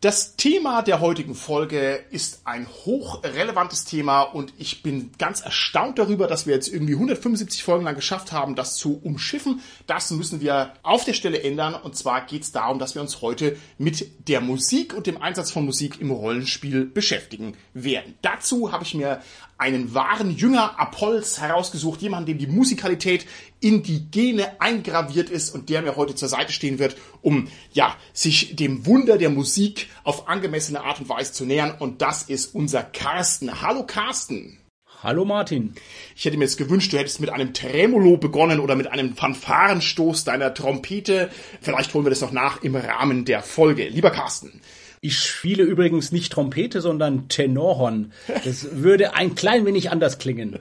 Das 0.00 0.36
Thema 0.36 0.82
der 0.82 1.00
heutigen 1.00 1.34
Folge 1.34 2.04
ist 2.12 2.42
ein 2.44 2.68
hochrelevantes 2.68 3.84
Thema 3.84 4.22
und 4.22 4.54
ich 4.56 4.84
bin 4.84 5.10
ganz 5.18 5.40
erstaunt 5.40 5.98
darüber, 5.98 6.28
dass 6.28 6.46
wir 6.46 6.54
jetzt 6.54 6.68
irgendwie 6.68 6.92
175 6.92 7.64
Folgen 7.64 7.84
lang 7.84 7.96
geschafft 7.96 8.30
haben, 8.30 8.54
das 8.54 8.76
zu 8.76 9.00
umschiffen. 9.02 9.60
Das 9.88 10.12
müssen 10.12 10.40
wir 10.40 10.72
auf 10.84 11.04
der 11.04 11.14
Stelle 11.14 11.42
ändern 11.42 11.74
und 11.74 11.96
zwar 11.96 12.24
geht 12.26 12.44
es 12.44 12.52
darum, 12.52 12.78
dass 12.78 12.94
wir 12.94 13.02
uns 13.02 13.22
heute 13.22 13.56
mit 13.76 14.28
der 14.28 14.40
Musik 14.40 14.94
und 14.94 15.08
dem 15.08 15.20
Einsatz 15.20 15.50
von 15.50 15.64
Musik 15.64 16.00
im 16.00 16.12
Rollenspiel 16.12 16.84
beschäftigen 16.84 17.56
werden. 17.74 18.14
Dazu 18.22 18.70
habe 18.70 18.84
ich 18.84 18.94
mir 18.94 19.20
einen 19.58 19.92
wahren 19.92 20.30
Jünger 20.30 20.78
Apolls 20.78 21.40
herausgesucht, 21.40 22.00
jemanden, 22.00 22.26
dem 22.26 22.38
die 22.38 22.46
Musikalität 22.46 23.26
in 23.60 23.82
die 23.82 24.08
Gene 24.10 24.60
eingraviert 24.60 25.30
ist 25.30 25.50
und 25.50 25.68
der 25.68 25.82
mir 25.82 25.96
heute 25.96 26.14
zur 26.14 26.28
Seite 26.28 26.52
stehen 26.52 26.78
wird, 26.78 26.96
um 27.22 27.48
ja 27.72 27.96
sich 28.12 28.54
dem 28.54 28.86
Wunder 28.86 29.18
der 29.18 29.30
Musik 29.30 29.88
auf 30.04 30.28
angemessene 30.28 30.82
Art 30.82 31.00
und 31.00 31.08
Weise 31.08 31.32
zu 31.32 31.44
nähern. 31.44 31.74
Und 31.76 32.00
das 32.02 32.22
ist 32.22 32.54
unser 32.54 32.84
Carsten. 32.84 33.60
Hallo 33.60 33.84
Carsten. 33.84 34.58
Hallo 35.00 35.24
Martin. 35.24 35.74
Ich 36.16 36.24
hätte 36.24 36.36
mir 36.36 36.44
jetzt 36.44 36.56
gewünscht, 36.56 36.92
du 36.92 36.98
hättest 36.98 37.20
mit 37.20 37.30
einem 37.30 37.54
Tremolo 37.54 38.16
begonnen 38.16 38.58
oder 38.58 38.74
mit 38.74 38.88
einem 38.88 39.14
Fanfarenstoß 39.14 40.24
deiner 40.24 40.54
Trompete. 40.54 41.30
Vielleicht 41.60 41.94
holen 41.94 42.04
wir 42.04 42.10
das 42.10 42.20
noch 42.20 42.32
nach 42.32 42.62
im 42.62 42.74
Rahmen 42.74 43.24
der 43.24 43.42
Folge. 43.42 43.88
Lieber 43.88 44.10
Carsten, 44.10 44.60
ich 45.00 45.18
spiele 45.18 45.62
übrigens 45.62 46.12
nicht 46.12 46.32
Trompete, 46.32 46.80
sondern 46.80 47.28
Tenorhorn. 47.28 48.12
Das 48.44 48.82
würde 48.82 49.14
ein 49.14 49.34
klein 49.34 49.66
wenig 49.66 49.90
anders 49.90 50.18
klingen. 50.18 50.58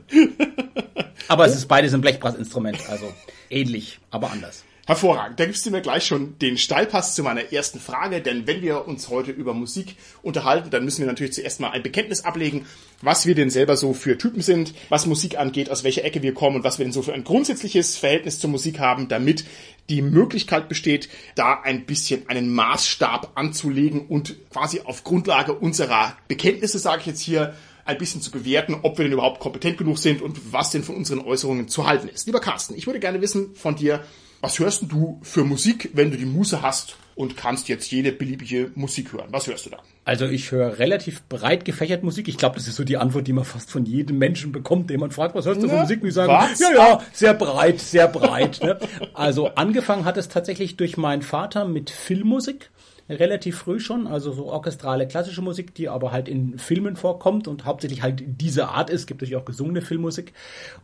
Aber 1.27 1.45
es 1.45 1.55
ist 1.55 1.67
beides 1.67 1.93
ein 1.93 2.01
Blechblassinstrument, 2.01 2.89
also 2.89 3.11
ähnlich, 3.49 3.99
aber 4.11 4.31
anders. 4.31 4.63
Hervorragend. 4.87 5.37
Da 5.37 5.45
gibst 5.45 5.65
du 5.65 5.71
mir 5.71 5.81
gleich 5.81 6.05
schon 6.05 6.39
den 6.39 6.57
Steilpass 6.57 7.13
zu 7.13 7.21
meiner 7.21 7.51
ersten 7.51 7.77
Frage, 7.77 8.21
denn 8.21 8.47
wenn 8.47 8.61
wir 8.61 8.87
uns 8.87 9.09
heute 9.09 9.31
über 9.31 9.53
Musik 9.53 9.97
unterhalten, 10.21 10.69
dann 10.69 10.85
müssen 10.85 10.99
wir 10.99 11.07
natürlich 11.07 11.33
zuerst 11.33 11.59
mal 11.59 11.71
ein 11.71 11.83
Bekenntnis 11.83 12.23
ablegen, 12.23 12.65
was 13.01 13.25
wir 13.25 13.35
denn 13.35 13.49
selber 13.49 13.75
so 13.75 13.93
für 13.93 14.17
Typen 14.17 14.41
sind, 14.41 14.73
was 14.87 15.05
Musik 15.05 15.37
angeht, 15.37 15.69
aus 15.69 15.83
welcher 15.83 16.05
Ecke 16.05 16.21
wir 16.21 16.33
kommen 16.33 16.55
und 16.55 16.63
was 16.63 16.79
wir 16.79 16.85
denn 16.85 16.93
so 16.93 17.01
für 17.01 17.13
ein 17.13 17.25
grundsätzliches 17.25 17.97
Verhältnis 17.97 18.39
zur 18.39 18.49
Musik 18.49 18.79
haben, 18.79 19.09
damit 19.09 19.43
die 19.89 20.01
Möglichkeit 20.01 20.69
besteht, 20.69 21.09
da 21.35 21.61
ein 21.61 21.85
bisschen 21.85 22.29
einen 22.29 22.53
Maßstab 22.53 23.31
anzulegen 23.35 24.07
und 24.07 24.35
quasi 24.49 24.81
auf 24.81 25.03
Grundlage 25.03 25.53
unserer 25.53 26.17
Bekenntnisse, 26.27 26.79
sage 26.79 27.01
ich 27.01 27.07
jetzt 27.07 27.21
hier, 27.21 27.55
ein 27.85 27.97
bisschen 27.97 28.21
zu 28.21 28.31
bewerten, 28.31 28.75
ob 28.81 28.97
wir 28.97 29.05
denn 29.05 29.13
überhaupt 29.13 29.39
kompetent 29.39 29.77
genug 29.77 29.97
sind 29.97 30.21
und 30.21 30.51
was 30.51 30.71
denn 30.71 30.83
von 30.83 30.95
unseren 30.95 31.19
Äußerungen 31.19 31.69
zu 31.69 31.87
halten 31.87 32.09
ist. 32.09 32.27
Lieber 32.27 32.41
Carsten, 32.41 32.75
ich 32.75 32.85
würde 32.85 32.99
gerne 32.99 33.21
wissen 33.21 33.55
von 33.55 33.75
dir, 33.77 34.03
was 34.41 34.59
hörst 34.59 34.83
du 34.89 35.19
für 35.23 35.45
Musik, 35.45 35.91
wenn 35.93 36.11
du 36.11 36.17
die 36.17 36.25
Muße 36.25 36.61
hast 36.61 36.97
und 37.17 37.35
kannst 37.35 37.67
jetzt 37.67 37.91
jede 37.91 38.11
beliebige 38.11 38.71
Musik 38.75 39.11
hören? 39.11 39.27
Was 39.31 39.47
hörst 39.47 39.65
du 39.65 39.71
da? 39.71 39.79
Also 40.05 40.25
ich 40.27 40.51
höre 40.51 40.79
relativ 40.79 41.23
breit 41.23 41.65
gefächert 41.65 42.03
Musik. 42.03 42.27
Ich 42.27 42.37
glaube, 42.37 42.55
das 42.55 42.67
ist 42.67 42.75
so 42.75 42.83
die 42.83 42.95
Antwort, 42.95 43.27
die 43.27 43.33
man 43.33 43.43
fast 43.43 43.71
von 43.71 43.85
jedem 43.85 44.19
Menschen 44.19 44.51
bekommt, 44.51 44.89
den 44.89 44.99
man 44.99 45.11
fragt, 45.11 45.35
was 45.35 45.45
hörst 45.45 45.61
du 45.61 45.67
für 45.67 45.79
Musik? 45.79 46.01
Und 46.01 46.09
ich 46.09 46.13
sage, 46.13 46.31
was? 46.31 46.59
ja, 46.59 46.71
ja, 46.73 47.01
sehr 47.11 47.33
breit, 47.33 47.81
sehr 47.81 48.07
breit. 48.07 48.61
ne? 48.63 48.79
Also 49.13 49.47
angefangen 49.55 50.05
hat 50.05 50.15
es 50.15 50.29
tatsächlich 50.29 50.77
durch 50.77 50.95
meinen 50.95 51.23
Vater 51.23 51.65
mit 51.65 51.89
Filmmusik 51.89 52.69
relativ 53.09 53.57
früh 53.57 53.79
schon, 53.79 54.07
also 54.07 54.33
so 54.33 54.47
orchestrale 54.47 55.07
klassische 55.07 55.41
Musik, 55.41 55.73
die 55.75 55.89
aber 55.89 56.11
halt 56.11 56.27
in 56.27 56.59
Filmen 56.59 56.95
vorkommt 56.95 57.47
und 57.47 57.65
hauptsächlich 57.65 58.01
halt 58.01 58.23
diese 58.25 58.69
Art 58.69 58.89
ist. 58.89 59.07
Gibt 59.07 59.21
natürlich 59.21 59.41
auch 59.41 59.45
gesungene 59.45 59.81
Filmmusik. 59.81 60.33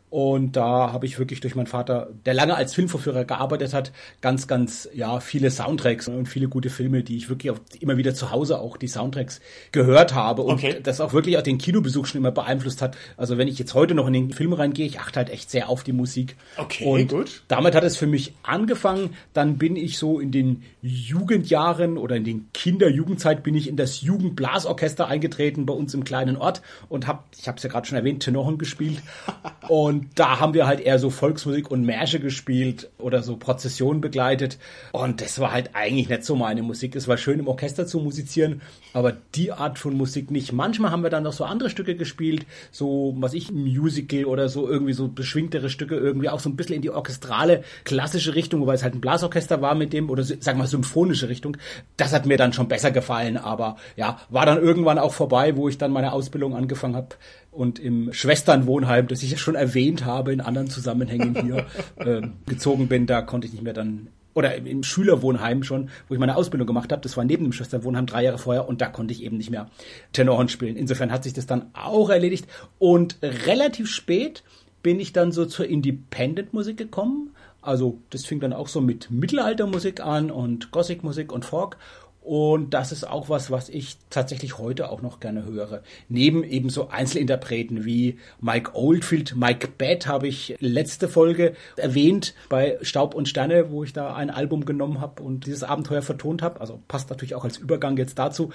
Und 0.09 0.55
da 0.55 0.93
habe 0.93 1.07
ich 1.07 1.17
wirklich 1.17 1.41
durch 1.41 1.55
meinen 1.55 1.65
Vater, 1.65 2.09
der 2.25 2.35
lange 2.35 2.55
als 2.55 2.75
Filmvorführer 2.75 3.25
gearbeitet 3.25 3.73
hat, 3.73 3.91
ganz, 4.21 4.47
ganz, 4.47 4.87
ja, 4.93 5.19
viele 5.19 5.49
Soundtracks 5.49 6.07
und 6.07 6.27
viele 6.27 6.47
gute 6.47 6.69
Filme, 6.69 7.01
die 7.01 7.17
ich 7.17 7.29
wirklich 7.29 7.51
auch 7.51 7.57
immer 7.79 7.97
wieder 7.97 8.13
zu 8.13 8.29
Hause 8.29 8.59
auch 8.59 8.77
die 8.77 8.87
Soundtracks 8.87 9.41
gehört 9.71 10.13
habe 10.13 10.43
und 10.43 10.53
okay. 10.53 10.79
das 10.83 11.01
auch 11.01 11.13
wirklich 11.13 11.37
auch 11.39 11.41
den 11.41 11.57
Kinobesuch 11.57 12.05
schon 12.05 12.19
immer 12.19 12.29
beeinflusst 12.29 12.83
hat. 12.83 12.95
Also 13.17 13.39
wenn 13.39 13.47
ich 13.47 13.57
jetzt 13.57 13.73
heute 13.73 13.95
noch 13.95 14.05
in 14.05 14.13
den 14.13 14.31
Film 14.31 14.53
reingehe, 14.53 14.85
ich 14.85 14.99
achte 14.99 15.17
halt 15.17 15.31
echt 15.31 15.49
sehr 15.49 15.67
auf 15.67 15.83
die 15.83 15.93
Musik. 15.93 16.35
Okay, 16.57 16.85
und 16.85 17.07
gut. 17.07 17.41
Damit 17.47 17.73
hat 17.73 17.83
es 17.83 17.97
für 17.97 18.05
mich 18.05 18.33
angefangen. 18.43 19.15
Dann 19.33 19.57
bin 19.57 19.75
ich 19.75 19.97
so 19.97 20.19
in 20.19 20.31
den 20.31 20.61
Jugendjahren 20.83 21.97
oder 21.97 22.12
oder 22.13 22.17
in 22.17 22.23
den 22.23 22.49
Kinderjugendzeit 22.53 23.43
bin 23.43 23.55
ich 23.55 23.67
in 23.67 23.75
das 23.75 24.01
Jugendblasorchester 24.01 25.07
eingetreten 25.07 25.65
bei 25.65 25.73
uns 25.73 25.93
im 25.93 26.03
kleinen 26.03 26.37
Ort 26.37 26.61
und 26.87 27.07
habe, 27.07 27.23
ich 27.37 27.47
habe 27.47 27.57
es 27.57 27.63
ja 27.63 27.69
gerade 27.69 27.87
schon 27.87 27.97
erwähnt, 27.97 28.21
Tenoren 28.21 28.57
gespielt. 28.57 29.01
und 29.67 30.07
da 30.15 30.39
haben 30.39 30.53
wir 30.53 30.67
halt 30.67 30.79
eher 30.79 30.99
so 30.99 31.09
Volksmusik 31.09 31.71
und 31.71 31.83
Märsche 31.83 32.19
gespielt 32.19 32.91
oder 32.99 33.23
so 33.23 33.37
Prozessionen 33.37 33.99
begleitet. 33.99 34.59
Und 34.91 35.21
das 35.21 35.39
war 35.39 35.51
halt 35.51 35.71
eigentlich 35.73 36.09
nicht 36.09 36.23
so 36.23 36.35
meine 36.35 36.61
Musik. 36.61 36.95
Es 36.95 37.07
war 37.07 37.17
schön 37.17 37.39
im 37.39 37.47
Orchester 37.47 37.87
zu 37.87 37.99
musizieren, 37.99 38.61
aber 38.93 39.13
die 39.35 39.51
Art 39.51 39.79
von 39.79 39.95
Musik 39.95 40.31
nicht. 40.31 40.53
Manchmal 40.53 40.91
haben 40.91 41.03
wir 41.03 41.09
dann 41.09 41.23
noch 41.23 41.33
so 41.33 41.43
andere 41.43 41.69
Stücke 41.69 41.95
gespielt, 41.95 42.45
so 42.71 43.15
was 43.17 43.33
ich, 43.33 43.51
Musical 43.51 44.25
oder 44.25 44.49
so 44.49 44.69
irgendwie 44.69 44.93
so 44.93 45.07
beschwingtere 45.07 45.69
Stücke, 45.69 45.95
irgendwie 45.95 46.29
auch 46.29 46.39
so 46.39 46.49
ein 46.49 46.55
bisschen 46.55 46.75
in 46.75 46.81
die 46.81 46.91
orchestrale, 46.91 47.63
klassische 47.83 48.35
Richtung, 48.35 48.61
wobei 48.61 48.73
es 48.73 48.83
halt 48.83 48.95
ein 48.95 49.01
Blasorchester 49.01 49.61
war 49.61 49.75
mit 49.75 49.93
dem, 49.93 50.09
oder 50.09 50.23
sagen 50.23 50.43
wir 50.45 50.63
mal 50.63 50.67
symphonische 50.67 51.29
Richtung 51.29 51.57
das 51.97 52.13
hat 52.13 52.25
mir 52.25 52.37
dann 52.37 52.53
schon 52.53 52.67
besser 52.67 52.91
gefallen, 52.91 53.37
aber 53.37 53.77
ja, 53.95 54.19
war 54.29 54.45
dann 54.45 54.61
irgendwann 54.61 54.99
auch 54.99 55.13
vorbei, 55.13 55.55
wo 55.55 55.69
ich 55.69 55.77
dann 55.77 55.91
meine 55.91 56.13
Ausbildung 56.13 56.55
angefangen 56.55 56.95
habe 56.95 57.15
und 57.51 57.79
im 57.79 58.11
Schwesternwohnheim, 58.13 59.07
das 59.07 59.23
ich 59.23 59.31
ja 59.31 59.37
schon 59.37 59.55
erwähnt 59.55 60.05
habe 60.05 60.33
in 60.33 60.41
anderen 60.41 60.69
Zusammenhängen 60.69 61.35
hier 61.43 61.65
äh, 62.05 62.27
gezogen 62.47 62.87
bin, 62.87 63.05
da 63.05 63.21
konnte 63.21 63.47
ich 63.47 63.53
nicht 63.53 63.63
mehr 63.63 63.73
dann 63.73 64.07
oder 64.33 64.55
im 64.55 64.83
Schülerwohnheim 64.83 65.63
schon, 65.63 65.89
wo 66.07 66.13
ich 66.13 66.19
meine 66.19 66.35
Ausbildung 66.35 66.67
gemacht 66.67 66.91
habe, 66.91 67.01
das 67.01 67.17
war 67.17 67.23
neben 67.23 67.43
dem 67.43 67.53
Schwesterwohnheim 67.53 68.05
drei 68.05 68.23
Jahre 68.23 68.37
vorher 68.37 68.67
und 68.67 68.81
da 68.81 68.87
konnte 68.87 69.13
ich 69.13 69.23
eben 69.23 69.37
nicht 69.37 69.51
mehr 69.51 69.69
Tenorhorn 70.11 70.49
spielen. 70.49 70.75
Insofern 70.75 71.11
hat 71.11 71.23
sich 71.23 71.33
das 71.33 71.45
dann 71.45 71.69
auch 71.73 72.09
erledigt 72.09 72.47
und 72.79 73.17
relativ 73.21 73.89
spät 73.89 74.43
bin 74.81 74.99
ich 74.99 75.13
dann 75.13 75.31
so 75.31 75.45
zur 75.45 75.65
Independent-Musik 75.65 76.77
gekommen, 76.77 77.33
also 77.63 78.01
das 78.09 78.25
fing 78.25 78.41
dann 78.41 78.51
auch 78.51 78.67
so 78.67 78.81
mit 78.81 79.09
Mittelaltermusik 79.09 80.01
an 80.01 80.29
und 80.29 80.71
Gothic-Musik 80.71 81.31
und 81.31 81.45
Folk. 81.45 81.77
Und 82.23 82.73
das 82.73 82.93
ist 82.93 83.05
auch 83.05 83.27
was, 83.27 83.51
was 83.51 83.67
ich 83.67 83.97
tatsächlich 84.09 84.57
heute 84.57 84.89
auch 84.89 85.01
noch 85.01 85.19
gerne 85.19 85.43
höre. 85.43 85.83
Neben 86.07 86.45
eben 86.45 86.69
so 86.69 86.87
Einzelinterpreten 86.87 87.83
wie 87.83 88.17
Mike 88.39 88.71
Oldfield, 88.75 89.35
Mike 89.35 89.67
Bett 89.77 90.07
habe 90.07 90.29
ich 90.29 90.55
letzte 90.61 91.09
Folge 91.09 91.53
erwähnt 91.75 92.33
bei 92.47 92.77
Staub 92.81 93.13
und 93.13 93.27
Sterne, 93.27 93.71
wo 93.71 93.83
ich 93.83 93.91
da 93.91 94.15
ein 94.15 94.29
Album 94.29 94.63
genommen 94.63 95.01
habe 95.01 95.21
und 95.21 95.47
dieses 95.47 95.63
Abenteuer 95.63 96.01
vertont 96.01 96.41
habe. 96.41 96.61
Also 96.61 96.81
passt 96.87 97.09
natürlich 97.09 97.35
auch 97.35 97.43
als 97.43 97.57
Übergang 97.57 97.97
jetzt 97.97 98.17
dazu. 98.17 98.51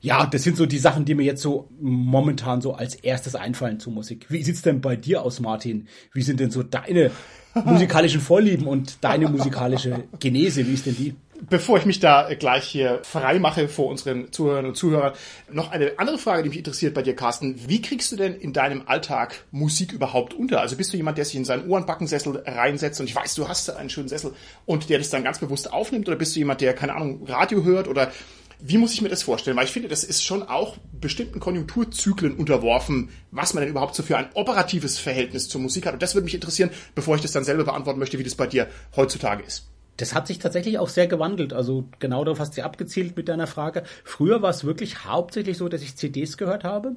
Ja, 0.00 0.26
das 0.26 0.42
sind 0.42 0.56
so 0.56 0.66
die 0.66 0.78
Sachen, 0.78 1.04
die 1.04 1.14
mir 1.14 1.24
jetzt 1.24 1.40
so 1.40 1.68
momentan 1.80 2.62
so 2.62 2.74
als 2.74 2.96
erstes 2.96 3.36
einfallen 3.36 3.78
zu 3.78 3.92
Musik. 3.92 4.26
Wie 4.28 4.42
sieht's 4.42 4.62
denn 4.62 4.80
bei 4.80 4.96
dir 4.96 5.22
aus, 5.22 5.38
Martin? 5.38 5.86
Wie 6.12 6.22
sind 6.22 6.40
denn 6.40 6.50
so 6.50 6.64
deine 6.64 7.12
musikalischen 7.64 8.20
Vorlieben 8.20 8.66
und 8.66 9.04
deine 9.04 9.28
musikalische 9.28 10.04
Genese, 10.18 10.66
wie 10.66 10.74
ist 10.74 10.86
denn 10.86 10.96
die? 10.96 11.14
Bevor 11.40 11.78
ich 11.78 11.84
mich 11.84 11.98
da 11.98 12.32
gleich 12.34 12.64
hier 12.64 13.00
frei 13.02 13.38
mache 13.40 13.68
vor 13.68 13.86
unseren 13.86 14.30
Zuhörern 14.30 14.66
und 14.66 14.76
Zuhörern, 14.76 15.14
noch 15.50 15.72
eine 15.72 15.92
andere 15.98 16.16
Frage, 16.16 16.44
die 16.44 16.48
mich 16.48 16.58
interessiert 16.58 16.94
bei 16.94 17.02
dir, 17.02 17.16
Carsten. 17.16 17.68
Wie 17.68 17.82
kriegst 17.82 18.12
du 18.12 18.16
denn 18.16 18.34
in 18.34 18.52
deinem 18.52 18.84
Alltag 18.86 19.44
Musik 19.50 19.92
überhaupt 19.92 20.32
unter? 20.32 20.60
Also 20.60 20.76
bist 20.76 20.92
du 20.92 20.96
jemand, 20.96 21.18
der 21.18 21.24
sich 21.24 21.34
in 21.34 21.44
seinen 21.44 21.68
Ohrenbackensessel 21.68 22.44
reinsetzt 22.46 23.00
und 23.00 23.06
ich 23.06 23.16
weiß, 23.16 23.34
du 23.34 23.48
hast 23.48 23.68
einen 23.70 23.90
schönen 23.90 24.08
Sessel 24.08 24.32
und 24.64 24.88
der 24.88 24.98
das 24.98 25.10
dann 25.10 25.24
ganz 25.24 25.40
bewusst 25.40 25.72
aufnimmt 25.72 26.08
oder 26.08 26.16
bist 26.16 26.36
du 26.36 26.38
jemand, 26.38 26.60
der, 26.60 26.72
keine 26.72 26.94
Ahnung, 26.94 27.26
Radio 27.26 27.64
hört 27.64 27.88
oder 27.88 28.12
wie 28.60 28.78
muss 28.78 28.94
ich 28.94 29.02
mir 29.02 29.08
das 29.08 29.24
vorstellen? 29.24 29.56
Weil 29.56 29.64
ich 29.64 29.72
finde, 29.72 29.88
das 29.88 30.04
ist 30.04 30.22
schon 30.22 30.42
auch 30.42 30.76
bestimmten 30.92 31.40
Konjunkturzyklen 31.40 32.36
unterworfen, 32.36 33.10
was 33.30 33.54
man 33.54 33.62
denn 33.62 33.70
überhaupt 33.70 33.94
so 33.94 34.02
für 34.02 34.16
ein 34.16 34.28
operatives 34.34 34.98
Verhältnis 34.98 35.48
zur 35.48 35.60
Musik 35.60 35.84
hat. 35.86 35.94
Und 35.94 36.02
das 36.02 36.14
würde 36.14 36.24
mich 36.24 36.34
interessieren, 36.34 36.70
bevor 36.94 37.16
ich 37.16 37.22
das 37.22 37.32
dann 37.32 37.44
selber 37.44 37.64
beantworten 37.64 37.98
möchte, 37.98 38.18
wie 38.18 38.24
das 38.24 38.36
bei 38.36 38.46
dir 38.46 38.68
heutzutage 38.96 39.42
ist. 39.42 39.73
Das 39.96 40.14
hat 40.14 40.26
sich 40.26 40.38
tatsächlich 40.38 40.78
auch 40.78 40.88
sehr 40.88 41.06
gewandelt. 41.06 41.52
Also 41.52 41.84
genau 41.98 42.24
darauf 42.24 42.40
hast 42.40 42.56
du 42.56 42.64
abgezielt 42.64 43.16
mit 43.16 43.28
deiner 43.28 43.46
Frage. 43.46 43.84
Früher 44.04 44.42
war 44.42 44.50
es 44.50 44.64
wirklich 44.64 45.04
hauptsächlich 45.04 45.56
so, 45.58 45.68
dass 45.68 45.82
ich 45.82 45.96
CDs 45.96 46.36
gehört 46.36 46.64
habe. 46.64 46.96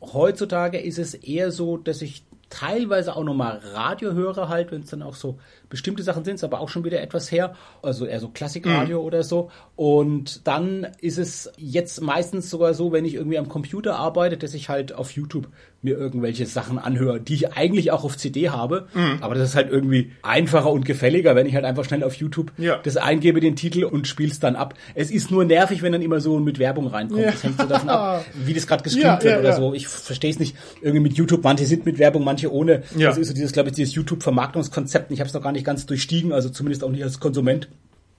Heutzutage 0.00 0.78
ist 0.78 0.98
es 0.98 1.14
eher 1.14 1.50
so, 1.50 1.76
dass 1.76 2.02
ich 2.02 2.24
teilweise 2.50 3.16
auch 3.16 3.24
nochmal 3.24 3.60
Radio 3.72 4.12
höre 4.12 4.48
halt, 4.48 4.70
wenn 4.70 4.82
es 4.82 4.90
dann 4.90 5.02
auch 5.02 5.14
so 5.14 5.38
bestimmte 5.74 6.04
Sachen 6.04 6.24
sind, 6.24 6.42
aber 6.44 6.60
auch 6.60 6.68
schon 6.68 6.84
wieder 6.84 7.02
etwas 7.02 7.32
her, 7.32 7.56
also 7.82 8.06
eher 8.06 8.20
so 8.20 8.28
Klassikradio 8.28 9.00
mhm. 9.00 9.04
oder 9.06 9.24
so. 9.24 9.50
Und 9.74 10.46
dann 10.46 10.86
ist 11.00 11.18
es 11.18 11.50
jetzt 11.56 12.00
meistens 12.00 12.48
sogar 12.48 12.74
so, 12.74 12.92
wenn 12.92 13.04
ich 13.04 13.14
irgendwie 13.14 13.38
am 13.38 13.48
Computer 13.48 13.96
arbeite, 13.96 14.36
dass 14.36 14.54
ich 14.54 14.68
halt 14.68 14.94
auf 14.94 15.10
YouTube 15.10 15.48
mir 15.84 15.98
irgendwelche 15.98 16.46
Sachen 16.46 16.78
anhöre, 16.78 17.20
die 17.20 17.34
ich 17.34 17.52
eigentlich 17.52 17.90
auch 17.90 18.04
auf 18.04 18.16
CD 18.16 18.48
habe. 18.48 18.88
Mhm. 18.94 19.18
Aber 19.20 19.34
das 19.34 19.50
ist 19.50 19.54
halt 19.54 19.70
irgendwie 19.70 20.12
einfacher 20.22 20.70
und 20.70 20.86
gefälliger, 20.86 21.36
wenn 21.36 21.46
ich 21.46 21.54
halt 21.54 21.66
einfach 21.66 21.84
schnell 21.84 22.02
auf 22.02 22.14
YouTube 22.14 22.52
ja. 22.56 22.78
das 22.82 22.96
eingebe, 22.96 23.40
den 23.40 23.54
Titel 23.54 23.84
und 23.84 24.08
spiel's 24.08 24.40
dann 24.40 24.56
ab. 24.56 24.74
Es 24.94 25.10
ist 25.10 25.30
nur 25.30 25.44
nervig, 25.44 25.82
wenn 25.82 25.92
dann 25.92 26.00
immer 26.00 26.20
so 26.20 26.38
mit 26.40 26.58
Werbung 26.58 26.86
reinkommt. 26.86 27.20
Ja. 27.20 27.32
Das 27.32 27.42
hängt 27.44 27.60
so 27.60 27.66
davon 27.66 27.90
ab, 27.90 28.24
wie 28.34 28.54
das 28.54 28.66
gerade 28.66 28.82
gestreamt 28.84 29.22
ja, 29.22 29.30
wird 29.30 29.40
oder 29.40 29.52
so. 29.52 29.74
Ich 29.74 29.86
verstehe 29.88 30.30
es 30.30 30.38
nicht. 30.38 30.56
Irgendwie 30.80 31.02
mit 31.02 31.14
YouTube, 31.14 31.44
manche 31.44 31.66
sind 31.66 31.84
mit 31.84 31.98
Werbung, 31.98 32.24
manche 32.24 32.50
ohne. 32.50 32.82
Das 32.98 33.18
ist 33.18 33.28
so 33.28 33.34
dieses, 33.34 33.52
glaube 33.52 33.68
ich, 33.68 33.74
dieses 33.74 33.94
YouTube-Vermarktungskonzept. 33.94 35.10
Ich 35.10 35.20
habe 35.20 35.28
es 35.28 35.34
noch 35.34 35.42
gar 35.42 35.52
nicht 35.52 35.63
ganz 35.64 35.86
durchstiegen, 35.86 36.32
also 36.32 36.48
zumindest 36.48 36.84
auch 36.84 36.90
nicht 36.90 37.02
als 37.02 37.20
Konsument. 37.20 37.68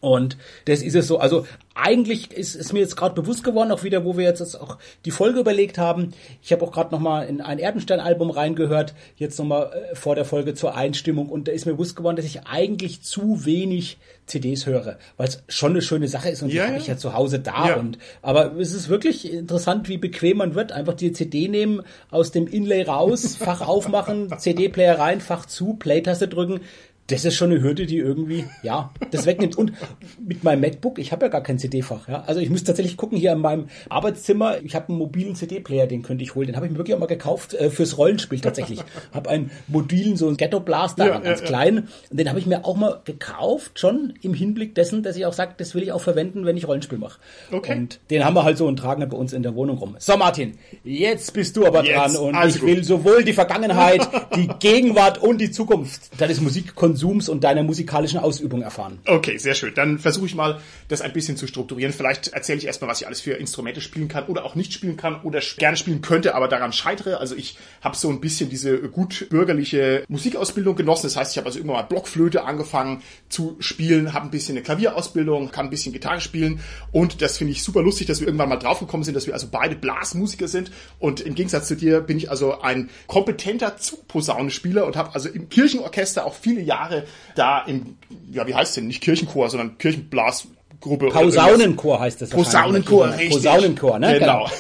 Und 0.06 0.38
das 0.66 0.84
ist 0.84 0.94
es 0.94 1.08
so. 1.08 1.18
Also 1.18 1.48
eigentlich 1.74 2.32
ist, 2.32 2.54
ist 2.54 2.74
mir 2.74 2.80
jetzt 2.80 2.96
gerade 2.96 3.20
bewusst 3.20 3.44
geworden, 3.44 3.72
auch 3.72 3.84
wieder, 3.84 4.06
wo 4.06 4.16
wir 4.18 4.24
jetzt 4.24 4.56
auch 4.62 4.78
die 5.04 5.10
Folge 5.10 5.40
überlegt 5.40 5.80
haben. 5.80 6.14
Ich 6.44 6.52
habe 6.52 6.64
auch 6.64 6.72
gerade 6.72 6.94
noch 6.94 7.00
mal 7.00 7.24
in 7.24 7.42
ein 7.42 7.58
Erdenstern-Album 7.58 8.30
reingehört, 8.30 8.94
jetzt 9.18 9.40
noch 9.40 9.46
mal 9.46 9.72
äh, 9.74 9.96
vor 9.96 10.14
der 10.14 10.24
Folge 10.24 10.54
zur 10.54 10.76
Einstimmung. 10.76 11.28
Und 11.28 11.48
da 11.48 11.54
ist 11.54 11.66
mir 11.66 11.72
bewusst 11.72 11.96
geworden, 11.96 12.18
dass 12.18 12.26
ich 12.26 12.46
eigentlich 12.46 13.02
zu 13.02 13.46
wenig 13.46 13.98
CDs 14.28 14.68
höre, 14.68 15.00
weil 15.18 15.28
es 15.28 15.44
schon 15.48 15.72
eine 15.72 15.82
schöne 15.82 16.08
Sache 16.08 16.30
ist 16.30 16.44
und 16.44 16.54
ja, 16.54 16.66
die 16.66 16.70
habe 16.70 16.80
ich 16.80 16.88
ja 16.88 16.98
zu 16.98 17.14
Hause 17.14 17.40
da. 17.40 17.70
Ja. 17.70 17.76
Und 17.78 17.98
aber 18.22 18.56
es 18.60 18.74
ist 18.74 18.90
wirklich 18.90 19.32
interessant, 19.32 19.90
wie 19.90 19.98
bequem 19.98 20.38
man 20.38 20.54
wird. 20.54 20.72
Einfach 20.72 20.94
die 20.94 21.14
CD 21.14 21.48
nehmen, 21.48 21.82
aus 22.12 22.32
dem 22.32 22.46
Inlay 22.46 22.84
raus, 22.84 23.36
Fach 23.40 23.62
aufmachen, 23.62 24.32
CD-Player 24.38 25.00
rein, 25.00 25.20
Fach 25.20 25.48
zu, 25.48 25.74
Play-Taste 25.74 26.28
drücken 26.28 26.62
das 27.08 27.24
ist 27.24 27.36
schon 27.36 27.52
eine 27.52 27.62
Hürde, 27.62 27.86
die 27.86 27.98
irgendwie, 27.98 28.46
ja, 28.64 28.92
das 29.12 29.28
wegnimmt. 29.28 29.56
Und 29.56 29.74
mit 30.20 30.44
meinem 30.44 30.62
MacBook, 30.62 30.98
ich 30.98 31.12
habe 31.12 31.26
ja 31.26 31.30
gar 31.30 31.42
kein 31.42 31.60
CD-Fach. 31.60 32.08
Ja? 32.08 32.24
Also 32.26 32.42
ich 32.42 32.50
muss 32.50 32.64
tatsächlich 32.64 32.98
gucken, 32.98 33.18
hier 33.18 33.32
in 33.32 33.40
meinem 33.40 33.68
Arbeitszimmer, 33.90 34.64
ich 34.64 34.74
habe 34.74 34.90
einen 34.90 34.98
mobilen 34.98 35.36
CD-Player, 35.36 35.86
den 35.86 36.02
könnte 36.02 36.24
ich 36.24 36.34
holen. 36.34 36.48
Den 36.48 36.56
habe 36.56 36.66
ich 36.66 36.72
mir 36.72 36.80
wirklich 36.80 36.96
auch 36.96 37.00
mal 37.00 37.06
gekauft 37.06 37.54
äh, 37.54 37.70
fürs 37.70 38.00
Rollenspiel 38.00 38.40
tatsächlich. 38.40 38.80
habe 39.14 39.30
einen 39.30 39.52
mobilen, 39.68 40.18
so 40.18 40.28
einen 40.28 40.38
Ghetto-Blaster, 40.38 41.06
ja, 41.06 41.20
ganz 41.20 41.42
ja, 41.42 41.46
klein. 41.46 41.88
Und 42.10 42.20
den 42.20 42.28
habe 42.28 42.40
ich 42.40 42.48
mir 42.48 42.66
auch 42.66 42.76
mal 42.76 43.02
gekauft, 43.06 43.80
schon 43.80 44.14
im 44.22 44.34
Hinblick 44.34 44.74
dessen, 44.74 45.04
dass 45.04 45.16
ich 45.16 45.28
auch 45.28 45.34
sage, 45.34 45.54
das 45.58 45.76
will 45.76 45.84
ich 45.84 45.92
auch 45.92 46.02
verwenden, 46.02 46.46
wenn 46.46 46.58
ich 46.58 46.68
Rollenspiel 46.68 46.98
mache. 46.98 47.20
Okay. 47.52 47.78
Und 47.78 48.00
den 48.10 48.26
haben 48.26 48.34
wir 48.34 48.44
halt 48.44 48.58
so 48.58 48.66
und 48.66 48.78
tragen 48.78 49.08
bei 49.08 49.18
uns 49.18 49.32
in 49.32 49.44
der 49.44 49.54
Wohnung 49.54 49.78
rum. 49.78 49.96
So, 50.00 50.18
Martin, 50.18 50.58
jetzt 50.84 51.34
bist 51.34 51.56
du 51.56 51.68
aber 51.68 51.86
jetzt, 51.86 52.16
dran. 52.16 52.16
Und 52.16 52.36
ich 52.48 52.60
gut. 52.60 52.68
will 52.68 52.84
sowohl 52.84 53.24
die 53.24 53.34
Vergangenheit, 53.34 54.10
die 54.36 54.48
Gegenwart 54.60 55.22
und 55.22 55.40
die 55.40 55.52
Zukunft 55.52 56.20
deines 56.20 56.42
Musikkonsums 56.42 56.95
Konsums 56.96 57.28
und 57.28 57.44
deiner 57.44 57.64
musikalischen 57.64 58.20
Ausübung 58.20 58.62
erfahren. 58.62 59.00
Okay, 59.06 59.38
sehr 59.38 59.54
schön. 59.54 59.74
Dann 59.76 60.00
versuche 60.00 60.28
ich 60.28 60.36
mal, 60.36 60.62
das 60.88 61.02
ein 61.02 61.12
bisschen 61.12 61.36
zu 61.36 61.46
strukturieren. 61.46 61.92
Vielleicht 61.92 62.30
erzähle 62.30 62.60
ich 62.60 62.66
erstmal, 62.66 62.90
was 62.90 63.02
ich 63.02 63.08
alles 63.08 63.20
für 63.20 63.34
Instrumente 63.34 63.82
spielen 63.82 64.08
kann 64.08 64.26
oder 64.28 64.46
auch 64.46 64.56
nicht 64.56 64.72
spielen 64.72 64.96
kann 64.96 65.22
oder 65.24 65.42
gerne 65.58 65.76
spielen 65.76 66.02
könnte, 66.02 66.36
aber 66.36 66.48
daran 66.48 66.72
scheitere. 66.72 67.18
Also 67.20 67.36
ich 67.36 67.58
habe 67.82 67.98
so 67.98 68.10
ein 68.10 68.22
bisschen 68.22 68.50
diese 68.50 68.80
gut 68.80 69.28
bürgerliche 69.30 70.06
Musikausbildung 70.08 70.78
genossen. 70.78 71.08
Das 71.08 71.18
heißt, 71.18 71.34
ich 71.34 71.38
habe 71.38 71.48
also 71.48 71.60
irgendwann 71.60 71.82
mal 71.82 71.88
Blockflöte 71.88 72.46
angefangen 72.46 73.02
zu 73.28 73.58
spielen, 73.60 74.14
habe 74.14 74.26
ein 74.26 74.32
bisschen 74.32 74.56
eine 74.56 74.64
Klavierausbildung, 74.64 75.52
kann 75.52 75.68
ein 75.68 75.70
bisschen 75.70 75.92
Gitarre 75.92 76.22
spielen 76.22 76.62
und 76.94 77.22
das 77.22 77.38
finde 77.38 77.52
ich 77.52 77.64
super 77.64 77.82
lustig, 77.82 78.08
dass 78.08 78.22
wir 78.22 78.28
irgendwann 78.28 78.50
mal 78.50 78.56
draufgekommen 78.56 79.04
sind, 79.04 79.16
dass 79.16 79.28
wir 79.28 79.34
also 79.34 79.48
beide 79.52 79.76
Blasmusiker 79.76 80.48
sind 80.48 80.72
und 81.00 81.20
im 81.20 81.36
Gegensatz 81.36 81.68
zu 81.68 81.76
dir 81.76 82.00
bin 82.00 82.18
ich 82.18 82.30
also 82.30 82.62
ein 82.62 82.90
kompetenter 83.08 83.78
Zugposaunenspieler 83.78 84.86
und 84.86 84.96
habe 84.96 85.14
also 85.14 85.28
im 85.28 85.50
Kirchenorchester 85.50 86.26
auch 86.26 86.36
viele 86.36 86.62
Jahre 86.62 86.85
Jahre 86.86 87.04
da 87.36 87.60
im, 87.62 87.98
ja, 88.32 88.48
wie 88.48 88.56
heißt 88.56 88.78
denn, 88.78 88.88
nicht 88.88 89.02
Kirchenchor, 89.02 89.50
sondern 89.50 89.78
Kirchenblasgruppe. 89.78 91.10
Posaunenchor 91.10 92.00
heißt 92.00 92.22
das. 92.22 92.30
Posaunenchor, 92.30 93.10
richtig. 93.12 93.32
Posaunenchor, 93.32 94.00
ne? 94.00 94.20
Genau. 94.20 94.50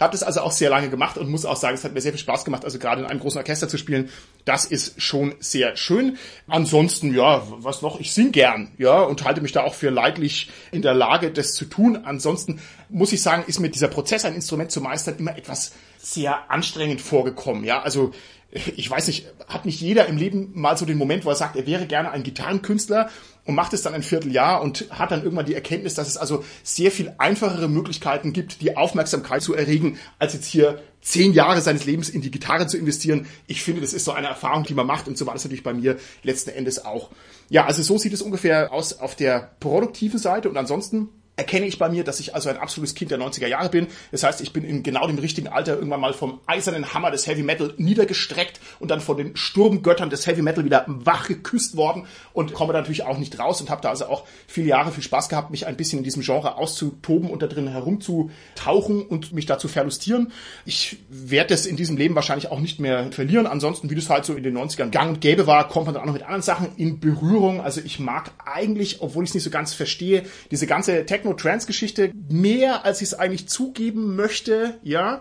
habe 0.00 0.12
das 0.12 0.22
also 0.22 0.40
auch 0.40 0.50
sehr 0.50 0.70
lange 0.70 0.88
gemacht 0.88 1.18
und 1.18 1.28
muss 1.28 1.44
auch 1.44 1.56
sagen, 1.56 1.74
es 1.74 1.84
hat 1.84 1.92
mir 1.92 2.00
sehr 2.00 2.12
viel 2.12 2.20
Spaß 2.20 2.46
gemacht, 2.46 2.64
also 2.64 2.78
gerade 2.78 3.02
in 3.02 3.06
einem 3.06 3.20
großen 3.20 3.38
Orchester 3.38 3.68
zu 3.68 3.76
spielen. 3.76 4.08
Das 4.46 4.64
ist 4.64 5.00
schon 5.00 5.34
sehr 5.40 5.76
schön. 5.76 6.16
Ansonsten, 6.48 7.14
ja, 7.14 7.42
was 7.46 7.82
noch? 7.82 8.00
Ich 8.00 8.14
sing 8.14 8.32
gern, 8.32 8.70
ja, 8.78 9.02
und 9.02 9.24
halte 9.24 9.42
mich 9.42 9.52
da 9.52 9.62
auch 9.62 9.74
für 9.74 9.90
leidlich 9.90 10.50
in 10.72 10.80
der 10.80 10.94
Lage, 10.94 11.30
das 11.30 11.52
zu 11.52 11.66
tun. 11.66 11.98
Ansonsten 12.04 12.60
muss 12.88 13.12
ich 13.12 13.22
sagen, 13.22 13.44
ist 13.46 13.60
mir 13.60 13.68
dieser 13.68 13.88
Prozess, 13.88 14.24
ein 14.24 14.34
Instrument 14.34 14.70
zu 14.70 14.80
meistern, 14.80 15.16
immer 15.18 15.36
etwas 15.36 15.72
sehr 15.98 16.50
anstrengend 16.50 17.02
vorgekommen, 17.02 17.64
ja. 17.64 17.82
Also 17.82 18.12
ich 18.52 18.90
weiß 18.90 19.06
nicht, 19.06 19.26
hat 19.46 19.64
nicht 19.64 19.80
jeder 19.80 20.06
im 20.06 20.16
Leben 20.16 20.50
mal 20.54 20.76
so 20.76 20.84
den 20.84 20.98
Moment, 20.98 21.24
wo 21.24 21.30
er 21.30 21.36
sagt, 21.36 21.56
er 21.56 21.66
wäre 21.66 21.86
gerne 21.86 22.10
ein 22.10 22.24
Gitarrenkünstler 22.24 23.08
und 23.44 23.54
macht 23.54 23.72
es 23.72 23.82
dann 23.82 23.94
ein 23.94 24.02
Vierteljahr 24.02 24.60
und 24.60 24.86
hat 24.90 25.12
dann 25.12 25.22
irgendwann 25.22 25.46
die 25.46 25.54
Erkenntnis, 25.54 25.94
dass 25.94 26.08
es 26.08 26.16
also 26.16 26.44
sehr 26.62 26.90
viel 26.90 27.12
einfachere 27.18 27.68
Möglichkeiten 27.68 28.32
gibt, 28.32 28.60
die 28.60 28.76
Aufmerksamkeit 28.76 29.42
zu 29.42 29.54
erregen, 29.54 29.98
als 30.18 30.32
jetzt 30.32 30.46
hier 30.46 30.82
zehn 31.00 31.32
Jahre 31.32 31.60
seines 31.60 31.86
Lebens 31.86 32.10
in 32.10 32.20
die 32.20 32.30
Gitarre 32.30 32.66
zu 32.66 32.76
investieren. 32.76 33.26
Ich 33.46 33.62
finde, 33.62 33.80
das 33.80 33.92
ist 33.92 34.04
so 34.04 34.12
eine 34.12 34.26
Erfahrung, 34.26 34.64
die 34.64 34.74
man 34.74 34.86
macht 34.86 35.06
und 35.06 35.16
so 35.16 35.26
war 35.26 35.34
das 35.34 35.44
natürlich 35.44 35.62
bei 35.62 35.72
mir 35.72 35.96
letzten 36.22 36.50
Endes 36.50 36.84
auch. 36.84 37.10
Ja, 37.48 37.66
also 37.66 37.82
so 37.82 37.98
sieht 37.98 38.12
es 38.12 38.20
ungefähr 38.20 38.72
aus 38.72 38.98
auf 38.98 39.14
der 39.14 39.52
produktiven 39.60 40.18
Seite 40.18 40.50
und 40.50 40.56
ansonsten 40.56 41.08
erkenne 41.40 41.64
ich 41.64 41.78
bei 41.78 41.88
mir, 41.88 42.04
dass 42.04 42.20
ich 42.20 42.34
also 42.34 42.50
ein 42.50 42.58
absolutes 42.58 42.94
Kind 42.94 43.10
der 43.10 43.18
90er 43.18 43.46
Jahre 43.46 43.70
bin. 43.70 43.86
Das 44.12 44.22
heißt, 44.22 44.42
ich 44.42 44.52
bin 44.52 44.62
in 44.62 44.82
genau 44.82 45.06
dem 45.06 45.18
richtigen 45.18 45.48
Alter 45.48 45.76
irgendwann 45.76 46.00
mal 46.00 46.12
vom 46.12 46.38
eisernen 46.46 46.92
Hammer 46.92 47.10
des 47.10 47.26
Heavy 47.26 47.42
Metal 47.42 47.72
niedergestreckt 47.78 48.60
und 48.78 48.90
dann 48.90 49.00
von 49.00 49.16
den 49.16 49.36
Sturmgöttern 49.36 50.10
des 50.10 50.26
Heavy 50.26 50.42
Metal 50.42 50.66
wieder 50.66 50.84
wach 50.86 51.28
geküsst 51.28 51.78
worden 51.78 52.06
und 52.34 52.52
komme 52.52 52.74
da 52.74 52.80
natürlich 52.80 53.04
auch 53.04 53.16
nicht 53.16 53.38
raus 53.38 53.62
und 53.62 53.70
habe 53.70 53.80
da 53.80 53.88
also 53.88 54.04
auch 54.04 54.26
viele 54.46 54.68
Jahre 54.68 54.92
viel 54.92 55.02
Spaß 55.02 55.30
gehabt, 55.30 55.50
mich 55.50 55.66
ein 55.66 55.78
bisschen 55.78 56.00
in 56.00 56.04
diesem 56.04 56.22
Genre 56.22 56.58
auszutoben 56.58 57.30
und 57.30 57.40
da 57.40 57.46
drin 57.46 57.68
herumzutauchen 57.68 59.00
und 59.02 59.32
mich 59.32 59.46
da 59.46 59.58
zu 59.58 59.68
verlustieren. 59.68 60.32
Ich 60.66 60.98
werde 61.08 61.54
das 61.54 61.64
in 61.64 61.76
diesem 61.76 61.96
Leben 61.96 62.14
wahrscheinlich 62.16 62.50
auch 62.50 62.60
nicht 62.60 62.80
mehr 62.80 63.10
verlieren. 63.12 63.46
Ansonsten, 63.46 63.88
wie 63.88 63.94
das 63.94 64.10
halt 64.10 64.26
so 64.26 64.34
in 64.34 64.42
den 64.42 64.58
90ern 64.58 64.90
gang 64.90 65.08
und 65.14 65.20
gäbe 65.22 65.46
war, 65.46 65.68
kommt 65.68 65.86
man 65.86 65.94
dann 65.94 66.02
auch 66.02 66.06
noch 66.06 66.12
mit 66.12 66.22
anderen 66.22 66.42
Sachen 66.42 66.68
in 66.76 67.00
Berührung. 67.00 67.62
Also 67.62 67.80
ich 67.82 67.98
mag 67.98 68.30
eigentlich, 68.44 69.00
obwohl 69.00 69.24
ich 69.24 69.30
es 69.30 69.34
nicht 69.34 69.44
so 69.44 69.50
ganz 69.50 69.72
verstehe, 69.72 70.24
diese 70.50 70.66
ganze 70.66 71.06
Techno 71.06 71.29
Techno-Trance-Geschichte 71.30 72.12
mehr, 72.28 72.84
als 72.84 73.00
ich 73.00 73.08
es 73.08 73.14
eigentlich 73.14 73.48
zugeben 73.48 74.16
möchte, 74.16 74.78
ja. 74.82 75.20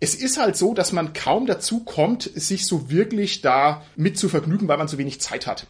Es 0.00 0.14
ist 0.16 0.38
halt 0.38 0.56
so, 0.56 0.74
dass 0.74 0.92
man 0.92 1.12
kaum 1.12 1.46
dazu 1.46 1.80
kommt, 1.80 2.28
sich 2.34 2.66
so 2.66 2.90
wirklich 2.90 3.40
da 3.40 3.82
mit 3.94 4.18
zu 4.18 4.28
vergnügen, 4.28 4.66
weil 4.66 4.78
man 4.78 4.88
so 4.88 4.98
wenig 4.98 5.20
Zeit 5.20 5.46
hat. 5.46 5.68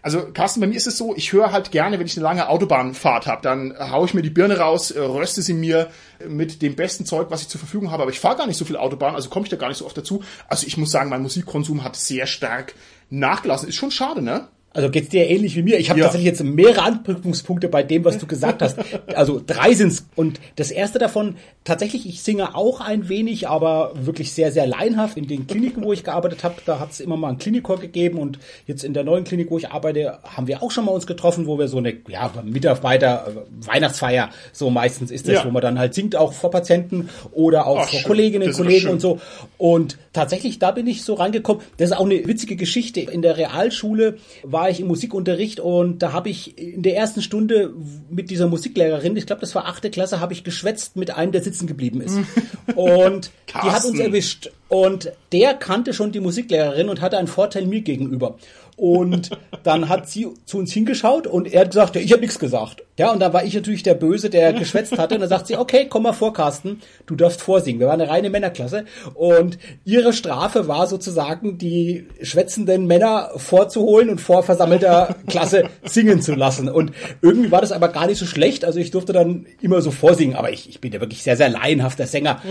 Also 0.00 0.32
Carsten, 0.32 0.60
bei 0.60 0.66
mir 0.66 0.76
ist 0.76 0.86
es 0.86 0.98
so, 0.98 1.14
ich 1.16 1.32
höre 1.32 1.52
halt 1.52 1.70
gerne, 1.70 1.98
wenn 1.98 2.06
ich 2.06 2.16
eine 2.16 2.24
lange 2.24 2.48
Autobahnfahrt 2.48 3.26
habe, 3.26 3.40
dann 3.42 3.74
haue 3.78 4.06
ich 4.06 4.12
mir 4.12 4.20
die 4.20 4.30
Birne 4.30 4.58
raus, 4.58 4.90
äh, 4.90 5.00
röste 5.00 5.40
sie 5.40 5.54
mir 5.54 5.90
mit 6.26 6.60
dem 6.60 6.76
besten 6.76 7.06
Zeug, 7.06 7.28
was 7.30 7.40
ich 7.42 7.48
zur 7.48 7.58
Verfügung 7.58 7.90
habe, 7.90 8.02
aber 8.02 8.12
ich 8.12 8.20
fahre 8.20 8.36
gar 8.36 8.46
nicht 8.46 8.58
so 8.58 8.66
viel 8.66 8.76
Autobahn, 8.76 9.14
also 9.14 9.30
komme 9.30 9.46
ich 9.46 9.50
da 9.50 9.56
gar 9.56 9.68
nicht 9.68 9.78
so 9.78 9.86
oft 9.86 9.96
dazu. 9.96 10.22
Also 10.46 10.66
ich 10.66 10.76
muss 10.76 10.90
sagen, 10.90 11.08
mein 11.08 11.22
Musikkonsum 11.22 11.84
hat 11.84 11.96
sehr 11.96 12.26
stark 12.26 12.74
nachgelassen. 13.08 13.68
Ist 13.68 13.76
schon 13.76 13.90
schade, 13.90 14.20
ne? 14.20 14.48
Also 14.74 14.90
geht's 14.90 15.08
dir 15.08 15.30
ähnlich 15.30 15.54
wie 15.54 15.62
mir. 15.62 15.78
Ich 15.78 15.88
habe 15.88 16.00
ja. 16.00 16.06
tatsächlich 16.06 16.26
jetzt 16.26 16.42
mehrere 16.42 16.82
Anknüpfungspunkte 16.82 17.68
bei 17.68 17.84
dem, 17.84 18.04
was 18.04 18.18
du 18.18 18.26
gesagt 18.26 18.60
hast. 18.60 18.76
Also 19.14 19.40
drei 19.44 19.72
sind's. 19.72 20.06
Und 20.16 20.40
das 20.56 20.72
erste 20.72 20.98
davon, 20.98 21.36
tatsächlich, 21.62 22.08
ich 22.08 22.22
singe 22.22 22.56
auch 22.56 22.80
ein 22.80 23.08
wenig, 23.08 23.48
aber 23.48 23.92
wirklich 23.94 24.32
sehr, 24.32 24.50
sehr 24.50 24.66
laienhaft. 24.66 25.16
In 25.16 25.28
den 25.28 25.46
Kliniken, 25.46 25.84
wo 25.84 25.92
ich 25.92 26.02
gearbeitet 26.02 26.42
habe, 26.42 26.56
da 26.66 26.80
hat's 26.80 26.98
immer 26.98 27.16
mal 27.16 27.28
einen 27.28 27.38
Klinikchor 27.38 27.78
gegeben. 27.78 28.18
Und 28.18 28.40
jetzt 28.66 28.82
in 28.82 28.94
der 28.94 29.04
neuen 29.04 29.22
Klinik, 29.22 29.48
wo 29.52 29.58
ich 29.58 29.70
arbeite, 29.70 30.18
haben 30.24 30.48
wir 30.48 30.60
auch 30.60 30.72
schon 30.72 30.86
mal 30.86 30.90
uns 30.90 31.06
getroffen, 31.06 31.46
wo 31.46 31.56
wir 31.56 31.68
so 31.68 31.78
eine 31.78 31.94
ja, 32.08 32.32
Mitarbeiter, 32.42 33.28
äh, 33.28 33.66
Weihnachtsfeier, 33.68 34.30
so 34.52 34.70
meistens 34.70 35.12
ist 35.12 35.28
das, 35.28 35.34
ja. 35.36 35.44
wo 35.44 35.50
man 35.50 35.62
dann 35.62 35.78
halt 35.78 35.94
singt, 35.94 36.16
auch 36.16 36.32
vor 36.32 36.50
Patienten 36.50 37.10
oder 37.30 37.68
auch 37.68 37.78
Ach, 37.78 37.88
vor 37.88 38.00
schön. 38.00 38.08
Kolleginnen, 38.08 38.48
und 38.48 38.56
Kollegen 38.56 38.88
und 38.88 39.00
so. 39.00 39.20
Und 39.56 39.98
tatsächlich, 40.12 40.58
da 40.58 40.72
bin 40.72 40.88
ich 40.88 41.04
so 41.04 41.14
reingekommen. 41.14 41.62
Das 41.76 41.90
ist 41.90 41.96
auch 41.96 42.04
eine 42.04 42.26
witzige 42.26 42.56
Geschichte. 42.56 43.00
In 43.00 43.22
der 43.22 43.36
Realschule 43.36 44.16
war 44.42 44.63
war 44.64 44.70
ich 44.70 44.80
im 44.80 44.86
Musikunterricht 44.86 45.60
und 45.60 45.98
da 45.98 46.14
habe 46.14 46.30
ich 46.30 46.56
in 46.56 46.82
der 46.82 46.96
ersten 46.96 47.20
Stunde 47.20 47.74
mit 48.08 48.30
dieser 48.30 48.48
Musiklehrerin, 48.48 49.14
ich 49.14 49.26
glaube, 49.26 49.40
das 49.42 49.54
war 49.54 49.66
achte 49.66 49.90
Klasse, 49.90 50.20
habe 50.20 50.32
ich 50.32 50.42
geschwätzt 50.42 50.96
mit 50.96 51.14
einem, 51.14 51.32
der 51.32 51.42
sitzen 51.42 51.66
geblieben 51.66 52.00
ist. 52.00 52.16
und 52.74 53.30
die 53.46 53.70
hat 53.70 53.84
uns 53.84 53.98
erwischt. 53.98 54.50
Und 54.70 55.12
der 55.32 55.52
kannte 55.52 55.92
schon 55.92 56.12
die 56.12 56.20
Musiklehrerin 56.20 56.88
und 56.88 57.02
hatte 57.02 57.18
einen 57.18 57.28
Vorteil 57.28 57.66
mir 57.66 57.82
gegenüber. 57.82 58.38
Und 58.76 59.32
dann 59.64 59.90
hat 59.90 60.08
sie 60.08 60.28
zu 60.46 60.56
uns 60.56 60.72
hingeschaut 60.72 61.26
und 61.26 61.52
er 61.52 61.60
hat 61.60 61.72
gesagt, 61.72 61.96
ja, 61.96 62.00
ich 62.00 62.12
habe 62.12 62.22
nichts 62.22 62.38
gesagt. 62.38 62.84
Ja, 62.96 63.10
und 63.10 63.18
da 63.18 63.32
war 63.32 63.44
ich 63.44 63.54
natürlich 63.54 63.82
der 63.82 63.94
Böse, 63.94 64.30
der 64.30 64.52
geschwätzt 64.64 64.98
hatte. 64.98 65.16
Und 65.16 65.20
dann 65.20 65.28
sagt 65.28 65.48
sie, 65.48 65.56
okay, 65.56 65.86
komm 65.88 66.04
mal 66.04 66.12
vor, 66.12 66.32
Carsten, 66.32 66.80
du 67.06 67.16
darfst 67.16 67.42
vorsingen. 67.42 67.80
Wir 67.80 67.88
waren 67.88 68.00
eine 68.00 68.10
reine 68.10 68.30
Männerklasse. 68.30 68.84
Und 69.14 69.58
ihre 69.84 70.12
Strafe 70.12 70.68
war 70.68 70.86
sozusagen, 70.86 71.58
die 71.58 72.06
schwätzenden 72.22 72.86
Männer 72.86 73.30
vorzuholen 73.36 74.10
und 74.10 74.20
vor 74.20 74.42
versammelter 74.42 75.16
Klasse 75.26 75.64
singen 75.82 76.22
zu 76.22 76.34
lassen. 76.34 76.68
Und 76.68 76.92
irgendwie 77.20 77.50
war 77.50 77.60
das 77.60 77.72
aber 77.72 77.88
gar 77.88 78.06
nicht 78.06 78.18
so 78.18 78.26
schlecht. 78.26 78.64
Also 78.64 78.78
ich 78.78 78.92
durfte 78.92 79.12
dann 79.12 79.46
immer 79.60 79.82
so 79.82 79.90
vorsingen. 79.90 80.36
Aber 80.36 80.52
ich, 80.52 80.68
ich 80.68 80.80
bin 80.80 80.92
ja 80.92 81.00
wirklich 81.00 81.22
sehr, 81.22 81.36
sehr 81.36 81.48
laienhafter 81.48 82.06
Sänger. 82.06 82.40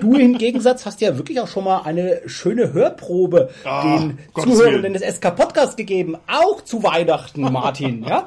Du 0.00 0.16
im 0.16 0.36
Gegensatz 0.36 0.84
hast 0.84 1.00
ja 1.00 1.16
wirklich 1.16 1.40
auch 1.40 1.46
schon 1.46 1.64
mal 1.64 1.82
eine 1.82 2.20
schöne 2.26 2.72
Hörprobe 2.72 3.48
oh, 3.64 3.82
den 3.84 4.18
Zuhörenden 4.36 4.92
des 4.92 5.02
SK 5.02 5.34
Podcast 5.36 5.76
gegeben, 5.76 6.16
auch 6.26 6.62
zu 6.62 6.82
Weihnachten, 6.82 7.40
Martin. 7.40 8.04
ja, 8.04 8.26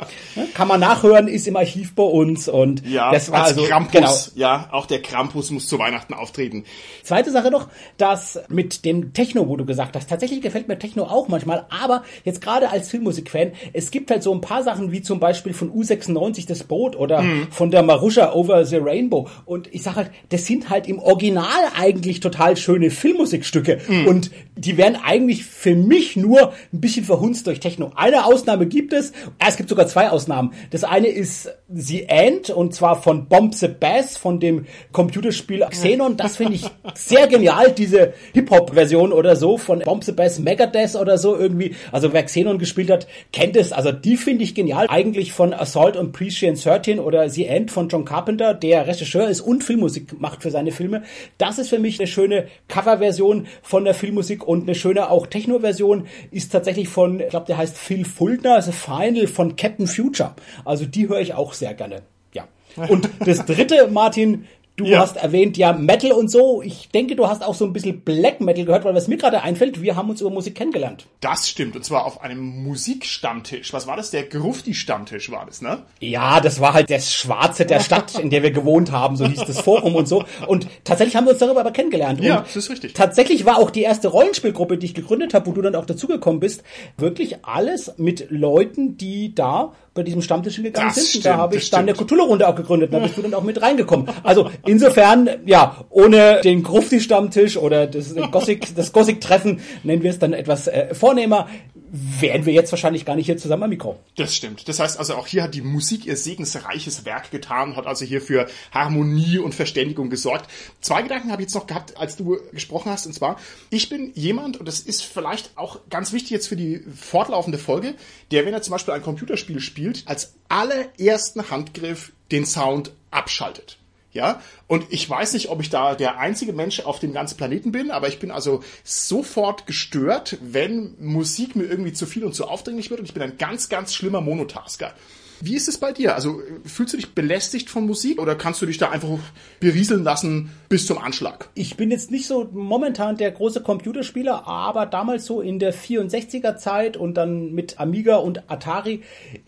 kann 0.54 0.70
man 0.70 0.80
nachhören, 0.80 1.28
ist 1.28 1.47
im 1.48 1.56
Archiv 1.56 1.96
bei 1.96 2.04
uns 2.04 2.48
und 2.48 2.88
ja, 2.88 3.12
das 3.12 3.32
war 3.32 3.44
also 3.44 3.64
Krampus, 3.64 3.92
genau. 3.92 4.14
Ja, 4.36 4.70
auch 4.72 4.86
der 4.86 5.02
Krampus 5.02 5.52
muss 5.52 5.68
zu 5.68 5.80
Weihnachten 5.80 6.14
auftreten. 6.14 6.66
Zweite 7.04 7.32
Sache 7.32 7.52
noch, 7.52 7.68
dass 7.98 8.40
mit 8.50 8.86
dem 8.86 9.14
Techno, 9.14 9.48
wo 9.48 9.56
du 9.56 9.66
gesagt 9.66 9.96
hast, 9.96 10.10
tatsächlich 10.10 10.42
gefällt 10.42 10.68
mir 10.68 10.78
Techno 10.78 11.04
auch 11.04 11.28
manchmal, 11.28 11.66
aber 11.70 12.04
jetzt 12.24 12.42
gerade 12.42 12.70
als 12.70 12.90
Filmmusikfan, 12.90 13.54
es 13.74 13.92
gibt 13.92 14.12
halt 14.12 14.24
so 14.24 14.34
ein 14.34 14.42
paar 14.42 14.64
Sachen 14.64 14.92
wie 14.92 15.02
zum 15.02 15.20
Beispiel 15.20 15.54
von 15.54 15.72
U96 15.72 16.48
das 16.48 16.64
Boot 16.64 16.96
oder 16.96 17.22
mhm. 17.22 17.48
von 17.52 17.72
der 17.72 17.84
Marusha 17.84 18.34
Over 18.34 18.66
the 18.66 18.78
Rainbow 18.78 19.30
und 19.46 19.74
ich 19.74 19.84
sag 19.84 19.96
halt, 19.96 20.12
das 20.30 20.46
sind 20.46 20.70
halt 20.70 20.88
im 20.88 21.00
Original 21.00 21.48
eigentlich 21.78 22.20
total 22.20 22.58
schöne 22.58 22.90
Filmmusikstücke 22.90 23.80
mhm. 23.88 24.08
und 24.08 24.32
die 24.56 24.78
werden 24.78 24.98
eigentlich 25.04 25.46
für 25.46 25.76
mich 25.76 26.16
nur 26.16 26.54
ein 26.74 26.82
bisschen 26.82 27.06
verhunzt 27.06 27.48
durch 27.48 27.60
Techno. 27.60 27.92
Eine 27.96 28.26
Ausnahme 28.26 28.66
gibt 28.66 28.94
es, 28.94 29.14
es 29.46 29.58
gibt 29.58 29.70
sogar 29.70 29.88
zwei 29.88 30.10
Ausnahmen. 30.10 30.54
Das 30.72 30.84
eine 30.84 31.08
ist 31.08 31.37
The 31.70 32.04
End 32.08 32.50
und 32.50 32.74
zwar 32.74 33.02
von 33.02 33.28
Bomb 33.28 33.54
the 33.56 33.68
Bass 33.68 34.18
von 34.18 34.40
dem 34.40 34.66
Computerspiel 34.92 35.66
Xenon. 35.70 36.18
Das 36.18 36.38
finde 36.38 36.56
ich 36.56 36.66
sehr 36.96 37.28
genial, 37.28 37.72
diese 37.72 38.14
Hip-Hop-Version 38.34 39.12
oder 39.12 39.36
so 39.36 39.58
von 39.58 39.80
Bomb 39.80 40.04
the 40.04 40.12
Bass 40.12 40.40
Megadeth 40.40 40.96
oder 40.96 41.18
so 41.18 41.36
irgendwie. 41.36 41.76
Also 41.92 42.14
wer 42.14 42.24
Xenon 42.24 42.60
gespielt 42.60 42.90
hat, 42.90 43.08
kennt 43.32 43.56
es. 43.56 43.72
Also 43.72 43.92
die 43.92 44.18
finde 44.18 44.44
ich 44.44 44.56
genial. 44.56 44.88
Eigentlich 44.90 45.34
von 45.34 45.54
Assault 45.54 45.98
on 45.98 46.12
Precinct 46.12 46.64
13 46.66 47.00
oder 47.00 47.30
The 47.30 47.46
End 47.46 47.72
von 47.72 47.90
John 47.90 48.06
Carpenter, 48.06 48.54
der 48.54 48.88
Regisseur 48.88 49.30
ist 49.30 49.42
und 49.42 49.64
Filmmusik 49.64 50.20
macht 50.20 50.44
für 50.44 50.52
seine 50.52 50.72
Filme. 50.72 51.04
Das 51.38 51.60
ist 51.60 51.70
für 51.70 51.80
mich 51.80 52.00
eine 52.00 52.08
schöne 52.08 52.48
Coverversion 52.68 53.48
von 53.62 53.84
der 53.84 53.94
Filmmusik 53.94 54.48
und 54.48 54.64
eine 54.64 54.76
schöne 54.76 55.10
auch 55.10 55.28
Techno-Version 55.28 56.08
ist 56.32 56.52
tatsächlich 56.52 56.88
von, 56.88 57.20
ich 57.20 57.30
glaube, 57.30 57.46
der 57.46 57.58
heißt 57.58 57.78
Phil 57.78 58.06
Fuldner, 58.06 58.56
also 58.56 58.72
Final 58.72 59.28
von 59.28 59.56
Captain 59.56 59.88
Future. 59.88 60.36
Also 60.66 60.86
die 60.86 61.08
höre 61.10 61.20
ich 61.20 61.27
auch 61.34 61.54
sehr 61.54 61.74
gerne. 61.74 62.04
Ja. 62.34 62.48
Und 62.88 63.10
das 63.20 63.46
dritte, 63.46 63.88
Martin, 63.88 64.46
Du 64.80 64.86
ja. 64.86 65.00
hast 65.00 65.18
erwähnt, 65.18 65.58
ja, 65.58 65.74
Metal 65.74 66.12
und 66.12 66.30
so. 66.30 66.62
Ich 66.62 66.90
denke, 66.90 67.16
du 67.16 67.28
hast 67.28 67.44
auch 67.44 67.56
so 67.56 67.66
ein 67.66 67.74
bisschen 67.74 68.02
Black 68.02 68.42
Metal 68.42 68.64
gehört, 68.64 68.86
weil 68.86 68.94
was 68.94 69.08
mir 69.08 69.18
gerade 69.18 69.42
einfällt, 69.42 69.82
wir 69.82 69.96
haben 69.96 70.12
uns 70.12 70.22
über 70.22 70.30
Musik 70.30 70.54
kennengelernt. 70.54 71.08
Das 71.20 71.50
stimmt, 71.50 71.76
und 71.76 71.84
zwar 71.84 72.06
auf 72.06 72.22
einem 72.22 72.64
Musikstammtisch. 72.64 73.74
Was 73.74 73.88
war 73.88 73.98
das? 73.98 74.12
Der 74.12 74.22
Grufti-Stammtisch 74.22 75.32
war 75.32 75.48
das, 75.48 75.64
ne? 75.64 75.82
Ja, 76.00 76.42
das 76.42 76.62
war 76.62 76.76
halt 76.76 76.92
das 76.92 77.12
Schwarze 77.12 77.66
der 77.66 77.80
Stadt, 77.80 78.20
in 78.20 78.30
der 78.30 78.44
wir 78.44 78.52
gewohnt 78.52 78.92
haben, 78.92 79.16
so 79.16 79.26
hieß 79.26 79.46
das 79.48 79.62
Forum 79.62 79.96
und 79.96 80.08
so. 80.08 80.26
Und 80.46 80.68
tatsächlich 80.84 81.16
haben 81.16 81.26
wir 81.26 81.32
uns 81.32 81.40
darüber 81.40 81.62
aber 81.62 81.72
kennengelernt. 81.72 82.20
Und 82.20 82.28
ja, 82.28 82.42
das 82.42 82.56
ist 82.56 82.70
richtig. 82.70 82.94
Tatsächlich 82.94 83.46
war 83.48 83.58
auch 83.58 83.72
die 83.72 83.82
erste 83.82 84.10
Rollenspielgruppe, 84.10 84.78
die 84.78 84.86
ich 84.86 84.94
gegründet 84.94 85.34
habe, 85.34 85.48
wo 85.48 85.54
du 85.54 85.64
dann 85.64 85.74
auch 85.74 85.88
dazugekommen 85.88 86.40
bist, 86.40 86.62
wirklich 86.98 87.44
alles 87.44 87.96
mit 87.98 88.30
Leuten, 88.30 88.96
die 88.96 89.34
da 89.34 89.74
bei 89.98 90.04
diesem 90.04 90.22
Stammtisch 90.22 90.56
hingegangen 90.56 90.90
das 90.90 90.96
sind. 90.96 91.08
Stimmt, 91.08 91.26
da 91.26 91.38
habe 91.38 91.58
ich 91.58 91.70
dann 91.70 91.82
eine 91.82 91.94
Cthulhu-Runde 91.94 92.48
auch 92.48 92.56
gegründet. 92.56 92.94
Da 92.94 93.00
bist 93.00 93.18
du 93.18 93.22
dann 93.24 93.34
auch 93.34 93.44
mit 93.44 93.62
reingekommen. 93.62 94.08
Also 94.24 94.50
insofern, 94.66 95.30
ja, 95.46 95.76
ohne 95.90 96.40
den 96.42 96.64
Grufti-Stammtisch 96.64 97.58
oder 97.58 97.88
das 97.88 98.16
Gothic, 98.32 98.76
das 98.76 98.94
Gothic-Treffen, 98.94 99.60
nennen 99.84 100.04
wir 100.04 100.12
es 100.12 100.20
dann 100.20 100.34
etwas 100.34 100.68
äh, 100.68 100.94
vornehmer, 100.94 101.48
wären 101.92 102.46
wir 102.46 102.54
jetzt 102.54 102.72
wahrscheinlich 102.72 103.06
gar 103.06 103.16
nicht 103.16 103.26
hier 103.26 103.38
zusammen 103.38 103.64
am 103.64 103.70
Mikro. 103.70 104.00
Das 104.16 104.36
stimmt. 104.36 104.68
Das 104.68 104.80
heißt 104.80 105.00
also 105.00 105.16
auch 105.16 105.28
hier 105.28 105.44
hat 105.44 105.54
die 105.54 105.62
Musik 105.62 106.06
ihr 106.06 106.18
segensreiches 106.18 107.06
Werk 107.06 107.32
getan, 107.32 107.76
hat 107.76 107.88
also 107.88 108.06
hier 108.06 108.22
für 108.22 108.48
Harmonie 108.72 109.38
und 109.40 109.56
Verständigung 109.56 110.10
gesorgt. 110.10 110.50
Zwei 110.82 111.02
Gedanken 111.02 111.32
habe 111.32 111.42
ich 111.42 111.48
jetzt 111.48 111.56
noch 111.56 111.68
gehabt, 111.68 111.98
als 111.98 112.16
du 112.16 112.40
gesprochen 112.52 112.92
hast, 112.92 113.06
und 113.06 113.14
zwar, 113.14 113.40
ich 113.70 113.90
bin 113.90 114.12
jemand, 114.16 114.58
und 114.58 114.68
das 114.68 114.80
ist 114.80 115.04
vielleicht 115.04 115.52
auch 115.58 115.80
ganz 115.90 116.14
wichtig 116.14 116.32
jetzt 116.32 116.48
für 116.48 116.56
die 116.56 116.82
fortlaufende 116.96 117.58
Folge, 117.58 117.96
der, 118.32 118.46
wenn 118.46 118.54
er 118.54 118.62
zum 118.62 118.72
Beispiel 118.72 118.94
ein 118.94 119.02
Computerspiel 119.02 119.60
spielt, 119.60 120.04
als 120.06 120.34
allerersten 120.50 121.50
Handgriff 121.50 122.12
den 122.32 122.46
Sound 122.46 122.92
abschaltet. 123.12 123.78
Ja, 124.12 124.42
und 124.68 124.86
ich 124.90 125.08
weiß 125.08 125.34
nicht, 125.34 125.50
ob 125.50 125.62
ich 125.62 125.70
da 125.70 125.94
der 125.94 126.18
einzige 126.18 126.54
Mensch 126.54 126.80
auf 126.80 127.00
dem 127.00 127.14
ganzen 127.14 127.38
Planeten 127.38 127.72
bin, 127.72 127.92
aber 127.92 128.08
ich 128.08 128.20
bin 128.20 128.32
also 128.32 128.64
sofort 128.84 129.68
gestört, 129.68 130.38
wenn 130.42 130.96
Musik 131.00 131.56
mir 131.56 131.66
irgendwie 131.66 131.94
zu 131.94 132.06
viel 132.06 132.24
und 132.24 132.34
zu 132.34 132.48
aufdringlich 132.48 132.90
wird 132.90 133.02
und 133.02 133.06
ich 133.06 133.14
bin 133.14 133.22
ein 133.22 133.38
ganz, 133.38 133.70
ganz 133.70 133.94
schlimmer 133.94 134.22
Monotasker. 134.22 134.94
Wie 135.42 135.56
ist 135.56 135.68
es 135.68 135.78
bei 135.78 135.92
dir? 135.92 136.16
Also 136.16 136.42
fühlst 136.66 136.94
du 136.94 136.98
dich 136.98 137.14
belästigt 137.14 137.70
von 137.70 137.86
Musik 137.86 138.20
oder 138.22 138.36
kannst 138.36 138.62
du 138.62 138.66
dich 138.66 138.78
da 138.78 138.90
einfach 138.90 139.20
berieseln 139.60 140.04
lassen 140.04 140.52
bis 140.70 140.86
zum 140.86 140.98
Anschlag? 140.98 141.50
Ich 141.54 141.78
bin 141.78 141.92
jetzt 141.92 142.12
nicht 142.12 142.28
so 142.28 142.50
momentan 142.52 143.18
der 143.18 143.32
große 143.32 143.62
Computerspieler, 143.62 144.48
aber 144.48 144.86
damals 144.86 145.26
so 145.26 145.42
in 145.42 145.60
der 145.60 145.74
64er 145.74 146.58
Zeit 146.58 146.98
und 146.98 147.16
dann 147.16 147.54
mit 147.54 147.80
Amiga 147.80 148.18
und 148.18 148.50
Atari, 148.50 149.02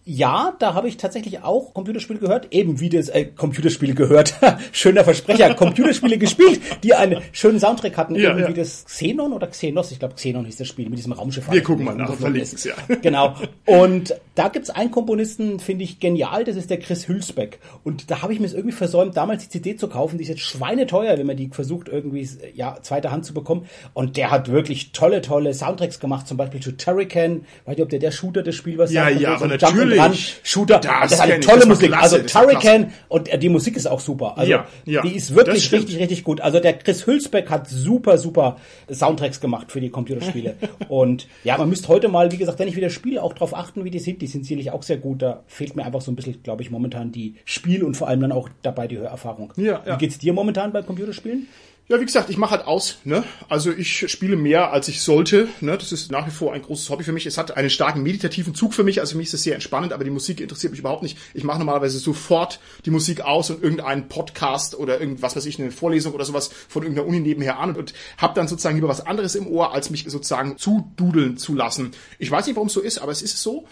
ja, 0.05 0.55
da 0.60 0.74
habe 0.74 0.88
ich 0.88 0.98
tatsächlich 0.98 1.43
auch 1.43 1.74
Computerspiele 1.74 2.19
gehört, 2.19 2.48
eben 2.51 2.79
wie 2.79 2.89
das 2.89 3.10
äh, 3.10 3.25
Computerspiele 3.25 3.93
gehört, 3.93 4.36
schöner 4.72 5.03
Versprecher, 5.03 5.53
Computerspiele 5.55 6.17
gespielt, 6.17 6.62
die 6.84 6.93
einen 6.93 7.22
schönen 7.31 7.60
Soundtrack 7.60 7.98
hatten, 7.98 8.15
ja, 8.15 8.31
eben 8.31 8.39
ja. 8.39 8.48
wie 8.48 8.53
das 8.53 8.86
Xenon 8.86 9.34
oder 9.34 9.48
Xenos, 9.48 9.91
ich 9.91 10.00
glaube 10.00 10.15
Xenon 10.15 10.46
hieß 10.46 10.58
das 10.58 10.67
Spiel 10.67 10.89
mit 10.89 10.98
diesem 10.98 11.13
Raumschiff. 11.13 11.51
Wir 11.51 11.63
gucken 11.63 11.86
mal 11.86 11.96
nach, 11.96 12.13
verlinken 12.13 12.55
es 12.55 12.63
ja. 12.63 12.74
Genau. 13.01 13.36
Und 13.65 14.13
da 14.39 14.48
gibt's 14.48 14.69
einen 14.69 14.89
Komponisten, 14.89 15.60
finde 15.60 15.84
ich 15.84 16.00
genial, 16.00 16.46
das 16.46 16.55
ist 16.55 16.69
der 16.69 16.79
Chris 16.79 17.10
Hülsbeck. 17.10 17.60
Und 17.84 18.10
da 18.10 18.22
habe 18.22 18.31
ich 18.31 18.39
mir 18.39 18.46
es 18.46 18.53
irgendwie 18.53 18.74
versäumt, 18.74 19.17
damals 19.17 19.43
die 19.43 19.50
CD 19.50 19.75
zu 19.75 19.89
kaufen. 19.89 20.17
Die 20.17 20.24
ist 20.24 20.29
jetzt 20.29 20.43
schweineteuer, 20.43 21.17
wenn 21.17 21.27
man 21.27 21.36
die 21.36 21.50
versucht, 21.50 21.89
irgendwie 21.89 22.25
ja, 22.55 22.77
zweiter 22.81 23.12
Hand 23.12 23.25
zu 23.25 23.34
bekommen. 23.34 23.65
Und 23.93 24.15
der 24.15 24.31
hat 24.31 24.50
wirklich 24.50 24.93
tolle, 24.93 25.22
tolle 25.22 25.53
Soundtracks 25.53 26.00
gemacht, 26.00 26.25
zum 26.25 26.38
Beispiel 26.38 26.62
zu 26.62 26.72
Turrican. 26.77 27.41
Weiß 27.65 27.75
nicht, 27.75 27.84
ob 27.84 27.89
der 27.89 28.00
der 28.00 28.12
Shooter 28.12 28.41
das 28.41 28.55
Spiel 28.55 28.77
was 28.77 28.93
ja, 28.93 29.10
sagt. 29.10 29.19
Ja, 29.19 29.38
so 29.38 29.43
aber 29.43 29.58
natürlich. 29.58 30.39
Shooter. 30.43 30.79
Das, 30.79 31.01
das 31.01 31.12
ist 31.12 31.19
eine 31.19 31.41
tolle 31.41 31.65
Musik. 31.65 31.89
Klasse, 31.89 32.22
also 32.22 32.39
Turrican 32.39 32.93
und 33.10 33.29
die 33.43 33.50
Musik 33.50 33.75
ist 33.75 33.88
auch 33.88 34.00
super. 34.00 34.38
Also 34.38 34.50
ja, 34.50 34.67
ja, 34.86 35.01
die 35.01 35.17
ist 35.17 35.36
wirklich 35.36 35.69
richtig, 35.74 35.98
richtig 35.98 36.24
gut. 36.24 36.39
Also 36.39 36.62
der 36.62 36.77
Chris 36.77 37.05
Hülsbeck 37.05 37.50
hat 37.50 37.67
super, 37.67 38.17
super 38.17 38.55
Soundtracks 38.89 39.41
gemacht 39.41 39.69
für 39.69 39.81
die 39.81 39.89
Computerspiele. 39.89 40.55
und 40.88 41.27
ja, 41.43 41.58
man 41.58 41.67
müsste 41.67 41.89
heute 41.89 42.08
mal, 42.08 42.31
wie 42.31 42.38
gesagt, 42.38 42.58
wenn 42.60 42.69
ich 42.69 42.77
wieder 42.77 42.89
spiele, 42.89 43.22
auch 43.22 43.34
darauf 43.34 43.53
achten, 43.53 43.84
wie 43.84 43.89
die 43.89 44.00
sind. 44.00 44.22
Die 44.22 44.28
sind 44.29 44.45
sicherlich 44.45 44.71
auch 44.71 44.83
sehr 44.83 44.98
gut. 44.98 45.21
Da 45.21 45.43
fehlt 45.48 45.75
mir 45.75 45.86
einfach 45.86 46.01
so 46.01 46.12
ein 46.12 46.15
bisschen, 46.15 46.41
glaube 46.43 46.62
ich, 46.62 46.71
momentan 46.71 47.12
die 47.12 47.36
Spiel 47.45 47.83
und 47.83 47.95
vor 47.95 48.07
allem 48.07 48.21
dann 48.21 48.31
auch 48.31 48.50
dabei 48.62 48.88
die 48.88 48.98
Hörerfahrung. 48.98 49.53
Ja, 49.57 49.83
ja. 49.86 49.95
Wie 49.95 49.98
geht's 50.00 50.17
dir 50.17 50.33
momentan 50.33 50.71
bei 50.71 50.81
Computerspielen? 50.81 51.48
Ja, 51.91 52.00
wie 52.00 52.05
gesagt, 52.05 52.29
ich 52.29 52.38
mache 52.38 52.51
halt 52.51 52.67
aus. 52.67 53.00
Ne? 53.03 53.24
Also 53.48 53.71
ich 53.71 54.12
spiele 54.12 54.36
mehr, 54.36 54.71
als 54.71 54.88
ich 54.89 55.01
sollte. 55.01 55.48
Ne? 55.59 55.75
Das 55.75 55.91
ist 55.91 56.12
nach 56.12 56.27
wie 56.27 56.31
vor 56.31 56.53
ein 56.53 56.62
großes 56.62 56.88
Hobby 56.91 57.03
für 57.03 57.13
mich. 57.13 57.25
Es 57.25 57.39
hat 57.39 57.57
einen 57.57 57.71
starken 57.71 58.03
meditativen 58.03 58.53
Zug 58.53 58.75
für 58.75 58.83
mich. 58.83 59.00
Also 59.00 59.13
für 59.13 59.17
mich 59.17 59.29
ist 59.29 59.33
es 59.33 59.41
sehr 59.41 59.55
entspannend, 59.55 59.91
aber 59.91 60.03
die 60.03 60.12
Musik 60.12 60.39
interessiert 60.39 60.69
mich 60.69 60.81
überhaupt 60.81 61.01
nicht. 61.01 61.17
Ich 61.33 61.43
mache 61.43 61.57
normalerweise 61.57 61.98
sofort 61.98 62.59
die 62.86 62.91
Musik 62.91 63.21
aus 63.21 63.50
und 63.50 63.63
irgendeinen 63.63 64.07
Podcast 64.07 64.75
oder 64.75 65.01
irgendwas, 65.01 65.36
was 65.36 65.48
ich, 65.48 65.59
eine 65.59 65.71
Vorlesung 65.71 66.13
oder 66.13 66.25
sowas 66.25 66.51
von 66.67 66.83
irgendeiner 66.83 67.07
Uni 67.07 67.21
nebenher 67.21 67.57
an 67.57 67.69
und, 67.69 67.77
und 67.79 67.93
habe 68.17 68.36
dann 68.36 68.48
sozusagen 68.48 68.75
lieber 68.75 68.88
was 68.88 69.03
anderes 69.07 69.33
im 69.33 69.48
Ohr, 69.48 69.74
als 69.74 69.89
mich 69.89 70.05
sozusagen 70.07 70.59
zududeln 70.59 71.38
zu 71.38 71.55
lassen. 71.55 71.89
Ich 72.19 72.29
weiß 72.29 72.45
nicht, 72.45 72.55
warum 72.55 72.67
es 72.67 72.74
so 72.74 72.81
ist, 72.81 73.00
aber 73.00 73.12
es 73.12 73.24
ist 73.24 73.41
so. 73.41 73.65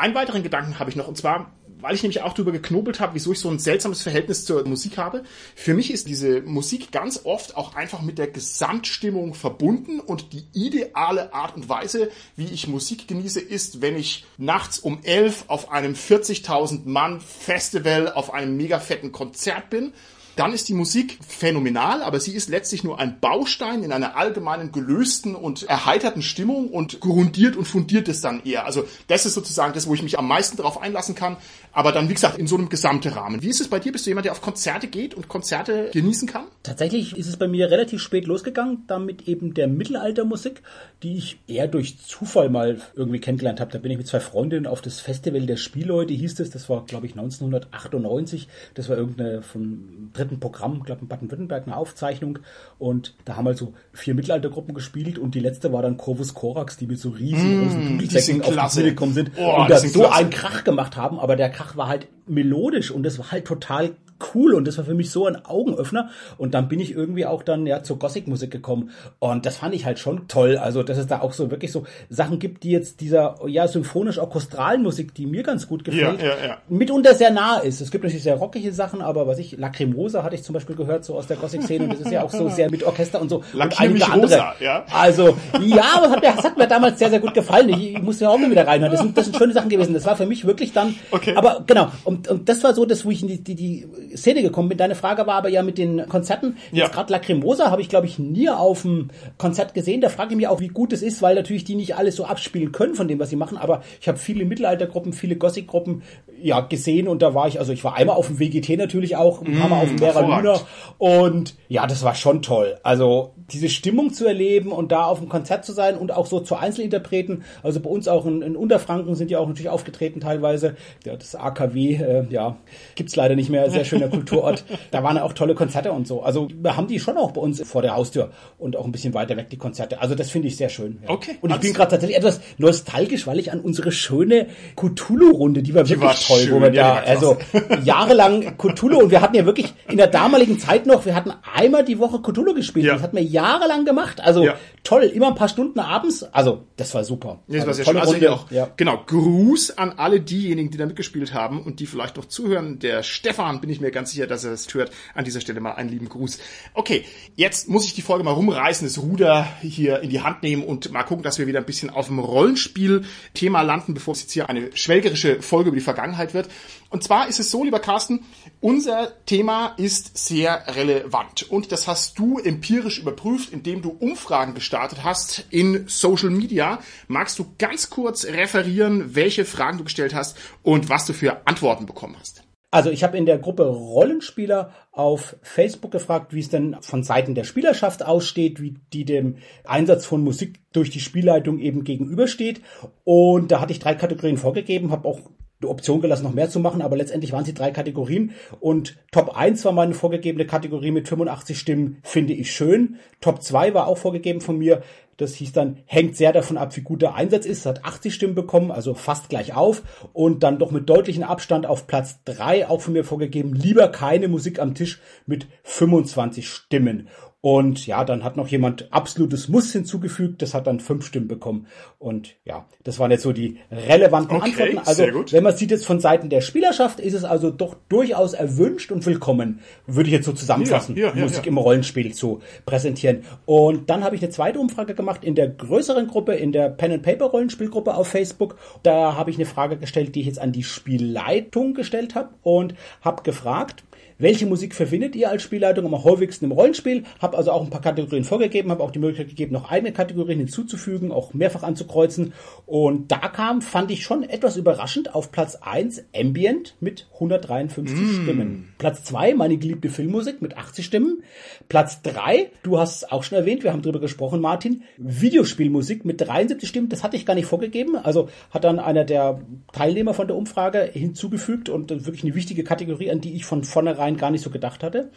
Einen 0.00 0.14
weiteren 0.14 0.42
Gedanken 0.42 0.78
habe 0.78 0.88
ich 0.88 0.96
noch, 0.96 1.08
und 1.08 1.18
zwar, 1.18 1.52
weil 1.78 1.94
ich 1.94 2.02
nämlich 2.02 2.22
auch 2.22 2.32
darüber 2.32 2.52
geknobelt 2.52 3.00
habe, 3.00 3.14
wieso 3.14 3.32
ich 3.32 3.38
so 3.38 3.50
ein 3.50 3.58
seltsames 3.58 4.00
Verhältnis 4.00 4.46
zur 4.46 4.66
Musik 4.66 4.96
habe. 4.96 5.24
Für 5.54 5.74
mich 5.74 5.90
ist 5.92 6.08
diese 6.08 6.40
Musik 6.40 6.90
ganz 6.90 7.20
oft 7.24 7.54
auch 7.54 7.74
einfach 7.74 8.00
mit 8.00 8.16
der 8.16 8.26
Gesamtstimmung 8.26 9.34
verbunden 9.34 10.00
und 10.00 10.32
die 10.32 10.44
ideale 10.54 11.34
Art 11.34 11.54
und 11.54 11.68
Weise, 11.68 12.10
wie 12.34 12.46
ich 12.46 12.66
Musik 12.66 13.08
genieße, 13.08 13.40
ist, 13.40 13.82
wenn 13.82 13.94
ich 13.94 14.24
nachts 14.38 14.78
um 14.78 15.00
elf 15.02 15.44
auf 15.48 15.70
einem 15.70 15.92
40.000 15.92 16.88
Mann 16.88 17.20
Festival 17.20 18.10
auf 18.10 18.32
einem 18.32 18.56
mega 18.56 18.80
fetten 18.80 19.12
Konzert 19.12 19.68
bin 19.68 19.92
dann 20.40 20.54
ist 20.54 20.70
die 20.70 20.74
Musik 20.74 21.18
phänomenal, 21.20 22.02
aber 22.02 22.18
sie 22.18 22.34
ist 22.34 22.48
letztlich 22.48 22.82
nur 22.82 22.98
ein 22.98 23.20
Baustein 23.20 23.82
in 23.82 23.92
einer 23.92 24.16
allgemeinen 24.16 24.72
gelösten 24.72 25.34
und 25.34 25.64
erheiterten 25.64 26.22
Stimmung 26.22 26.68
und 26.68 26.98
grundiert 27.00 27.56
und 27.56 27.66
fundiert 27.66 28.08
es 28.08 28.22
dann 28.22 28.42
eher. 28.42 28.64
Also 28.64 28.84
das 29.06 29.26
ist 29.26 29.34
sozusagen 29.34 29.74
das, 29.74 29.86
wo 29.86 29.92
ich 29.92 30.02
mich 30.02 30.18
am 30.18 30.26
meisten 30.26 30.56
darauf 30.56 30.80
einlassen 30.80 31.14
kann. 31.14 31.36
Aber 31.72 31.92
dann, 31.92 32.08
wie 32.08 32.14
gesagt, 32.14 32.38
in 32.38 32.46
so 32.46 32.56
einem 32.56 32.70
gesamten 32.70 33.12
Rahmen. 33.12 33.42
Wie 33.42 33.48
ist 33.48 33.60
es 33.60 33.68
bei 33.68 33.78
dir? 33.78 33.92
Bist 33.92 34.06
du 34.06 34.10
jemand, 34.10 34.24
der 34.24 34.32
auf 34.32 34.40
Konzerte 34.40 34.88
geht 34.88 35.12
und 35.14 35.28
Konzerte 35.28 35.90
genießen 35.92 36.26
kann? 36.26 36.46
Tatsächlich 36.62 37.16
ist 37.16 37.28
es 37.28 37.36
bei 37.36 37.46
mir 37.46 37.70
relativ 37.70 38.00
spät 38.00 38.26
losgegangen, 38.26 38.84
damit 38.86 39.28
eben 39.28 39.52
der 39.52 39.68
Mittelaltermusik, 39.68 40.62
die 41.02 41.18
ich 41.18 41.38
eher 41.46 41.68
durch 41.68 41.98
Zufall 41.98 42.48
mal 42.48 42.80
irgendwie 42.94 43.20
kennengelernt 43.20 43.60
habe. 43.60 43.70
Da 43.70 43.78
bin 43.78 43.92
ich 43.92 43.98
mit 43.98 44.06
zwei 44.06 44.20
Freundinnen 44.20 44.66
auf 44.66 44.80
das 44.80 45.00
Festival 45.00 45.46
der 45.46 45.56
Spielleute, 45.56 46.14
hieß 46.14 46.40
es. 46.40 46.50
Das 46.50 46.68
war, 46.70 46.86
glaube 46.86 47.06
ich, 47.06 47.12
1998. 47.12 48.48
Das 48.74 48.88
war 48.88 48.96
irgendeine 48.96 49.42
vom 49.42 50.10
dritten 50.12 50.29
Programm, 50.38 50.82
glaube 50.82 51.02
in 51.02 51.08
Baden-Württemberg, 51.08 51.66
eine 51.66 51.76
Aufzeichnung. 51.76 52.38
Und 52.78 53.14
da 53.24 53.36
haben 53.36 53.46
halt 53.46 53.58
so 53.58 53.74
vier 53.92 54.14
Mittelaltergruppen 54.14 54.74
gespielt 54.74 55.18
und 55.18 55.34
die 55.34 55.40
letzte 55.40 55.72
war 55.72 55.82
dann 55.82 55.96
Corvus 55.96 56.34
Corax, 56.34 56.76
die 56.76 56.86
mit 56.86 57.00
so 57.00 57.10
riesengroßen 57.10 57.80
mmh, 57.80 57.98
Dudelsäcken 57.98 58.42
auf 58.42 58.48
die 58.72 58.76
Bühne 58.76 58.90
gekommen 58.90 59.14
sind 59.14 59.32
oh, 59.36 59.62
und 59.62 59.70
da 59.70 59.78
so 59.78 60.08
einen 60.08 60.30
Krach 60.30 60.64
gemacht 60.64 60.96
haben. 60.96 61.18
Aber 61.18 61.36
der 61.36 61.50
Krach 61.50 61.76
war 61.76 61.88
halt 61.88 62.06
melodisch 62.26 62.90
und 62.90 63.04
es 63.06 63.18
war 63.18 63.32
halt 63.32 63.46
total 63.46 63.96
cool 64.34 64.54
und 64.54 64.66
das 64.66 64.78
war 64.78 64.84
für 64.84 64.94
mich 64.94 65.10
so 65.10 65.26
ein 65.26 65.44
Augenöffner 65.44 66.10
und 66.38 66.54
dann 66.54 66.68
bin 66.68 66.80
ich 66.80 66.92
irgendwie 66.92 67.26
auch 67.26 67.42
dann 67.42 67.66
ja 67.66 67.82
zur 67.82 67.98
Gothic-Musik 67.98 68.50
gekommen 68.50 68.90
und 69.18 69.46
das 69.46 69.56
fand 69.56 69.74
ich 69.74 69.84
halt 69.84 69.98
schon 69.98 70.28
toll. 70.28 70.56
Also 70.56 70.82
dass 70.82 70.98
es 70.98 71.06
da 71.06 71.20
auch 71.20 71.32
so 71.32 71.50
wirklich 71.50 71.72
so 71.72 71.84
Sachen 72.08 72.38
gibt, 72.38 72.62
die 72.64 72.70
jetzt 72.70 73.00
dieser 73.00 73.36
ja 73.46 73.68
symphonisch-orchestralen 73.68 74.82
Musik, 74.82 75.14
die 75.14 75.26
mir 75.26 75.42
ganz 75.42 75.68
gut 75.68 75.84
gefällt, 75.84 76.20
Ja, 76.20 76.28
ja, 76.28 76.46
ja. 76.46 76.58
mitunter 76.68 77.14
sehr 77.14 77.30
nah 77.30 77.58
ist. 77.58 77.80
Es 77.80 77.90
gibt 77.90 78.04
natürlich 78.04 78.22
sehr 78.24 78.36
rockige 78.36 78.72
Sachen, 78.72 79.00
aber 79.02 79.26
was 79.26 79.38
ich 79.38 79.56
Lacrimosa 79.58 80.22
hatte 80.22 80.34
ich 80.34 80.42
zum 80.42 80.54
Beispiel 80.54 80.76
gehört 80.76 81.04
so 81.04 81.16
aus 81.16 81.26
der 81.26 81.36
Gothic-Szene 81.36 81.84
und 81.84 81.92
das 81.92 82.00
ist 82.00 82.10
ja 82.10 82.22
auch 82.22 82.30
so 82.30 82.48
sehr 82.48 82.70
mit 82.70 82.82
Orchester 82.84 83.20
und 83.20 83.28
so 83.28 83.36
und 83.36 83.44
Lacrimisch 83.54 84.02
einige 84.02 84.12
andere. 84.12 84.34
Rosa, 84.34 84.54
ja. 84.60 84.84
Also 84.92 85.36
ja, 85.60 85.84
aber 85.96 86.10
hat 86.10 86.22
mir, 86.22 86.34
es 86.38 86.44
hat 86.44 86.56
mir 86.56 86.66
damals 86.66 86.98
sehr 86.98 87.10
sehr 87.10 87.20
gut 87.20 87.34
gefallen. 87.34 87.68
Ich, 87.70 87.94
ich 87.94 88.02
musste 88.02 88.24
ja 88.24 88.30
auch 88.30 88.38
mal 88.38 88.50
wieder 88.50 88.66
reinhören. 88.66 88.92
Das 88.92 89.00
sind, 89.00 89.16
das 89.16 89.26
sind 89.26 89.36
schöne 89.36 89.52
Sachen 89.52 89.68
gewesen. 89.68 89.94
Das 89.94 90.04
war 90.06 90.16
für 90.16 90.26
mich 90.26 90.46
wirklich 90.46 90.72
dann. 90.72 90.94
Okay. 91.10 91.34
Aber 91.36 91.62
genau. 91.66 91.90
Und, 92.04 92.28
und 92.28 92.48
das 92.48 92.62
war 92.62 92.74
so, 92.74 92.86
das, 92.86 93.04
wo 93.04 93.10
ich 93.10 93.22
in 93.22 93.28
die, 93.28 93.42
die, 93.42 93.54
die 93.54 93.88
Szene 94.16 94.42
gekommen 94.42 94.68
bin. 94.68 94.78
Deine 94.78 94.94
Frage 94.94 95.26
war 95.26 95.36
aber 95.36 95.48
ja 95.48 95.62
mit 95.62 95.78
den 95.78 96.06
Konzerten. 96.08 96.56
Ja. 96.72 96.84
Jetzt 96.84 96.94
gerade 96.94 97.12
Lacrimosa 97.12 97.70
habe 97.70 97.82
ich, 97.82 97.88
glaube 97.88 98.06
ich, 98.06 98.18
nie 98.18 98.48
auf 98.48 98.82
dem 98.82 99.08
Konzert 99.38 99.74
gesehen. 99.74 100.00
Da 100.00 100.08
frage 100.08 100.30
ich 100.30 100.36
mich 100.36 100.48
auch, 100.48 100.60
wie 100.60 100.68
gut 100.68 100.92
es 100.92 101.02
ist, 101.02 101.22
weil 101.22 101.34
natürlich 101.34 101.64
die 101.64 101.74
nicht 101.74 101.96
alles 101.96 102.16
so 102.16 102.24
abspielen 102.24 102.72
können 102.72 102.94
von 102.94 103.08
dem, 103.08 103.18
was 103.18 103.30
sie 103.30 103.36
machen. 103.36 103.58
Aber 103.58 103.82
ich 104.00 104.08
habe 104.08 104.18
viele 104.18 104.44
Mittelaltergruppen, 104.44 105.12
viele 105.12 105.36
Gothic-Gruppen 105.36 106.02
ja 106.42 106.60
gesehen 106.60 107.08
und 107.08 107.22
da 107.22 107.34
war 107.34 107.48
ich, 107.48 107.58
also 107.58 107.72
ich 107.72 107.84
war 107.84 107.96
einmal 107.96 108.16
auf 108.16 108.26
dem 108.26 108.38
WGT 108.38 108.76
natürlich 108.76 109.16
auch, 109.16 109.42
ein 109.42 109.58
paar 109.58 109.68
Mal 109.68 109.82
auf 109.82 109.88
dem 109.88 109.98
Vera 109.98 110.20
Luna 110.20 110.60
und 110.98 111.54
ja, 111.68 111.86
das 111.86 112.02
war 112.02 112.14
schon 112.14 112.42
toll. 112.42 112.78
Also 112.82 113.34
diese 113.52 113.68
Stimmung 113.68 114.12
zu 114.12 114.26
erleben 114.26 114.72
und 114.72 114.92
da 114.92 115.04
auf 115.04 115.18
dem 115.18 115.28
Konzert 115.28 115.64
zu 115.64 115.72
sein 115.72 115.96
und 115.96 116.12
auch 116.12 116.26
so 116.26 116.40
zu 116.40 116.56
Einzelinterpreten. 116.56 117.44
Also 117.62 117.80
bei 117.80 117.90
uns 117.90 118.08
auch 118.08 118.26
in, 118.26 118.42
in 118.42 118.56
Unterfranken 118.56 119.14
sind 119.14 119.30
ja 119.30 119.38
auch 119.38 119.48
natürlich 119.48 119.68
aufgetreten 119.68 120.20
teilweise. 120.20 120.76
Ja, 121.04 121.16
das 121.16 121.34
AKW, 121.34 121.94
äh, 121.94 122.24
ja, 122.30 122.56
gibt's 122.94 123.16
leider 123.16 123.36
nicht 123.36 123.50
mehr. 123.50 123.70
Sehr 123.70 123.84
schöner 123.84 124.08
Kulturort. 124.08 124.64
Da 124.90 125.02
waren 125.02 125.18
auch 125.18 125.32
tolle 125.32 125.54
Konzerte 125.54 125.92
und 125.92 126.06
so. 126.06 126.22
Also 126.22 126.48
wir 126.54 126.76
haben 126.76 126.86
die 126.86 127.00
schon 127.00 127.16
auch 127.16 127.32
bei 127.32 127.40
uns 127.40 127.60
vor 127.62 127.82
der 127.82 127.94
Haustür 127.96 128.30
und 128.58 128.76
auch 128.76 128.84
ein 128.84 128.92
bisschen 128.92 129.14
weiter 129.14 129.36
weg 129.36 129.50
die 129.50 129.58
Konzerte. 129.58 130.00
Also 130.00 130.14
das 130.14 130.30
finde 130.30 130.48
ich 130.48 130.56
sehr 130.56 130.68
schön. 130.68 130.98
Ja. 131.02 131.10
Okay. 131.10 131.36
Und 131.40 131.50
ich 131.50 131.56
bin 131.60 131.68
Also- 131.70 131.76
gerade 131.78 131.90
tatsächlich 131.90 132.16
etwas 132.18 132.40
nostalgisch, 132.58 133.26
weil 133.26 133.38
ich 133.38 133.52
an 133.52 133.60
unsere 133.60 133.92
schöne 133.92 134.46
Cthulhu-Runde, 134.76 135.62
die 135.62 135.74
war 135.74 135.88
wirklich 135.88 136.00
war 136.08 136.14
toll, 136.14 136.40
wo 136.50 136.54
schön, 136.54 136.62
wir 136.62 136.72
ja, 136.74 136.94
da, 136.96 137.00
die 137.02 137.08
also 137.08 137.36
jahrelang 137.84 138.56
Cthulhu 138.58 138.98
und 139.00 139.10
wir 139.10 139.20
hatten 139.20 139.36
ja 139.36 139.44
wirklich 139.46 139.72
in 139.88 139.96
der 139.96 140.06
damaligen 140.06 140.58
Zeit 140.58 140.86
noch, 140.86 141.06
wir 141.06 141.14
hatten 141.14 141.32
einmal 141.54 141.84
die 141.84 141.98
Woche 141.98 142.20
Cthulhu 142.20 142.54
gespielt. 142.54 142.86
Ja. 142.86 142.94
Das 142.94 143.02
hatten 143.02 143.16
wir 143.16 143.22
jahrelang 143.40 143.84
gemacht. 143.84 144.20
Also 144.20 144.44
Ja. 144.44 144.54
toll, 144.84 145.02
immer 145.04 145.28
ein 145.28 145.34
paar 145.34 145.48
Stunden 145.48 145.78
abends. 145.80 146.22
Also 146.22 146.64
das 146.76 146.94
war 146.94 147.04
super. 147.04 147.40
Ja, 147.48 147.64
das 147.64 147.64
war 147.64 147.68
also, 147.68 147.72
sehr 147.72 147.84
schön. 148.20 148.28
Also 148.28 148.28
auch, 148.44 148.50
Ja. 148.50 148.68
genau, 148.76 149.02
Gruß 149.06 149.78
an 149.78 149.94
alle 149.96 150.20
diejenigen, 150.20 150.70
die 150.70 150.78
da 150.78 150.86
mitgespielt 150.86 151.34
haben 151.34 151.62
und 151.62 151.80
die 151.80 151.86
vielleicht 151.86 152.16
noch 152.16 152.24
zuhören. 152.26 152.78
Der 152.78 153.02
Stefan, 153.02 153.60
bin 153.60 153.70
ich 153.70 153.80
mir 153.80 153.90
ganz 153.90 154.10
sicher, 154.12 154.26
dass 154.26 154.44
er 154.44 154.52
es 154.52 154.72
hört. 154.74 154.90
An 155.14 155.24
dieser 155.24 155.40
Stelle 155.40 155.60
mal 155.60 155.72
einen 155.72 155.88
lieben 155.90 156.08
Gruß. 156.08 156.38
Okay, 156.74 157.04
jetzt 157.36 157.68
muss 157.68 157.84
ich 157.84 157.94
die 157.94 158.02
Folge 158.02 158.24
mal 158.24 158.32
rumreißen, 158.32 158.86
das 158.86 158.98
Ruder 158.98 159.46
hier 159.60 160.00
in 160.00 160.10
die 160.10 160.20
Hand 160.22 160.42
nehmen 160.42 160.62
und 160.64 160.92
mal 160.92 161.02
gucken, 161.04 161.22
dass 161.22 161.38
wir 161.38 161.46
wieder 161.46 161.58
ein 161.58 161.66
bisschen 161.66 161.90
auf 161.90 162.06
dem 162.06 162.18
Rollenspiel-Thema 162.18 163.62
landen, 163.62 163.94
bevor 163.94 164.12
es 164.12 164.22
jetzt 164.22 164.32
hier 164.32 164.48
eine 164.48 164.70
schwelgerische 164.74 165.42
Folge 165.42 165.68
über 165.68 165.76
die 165.76 165.82
Vergangenheit 165.82 166.34
wird. 166.34 166.48
Und 166.90 167.04
zwar 167.04 167.28
ist 167.28 167.38
es 167.38 167.52
so, 167.52 167.62
lieber 167.62 167.78
Carsten, 167.78 168.24
unser 168.60 169.12
Thema 169.24 169.74
ist 169.76 170.18
sehr 170.18 170.64
relevant. 170.76 171.48
Und 171.48 171.70
das 171.70 171.86
hast 171.86 172.18
du 172.18 172.38
empirisch 172.38 172.98
überprüft, 172.98 173.52
indem 173.52 173.80
du 173.80 173.90
Umfragen 173.90 174.54
gestartet 174.54 175.04
hast 175.04 175.46
in 175.50 175.84
Social 175.86 176.30
Media. 176.30 176.80
Magst 177.06 177.38
du 177.38 177.46
ganz 177.58 177.90
kurz 177.90 178.24
referieren, 178.24 179.14
welche 179.14 179.44
Fragen 179.44 179.78
du 179.78 179.84
gestellt 179.84 180.14
hast 180.14 180.36
und 180.62 180.88
was 180.88 181.06
du 181.06 181.12
für 181.12 181.46
Antworten 181.46 181.86
bekommen 181.86 182.16
hast? 182.18 182.42
Also 182.72 182.90
ich 182.90 183.02
habe 183.02 183.18
in 183.18 183.26
der 183.26 183.38
Gruppe 183.38 183.64
Rollenspieler 183.64 184.72
auf 184.92 185.36
Facebook 185.42 185.90
gefragt, 185.90 186.34
wie 186.34 186.40
es 186.40 186.50
denn 186.50 186.76
von 186.80 187.02
Seiten 187.02 187.34
der 187.34 187.42
Spielerschaft 187.44 188.04
aussteht, 188.04 188.60
wie 188.60 188.76
die 188.92 189.04
dem 189.04 189.38
Einsatz 189.64 190.06
von 190.06 190.22
Musik 190.22 190.60
durch 190.72 190.90
die 190.90 191.00
Spielleitung 191.00 191.58
eben 191.58 191.82
gegenübersteht. 191.82 192.60
Und 193.02 193.50
da 193.50 193.60
hatte 193.60 193.72
ich 193.72 193.80
drei 193.80 193.94
Kategorien 193.94 194.36
vorgegeben, 194.36 194.92
habe 194.92 195.08
auch 195.08 195.20
die 195.62 195.66
Option 195.66 196.00
gelassen, 196.00 196.24
noch 196.24 196.34
mehr 196.34 196.48
zu 196.48 196.60
machen, 196.60 196.82
aber 196.82 196.96
letztendlich 196.96 197.32
waren 197.32 197.42
es 197.42 197.48
die 197.48 197.54
drei 197.54 197.70
Kategorien. 197.70 198.32
Und 198.60 198.96
Top 199.12 199.36
1 199.36 199.64
war 199.64 199.72
meine 199.72 199.94
vorgegebene 199.94 200.46
Kategorie 200.46 200.90
mit 200.90 201.08
85 201.08 201.58
Stimmen, 201.58 201.98
finde 202.02 202.32
ich 202.32 202.52
schön. 202.52 202.96
Top 203.20 203.42
2 203.42 203.74
war 203.74 203.86
auch 203.86 203.98
vorgegeben 203.98 204.40
von 204.40 204.58
mir. 204.58 204.82
Das 205.20 205.34
hieß 205.34 205.52
dann, 205.52 205.78
hängt 205.84 206.16
sehr 206.16 206.32
davon 206.32 206.56
ab, 206.56 206.74
wie 206.76 206.80
gut 206.80 207.02
der 207.02 207.14
Einsatz 207.14 207.44
ist. 207.44 207.66
Hat 207.66 207.84
80 207.84 208.14
Stimmen 208.14 208.34
bekommen, 208.34 208.70
also 208.70 208.94
fast 208.94 209.28
gleich 209.28 209.54
auf. 209.54 209.82
Und 210.14 210.42
dann 210.42 210.58
doch 210.58 210.70
mit 210.70 210.88
deutlichem 210.88 211.24
Abstand 211.24 211.66
auf 211.66 211.86
Platz 211.86 212.20
3 212.24 212.68
auch 212.68 212.80
von 212.80 212.94
mir 212.94 213.04
vorgegeben, 213.04 213.52
lieber 213.52 213.88
keine 213.88 214.28
Musik 214.28 214.58
am 214.58 214.74
Tisch 214.74 215.00
mit 215.26 215.46
25 215.64 216.48
Stimmen. 216.48 217.08
Und 217.42 217.86
ja, 217.86 218.04
dann 218.04 218.22
hat 218.22 218.36
noch 218.36 218.48
jemand 218.48 218.92
absolutes 218.92 219.48
Muss 219.48 219.72
hinzugefügt, 219.72 220.42
das 220.42 220.52
hat 220.52 220.66
dann 220.66 220.78
fünf 220.78 221.06
Stimmen 221.06 221.26
bekommen. 221.26 221.68
Und 221.98 222.36
ja, 222.44 222.66
das 222.84 222.98
waren 222.98 223.10
jetzt 223.10 223.22
so 223.22 223.32
die 223.32 223.58
relevanten 223.70 224.36
Okay, 224.36 224.74
Antworten. 224.74 224.78
Also, 224.86 225.32
wenn 225.32 225.42
man 225.42 225.56
sieht 225.56 225.70
jetzt 225.70 225.86
von 225.86 226.00
Seiten 226.00 226.28
der 226.28 226.42
Spielerschaft, 226.42 227.00
ist 227.00 227.14
es 227.14 227.24
also 227.24 227.50
doch 227.50 227.76
durchaus 227.88 228.34
erwünscht 228.34 228.92
und 228.92 229.06
willkommen, 229.06 229.60
würde 229.86 230.08
ich 230.10 230.14
jetzt 230.14 230.26
so 230.26 230.34
zusammenfassen, 230.34 230.96
Ja, 230.96 231.08
ja, 231.08 231.14
ja, 231.14 231.22
Musik 231.22 231.46
im 231.46 231.56
Rollenspiel 231.56 232.12
zu 232.12 232.40
präsentieren. 232.66 233.22
Und 233.46 233.88
dann 233.88 234.04
habe 234.04 234.16
ich 234.16 234.22
eine 234.22 234.30
zweite 234.30 234.58
Umfrage 234.58 234.94
gemacht 234.94 235.09
in 235.22 235.34
der 235.34 235.48
größeren 235.48 236.06
Gruppe, 236.06 236.34
in 236.34 236.52
der 236.52 236.68
Pen 236.68 236.92
and 236.92 237.02
Paper 237.02 237.26
Rollenspielgruppe 237.26 237.94
auf 237.94 238.08
Facebook. 238.08 238.56
Da 238.82 239.16
habe 239.16 239.30
ich 239.30 239.36
eine 239.36 239.46
Frage 239.46 239.76
gestellt, 239.76 240.14
die 240.14 240.20
ich 240.20 240.26
jetzt 240.26 240.40
an 240.40 240.52
die 240.52 240.62
Spielleitung 240.62 241.74
gestellt 241.74 242.14
habe 242.14 242.30
und 242.42 242.74
habe 243.02 243.22
gefragt, 243.22 243.84
welche 244.20 244.46
Musik 244.46 244.74
verwendet 244.74 245.16
ihr 245.16 245.30
als 245.30 245.42
Spielleitung 245.42 245.86
am 245.86 246.04
häufigsten 246.04 246.44
im 246.44 246.52
Rollenspiel? 246.52 247.04
Habe 247.18 247.36
also 247.36 247.50
auch 247.50 247.64
ein 247.64 247.70
paar 247.70 247.80
Kategorien 247.80 248.24
vorgegeben, 248.24 248.70
habe 248.70 248.82
auch 248.82 248.90
die 248.90 248.98
Möglichkeit 248.98 249.30
gegeben, 249.30 249.52
noch 249.52 249.70
eigene 249.70 249.92
Kategorien 249.92 250.38
hinzuzufügen, 250.38 251.10
auch 251.10 251.34
mehrfach 251.34 251.62
anzukreuzen. 251.62 252.34
Und 252.66 253.10
da 253.10 253.28
kam, 253.28 253.62
fand 253.62 253.90
ich 253.90 254.04
schon 254.04 254.22
etwas 254.22 254.56
überraschend, 254.56 255.14
auf 255.14 255.32
Platz 255.32 255.56
1 255.60 256.04
Ambient 256.14 256.76
mit 256.80 257.08
153 257.14 258.22
Stimmen. 258.22 258.74
Platz 258.78 259.04
2 259.04 259.34
meine 259.34 259.56
geliebte 259.56 259.88
Filmmusik 259.88 260.42
mit 260.42 260.56
80 260.56 260.84
Stimmen. 260.84 261.22
Platz 261.68 262.02
3, 262.02 262.50
du 262.62 262.78
hast 262.78 262.96
es 262.96 263.10
auch 263.10 263.22
schon 263.22 263.38
erwähnt, 263.38 263.64
wir 263.64 263.72
haben 263.72 263.82
drüber 263.82 264.00
gesprochen, 264.00 264.40
Martin, 264.40 264.82
Videospielmusik 264.98 266.04
mit 266.04 266.20
73 266.20 266.68
Stimmen, 266.68 266.88
das 266.90 267.02
hatte 267.02 267.16
ich 267.16 267.24
gar 267.24 267.34
nicht 267.34 267.46
vorgegeben. 267.46 267.96
Also 267.96 268.28
hat 268.50 268.64
dann 268.64 268.78
einer 268.78 269.04
der 269.04 269.40
Teilnehmer 269.72 270.12
von 270.12 270.26
der 270.26 270.36
Umfrage 270.36 270.82
hinzugefügt 270.92 271.68
und 271.68 271.90
wirklich 271.90 272.24
eine 272.24 272.34
wichtige 272.34 272.64
Kategorie, 272.64 273.10
an 273.10 273.20
die 273.20 273.34
ich 273.34 273.44
von 273.44 273.64
vornherein 273.64 274.09
gar 274.16 274.30
nicht 274.30 274.42
so 274.42 274.50
gedacht 274.50 274.82
hatte. 274.82 275.10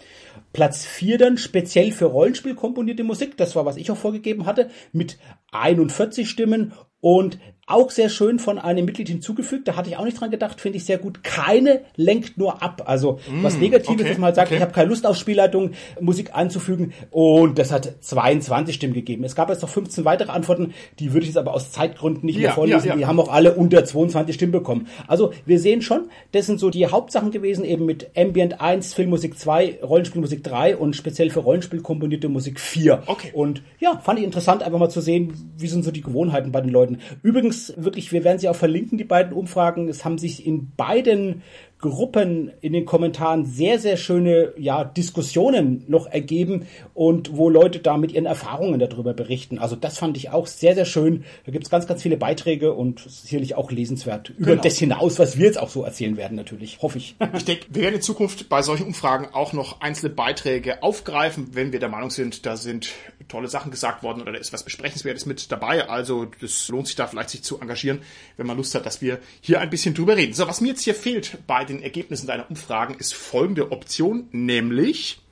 Platz 0.51 0.85
4 0.85 1.17
dann 1.17 1.37
speziell 1.37 1.91
für 1.91 2.05
Rollenspiel 2.05 2.55
komponierte 2.55 3.03
Musik, 3.03 3.37
das 3.37 3.55
war, 3.55 3.65
was 3.65 3.77
ich 3.77 3.91
auch 3.91 3.97
vorgegeben 3.97 4.45
hatte, 4.45 4.69
mit 4.91 5.17
41 5.51 6.29
Stimmen 6.29 6.73
und 6.99 7.39
auch 7.65 7.91
sehr 7.91 8.09
schön 8.09 8.39
von 8.39 8.59
einem 8.59 8.83
Mitglied 8.85 9.07
hinzugefügt, 9.07 9.67
da 9.67 9.75
hatte 9.77 9.89
ich 9.89 9.97
auch 9.97 10.03
nicht 10.03 10.19
dran 10.19 10.31
gedacht, 10.31 10.59
finde 10.59 10.77
ich 10.77 10.85
sehr 10.85 10.97
gut. 10.97 11.23
Keine 11.23 11.81
lenkt 11.95 12.37
nur 12.37 12.61
ab. 12.61 12.83
Also 12.85 13.19
was 13.41 13.57
Negatives, 13.57 14.01
okay, 14.01 14.09
dass 14.09 14.17
man 14.17 14.25
halt 14.25 14.35
sagt, 14.35 14.47
okay. 14.49 14.55
ich 14.57 14.61
habe 14.61 14.73
keine 14.73 14.89
Lust 14.89 15.05
auf 15.05 15.15
Spielleitung, 15.15 15.71
Musik 16.01 16.31
anzufügen. 16.33 16.91
Und 17.09 17.57
das 17.57 17.71
hat 17.71 17.93
22 18.01 18.75
Stimmen 18.75 18.93
gegeben. 18.93 19.23
Es 19.23 19.33
gab 19.35 19.49
jetzt 19.49 19.61
noch 19.61 19.69
15 19.69 20.03
weitere 20.03 20.31
Antworten, 20.31 20.73
die 20.99 21.13
würde 21.13 21.21
ich 21.21 21.29
jetzt 21.29 21.37
aber 21.37 21.53
aus 21.53 21.71
Zeitgründen 21.71 22.25
nicht 22.25 22.35
Ja, 22.35 22.41
mehr 22.49 22.51
vorlesen. 22.51 22.85
ja, 22.87 22.93
ja. 22.93 22.97
Die 22.97 23.05
haben 23.05 23.19
auch 23.19 23.29
alle 23.29 23.53
unter 23.53 23.85
22 23.85 24.35
Stimmen 24.35 24.51
bekommen. 24.51 24.87
Also 25.07 25.31
wir 25.45 25.59
sehen 25.59 25.81
schon, 25.81 26.09
das 26.33 26.47
sind 26.47 26.59
so 26.59 26.69
die 26.69 26.87
Hauptsachen 26.87 27.31
gewesen, 27.31 27.63
eben 27.63 27.85
mit 27.85 28.11
Ambient 28.17 28.59
1, 28.59 28.93
Filmmusik 28.93 29.39
2, 29.39 29.79
Rollenspielmusik 29.83 30.43
3 30.43 30.75
und 30.75 30.97
speziell 30.97 31.29
für 31.29 31.39
Rollenspiel 31.39 31.81
komponierte 31.81 32.27
Musik 32.27 32.59
4. 32.59 33.03
Okay. 33.05 33.31
Und 33.33 33.63
ja, 33.79 33.99
fand 34.03 34.19
ich 34.19 34.25
interessant, 34.25 34.63
einfach 34.63 34.79
mal 34.79 34.89
zu 34.89 34.99
sehen, 34.99 35.53
wie 35.57 35.67
sind 35.67 35.85
so 35.85 35.91
die 35.91 36.01
Gewohnheiten 36.01 36.51
bei 36.51 36.59
den 36.59 36.69
Leuten. 36.69 36.97
Übrigens, 37.21 37.52
wirklich, 37.77 38.11
wir 38.11 38.23
werden 38.23 38.39
sie 38.39 38.49
auch 38.49 38.55
verlinken, 38.55 38.97
die 38.97 39.03
beiden 39.03 39.33
Umfragen. 39.33 39.87
Es 39.89 40.05
haben 40.05 40.17
sich 40.17 40.45
in 40.45 40.71
beiden 40.75 41.41
Gruppen 41.89 42.51
in 42.61 42.71
den 42.71 42.85
Kommentaren 42.85 43.45
sehr, 43.45 43.77
sehr 43.77 43.97
schöne 43.97 44.53
ja, 44.57 44.85
Diskussionen 44.85 45.83
noch 45.89 46.07
ergeben 46.07 46.65
und 46.93 47.35
wo 47.35 47.49
Leute 47.49 47.79
da 47.79 47.97
mit 47.97 48.13
ihren 48.13 48.25
Erfahrungen 48.25 48.79
darüber 48.79 49.13
berichten. 49.13 49.59
Also 49.59 49.75
das 49.75 49.97
fand 49.97 50.15
ich 50.15 50.29
auch 50.29 50.47
sehr, 50.47 50.75
sehr 50.75 50.85
schön. 50.85 51.25
Da 51.45 51.51
gibt 51.51 51.65
es 51.65 51.69
ganz, 51.69 51.85
ganz 51.85 52.01
viele 52.01 52.15
Beiträge 52.15 52.71
und 52.71 53.01
sicherlich 53.01 53.55
auch 53.55 53.69
lesenswert. 53.69 54.29
Über 54.29 54.51
Genau. 54.51 54.63
das 54.63 54.77
hinaus, 54.77 55.19
was 55.19 55.37
wir 55.37 55.45
jetzt 55.45 55.59
auch 55.59 55.69
so 55.69 55.83
erzählen 55.83 56.15
werden, 56.15 56.37
natürlich. 56.37 56.81
Hoffe 56.81 56.97
ich. 56.99 57.15
Ich 57.35 57.45
denke, 57.45 57.65
wir 57.71 57.81
werden 57.81 57.95
in 57.95 58.01
Zukunft 58.01 58.47
bei 58.47 58.61
solchen 58.61 58.85
Umfragen 58.85 59.27
auch 59.33 59.51
noch 59.51 59.81
einzelne 59.81 60.13
Beiträge 60.13 60.81
aufgreifen, 60.83 61.49
wenn 61.51 61.73
wir 61.73 61.79
der 61.81 61.89
Meinung 61.89 62.11
sind, 62.11 62.45
da 62.45 62.55
sind 62.55 62.91
tolle 63.27 63.47
Sachen 63.47 63.71
gesagt 63.71 64.03
worden 64.03 64.21
oder 64.21 64.31
da 64.31 64.37
ist 64.37 64.53
was 64.53 64.63
Besprechenswertes 64.63 65.25
mit 65.25 65.51
dabei. 65.51 65.89
Also 65.89 66.25
das 66.41 66.67
lohnt 66.69 66.87
sich 66.87 66.95
da 66.95 67.07
vielleicht 67.07 67.29
sich 67.29 67.43
zu 67.43 67.59
engagieren, 67.59 68.01
wenn 68.37 68.47
man 68.47 68.57
Lust 68.57 68.75
hat, 68.75 68.85
dass 68.85 69.01
wir 69.01 69.19
hier 69.41 69.59
ein 69.59 69.69
bisschen 69.69 69.95
drüber 69.95 70.15
reden. 70.15 70.33
So, 70.33 70.47
was 70.47 70.61
mir 70.61 70.69
jetzt 70.69 70.83
hier 70.83 70.95
fehlt 70.95 71.37
bei 71.47 71.65
den 71.65 71.81
Ergebnissen 71.81 72.27
deiner 72.27 72.49
Umfragen 72.49 72.95
ist 72.95 73.13
folgende 73.13 73.71
Option, 73.71 74.27
nämlich 74.31 75.22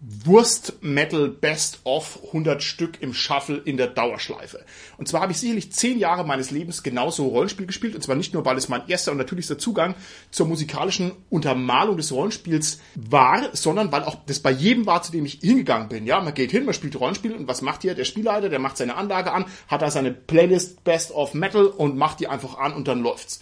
Wurst 0.00 0.74
Metal 0.82 1.28
Best 1.28 1.80
of 1.84 2.20
100 2.26 2.62
Stück 2.62 3.00
im 3.00 3.14
Shuffle 3.14 3.56
in 3.56 3.78
der 3.78 3.86
Dauerschleife. 3.86 4.62
Und 4.98 5.08
zwar 5.08 5.22
habe 5.22 5.32
ich 5.32 5.38
sicherlich 5.38 5.72
zehn 5.72 5.98
Jahre 5.98 6.24
meines 6.24 6.50
Lebens 6.50 6.82
genauso 6.82 7.26
Rollenspiel 7.28 7.66
gespielt. 7.66 7.94
Und 7.94 8.02
zwar 8.02 8.14
nicht 8.14 8.34
nur, 8.34 8.44
weil 8.44 8.58
es 8.58 8.68
mein 8.68 8.86
erster 8.88 9.12
und 9.12 9.18
natürlichster 9.18 9.56
Zugang 9.56 9.94
zur 10.30 10.46
musikalischen 10.46 11.12
Untermalung 11.30 11.96
des 11.96 12.12
Rollenspiels 12.12 12.78
war, 12.94 13.48
sondern 13.54 13.90
weil 13.90 14.04
auch 14.04 14.16
das 14.26 14.40
bei 14.40 14.50
jedem 14.50 14.84
war, 14.84 15.02
zu 15.02 15.12
dem 15.12 15.24
ich 15.24 15.38
hingegangen 15.40 15.88
bin. 15.88 16.04
Ja, 16.04 16.20
man 16.20 16.34
geht 16.34 16.50
hin, 16.50 16.66
man 16.66 16.74
spielt 16.74 17.00
Rollenspiel 17.00 17.34
und 17.34 17.48
was 17.48 17.62
macht 17.62 17.80
hier 17.80 17.94
der 17.94 18.04
Spielleiter? 18.04 18.50
Der 18.50 18.58
macht 18.58 18.76
seine 18.76 18.96
Anlage 18.96 19.32
an, 19.32 19.46
hat 19.68 19.80
da 19.80 19.90
seine 19.90 20.12
Playlist 20.12 20.84
Best 20.84 21.10
of 21.10 21.32
Metal 21.32 21.66
und 21.66 21.96
macht 21.96 22.20
die 22.20 22.28
einfach 22.28 22.58
an 22.58 22.74
und 22.74 22.86
dann 22.86 23.00
läuft's. 23.00 23.40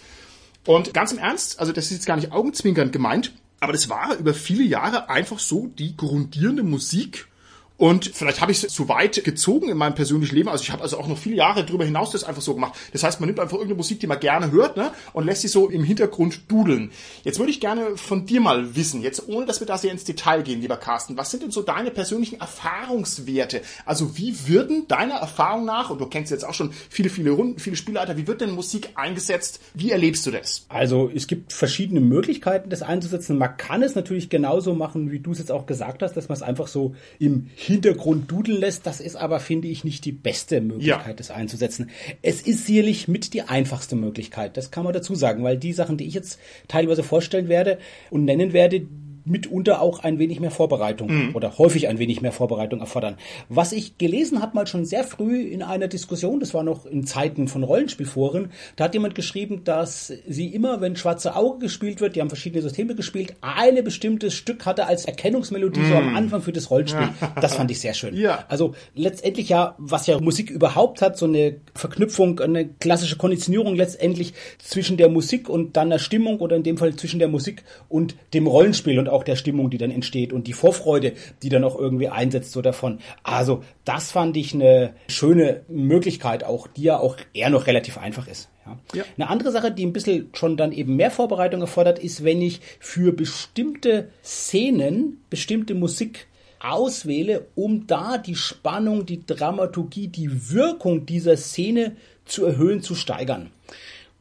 Und 0.66 0.94
ganz 0.94 1.12
im 1.12 1.18
Ernst, 1.18 1.58
also 1.58 1.72
das 1.72 1.86
ist 1.86 1.92
jetzt 1.92 2.06
gar 2.06 2.16
nicht 2.16 2.32
augenzwinkernd 2.32 2.92
gemeint, 2.92 3.32
aber 3.64 3.72
das 3.72 3.88
war 3.88 4.14
über 4.16 4.34
viele 4.34 4.62
Jahre 4.62 5.08
einfach 5.08 5.38
so 5.38 5.66
die 5.66 5.96
grundierende 5.96 6.62
Musik 6.62 7.28
und 7.76 8.06
vielleicht 8.14 8.40
habe 8.40 8.52
ich 8.52 8.62
es 8.62 8.72
zu 8.72 8.88
weit 8.88 9.24
gezogen 9.24 9.68
in 9.68 9.76
meinem 9.76 9.96
persönlichen 9.96 10.36
Leben. 10.36 10.48
Also 10.48 10.62
ich 10.62 10.70
habe 10.70 10.82
also 10.82 10.96
auch 10.96 11.08
noch 11.08 11.18
viele 11.18 11.36
Jahre 11.36 11.64
darüber 11.64 11.84
hinaus 11.84 12.12
das 12.12 12.22
einfach 12.22 12.42
so 12.42 12.54
gemacht. 12.54 12.74
Das 12.92 13.02
heißt, 13.02 13.20
man 13.20 13.26
nimmt 13.26 13.40
einfach 13.40 13.56
irgendeine 13.56 13.78
Musik, 13.78 13.98
die 13.98 14.06
man 14.06 14.20
gerne 14.20 14.52
hört, 14.52 14.76
ne, 14.76 14.92
und 15.12 15.26
lässt 15.26 15.42
sie 15.42 15.48
so 15.48 15.68
im 15.68 15.82
Hintergrund 15.82 16.42
dudeln. 16.48 16.92
Jetzt 17.24 17.40
würde 17.40 17.50
ich 17.50 17.60
gerne 17.60 17.96
von 17.96 18.26
dir 18.26 18.40
mal 18.40 18.76
wissen, 18.76 19.02
jetzt 19.02 19.28
ohne 19.28 19.46
dass 19.46 19.58
wir 19.58 19.66
da 19.66 19.76
sehr 19.76 19.90
ins 19.90 20.04
Detail 20.04 20.42
gehen, 20.42 20.60
lieber 20.60 20.76
Carsten, 20.76 21.16
was 21.16 21.32
sind 21.32 21.42
denn 21.42 21.50
so 21.50 21.62
deine 21.62 21.90
persönlichen 21.90 22.40
Erfahrungswerte? 22.40 23.62
Also 23.84 24.16
wie 24.16 24.36
würden 24.46 24.86
deiner 24.86 25.16
Erfahrung 25.16 25.64
nach, 25.64 25.90
und 25.90 26.00
du 26.00 26.06
kennst 26.06 26.30
jetzt 26.30 26.46
auch 26.46 26.54
schon 26.54 26.72
viele, 26.88 27.10
viele 27.10 27.32
Runden, 27.32 27.58
viele 27.58 27.76
Spielleiter, 27.76 28.16
wie 28.16 28.28
wird 28.28 28.40
denn 28.40 28.52
Musik 28.52 28.90
eingesetzt? 28.94 29.60
Wie 29.74 29.90
erlebst 29.90 30.24
du 30.26 30.30
das? 30.30 30.66
Also 30.68 31.10
es 31.12 31.26
gibt 31.26 31.52
verschiedene 31.52 32.00
Möglichkeiten, 32.00 32.70
das 32.70 32.82
einzusetzen. 32.82 33.36
Man 33.36 33.56
kann 33.56 33.82
es 33.82 33.96
natürlich 33.96 34.30
genauso 34.30 34.74
machen, 34.74 35.10
wie 35.10 35.18
du 35.18 35.32
es 35.32 35.38
jetzt 35.38 35.50
auch 35.50 35.66
gesagt 35.66 36.02
hast, 36.02 36.16
dass 36.16 36.28
man 36.28 36.36
es 36.36 36.42
einfach 36.42 36.68
so 36.68 36.94
im 37.18 37.50
Hintergrund 37.64 38.30
dudeln 38.30 38.60
lässt. 38.60 38.86
Das 38.86 39.00
ist 39.00 39.16
aber, 39.16 39.40
finde 39.40 39.68
ich, 39.68 39.84
nicht 39.84 40.04
die 40.04 40.12
beste 40.12 40.60
Möglichkeit, 40.60 41.06
ja. 41.06 41.12
das 41.14 41.30
einzusetzen. 41.30 41.90
Es 42.22 42.42
ist 42.42 42.66
sicherlich 42.66 43.08
mit 43.08 43.34
die 43.34 43.42
einfachste 43.42 43.96
Möglichkeit. 43.96 44.56
Das 44.56 44.70
kann 44.70 44.84
man 44.84 44.92
dazu 44.92 45.14
sagen, 45.14 45.42
weil 45.42 45.56
die 45.56 45.72
Sachen, 45.72 45.96
die 45.96 46.06
ich 46.06 46.14
jetzt 46.14 46.38
teilweise 46.68 47.02
vorstellen 47.02 47.48
werde 47.48 47.78
und 48.10 48.24
nennen 48.24 48.52
werde, 48.52 48.86
mitunter 49.24 49.80
auch 49.80 50.00
ein 50.00 50.18
wenig 50.18 50.40
mehr 50.40 50.50
Vorbereitung 50.50 51.10
mhm. 51.10 51.34
oder 51.34 51.58
häufig 51.58 51.88
ein 51.88 51.98
wenig 51.98 52.20
mehr 52.20 52.32
Vorbereitung 52.32 52.80
erfordern. 52.80 53.16
Was 53.48 53.72
ich 53.72 53.98
gelesen 53.98 54.42
habe, 54.42 54.54
mal 54.54 54.66
schon 54.66 54.84
sehr 54.84 55.04
früh 55.04 55.42
in 55.42 55.62
einer 55.62 55.88
Diskussion, 55.88 56.40
das 56.40 56.54
war 56.54 56.62
noch 56.62 56.86
in 56.86 57.06
Zeiten 57.06 57.48
von 57.48 57.62
Rollenspielforen, 57.62 58.50
da 58.76 58.84
hat 58.84 58.94
jemand 58.94 59.14
geschrieben, 59.14 59.64
dass 59.64 60.12
sie 60.28 60.48
immer, 60.48 60.80
wenn 60.80 60.96
Schwarze 60.96 61.36
Auge 61.36 61.60
gespielt 61.60 62.00
wird, 62.00 62.16
die 62.16 62.20
haben 62.20 62.28
verschiedene 62.28 62.62
Systeme 62.62 62.94
gespielt, 62.94 63.34
eine 63.40 63.82
bestimmtes 63.82 64.34
Stück 64.34 64.66
hatte 64.66 64.86
als 64.86 65.04
Erkennungsmelodie 65.04 65.80
mhm. 65.80 65.88
so 65.88 65.94
am 65.94 66.16
Anfang 66.16 66.42
für 66.42 66.52
das 66.52 66.70
Rollenspiel. 66.70 67.08
Das 67.40 67.54
fand 67.54 67.70
ich 67.70 67.80
sehr 67.80 67.94
schön. 67.94 68.14
Ja. 68.16 68.44
Also 68.48 68.74
letztendlich 68.94 69.48
ja, 69.48 69.74
was 69.78 70.06
ja 70.06 70.20
Musik 70.20 70.50
überhaupt 70.50 71.02
hat, 71.02 71.16
so 71.16 71.26
eine 71.26 71.56
Verknüpfung, 71.74 72.40
eine 72.40 72.68
klassische 72.68 73.16
Konditionierung 73.16 73.74
letztendlich 73.74 74.34
zwischen 74.58 74.96
der 74.96 75.08
Musik 75.08 75.48
und 75.48 75.76
dann 75.76 75.90
der 75.90 75.98
Stimmung 75.98 76.40
oder 76.40 76.56
in 76.56 76.62
dem 76.62 76.76
Fall 76.76 76.94
zwischen 76.96 77.18
der 77.18 77.28
Musik 77.28 77.64
und 77.88 78.16
dem 78.34 78.46
Rollenspiel 78.46 78.98
und 78.98 79.08
auch 79.14 79.24
der 79.24 79.36
Stimmung, 79.36 79.70
die 79.70 79.78
dann 79.78 79.90
entsteht 79.90 80.32
und 80.32 80.46
die 80.46 80.52
Vorfreude, 80.52 81.14
die 81.42 81.48
dann 81.48 81.64
auch 81.64 81.78
irgendwie 81.78 82.08
einsetzt 82.08 82.52
so 82.52 82.60
davon. 82.60 82.98
Also 83.22 83.62
das 83.84 84.12
fand 84.12 84.36
ich 84.36 84.54
eine 84.54 84.94
schöne 85.08 85.62
Möglichkeit 85.68 86.44
auch, 86.44 86.66
die 86.66 86.82
ja 86.82 86.98
auch 86.98 87.16
eher 87.32 87.50
noch 87.50 87.66
relativ 87.66 87.98
einfach 87.98 88.28
ist. 88.28 88.50
Ja. 88.66 88.78
ja. 88.94 89.04
Eine 89.16 89.30
andere 89.30 89.52
Sache, 89.52 89.72
die 89.72 89.86
ein 89.86 89.92
bisschen 89.92 90.30
schon 90.34 90.56
dann 90.56 90.72
eben 90.72 90.96
mehr 90.96 91.10
Vorbereitung 91.10 91.60
erfordert, 91.60 91.98
ist, 91.98 92.24
wenn 92.24 92.42
ich 92.42 92.60
für 92.80 93.12
bestimmte 93.12 94.08
Szenen 94.22 95.22
bestimmte 95.30 95.74
Musik 95.74 96.26
auswähle, 96.60 97.46
um 97.54 97.86
da 97.86 98.16
die 98.16 98.36
Spannung, 98.36 99.04
die 99.04 99.26
Dramaturgie, 99.26 100.08
die 100.08 100.50
Wirkung 100.50 101.04
dieser 101.04 101.36
Szene 101.36 101.96
zu 102.24 102.46
erhöhen, 102.46 102.80
zu 102.80 102.94
steigern 102.94 103.50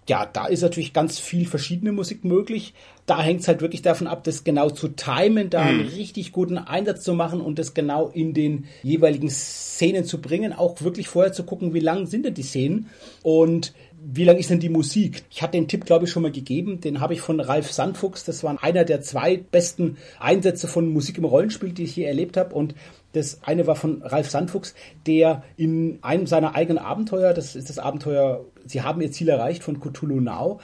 ja, 0.08 0.26
da 0.26 0.48
ist 0.48 0.62
natürlich 0.62 0.94
ganz 0.94 1.20
viel 1.20 1.48
verschiedene 1.48 1.92
Musik 1.92 2.24
möglich. 2.26 2.74
Da 3.06 3.22
hängt 3.22 3.42
es 3.42 3.48
halt 3.48 3.62
wirklich 3.62 3.82
davon 3.82 4.08
ab, 4.08 4.24
das 4.24 4.44
genau 4.44 4.70
zu 4.70 4.88
timen, 4.88 5.50
da 5.50 5.62
einen 5.62 5.84
mhm. 5.84 5.90
richtig 5.90 6.32
guten 6.32 6.58
Einsatz 6.58 7.04
zu 7.04 7.14
machen 7.14 7.42
und 7.42 7.60
das 7.60 7.74
genau 7.74 8.08
in 8.08 8.34
den 8.34 8.66
jeweiligen 8.82 9.30
Szenen 9.30 10.06
zu 10.06 10.22
bringen. 10.22 10.54
Auch 10.54 10.82
wirklich 10.82 11.08
vorher 11.08 11.34
zu 11.34 11.44
gucken, 11.44 11.74
wie 11.74 11.80
lang 11.80 12.06
sind 12.06 12.26
denn 12.26 12.34
die 12.34 12.44
Szenen 12.44 12.90
und 13.22 13.74
wie 14.06 14.26
lang 14.26 14.38
ist 14.38 14.50
denn 14.50 14.60
die 14.60 14.70
Musik? 14.70 15.24
Ich 15.30 15.42
hatte 15.42 15.58
den 15.58 15.68
Tipp, 15.68 15.86
glaube 15.86 16.06
ich, 16.06 16.12
schon 16.12 16.24
mal 16.24 16.32
gegeben. 16.32 16.82
Den 16.82 17.00
habe 17.00 17.14
ich 17.14 17.22
von 17.22 17.40
Ralf 17.40 17.72
Sandfuchs. 17.72 18.26
Das 18.26 18.44
war 18.44 18.62
einer 18.62 18.84
der 18.84 19.02
zwei 19.02 19.38
besten 19.38 19.98
Einsätze 20.20 20.68
von 20.68 20.92
Musik 20.92 21.18
im 21.18 21.26
Rollenspiel, 21.26 21.72
die 21.72 21.84
ich 21.84 21.94
hier 21.94 22.08
erlebt 22.08 22.36
habe. 22.36 22.54
Und 22.54 22.76
das 23.14 23.44
eine 23.44 23.66
war 23.66 23.76
von 23.76 24.02
Ralf 24.02 24.30
Sandfuchs, 24.30 24.76
der 25.08 25.44
in 25.56 26.00
einem 26.02 26.28
seiner 26.28 26.56
eigenen 26.56 26.84
Abenteuer, 26.84 27.34
das 27.34 27.56
ist 27.56 27.70
das 27.70 27.80
Abenteuer 27.80 28.44
Sie 28.66 28.82
haben 28.82 29.02
Ihr 29.02 29.12
Ziel 29.12 29.30
erreicht 29.30 29.64
von 29.64 29.80
Cthulhu 29.80 30.20
Now, 30.20 30.60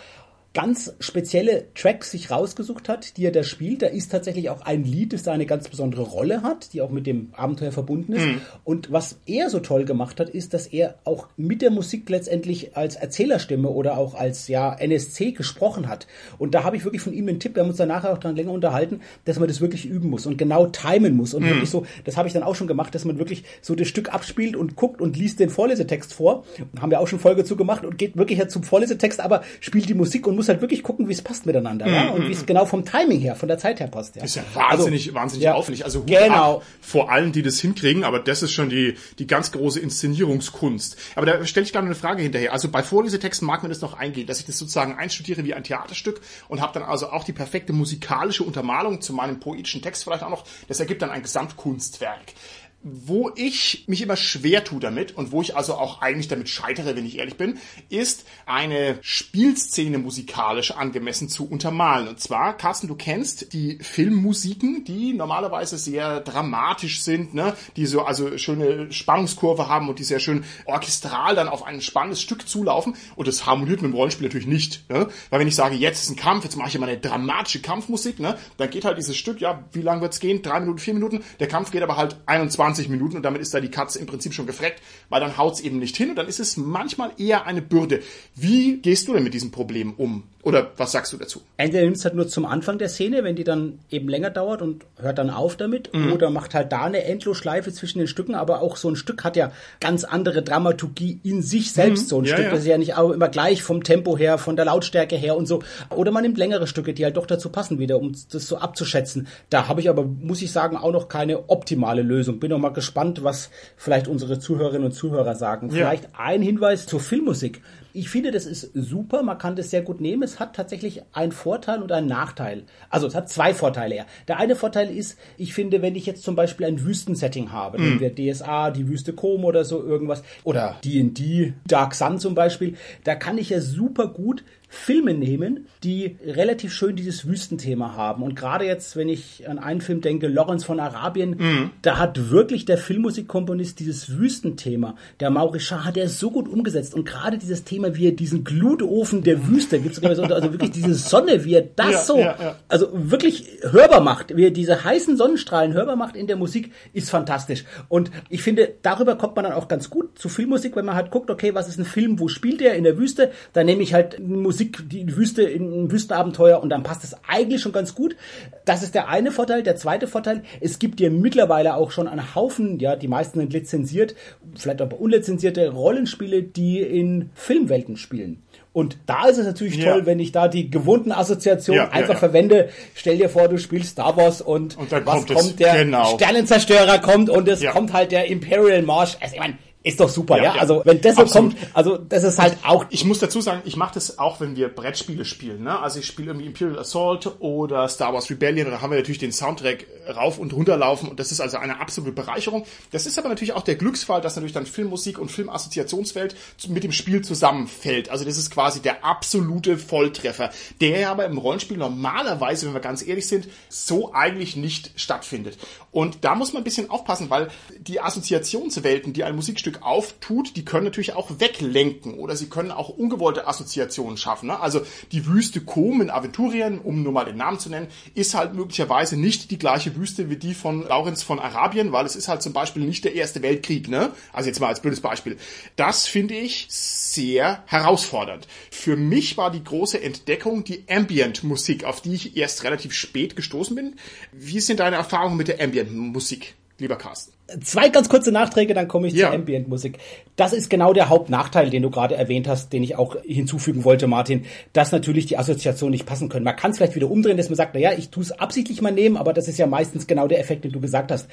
ganz 0.61 0.93
spezielle 0.99 1.67
Tracks 1.73 2.11
sich 2.11 2.31
rausgesucht 2.31 2.89
hat, 2.89 3.15
die 3.15 3.25
er 3.25 3.31
da 3.31 3.43
spielt. 3.43 3.81
Da 3.81 3.87
ist 3.87 4.11
tatsächlich 4.11 4.49
auch 4.49 4.59
ein 4.59 4.83
Lied, 4.83 5.13
das 5.13 5.23
da 5.23 5.31
eine 5.31 5.45
ganz 5.45 5.69
besondere 5.69 6.01
Rolle 6.01 6.43
hat, 6.43 6.73
die 6.73 6.81
auch 6.81 6.89
mit 6.89 7.07
dem 7.07 7.29
Abenteuer 7.31 7.71
verbunden 7.71 8.11
ist. 8.11 8.25
Mhm. 8.25 8.41
Und 8.65 8.91
was 8.91 9.19
er 9.25 9.49
so 9.49 9.61
toll 9.61 9.85
gemacht 9.85 10.19
hat, 10.19 10.29
ist, 10.29 10.53
dass 10.53 10.67
er 10.67 10.95
auch 11.05 11.27
mit 11.37 11.61
der 11.61 11.71
Musik 11.71 12.09
letztendlich 12.09 12.75
als 12.75 12.97
Erzählerstimme 12.97 13.69
oder 13.69 13.97
auch 13.97 14.15
als 14.15 14.49
ja 14.49 14.73
NSC 14.73 15.31
gesprochen 15.31 15.87
hat. 15.87 16.07
Und 16.37 16.53
da 16.53 16.65
habe 16.65 16.75
ich 16.75 16.83
wirklich 16.83 17.01
von 17.01 17.13
ihm 17.13 17.27
den 17.27 17.39
Tipp, 17.39 17.55
wir 17.55 17.63
haben 17.63 17.69
uns 17.69 17.77
danach 17.77 18.03
auch 18.03 18.17
dran 18.17 18.35
länger 18.35 18.51
unterhalten, 18.51 18.99
dass 19.23 19.39
man 19.39 19.47
das 19.47 19.61
wirklich 19.61 19.85
üben 19.85 20.09
muss 20.09 20.25
und 20.25 20.37
genau 20.37 20.65
timen 20.65 21.15
muss. 21.15 21.33
Und 21.33 21.43
mhm. 21.43 21.51
wirklich 21.51 21.69
so, 21.69 21.85
das 22.03 22.17
habe 22.17 22.27
ich 22.27 22.33
dann 22.33 22.43
auch 22.43 22.55
schon 22.55 22.67
gemacht, 22.67 22.93
dass 22.93 23.05
man 23.05 23.17
wirklich 23.17 23.45
so 23.61 23.75
das 23.75 23.87
Stück 23.87 24.13
abspielt 24.13 24.57
und 24.57 24.75
guckt 24.75 24.99
und 24.99 25.15
liest 25.15 25.39
den 25.39 25.49
Vorlesetext 25.49 26.13
vor. 26.13 26.43
Haben 26.81 26.91
wir 26.91 26.99
auch 26.99 27.07
schon 27.07 27.19
Folge 27.19 27.45
zu 27.45 27.55
gemacht 27.55 27.85
und 27.85 27.97
geht 27.97 28.17
wirklich 28.17 28.45
zum 28.49 28.63
Vorlesetext, 28.63 29.21
aber 29.21 29.41
spielt 29.61 29.87
die 29.87 29.93
Musik 29.93 30.27
und 30.27 30.35
muss 30.35 30.48
halt 30.49 30.61
wirklich 30.61 30.83
gucken, 30.83 31.07
wie 31.07 31.13
es 31.13 31.21
passt 31.21 31.45
miteinander, 31.45 31.87
mm, 31.87 31.93
ja? 31.93 32.09
Und 32.09 32.27
wie 32.27 32.31
es 32.31 32.45
genau 32.45 32.65
vom 32.65 32.83
Timing 32.83 33.19
her, 33.19 33.35
von 33.35 33.47
der 33.47 33.57
Zeit 33.57 33.79
her 33.79 33.87
passt, 33.87 34.15
ja. 34.15 34.23
Ist 34.23 34.35
ja 34.35 34.43
wahnsinnig, 34.53 35.07
also, 35.07 35.15
wahnsinnig 35.15 35.43
ja, 35.45 35.53
aufwendig. 35.53 35.85
Also 35.85 35.99
Hut 35.99 36.07
genau. 36.07 36.57
Ab 36.57 36.63
vor 36.81 37.11
allen, 37.11 37.31
die 37.31 37.41
das 37.41 37.59
hinkriegen, 37.59 38.03
aber 38.03 38.19
das 38.19 38.43
ist 38.43 38.51
schon 38.51 38.69
die, 38.69 38.95
die 39.19 39.27
ganz 39.27 39.51
große 39.51 39.79
Inszenierungskunst. 39.79 40.97
Aber 41.15 41.25
da 41.25 41.45
stelle 41.45 41.65
ich 41.65 41.71
gerade 41.71 41.85
eine 41.85 41.95
Frage 41.95 42.23
hinterher. 42.23 42.51
Also 42.51 42.69
bei 42.69 42.83
Vorlesetexten 42.83 43.45
mag 43.45 43.61
man 43.61 43.69
das 43.69 43.81
noch 43.81 43.93
eingehen, 43.93 44.27
dass 44.27 44.39
ich 44.39 44.45
das 44.45 44.57
sozusagen 44.57 44.95
einstudiere 44.97 45.43
wie 45.43 45.53
ein 45.53 45.63
Theaterstück 45.63 46.21
und 46.47 46.61
habe 46.61 46.73
dann 46.73 46.83
also 46.83 47.09
auch 47.11 47.23
die 47.23 47.33
perfekte 47.33 47.73
musikalische 47.73 48.43
Untermalung 48.43 49.01
zu 49.01 49.13
meinem 49.13 49.39
poetischen 49.39 49.81
Text 49.81 50.03
vielleicht 50.03 50.23
auch 50.23 50.29
noch. 50.29 50.45
Das 50.67 50.79
ergibt 50.79 51.01
dann 51.01 51.11
ein 51.11 51.21
Gesamtkunstwerk. 51.21 52.33
Wo 52.81 53.29
ich 53.35 53.83
mich 53.87 54.01
immer 54.01 54.15
schwer 54.15 54.63
tue 54.63 54.79
damit 54.79 55.17
und 55.17 55.33
wo 55.33 55.41
ich 55.41 55.57
also 55.57 55.73
auch 55.73 56.01
eigentlich 56.01 56.29
damit 56.29 56.47
scheitere, 56.47 56.95
wenn 56.95 57.05
ich 57.05 57.17
ehrlich 57.17 57.35
bin, 57.35 57.57
ist 57.89 58.25
eine 58.45 58.97
Spielszene 59.01 59.97
musikalisch 59.97 60.71
angemessen 60.71 61.27
zu 61.27 61.45
untermalen. 61.45 62.07
Und 62.07 62.21
zwar, 62.21 62.55
Carsten, 62.55 62.87
du 62.87 62.95
kennst 62.95 63.51
die 63.51 63.79
Filmmusiken, 63.81 64.85
die 64.85 65.11
normalerweise 65.11 65.77
sehr 65.77 66.21
dramatisch 66.21 67.01
sind, 67.01 67.33
ne? 67.33 67.53
die 67.75 67.85
so 67.85 68.03
also 68.03 68.37
schöne 68.37 68.89
Spannungskurve 68.93 69.67
haben 69.67 69.89
und 69.89 69.99
die 69.99 70.05
sehr 70.05 70.19
schön 70.19 70.45
orchestral 70.63 71.35
dann 71.35 71.49
auf 71.49 71.63
ein 71.63 71.81
spannendes 71.81 72.21
Stück 72.21 72.47
zulaufen. 72.47 72.95
Und 73.17 73.27
das 73.27 73.45
harmoniert 73.45 73.81
mit 73.81 73.91
dem 73.91 73.95
Rollenspiel 73.95 74.27
natürlich 74.27 74.47
nicht. 74.47 74.89
Ne? 74.89 75.09
Weil 75.29 75.41
wenn 75.41 75.49
ich 75.49 75.55
sage, 75.55 75.75
jetzt 75.75 76.03
ist 76.03 76.11
ein 76.11 76.15
Kampf, 76.15 76.45
jetzt 76.45 76.55
mache 76.55 76.69
ich 76.69 76.75
immer 76.75 76.87
eine 76.87 76.97
dramatische 76.97 77.61
Kampfmusik, 77.61 78.21
ne? 78.21 78.37
dann 78.55 78.69
geht 78.69 78.85
halt 78.85 78.97
dieses 78.97 79.17
Stück, 79.17 79.41
ja, 79.41 79.65
wie 79.73 79.81
lang 79.81 79.99
wird's 79.99 80.21
gehen? 80.21 80.41
Drei 80.41 80.61
Minuten, 80.61 80.79
vier 80.79 80.93
Minuten. 80.93 81.25
Der 81.41 81.49
Kampf 81.49 81.71
geht 81.71 81.83
aber 81.83 81.97
halt 81.97 82.15
21 82.25 82.68
20 82.69 82.89
Minuten 82.89 83.17
und 83.17 83.23
damit 83.23 83.41
ist 83.41 83.53
da 83.53 83.59
die 83.59 83.71
Katze 83.71 83.99
im 83.99 84.05
Prinzip 84.05 84.33
schon 84.33 84.45
gefreckt, 84.45 84.81
weil 85.09 85.19
dann 85.19 85.37
haut's 85.37 85.59
eben 85.59 85.79
nicht 85.79 85.97
hin 85.97 86.11
und 86.11 86.15
dann 86.15 86.27
ist 86.27 86.39
es 86.39 86.55
manchmal 86.55 87.11
eher 87.17 87.47
eine 87.47 87.61
Bürde. 87.61 88.01
Wie 88.35 88.77
gehst 88.77 89.07
du 89.07 89.13
denn 89.13 89.23
mit 89.23 89.33
diesem 89.33 89.49
Problem 89.49 89.93
um? 89.97 90.23
Oder 90.41 90.71
was 90.77 90.93
sagst 90.93 91.11
du 91.11 91.17
dazu? 91.17 91.41
Entweder 91.57 91.83
nimmst 91.83 92.05
halt 92.05 92.15
nur 92.15 92.27
zum 92.29 92.45
Anfang 92.45 92.77
der 92.77 92.87
Szene, 92.87 93.25
wenn 93.25 93.35
die 93.35 93.43
dann 93.43 93.79
eben 93.91 94.07
länger 94.07 94.29
dauert 94.29 94.61
und 94.61 94.85
hört 94.97 95.17
dann 95.17 95.29
auf 95.29 95.57
damit, 95.57 95.93
mhm. 95.93 96.13
oder 96.13 96.29
macht 96.29 96.53
halt 96.53 96.71
da 96.71 96.83
eine 96.83 97.03
Endlosschleife 97.03 97.73
zwischen 97.73 97.99
den 97.99 98.07
Stücken, 98.07 98.35
aber 98.35 98.61
auch 98.61 98.77
so 98.77 98.89
ein 98.89 98.95
Stück 98.95 99.25
hat 99.25 99.35
ja 99.35 99.51
ganz 99.81 100.05
andere 100.05 100.41
Dramaturgie 100.41 101.19
in 101.23 101.41
sich 101.41 101.73
selbst. 101.73 102.03
Mhm. 102.03 102.07
So 102.07 102.21
ein 102.21 102.25
ja, 102.25 102.33
Stück, 102.33 102.45
ja. 102.45 102.51
das 102.51 102.61
ist 102.61 102.67
ja 102.67 102.77
nicht 102.77 102.93
immer 102.97 103.27
gleich 103.27 103.63
vom 103.63 103.83
Tempo 103.83 104.17
her, 104.17 104.37
von 104.37 104.55
der 104.55 104.63
Lautstärke 104.63 105.17
her 105.17 105.35
und 105.35 105.45
so. 105.45 105.61
Oder 105.89 106.11
man 106.11 106.23
nimmt 106.23 106.37
längere 106.37 106.67
Stücke, 106.67 106.93
die 106.93 107.03
halt 107.03 107.17
doch 107.17 107.25
dazu 107.25 107.49
passen 107.49 107.77
wieder, 107.77 107.99
um 107.99 108.13
das 108.31 108.47
so 108.47 108.57
abzuschätzen. 108.57 109.27
Da 109.49 109.67
habe 109.67 109.81
ich 109.81 109.89
aber, 109.89 110.05
muss 110.05 110.41
ich 110.41 110.53
sagen, 110.53 110.77
auch 110.77 110.93
noch 110.93 111.09
keine 111.09 111.49
optimale 111.49 112.01
Lösung. 112.01 112.39
Bin 112.39 112.51
noch 112.51 112.59
mal 112.59 112.69
gespannt, 112.69 113.25
was 113.25 113.49
vielleicht 113.75 114.07
unsere 114.07 114.39
Zuhörerinnen 114.39 114.85
und 114.85 114.93
Zuhörer 114.93 115.35
sagen. 115.35 115.67
Ja. 115.67 115.75
Vielleicht 115.75 116.07
ein 116.17 116.41
Hinweis 116.41 116.85
zur 116.85 117.01
Filmmusik 117.01 117.61
ich 117.93 118.09
finde, 118.09 118.31
das 118.31 118.45
ist 118.45 118.71
super. 118.73 119.23
Man 119.23 119.37
kann 119.37 119.55
das 119.55 119.69
sehr 119.69 119.81
gut 119.81 120.01
nehmen. 120.01 120.23
Es 120.23 120.39
hat 120.39 120.55
tatsächlich 120.55 121.01
einen 121.13 121.31
Vorteil 121.31 121.81
und 121.81 121.91
einen 121.91 122.07
Nachteil. 122.07 122.63
Also 122.89 123.07
es 123.07 123.15
hat 123.15 123.29
zwei 123.29 123.53
Vorteile. 123.53 123.95
Ja. 123.95 124.05
Der 124.27 124.37
eine 124.37 124.55
Vorteil 124.55 124.95
ist, 124.95 125.17
ich 125.37 125.53
finde, 125.53 125.81
wenn 125.81 125.95
ich 125.95 126.05
jetzt 126.05 126.23
zum 126.23 126.35
Beispiel 126.35 126.65
ein 126.65 126.83
Wüstensetting 126.83 127.51
habe, 127.51 127.79
mhm. 127.79 127.99
wir 127.99 128.13
DSA, 128.13 128.71
die 128.71 128.87
Wüste 128.87 129.13
Kom 129.13 129.45
oder 129.45 129.65
so 129.65 129.83
irgendwas, 129.83 130.23
oder 130.43 130.77
D&D, 130.83 131.53
Dark 131.67 131.95
Sun 131.95 132.19
zum 132.19 132.35
Beispiel, 132.35 132.75
da 133.03 133.15
kann 133.15 133.37
ich 133.37 133.49
ja 133.49 133.61
super 133.61 134.07
gut 134.07 134.43
Filme 134.71 135.15
nehmen, 135.15 135.65
die 135.83 136.17
relativ 136.23 136.73
schön 136.73 136.95
dieses 136.95 137.27
Wüstenthema 137.27 137.95
haben. 137.95 138.21
Und 138.21 138.35
gerade 138.35 138.65
jetzt, 138.65 138.95
wenn 138.95 139.09
ich 139.09 139.49
an 139.49 139.57
einen 139.57 139.81
Film 139.81 140.01
denke, 140.01 140.27
Lawrence 140.27 140.63
von 140.63 140.79
Arabien, 140.79 141.31
mhm. 141.31 141.71
da 141.81 141.97
hat 141.97 142.29
wirklich 142.29 142.65
der 142.65 142.77
Filmmusikkomponist 142.77 143.79
dieses 143.79 144.17
Wüstenthema, 144.17 144.95
der 145.19 145.31
Maurice 145.31 145.83
hat 145.83 145.97
er 145.97 146.07
so 146.07 146.29
gut 146.29 146.47
umgesetzt. 146.47 146.93
Und 146.93 147.05
gerade 147.05 147.39
dieses 147.39 147.63
Thema, 147.63 147.95
wie 147.95 148.07
er 148.07 148.11
diesen 148.11 148.43
Glutofen 148.43 149.23
der 149.23 149.47
Wüste, 149.47 149.79
gibt's 149.79 150.03
also 150.03 150.53
wirklich 150.53 150.71
diese 150.71 150.93
Sonne, 150.93 151.43
wie 151.45 151.55
er 151.55 151.63
das 151.75 151.91
ja, 151.91 151.97
so, 152.03 152.19
ja, 152.19 152.35
ja. 152.39 152.55
also 152.67 152.89
wirklich 152.93 153.47
hörbar 153.63 154.01
macht, 154.01 154.37
wie 154.37 154.45
er 154.45 154.51
diese 154.51 154.83
heißen 154.83 155.17
Sonnenstrahlen 155.17 155.73
hörbar 155.73 155.95
macht 155.95 156.15
in 156.15 156.27
der 156.27 156.35
Musik, 156.35 156.71
ist 156.93 157.09
fantastisch. 157.09 157.65
Und 157.87 158.11
ich 158.29 158.43
finde, 158.43 158.75
darüber 158.83 159.15
kommt 159.15 159.35
man 159.35 159.45
dann 159.45 159.53
auch 159.53 159.67
ganz 159.67 159.89
gut 159.89 160.19
zu 160.19 160.29
Filmmusik, 160.29 160.75
wenn 160.75 160.85
man 160.85 160.93
halt 160.93 161.09
guckt, 161.09 161.31
okay, 161.31 161.55
was 161.55 161.67
ist 161.67 161.79
ein 161.79 161.85
Film, 161.85 162.19
wo 162.19 162.27
spielt 162.27 162.61
er 162.61 162.75
in 162.75 162.83
der 162.83 162.99
Wüste, 162.99 163.31
dann 163.53 163.65
nehme 163.65 163.81
ich 163.81 163.95
halt 163.95 164.19
Musik 164.19 164.58
Musik, 164.59 164.89
die 164.89 165.15
Wüste 165.15 165.43
in 165.43 165.83
ein 165.85 165.91
Wüstenabenteuer 165.91 166.61
und 166.61 166.69
dann 166.69 166.83
passt 166.83 167.05
es 167.05 167.15
eigentlich 167.27 167.61
schon 167.61 167.71
ganz 167.71 167.95
gut. 167.95 168.17
Das 168.65 168.83
ist 168.83 168.93
der 168.93 169.07
eine 169.07 169.31
Vorteil. 169.31 169.63
Der 169.63 169.77
zweite 169.77 170.07
Vorteil, 170.07 170.43
es 170.59 170.79
gibt 170.79 170.99
ja 170.99 171.09
mittlerweile 171.09 171.75
auch 171.75 171.91
schon 171.91 172.09
einen 172.09 172.35
Haufen, 172.35 172.79
ja, 172.79 172.97
die 172.97 173.07
meisten 173.07 173.39
sind 173.39 173.53
lizenziert, 173.53 174.15
vielleicht 174.55 174.81
aber 174.81 174.99
unlizenzierte 174.99 175.69
Rollenspiele, 175.69 176.43
die 176.43 176.81
in 176.81 177.29
Filmwelten 177.33 177.95
spielen. 177.95 178.43
Und 178.73 178.97
da 179.05 179.27
ist 179.27 179.37
es 179.37 179.45
natürlich 179.45 179.77
ja. 179.77 179.93
toll, 179.93 180.05
wenn 180.05 180.19
ich 180.19 180.31
da 180.31 180.47
die 180.47 180.69
gewohnten 180.69 181.11
Assoziationen 181.11 181.85
ja, 181.85 181.91
einfach 181.91 182.13
ja, 182.15 182.19
verwende. 182.19 182.69
Stell 182.93 183.17
dir 183.17 183.29
vor, 183.29 183.47
du 183.47 183.57
spielst 183.57 183.91
Star 183.91 184.15
Wars 184.17 184.41
und, 184.41 184.77
und 184.77 184.91
was 184.91 185.25
kommt, 185.25 185.33
kommt 185.33 185.59
der 185.59 185.85
genau. 185.85 186.15
Sternenzerstörer 186.15 186.99
kommt 186.99 187.29
und 187.29 187.47
es 187.47 187.65
kommt 187.65 187.93
halt 187.93 188.11
der 188.11 188.27
Imperial 188.27 188.81
March. 188.81 189.17
Also 189.21 189.35
ich 189.35 189.39
meine, 189.39 189.57
ist 189.81 190.01
doch 190.01 190.09
super, 190.09 190.37
ja. 190.37 190.55
ja? 190.55 190.55
Also 190.55 190.81
wenn 190.83 190.99
das 190.99 191.15
so 191.15 191.25
kommt, 191.25 191.55
also 191.73 191.97
das 191.97 192.23
ist 192.23 192.37
halt 192.37 192.57
auch. 192.63 192.85
Ich 192.89 193.05
muss 193.05 193.19
dazu 193.19 193.39
sagen, 193.39 193.61
ich 193.63 193.77
mache 193.77 193.93
das 193.93 194.19
auch, 194.19 194.41
wenn 194.41 194.57
wir 194.57 194.67
Brettspiele 194.67 195.23
spielen. 195.23 195.63
Ne? 195.63 195.79
Also 195.79 195.99
ich 195.99 196.05
spiele 196.05 196.31
irgendwie 196.31 196.47
Imperial 196.47 196.79
Assault 196.79 197.39
oder 197.39 197.87
Star 197.87 198.13
Wars 198.13 198.29
Rebellion 198.29 198.69
da 198.69 198.81
haben 198.81 198.91
wir 198.91 198.97
natürlich 198.97 199.19
den 199.19 199.31
Soundtrack 199.31 199.85
rauf 200.13 200.37
und 200.37 200.51
runter 200.51 200.75
laufen 200.75 201.07
und 201.07 201.19
das 201.19 201.31
ist 201.31 201.39
also 201.39 201.57
eine 201.57 201.79
absolute 201.79 202.13
Bereicherung. 202.13 202.65
Das 202.91 203.05
ist 203.05 203.17
aber 203.17 203.29
natürlich 203.29 203.53
auch 203.53 203.63
der 203.63 203.75
Glücksfall, 203.75 204.19
dass 204.19 204.35
natürlich 204.35 204.53
dann 204.53 204.65
Filmmusik 204.65 205.17
und 205.17 205.31
Filmassoziationswelt 205.31 206.35
mit 206.67 206.83
dem 206.83 206.91
Spiel 206.91 207.21
zusammenfällt. 207.21 208.09
Also 208.09 208.25
das 208.25 208.37
ist 208.37 208.51
quasi 208.51 208.81
der 208.81 209.05
absolute 209.05 209.77
Volltreffer, 209.77 210.51
der 210.81 211.09
aber 211.09 211.25
im 211.25 211.37
Rollenspiel 211.37 211.77
normalerweise, 211.77 212.65
wenn 212.65 212.73
wir 212.73 212.81
ganz 212.81 213.05
ehrlich 213.05 213.27
sind, 213.27 213.47
so 213.69 214.13
eigentlich 214.13 214.57
nicht 214.57 214.91
stattfindet. 214.95 215.57
Und 215.91 216.19
da 216.21 216.35
muss 216.35 216.53
man 216.53 216.61
ein 216.61 216.65
bisschen 216.65 216.89
aufpassen, 216.89 217.29
weil 217.29 217.49
die 217.79 218.01
Assoziationswelten, 218.01 219.13
die 219.13 219.23
ein 219.23 219.35
Musikstück 219.35 219.68
Stück 219.69 219.83
auftut, 219.83 220.55
die 220.55 220.65
können 220.65 220.85
natürlich 220.85 221.13
auch 221.13 221.39
weglenken 221.39 222.15
oder 222.15 222.35
sie 222.35 222.49
können 222.49 222.71
auch 222.71 222.89
ungewollte 222.89 223.47
Assoziationen 223.47 224.17
schaffen. 224.17 224.47
Ne? 224.47 224.59
Also 224.59 224.81
die 225.11 225.27
Wüste 225.27 225.61
Kom 225.61 226.01
in 226.01 226.09
Aventurien, 226.09 226.79
um 226.79 227.03
nur 227.03 227.11
mal 227.11 227.25
den 227.25 227.37
Namen 227.37 227.59
zu 227.59 227.69
nennen, 227.69 227.87
ist 228.15 228.33
halt 228.33 228.55
möglicherweise 228.55 229.15
nicht 229.15 229.51
die 229.51 229.59
gleiche 229.59 229.95
Wüste 229.95 230.29
wie 230.31 230.37
die 230.37 230.55
von 230.55 230.87
Laurenz 230.87 231.21
von 231.21 231.39
Arabien, 231.39 231.91
weil 231.91 232.05
es 232.07 232.15
ist 232.15 232.27
halt 232.27 232.41
zum 232.41 232.51
Beispiel 232.51 232.83
nicht 232.83 233.05
der 233.05 233.13
Erste 233.13 233.43
Weltkrieg. 233.43 233.89
Ne? 233.89 234.11
Also 234.33 234.47
jetzt 234.47 234.59
mal 234.59 234.67
als 234.67 234.81
blödes 234.81 235.01
Beispiel. 235.01 235.37
Das 235.75 236.07
finde 236.07 236.33
ich 236.33 236.65
sehr 236.69 237.63
herausfordernd. 237.67 238.47
Für 238.71 238.95
mich 238.95 239.37
war 239.37 239.51
die 239.51 239.63
große 239.63 240.01
Entdeckung 240.01 240.63
die 240.63 240.85
Ambient-Musik, 240.89 241.83
auf 241.83 242.01
die 242.01 242.15
ich 242.15 242.37
erst 242.37 242.63
relativ 242.63 242.93
spät 242.93 243.35
gestoßen 243.35 243.75
bin. 243.75 243.97
Wie 244.31 244.61
sind 244.61 244.79
deine 244.79 244.95
Erfahrungen 244.95 245.37
mit 245.37 245.47
der 245.47 245.61
Ambient-Musik, 245.61 246.55
lieber 246.79 246.97
Carsten? 246.97 247.33
Zwei 247.63 247.89
ganz 247.89 248.09
kurze 248.09 248.31
Nachträge, 248.31 248.73
dann 248.73 248.87
komme 248.87 249.07
ich 249.07 249.13
ja. 249.13 249.27
zur 249.27 249.35
Ambient-Musik. 249.35 249.97
Das 250.35 250.53
ist 250.53 250.69
genau 250.69 250.93
der 250.93 251.09
Hauptnachteil, 251.09 251.69
den 251.69 251.81
du 251.81 251.89
gerade 251.89 252.15
erwähnt 252.15 252.47
hast, 252.47 252.71
den 252.73 252.83
ich 252.83 252.95
auch 252.95 253.15
hinzufügen 253.23 253.83
wollte, 253.83 254.07
Martin, 254.07 254.45
dass 254.73 254.91
natürlich 254.91 255.25
die 255.25 255.37
Assoziationen 255.37 255.91
nicht 255.91 256.05
passen 256.05 256.29
können. 256.29 256.45
Man 256.45 256.55
kann 256.55 256.71
es 256.71 256.77
vielleicht 256.77 256.95
wieder 256.95 257.09
umdrehen, 257.09 257.37
dass 257.37 257.49
man 257.49 257.55
sagt, 257.55 257.73
na 257.73 257.79
ja, 257.79 257.93
ich 257.93 258.09
tue 258.09 258.23
es 258.23 258.31
absichtlich 258.31 258.81
mal 258.81 258.91
nehmen, 258.91 259.17
aber 259.17 259.33
das 259.33 259.47
ist 259.47 259.57
ja 259.57 259.67
meistens 259.67 260.05
genau 260.05 260.27
der 260.27 260.39
Effekt, 260.39 260.63
den 260.63 260.71
du 260.71 260.79
gesagt 260.79 261.11
hast. 261.11 261.27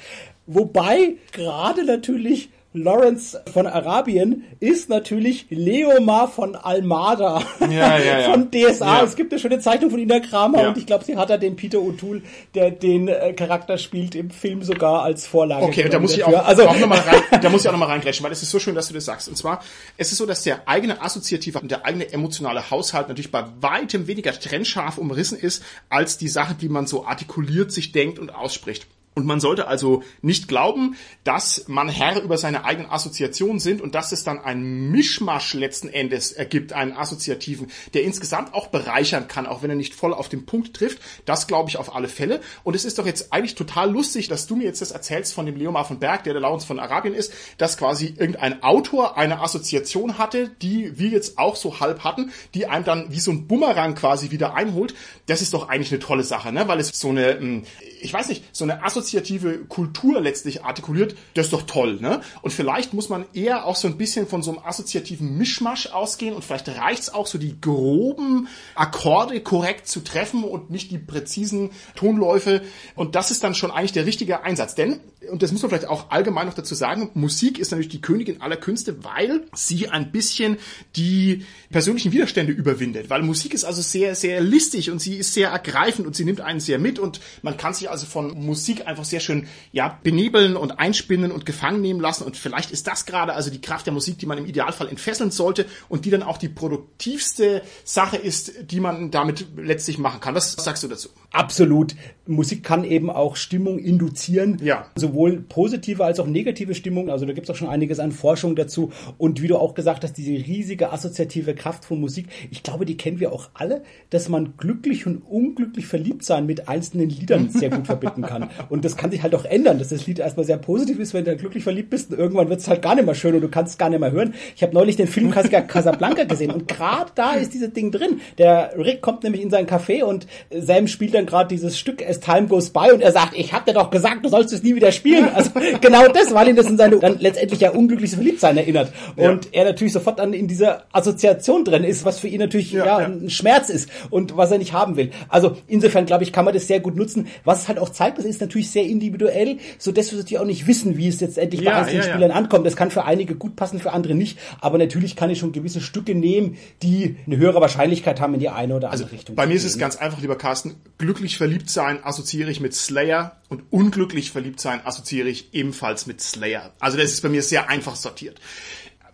Wobei 0.47 1.15
gerade 1.31 1.85
natürlich 1.85 2.49
Lawrence 2.73 3.41
von 3.51 3.65
Arabien 3.65 4.43
ist 4.59 4.89
natürlich 4.89 5.47
Leomar 5.49 6.27
von 6.27 6.55
Almada 6.55 7.41
ja, 7.61 7.97
ja, 7.97 8.19
ja. 8.19 8.29
von 8.31 8.51
DSA. 8.51 9.03
Es 9.03 9.15
gibt 9.15 9.31
eine 9.31 9.39
schöne 9.39 9.59
Zeichnung 9.59 9.89
von 9.89 9.99
Ina 9.99 10.19
Kramer 10.19 10.69
und 10.69 10.77
ich 10.77 10.85
glaube, 10.85 11.05
sie 11.05 11.15
hat 11.15 11.29
da 11.29 11.37
den 11.37 11.55
Peter 11.55 11.79
O'Toole, 11.79 12.21
der 12.53 12.71
den 12.71 13.07
äh, 13.07 13.33
Charakter 13.33 13.77
spielt, 13.77 14.15
im 14.15 14.29
Film 14.29 14.63
sogar 14.63 15.03
als 15.03 15.25
Vorlage. 15.25 15.65
Okay, 15.65 15.85
und 15.85 15.93
da 15.93 15.99
muss 15.99 16.13
ich 16.13 16.23
auch, 16.23 16.45
also, 16.45 16.67
auch 16.67 16.77
nochmal 16.77 16.99
rein, 16.99 17.41
da 17.41 17.49
muss 17.49 17.61
ich 17.61 17.67
auch 17.67 17.71
nochmal 17.71 17.89
reingrätschen, 17.89 18.23
weil 18.23 18.31
es 18.31 18.43
ist 18.43 18.51
so 18.51 18.59
schön, 18.59 18.75
dass 18.75 18.89
du 18.89 18.93
das 18.93 19.05
sagst. 19.05 19.29
Und 19.29 19.37
zwar, 19.37 19.63
es 19.97 20.11
ist 20.11 20.17
so, 20.17 20.25
dass 20.25 20.43
der 20.43 20.67
eigene 20.67 21.01
assoziative 21.01 21.59
und 21.59 21.71
der 21.71 21.85
eigene 21.85 22.11
emotionale 22.11 22.69
Haushalt 22.69 23.07
natürlich 23.07 23.31
bei 23.31 23.45
weitem 23.61 24.07
weniger 24.07 24.33
trennscharf 24.33 24.97
umrissen 24.97 25.37
ist, 25.37 25.63
als 25.89 26.17
die 26.17 26.27
Sache, 26.27 26.55
die 26.59 26.69
man 26.69 26.85
so 26.85 27.05
artikuliert, 27.05 27.71
sich 27.71 27.91
denkt 27.91 28.19
und 28.19 28.35
ausspricht. 28.35 28.87
Und 29.17 29.25
man 29.25 29.39
sollte 29.39 29.67
also 29.67 30.03
nicht 30.21 30.47
glauben, 30.47 30.95
dass 31.23 31.67
man 31.67 31.89
Herr 31.89 32.21
über 32.21 32.37
seine 32.37 32.65
eigenen 32.65 32.91
Assoziationen 32.91 33.59
sind 33.59 33.81
und 33.81 33.95
dass 33.95 34.11
es 34.11 34.23
dann 34.23 34.39
ein 34.39 34.91
Mischmasch 34.91 35.55
letzten 35.55 35.89
Endes 35.89 36.33
ergibt, 36.33 36.71
einen 36.71 36.91
assoziativen, 36.91 37.71
der 37.95 38.03
insgesamt 38.03 38.53
auch 38.53 38.67
bereichern 38.67 39.27
kann, 39.27 39.47
auch 39.47 39.63
wenn 39.63 39.71
er 39.71 39.75
nicht 39.75 39.95
voll 39.95 40.13
auf 40.13 40.29
den 40.29 40.45
Punkt 40.45 40.75
trifft. 40.75 40.99
Das 41.25 41.47
glaube 41.47 41.67
ich 41.67 41.77
auf 41.77 41.95
alle 41.95 42.09
Fälle. 42.09 42.41
Und 42.63 42.75
es 42.75 42.85
ist 42.85 42.99
doch 42.99 43.07
jetzt 43.07 43.33
eigentlich 43.33 43.55
total 43.55 43.89
lustig, 43.89 44.27
dass 44.27 44.45
du 44.45 44.55
mir 44.55 44.65
jetzt 44.65 44.81
das 44.81 44.91
erzählst 44.91 45.33
von 45.33 45.47
dem 45.47 45.55
Leomar 45.55 45.85
von 45.85 45.97
Berg, 45.97 46.23
der 46.25 46.33
der 46.33 46.41
Lawrence 46.43 46.67
von 46.67 46.79
Arabien 46.79 47.15
ist, 47.15 47.33
dass 47.57 47.75
quasi 47.75 48.13
irgendein 48.19 48.61
Autor 48.61 49.17
eine 49.17 49.41
Assoziation 49.41 50.19
hatte, 50.19 50.51
die 50.61 50.99
wir 50.99 51.09
jetzt 51.09 51.39
auch 51.39 51.55
so 51.55 51.79
halb 51.79 52.03
hatten, 52.03 52.31
die 52.53 52.67
einem 52.67 52.85
dann 52.85 53.11
wie 53.11 53.19
so 53.19 53.31
ein 53.31 53.47
Bumerang 53.47 53.95
quasi 53.95 54.29
wieder 54.29 54.53
einholt. 54.53 54.93
Das 55.25 55.41
ist 55.41 55.55
doch 55.55 55.69
eigentlich 55.69 55.91
eine 55.91 56.01
tolle 56.01 56.23
Sache, 56.23 56.53
ne? 56.53 56.67
weil 56.67 56.79
es 56.79 56.89
so 56.89 57.09
eine, 57.09 57.39
hm, 57.39 57.63
ich 57.99 58.13
weiß 58.13 58.27
nicht, 58.27 58.43
so 58.55 58.63
eine 58.63 58.83
Assoziation 58.83 59.06
assoziative 59.07 59.59
Kultur 59.67 60.19
letztlich 60.19 60.63
artikuliert, 60.63 61.15
das 61.33 61.47
ist 61.47 61.53
doch 61.53 61.63
toll, 61.63 61.99
ne? 62.01 62.21
Und 62.41 62.51
vielleicht 62.51 62.93
muss 62.93 63.09
man 63.09 63.25
eher 63.33 63.65
auch 63.65 63.75
so 63.75 63.87
ein 63.87 63.97
bisschen 63.97 64.27
von 64.27 64.43
so 64.43 64.51
einem 64.51 64.59
assoziativen 64.63 65.37
Mischmasch 65.37 65.87
ausgehen 65.87 66.35
und 66.35 66.43
vielleicht 66.43 66.67
reicht's 66.69 67.09
auch 67.09 67.27
so 67.27 67.37
die 67.37 67.59
groben 67.59 68.47
Akkorde 68.75 69.39
korrekt 69.41 69.87
zu 69.87 70.01
treffen 70.01 70.43
und 70.43 70.69
nicht 70.69 70.91
die 70.91 70.97
präzisen 70.97 71.69
Tonläufe. 71.95 72.63
Und 72.95 73.15
das 73.15 73.31
ist 73.31 73.43
dann 73.43 73.55
schon 73.55 73.71
eigentlich 73.71 73.93
der 73.93 74.05
richtige 74.05 74.43
Einsatz. 74.43 74.75
Denn, 74.75 74.99
und 75.31 75.41
das 75.41 75.51
muss 75.51 75.61
man 75.61 75.69
vielleicht 75.69 75.87
auch 75.87 76.09
allgemein 76.09 76.47
noch 76.47 76.53
dazu 76.53 76.75
sagen, 76.75 77.09
Musik 77.13 77.59
ist 77.59 77.71
natürlich 77.71 77.89
die 77.91 78.01
Königin 78.01 78.41
aller 78.41 78.57
Künste, 78.57 79.03
weil 79.03 79.45
sie 79.53 79.87
ein 79.87 80.11
bisschen 80.11 80.57
die 80.95 81.45
persönlichen 81.71 82.11
Widerstände 82.11 82.51
überwindet. 82.51 83.09
Weil 83.09 83.21
Musik 83.21 83.53
ist 83.53 83.63
also 83.63 83.81
sehr, 83.81 84.15
sehr 84.15 84.41
listig 84.41 84.91
und 84.91 84.99
sie 84.99 85.15
ist 85.15 85.33
sehr 85.33 85.49
ergreifend 85.49 86.07
und 86.07 86.15
sie 86.15 86.25
nimmt 86.25 86.41
einen 86.41 86.59
sehr 86.59 86.79
mit 86.79 86.99
und 86.99 87.21
man 87.41 87.55
kann 87.55 87.73
sich 87.73 87.89
also 87.89 88.05
von 88.05 88.37
Musik 88.45 88.85
einfach 88.87 88.96
einfach 88.97 89.09
sehr 89.09 89.19
schön 89.19 89.47
ja 89.71 89.99
benebeln 90.03 90.55
und 90.55 90.79
einspinnen 90.79 91.31
und 91.31 91.45
gefangen 91.45 91.81
nehmen 91.81 91.99
lassen 91.99 92.23
und 92.23 92.35
vielleicht 92.35 92.71
ist 92.71 92.87
das 92.87 93.05
gerade 93.05 93.33
also 93.33 93.51
die 93.51 93.61
Kraft 93.61 93.85
der 93.85 93.93
Musik, 93.93 94.17
die 94.17 94.25
man 94.25 94.37
im 94.39 94.45
Idealfall 94.45 94.89
entfesseln 94.89 95.31
sollte 95.31 95.65
und 95.87 96.05
die 96.05 96.09
dann 96.09 96.23
auch 96.23 96.37
die 96.37 96.49
produktivste 96.49 97.61
Sache 97.83 98.17
ist, 98.17 98.71
die 98.71 98.79
man 98.79 99.11
damit 99.11 99.45
letztlich 99.55 99.99
machen 99.99 100.19
kann. 100.19 100.33
Was 100.35 100.53
sagst 100.53 100.83
du 100.83 100.87
dazu? 100.87 101.09
Absolut. 101.31 101.95
Musik 102.27 102.63
kann 102.63 102.83
eben 102.83 103.09
auch 103.09 103.35
Stimmung 103.35 103.79
induzieren. 103.79 104.57
Ja. 104.61 104.85
Sowohl 104.95 105.41
positive 105.41 106.03
als 106.03 106.19
auch 106.19 106.27
negative 106.27 106.75
Stimmung. 106.75 107.09
Also 107.09 107.25
da 107.25 107.33
gibt 107.33 107.47
es 107.47 107.53
auch 107.53 107.57
schon 107.57 107.69
einiges 107.69 107.99
an 107.99 108.11
Forschung 108.11 108.55
dazu. 108.55 108.91
Und 109.17 109.41
wie 109.41 109.47
du 109.47 109.57
auch 109.57 109.73
gesagt 109.73 110.03
hast, 110.03 110.13
diese 110.13 110.31
riesige 110.31 110.91
assoziative 110.91 111.55
Kraft 111.55 111.85
von 111.85 111.99
Musik, 111.99 112.27
ich 112.51 112.63
glaube, 112.63 112.85
die 112.85 112.97
kennen 112.97 113.19
wir 113.19 113.31
auch 113.31 113.49
alle, 113.53 113.83
dass 114.09 114.29
man 114.29 114.53
glücklich 114.57 115.05
und 115.05 115.17
unglücklich 115.17 115.87
verliebt 115.87 116.23
sein 116.23 116.45
mit 116.45 116.67
einzelnen 116.67 117.09
Liedern 117.09 117.49
sehr 117.49 117.69
gut 117.69 117.85
verbinden 117.85 118.23
kann. 118.23 118.49
Und 118.69 118.85
das 118.85 118.97
kann 118.97 119.11
sich 119.11 119.23
halt 119.23 119.35
auch 119.35 119.45
ändern, 119.45 119.79
dass 119.79 119.89
das 119.89 120.05
Lied 120.07 120.19
erstmal 120.19 120.45
sehr 120.45 120.57
positiv 120.57 120.99
ist, 120.99 121.13
wenn 121.13 121.25
du 121.25 121.35
glücklich 121.35 121.63
verliebt 121.63 121.89
bist 121.89 122.11
und 122.11 122.19
irgendwann 122.19 122.49
wird 122.49 122.59
es 122.59 122.67
halt 122.67 122.81
gar 122.81 122.95
nicht 122.95 123.05
mehr 123.05 123.15
schön 123.15 123.35
und 123.35 123.41
du 123.41 123.49
kannst 123.49 123.73
es 123.73 123.77
gar 123.77 123.89
nicht 123.89 123.99
mehr 123.99 124.11
hören. 124.11 124.33
Ich 124.55 124.63
habe 124.63 124.73
neulich 124.73 124.95
den 124.95 125.07
Film 125.07 125.31
Casablanca 125.31 126.23
gesehen 126.27 126.51
und 126.51 126.67
gerade 126.67 127.11
da 127.15 127.33
ist 127.33 127.53
dieses 127.53 127.73
Ding 127.73 127.91
drin. 127.91 128.21
Der 128.37 128.73
Rick 128.77 129.01
kommt 129.01 129.23
nämlich 129.23 129.41
in 129.41 129.49
sein 129.49 129.67
Café 129.67 130.03
und 130.03 130.27
Sam 130.51 130.87
spielt 130.87 131.13
dann 131.13 131.25
gerade 131.25 131.47
dieses 131.49 131.77
Stück, 131.77 132.01
as 132.17 132.19
time 132.19 132.47
goes 132.47 132.69
by 132.69 132.91
und 132.93 133.01
er 133.01 133.11
sagt, 133.11 133.37
ich 133.37 133.53
hab 133.53 133.65
dir 133.65 133.73
doch 133.73 133.89
gesagt, 133.89 134.25
du 134.25 134.29
sollst 134.29 134.53
es 134.53 134.63
nie 134.63 134.75
wieder 134.75 134.91
spielen. 134.91 135.27
Also 135.37 135.51
genau 135.81 136.07
das, 136.07 136.33
weil 136.33 136.47
ihn 136.47 136.55
das 136.55 136.67
in 136.67 136.77
seine 136.77 136.97
dann 136.97 137.19
letztendlich 137.19 137.59
ja 137.59 137.69
unglückliches 137.69 138.15
Verliebtsein 138.15 138.57
erinnert. 138.57 138.91
Und 139.15 139.45
ja. 139.45 139.51
er 139.51 139.65
natürlich 139.65 139.93
sofort 139.93 140.17
dann 140.17 140.33
in 140.33 140.47
dieser 140.47 140.85
Assoziation 140.91 141.63
drin 141.63 141.83
ist, 141.83 142.05
was 142.05 142.19
für 142.19 142.27
ihn 142.27 142.39
natürlich 142.39 142.71
ja, 142.71 142.85
ja, 142.85 142.97
ein 142.97 143.29
Schmerz 143.29 143.69
ist 143.69 143.89
und 144.09 144.35
was 144.35 144.49
er 144.49 144.57
nicht 144.57 144.73
haben 144.73 144.95
will. 144.95 145.11
Also 145.29 145.57
insofern 145.67 146.05
glaube 146.05 146.23
ich, 146.23 146.33
kann 146.33 146.45
man 146.45 146.55
das 146.55 146.65
sehr 146.65 146.79
gut 146.79 146.95
nutzen. 146.95 147.27
Was 147.43 147.67
halt 147.67 147.77
auch 147.77 147.89
zeigt, 147.89 148.17
das 148.17 148.25
ist 148.25 148.41
natürlich 148.41 148.71
sehr 148.71 148.85
individuell, 148.85 149.57
so 149.77 149.91
dass 149.91 150.11
wir 150.11 150.17
natürlich 150.17 150.39
auch 150.39 150.45
nicht 150.45 150.65
wissen, 150.65 150.97
wie 150.97 151.07
es 151.07 151.19
jetzt 151.19 151.37
endlich 151.37 151.63
bei 151.63 151.73
einzelnen 151.73 152.03
Spielern 152.03 152.31
ankommt. 152.31 152.65
Das 152.65 152.75
kann 152.75 152.89
für 152.89 153.05
einige 153.05 153.35
gut 153.35 153.55
passen, 153.55 153.79
für 153.79 153.91
andere 153.91 154.15
nicht. 154.15 154.39
Aber 154.59 154.77
natürlich 154.77 155.15
kann 155.15 155.29
ich 155.29 155.37
schon 155.37 155.51
gewisse 155.51 155.81
Stücke 155.81 156.15
nehmen, 156.15 156.57
die 156.81 157.17
eine 157.27 157.37
höhere 157.37 157.61
Wahrscheinlichkeit 157.61 158.19
haben 158.19 158.33
in 158.33 158.39
die 158.39 158.49
eine 158.49 158.75
oder 158.75 158.89
andere 158.89 159.03
also, 159.03 159.15
Richtung. 159.15 159.35
Bei 159.35 159.45
mir 159.45 159.55
ist 159.55 159.65
es 159.65 159.77
ganz 159.77 159.97
einfach, 159.97 160.19
lieber 160.21 160.37
Carsten. 160.37 160.75
Glücklich 160.97 161.37
verliebt 161.37 161.69
sein 161.69 161.99
assoziiere 162.07 162.49
ich 162.49 162.59
mit 162.59 162.73
Slayer 162.73 163.37
und 163.49 163.63
unglücklich 163.71 164.31
verliebt 164.31 164.59
sein 164.59 164.85
assoziiere 164.85 165.27
ich 165.27 165.53
ebenfalls 165.53 166.07
mit 166.07 166.21
Slayer. 166.21 166.73
Also 166.79 166.97
das 166.97 167.11
ist 167.11 167.21
bei 167.21 167.29
mir 167.29 167.43
sehr 167.43 167.69
einfach 167.69 167.95
sortiert. 167.95 168.39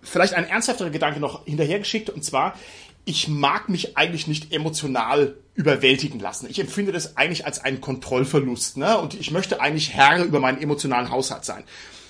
Vielleicht 0.01 0.34
ein 0.34 0.47
ernsthafterer 0.47 0.89
Gedanke 0.89 1.19
noch 1.19 1.45
hinterhergeschickt 1.45 2.10
und 2.10 2.23
zwar, 2.23 2.58
ich 3.06 3.27
mag 3.27 3.69
mich 3.69 3.97
eigentlich 3.97 4.27
nicht 4.27 4.53
emotional 4.53 5.36
überwältigen 5.56 6.19
lassen. 6.19 6.47
Ich 6.49 6.60
empfinde 6.60 6.91
das 6.91 7.17
eigentlich 7.17 7.45
als 7.45 7.60
einen 7.60 7.82
Kontrollverlust, 7.82 8.77
ne? 8.77 8.97
Und 8.97 9.13
ich 9.13 9.32
möchte 9.32 9.62
eigentlich 9.62 9.93
Herr 9.93 10.23
über 10.23 10.39
meinen 10.39 10.62
emotionalen 10.62 11.10
Haushalt 11.10 11.45
sein. 11.45 11.63